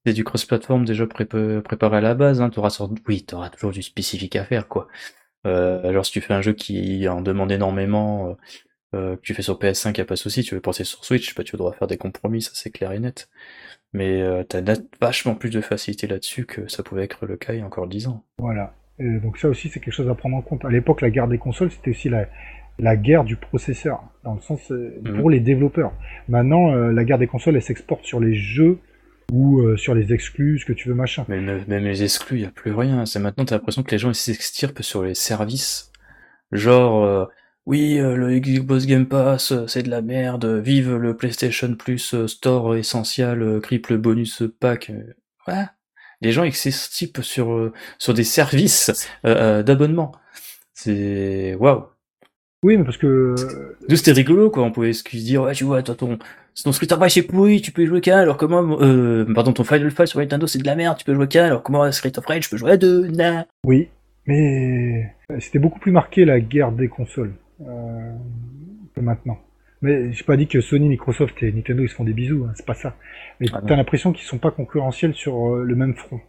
C'est 0.05 0.13
du 0.13 0.25
cross-platform 0.25 0.85
déjà 0.85 1.07
pré- 1.07 1.25
préparé 1.63 1.99
à 1.99 2.01
la 2.01 2.15
base, 2.15 2.43
hein. 2.43 2.51
Sorte... 2.69 2.93
oui, 3.07 3.23
t'auras 3.23 3.51
toujours 3.51 3.71
du 3.71 3.83
spécifique 3.83 4.37
à 4.37 4.45
faire, 4.45 4.69
quoi. 4.69 4.89
Euh, 5.47 5.86
alors 5.89 6.06
si 6.06 6.12
tu 6.12 6.20
fais 6.20 6.35
un 6.35 6.43
jeu 6.43 6.52
qui 6.52 7.09
en 7.09 7.20
demande 7.20 7.51
énormément, 7.52 8.36
euh, 8.94 9.16
que 9.16 9.23
tu 9.23 9.35
fais 9.35 9.43
sur 9.43 9.59
PS5, 9.59 9.97
y 9.98 10.01
a 10.01 10.05
pas 10.05 10.14
de 10.14 10.19
souci. 10.19 10.43
Tu 10.43 10.55
veux 10.55 10.60
passer 10.60 10.85
sur 10.85 11.05
Switch, 11.05 11.35
bah, 11.35 11.44
tu 11.44 11.56
devras 11.56 11.73
faire 11.73 11.89
des 11.89 11.97
compromis, 11.98 12.43
ça 12.43 12.52
c'est 12.55 12.70
clair 12.70 12.93
et 12.93 12.98
net. 12.98 13.28
Mais 13.93 14.23
euh, 14.23 14.43
t'as 14.44 14.62
vachement 15.01 15.35
plus 15.35 15.51
de 15.51 15.60
facilité 15.60 16.06
là-dessus 16.06 16.47
que 16.47 16.66
ça 16.69 16.82
pouvait 16.82 17.05
être 17.05 17.27
le 17.27 17.36
cas 17.36 17.52
il 17.52 17.59
y 17.59 17.62
a 17.62 17.66
encore 17.66 17.86
10 17.86 18.09
ans. 18.09 18.24
Voilà. 18.39 18.74
donc 18.98 19.36
ça 19.39 19.48
aussi 19.48 19.69
c'est 19.69 19.81
quelque 19.81 19.94
chose 19.94 20.09
à 20.09 20.14
prendre 20.14 20.36
en 20.36 20.43
compte. 20.43 20.64
À 20.64 20.70
l'époque, 20.70 21.01
la 21.01 21.10
guerre 21.10 21.28
des 21.28 21.39
consoles, 21.39 21.70
c'était 21.70 21.90
aussi 21.90 22.09
la, 22.09 22.27
la 22.78 22.97
guerre 22.97 23.24
du 23.24 23.36
processeur, 23.36 24.02
dans 24.24 24.35
le 24.35 24.40
sens 24.40 24.70
euh, 24.70 25.01
mhm. 25.02 25.19
pour 25.19 25.31
les 25.31 25.40
développeurs. 25.40 25.93
Maintenant, 26.28 26.73
euh, 26.73 26.93
la 26.93 27.05
guerre 27.05 27.19
des 27.19 27.27
consoles, 27.27 27.56
elle 27.56 27.62
s'exporte 27.62 28.05
sur 28.05 28.20
les 28.20 28.35
jeux 28.35 28.78
ou 29.31 29.61
euh, 29.61 29.77
sur 29.77 29.94
les 29.94 30.12
exclus, 30.12 30.59
ce 30.61 30.66
que 30.66 30.73
tu 30.73 30.89
veux, 30.89 30.94
machin. 30.94 31.24
Mais 31.28 31.40
même 31.40 31.85
les 31.85 32.03
exclus, 32.03 32.40
il 32.40 32.44
a 32.44 32.51
plus 32.51 32.73
rien. 32.73 33.07
C'est 33.07 33.19
maintenant, 33.19 33.44
t'as 33.44 33.57
l'impression 33.57 33.82
que 33.82 33.90
les 33.90 33.99
gens 33.99 34.12
s'extirpent 34.12 34.82
sur 34.82 35.03
les 35.05 35.15
services. 35.15 35.90
Genre, 36.51 37.28
oui, 37.65 37.97
le 37.97 38.39
Xbox 38.39 38.86
Game 38.86 39.07
Pass, 39.07 39.55
c'est 39.66 39.82
de 39.82 39.90
la 39.90 40.03
merde. 40.03 40.44
Vive 40.44 40.97
le 40.97 41.16
PlayStation 41.16 41.74
Plus 41.74 42.27
Store 42.27 42.77
essentiel, 42.77 43.61
triple 43.62 43.97
bonus 43.97 44.43
pack. 44.61 44.93
Ouais. 45.49 45.65
Les 46.20 46.32
gens 46.32 46.49
s'extirpent 46.51 47.23
sur 47.23 47.73
sur 47.99 48.12
des 48.12 48.24
services 48.24 49.09
d'abonnement. 49.24 50.12
C'est 50.74 51.55
waouh. 51.55 51.91
Oui, 52.62 52.76
mais 52.76 52.84
parce 52.84 52.97
que. 52.97 53.34
D'où 53.89 53.97
c'était 53.97 54.12
rigolo, 54.12 54.51
quoi. 54.51 54.62
On 54.62 54.70
pouvait 54.70 54.93
se 54.93 55.02
dire, 55.16 55.43
ouais, 55.43 55.52
tu 55.52 55.64
vois, 55.64 55.82
toi, 55.82 55.94
ton, 55.94 56.18
ton 56.62 56.72
Street 56.72 56.86
Fighter 56.86 57.09
c'est 57.09 57.22
pourri, 57.26 57.60
tu 57.60 57.72
peux 57.72 57.82
y 57.82 57.86
jouer 57.86 58.01
qu'un, 58.01 58.18
alors 58.18 58.36
que 58.36 58.44
moi, 58.44 58.62
euh, 58.82 59.24
pardon, 59.34 59.52
ton 59.52 59.64
Final 59.64 59.90
Fight 59.90 60.06
sur 60.06 60.20
Nintendo 60.20 60.47
c'est 60.47 60.59
de 60.59 60.66
la 60.66 60.76
merde, 60.76 60.98
tu 60.98 61.05
peux 61.05 61.14
jouer 61.14 61.26
qu'un, 61.26 61.47
alors 61.47 61.62
que 61.62 61.72
moi, 61.72 61.90
Street 61.93 62.12
of 62.16 62.26
Rage, 62.26 62.44
je 62.44 62.51
peux 62.51 62.56
jouer 62.56 62.72
à 62.72 62.76
deux, 62.76 63.09
nah. 63.09 63.47
Oui, 63.64 63.89
mais 64.26 65.14
c'était 65.40 65.59
beaucoup 65.59 65.80
plus 65.80 65.93
marqué 65.93 66.24
la 66.24 66.40
guerre 66.40 66.72
des 66.72 66.89
consoles 66.89 67.32
euh, 67.62 68.12
que 68.94 69.01
maintenant. 69.01 69.39
Mais 69.80 70.12
j'ai 70.12 70.22
pas 70.22 70.36
dit 70.36 70.47
que 70.47 70.60
Sony, 70.60 70.89
Microsoft 70.89 71.43
et 71.43 71.51
Nintendo 71.51 71.82
ils 71.82 71.89
se 71.89 71.94
font 71.94 72.05
des 72.05 72.12
bisous, 72.12 72.44
hein, 72.44 72.52
c'est 72.55 72.66
pas 72.66 72.74
ça. 72.74 72.97
Mais 73.40 73.48
ah 73.52 73.60
t'as 73.66 73.74
l'impression 73.74 74.12
qu'ils 74.12 74.26
sont 74.26 74.39
pas 74.39 74.52
concurrentiels 74.52 75.14
sur 75.14 75.55
euh, 75.55 75.64
le 75.64 75.74
même 75.74 75.94
front. 75.94 76.20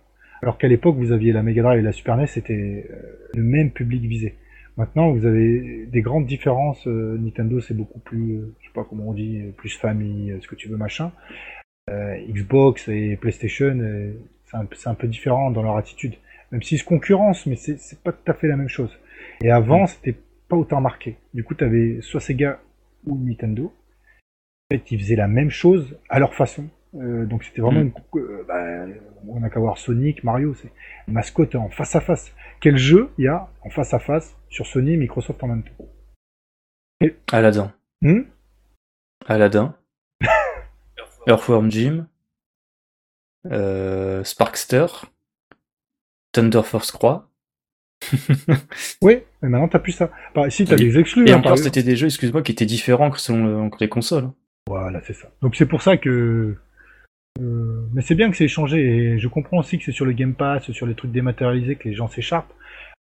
Alors 0.41 0.57
qu'à 0.57 0.67
l'époque, 0.67 0.95
vous 0.97 1.11
aviez 1.11 1.31
la 1.31 1.43
Mega 1.43 1.61
Drive 1.61 1.79
et 1.79 1.83
la 1.83 1.91
Super 1.91 2.17
NES, 2.17 2.27
c'était 2.27 2.87
euh, 2.89 3.29
le 3.35 3.43
même 3.43 3.71
public 3.71 4.03
visé. 4.03 4.35
Maintenant, 4.75 5.11
vous 5.11 5.25
avez 5.25 5.85
des 5.85 6.01
grandes 6.01 6.25
différences. 6.25 6.87
Euh, 6.87 7.17
Nintendo, 7.19 7.61
c'est 7.61 7.75
beaucoup 7.75 7.99
plus, 7.99 8.37
euh, 8.37 8.55
je 8.59 8.67
sais 8.67 8.73
pas 8.73 8.83
comment 8.83 9.09
on 9.09 9.13
dit, 9.13 9.43
plus 9.55 9.77
famille, 9.77 10.31
euh, 10.31 10.39
ce 10.41 10.47
que 10.47 10.55
tu 10.55 10.67
veux, 10.67 10.77
machin. 10.77 11.11
Xbox 12.29 12.87
et 12.87 13.17
PlayStation, 13.17 13.77
c'est 14.45 14.55
un, 14.55 14.91
un, 14.91 14.95
peu 14.95 15.07
différent 15.07 15.51
dans 15.51 15.61
leur 15.61 15.75
attitude. 15.75 16.15
Même 16.51 16.61
s'ils 16.61 16.79
se 16.79 16.85
concurrencent, 16.85 17.45
mais 17.45 17.57
c'est 17.57 18.01
pas 18.01 18.13
tout 18.13 18.31
à 18.31 18.33
fait 18.33 18.47
la 18.47 18.55
même 18.55 18.69
chose. 18.69 18.97
Et 19.43 19.51
avant, 19.51 19.83
mm. 19.83 19.87
c'était 19.87 20.15
pas 20.47 20.55
autant 20.55 20.79
marqué. 20.79 21.17
Du 21.33 21.43
coup, 21.43 21.55
tu 21.55 21.63
avais 21.65 21.99
soit 21.99 22.21
Sega 22.21 22.61
ou 23.05 23.17
Nintendo. 23.17 23.65
En 23.65 24.75
fait, 24.75 24.91
ils 24.91 24.99
faisaient 24.99 25.17
la 25.17 25.27
même 25.27 25.49
chose 25.49 25.99
à 26.09 26.19
leur 26.19 26.33
façon. 26.33 26.69
donc 26.93 27.43
c'était 27.43 27.61
vraiment 27.61 27.81
mm. 27.81 27.91
une... 28.13 28.45
Bah, 28.47 28.85
on 29.27 29.41
n'a 29.41 29.49
qu'à 29.49 29.59
voir 29.59 29.77
Sonic, 29.77 30.23
Mario, 30.23 30.53
c'est 30.53 30.71
mascotte 31.07 31.55
en 31.55 31.67
face 31.67 31.97
à 31.97 31.99
face. 31.99 32.33
Quel 32.61 32.77
jeu 32.77 33.09
il 33.17 33.25
y 33.25 33.27
a 33.27 33.49
en 33.61 33.69
face 33.69 33.93
à 33.93 33.99
face 33.99 34.37
sur 34.53 34.67
Sony 34.67 34.93
et 34.93 34.97
Microsoft 34.97 35.43
en 35.43 35.47
même 35.47 35.63
temps. 35.63 37.09
Aladdin. 37.31 37.73
Hmm? 38.01 38.21
Aladdin. 39.25 39.75
Earthworm 41.27 41.71
Jim. 41.71 42.07
Euh, 43.51 44.23
Sparkster. 44.23 44.85
Thunder 46.31 46.61
Force 46.63 46.91
Croix. 46.91 47.29
oui, 49.01 49.19
mais 49.41 49.49
maintenant 49.49 49.69
t'as 49.69 49.79
plus 49.79 49.93
ça. 49.93 50.11
Bah, 50.35 50.49
si 50.49 50.65
t'as 50.65 50.75
des 50.75 50.99
exclus. 50.99 51.27
Et 51.27 51.31
hein, 51.31 51.37
encore, 51.37 51.57
c'était 51.57 51.83
des 51.83 51.95
jeux, 51.95 52.07
excuse-moi, 52.07 52.41
qui 52.43 52.51
étaient 52.51 52.65
différents 52.65 53.13
selon 53.13 53.71
les 53.79 53.89
consoles. 53.89 54.29
Voilà, 54.67 55.01
c'est 55.03 55.13
ça. 55.13 55.31
Donc 55.41 55.55
c'est 55.55 55.65
pour 55.65 55.81
ça 55.81 55.97
que. 55.97 56.55
Euh, 57.39 57.87
mais 57.93 58.01
c'est 58.01 58.13
bien 58.13 58.29
que 58.29 58.37
c'est 58.37 58.45
échangé 58.45 58.79
et 58.79 59.19
je 59.19 59.27
comprends 59.27 59.57
aussi 59.57 59.79
que 59.79 59.85
c'est 59.85 59.91
sur 59.91 60.05
le 60.05 60.11
Game 60.11 60.35
Pass, 60.35 60.69
sur 60.71 60.85
les 60.85 60.93
trucs 60.93 61.11
dématérialisés 61.11 61.75
que 61.75 61.89
les 61.89 61.95
gens 61.95 62.07
s'écharpent. 62.07 62.53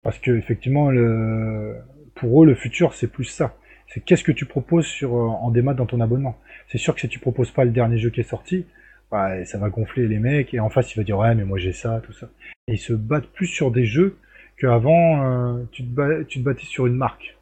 Parce 0.03 0.19
que 0.19 0.33
effectivement, 0.33 0.91
le... 0.91 1.77
pour 2.15 2.43
eux, 2.43 2.47
le 2.47 2.55
futur, 2.55 2.95
c'est 2.95 3.07
plus 3.07 3.24
ça. 3.24 3.57
C'est 3.89 4.01
qu'est-ce 4.01 4.24
que 4.24 4.33
tu 4.33 4.47
proposes 4.47 4.87
sur, 4.87 5.15
euh, 5.15 5.27
en 5.27 5.51
démat 5.51 5.74
dans 5.74 5.87
ton 5.87 6.01
abonnement. 6.01 6.39
C'est 6.69 6.79
sûr 6.79 6.95
que 6.95 7.01
si 7.01 7.09
tu 7.09 7.19
proposes 7.19 7.51
pas 7.51 7.65
le 7.65 7.70
dernier 7.70 7.99
jeu 7.99 8.11
qui 8.11 8.20
est 8.20 8.29
sorti, 8.29 8.66
bah, 9.11 9.45
ça 9.45 9.59
va 9.59 9.69
gonfler 9.69 10.09
les 10.09 10.19
mecs, 10.19 10.55
et 10.55 10.61
en 10.61 10.70
face, 10.70 10.95
il 10.95 10.97
va 10.97 11.05
dire, 11.05 11.19
ouais, 11.19 11.35
mais 11.35 11.45
moi 11.45 11.59
j'ai 11.59 11.73
ça, 11.73 12.01
tout 12.05 12.15
ça. 12.15 12.31
Et 12.66 12.74
ils 12.74 12.79
se 12.79 12.95
battent 12.95 13.27
plus 13.27 13.47
sur 13.47 13.70
des 13.70 13.85
jeux 13.85 14.16
qu'avant, 14.59 15.24
euh, 15.24 15.65
tu, 15.73 15.85
te 15.85 16.23
tu 16.23 16.39
te 16.39 16.45
battais 16.45 16.65
sur 16.65 16.87
une 16.87 16.95
marque. 16.95 17.37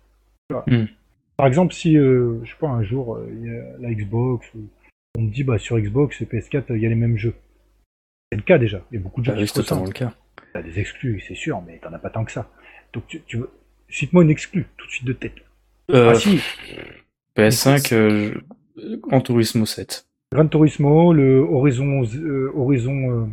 Hmm. 0.66 0.86
Par 1.36 1.46
exemple, 1.46 1.72
si, 1.72 1.96
euh, 1.96 2.40
je 2.42 2.50
sais 2.50 2.56
pas, 2.58 2.68
un 2.68 2.82
jour, 2.82 3.20
il 3.32 3.46
y 3.46 3.56
a 3.56 3.62
la 3.78 3.94
Xbox, 3.94 4.50
on 5.16 5.22
me 5.22 5.30
dit, 5.30 5.44
bah, 5.44 5.58
sur 5.58 5.78
Xbox 5.78 6.20
et 6.20 6.24
PS4, 6.24 6.64
il 6.70 6.82
y 6.82 6.86
a 6.86 6.88
les 6.88 6.94
mêmes 6.94 7.16
jeux. 7.16 7.34
C'est 8.30 8.36
le 8.36 8.42
cas 8.42 8.58
déjà. 8.58 8.82
Il 8.90 8.96
y 8.96 8.98
a 8.98 9.02
beaucoup 9.02 9.20
de 9.20 9.26
jeux 9.26 9.34
bah, 9.34 9.44
qui 9.44 9.52
totalement 9.52 9.84
le 9.84 9.92
cas. 9.92 10.12
T'as 10.52 10.62
des 10.62 10.78
exclus, 10.78 11.22
c'est 11.26 11.34
sûr, 11.34 11.62
mais 11.66 11.78
t'en 11.78 11.92
as 11.92 11.98
pas 11.98 12.10
tant 12.10 12.24
que 12.24 12.32
ça. 12.32 12.50
Donc 12.92 13.06
tu, 13.06 13.22
tu 13.22 13.38
veux... 13.38 13.50
cite-moi 13.88 14.24
une 14.24 14.30
exclue 14.30 14.66
tout 14.76 14.86
de 14.86 14.90
suite 14.90 15.06
de 15.06 15.12
tête. 15.12 15.34
Euh, 15.90 16.10
ah 16.10 16.14
si. 16.14 16.40
PS5, 17.36 17.94
euh, 17.94 18.34
Gran 19.02 19.20
Turismo 19.20 19.66
7. 19.66 20.06
Gran 20.32 20.46
Turismo, 20.46 21.12
le 21.12 21.40
Horizon, 21.40 22.02
euh, 22.02 22.52
Horizon. 22.54 23.10
Euh, 23.10 23.26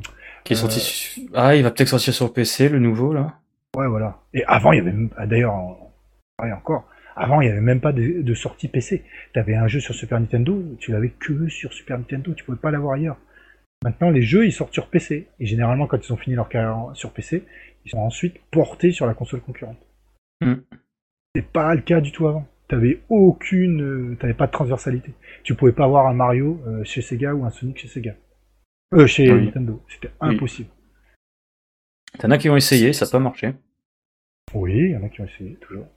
qui 0.43 0.53
est 0.53 0.55
sorti. 0.55 1.27
Ah, 1.33 1.55
il 1.55 1.63
va 1.63 1.71
peut-être 1.71 1.89
sortir 1.89 2.13
sur 2.13 2.33
PC, 2.33 2.69
le 2.69 2.79
nouveau 2.79 3.13
là. 3.13 3.39
Ouais, 3.75 3.87
voilà. 3.87 4.21
Et 4.33 4.43
avant, 4.45 4.71
il 4.71 4.77
y 4.77 4.79
avait 4.79 4.91
même, 4.91 5.09
d'ailleurs, 5.25 5.53
ouais, 6.41 6.51
encore. 6.51 6.85
Avant, 7.15 7.41
il 7.41 7.45
n'y 7.45 7.51
avait 7.51 7.61
même 7.61 7.81
pas 7.81 7.91
de, 7.91 8.21
de 8.21 8.33
sortie 8.33 8.67
PC. 8.67 9.03
T'avais 9.33 9.55
un 9.55 9.67
jeu 9.67 9.79
sur 9.79 9.93
Super 9.93 10.19
Nintendo, 10.19 10.63
tu 10.79 10.91
l'avais 10.91 11.09
que 11.09 11.47
sur 11.49 11.73
Super 11.73 11.97
Nintendo, 11.97 12.33
tu 12.33 12.43
pouvais 12.43 12.57
pas 12.57 12.71
l'avoir 12.71 12.93
ailleurs. 12.93 13.17
Maintenant, 13.87 14.09
les 14.09 14.21
jeux, 14.21 14.45
ils 14.45 14.51
sortent 14.51 14.73
sur 14.73 14.89
PC. 14.89 15.29
Et 15.39 15.45
généralement, 15.45 15.87
quand 15.87 16.05
ils 16.05 16.11
ont 16.11 16.17
fini 16.17 16.35
leur 16.35 16.49
carrière 16.49 16.91
sur 16.93 17.13
PC, 17.13 17.45
ils 17.85 17.91
sont 17.91 17.99
ensuite 17.99 18.37
portés 18.51 18.91
sur 18.91 19.05
la 19.05 19.13
console 19.13 19.39
concurrente. 19.39 19.77
Mm. 20.41 20.55
C'est 21.33 21.47
pas 21.47 21.73
le 21.73 21.79
cas 21.79 22.01
du 22.01 22.11
tout 22.11 22.27
avant. 22.27 22.45
T'avais 22.67 22.99
aucune, 23.07 23.81
euh, 23.81 24.17
t'avais 24.19 24.33
pas 24.33 24.47
de 24.47 24.51
transversalité. 24.51 25.13
Tu 25.43 25.55
pouvais 25.55 25.71
pas 25.71 25.85
avoir 25.85 26.07
un 26.07 26.13
Mario 26.13 26.61
euh, 26.67 26.83
chez 26.83 27.01
Sega 27.01 27.33
ou 27.33 27.45
un 27.45 27.49
Sonic 27.49 27.77
chez 27.77 27.87
Sega. 27.87 28.15
Euh, 28.93 29.07
chez 29.07 29.31
Nintendo. 29.31 29.81
C'était 29.87 30.11
impossible. 30.19 30.69
T'en 32.19 32.29
as 32.31 32.37
qui 32.37 32.49
ont 32.49 32.57
essayé, 32.57 32.91
ça 32.91 33.05
n'a 33.05 33.11
pas 33.11 33.19
marché. 33.19 33.53
Oui, 34.53 34.73
il 34.75 34.91
y 34.91 34.97
en 34.97 35.03
a 35.03 35.07
qui 35.07 35.21
ont 35.21 35.25
essayé, 35.25 35.55
toujours. 35.61 35.87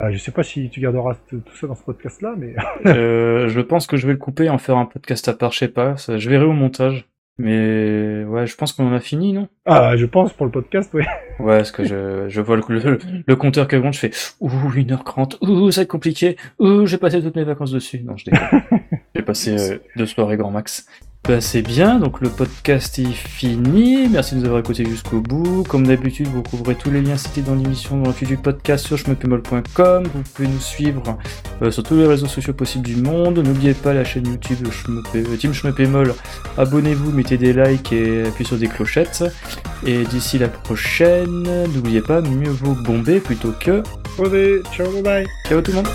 Euh, 0.00 0.10
je 0.12 0.18
sais 0.18 0.30
pas 0.30 0.42
si 0.42 0.70
tu 0.70 0.80
garderas 0.80 1.16
tout 1.28 1.42
ça 1.60 1.66
dans 1.66 1.74
ce 1.74 1.82
podcast-là, 1.82 2.34
mais... 2.36 2.54
euh, 2.86 3.48
je 3.48 3.60
pense 3.60 3.86
que 3.86 3.96
je 3.96 4.06
vais 4.06 4.12
le 4.12 4.18
couper, 4.18 4.48
en 4.48 4.58
faire 4.58 4.76
un 4.76 4.86
podcast 4.86 5.26
à 5.28 5.34
part, 5.34 5.52
je 5.52 5.58
sais 5.58 5.68
pas. 5.68 5.96
Je 5.96 6.30
verrai 6.30 6.44
au 6.44 6.52
montage. 6.52 7.08
Mais 7.40 8.24
ouais, 8.24 8.48
je 8.48 8.56
pense 8.56 8.72
qu'on 8.72 8.88
en 8.88 8.92
a 8.92 8.98
fini, 8.98 9.32
non? 9.32 9.46
Ah, 9.64 9.96
je 9.96 10.06
pense 10.06 10.32
pour 10.32 10.44
le 10.44 10.52
podcast, 10.52 10.90
oui. 10.92 11.04
Ouais, 11.38 11.58
parce 11.58 11.70
que 11.70 11.84
je, 11.84 12.24
je 12.28 12.40
vois 12.40 12.56
le, 12.56 12.98
le, 13.24 13.36
compteur 13.36 13.68
qui 13.68 13.76
augmente, 13.76 13.94
je 13.94 14.00
fais 14.00 14.10
ouh 14.40 14.50
1h30, 14.50 15.36
ouh 15.40 15.70
ça 15.70 15.80
va 15.80 15.82
être 15.84 15.88
compliqué, 15.88 16.36
ouh 16.58 16.84
j'ai 16.84 16.98
passé 16.98 17.22
toutes 17.22 17.36
mes 17.36 17.44
vacances 17.44 17.70
dessus. 17.70 18.00
Non, 18.00 18.16
je 18.16 18.24
déconne. 18.24 18.62
j'ai 19.14 19.22
passé 19.22 19.56
euh, 19.56 19.78
deux 19.94 20.06
soirées 20.06 20.36
grand 20.36 20.50
max. 20.50 20.88
Bah, 21.24 21.42
c'est 21.42 21.60
bien, 21.60 21.98
donc 21.98 22.20
le 22.22 22.30
podcast 22.30 22.98
est 22.98 23.12
fini. 23.12 24.08
Merci 24.08 24.34
de 24.34 24.40
nous 24.40 24.46
avoir 24.46 24.60
écoutés 24.60 24.86
jusqu'au 24.86 25.20
bout. 25.20 25.62
Comme 25.68 25.86
d'habitude, 25.86 26.26
vous 26.28 26.38
retrouverez 26.38 26.74
tous 26.74 26.90
les 26.90 27.02
liens 27.02 27.18
cités 27.18 27.42
dans 27.42 27.54
l'émission 27.54 28.00
dans 28.00 28.10
le 28.18 28.26
du 28.26 28.36
podcast 28.38 28.86
sur 28.86 28.96
chmepemol.com. 28.96 30.04
Vous 30.14 30.22
pouvez 30.22 30.48
nous 30.48 30.60
suivre 30.60 31.18
euh, 31.60 31.70
sur 31.70 31.82
tous 31.82 31.96
les 31.96 32.06
réseaux 32.06 32.28
sociaux 32.28 32.54
possibles 32.54 32.86
du 32.86 32.96
monde. 32.96 33.38
N'oubliez 33.38 33.74
pas 33.74 33.92
la 33.92 34.04
chaîne 34.04 34.26
YouTube 34.26 34.66
euh, 35.14 35.36
Team 35.36 35.52
Chmepemol. 35.52 36.14
Abonnez-vous, 36.56 37.12
mettez 37.12 37.36
des 37.36 37.52
likes 37.52 37.92
et 37.92 38.26
appuyez 38.26 38.46
sur 38.46 38.56
des 38.56 38.68
clochettes. 38.68 39.24
Et 39.84 40.04
d'ici 40.04 40.38
la 40.38 40.48
prochaine, 40.48 41.42
n'oubliez 41.74 42.00
pas, 42.00 42.22
mieux 42.22 42.50
vaut 42.50 42.74
bomber 42.84 43.20
plutôt 43.20 43.52
que... 43.52 43.82
Ciao, 44.74 44.90
bye 44.90 45.02
bye. 45.02 45.26
Ciao 45.46 45.60
tout 45.60 45.72
le 45.72 45.76
monde. 45.76 45.88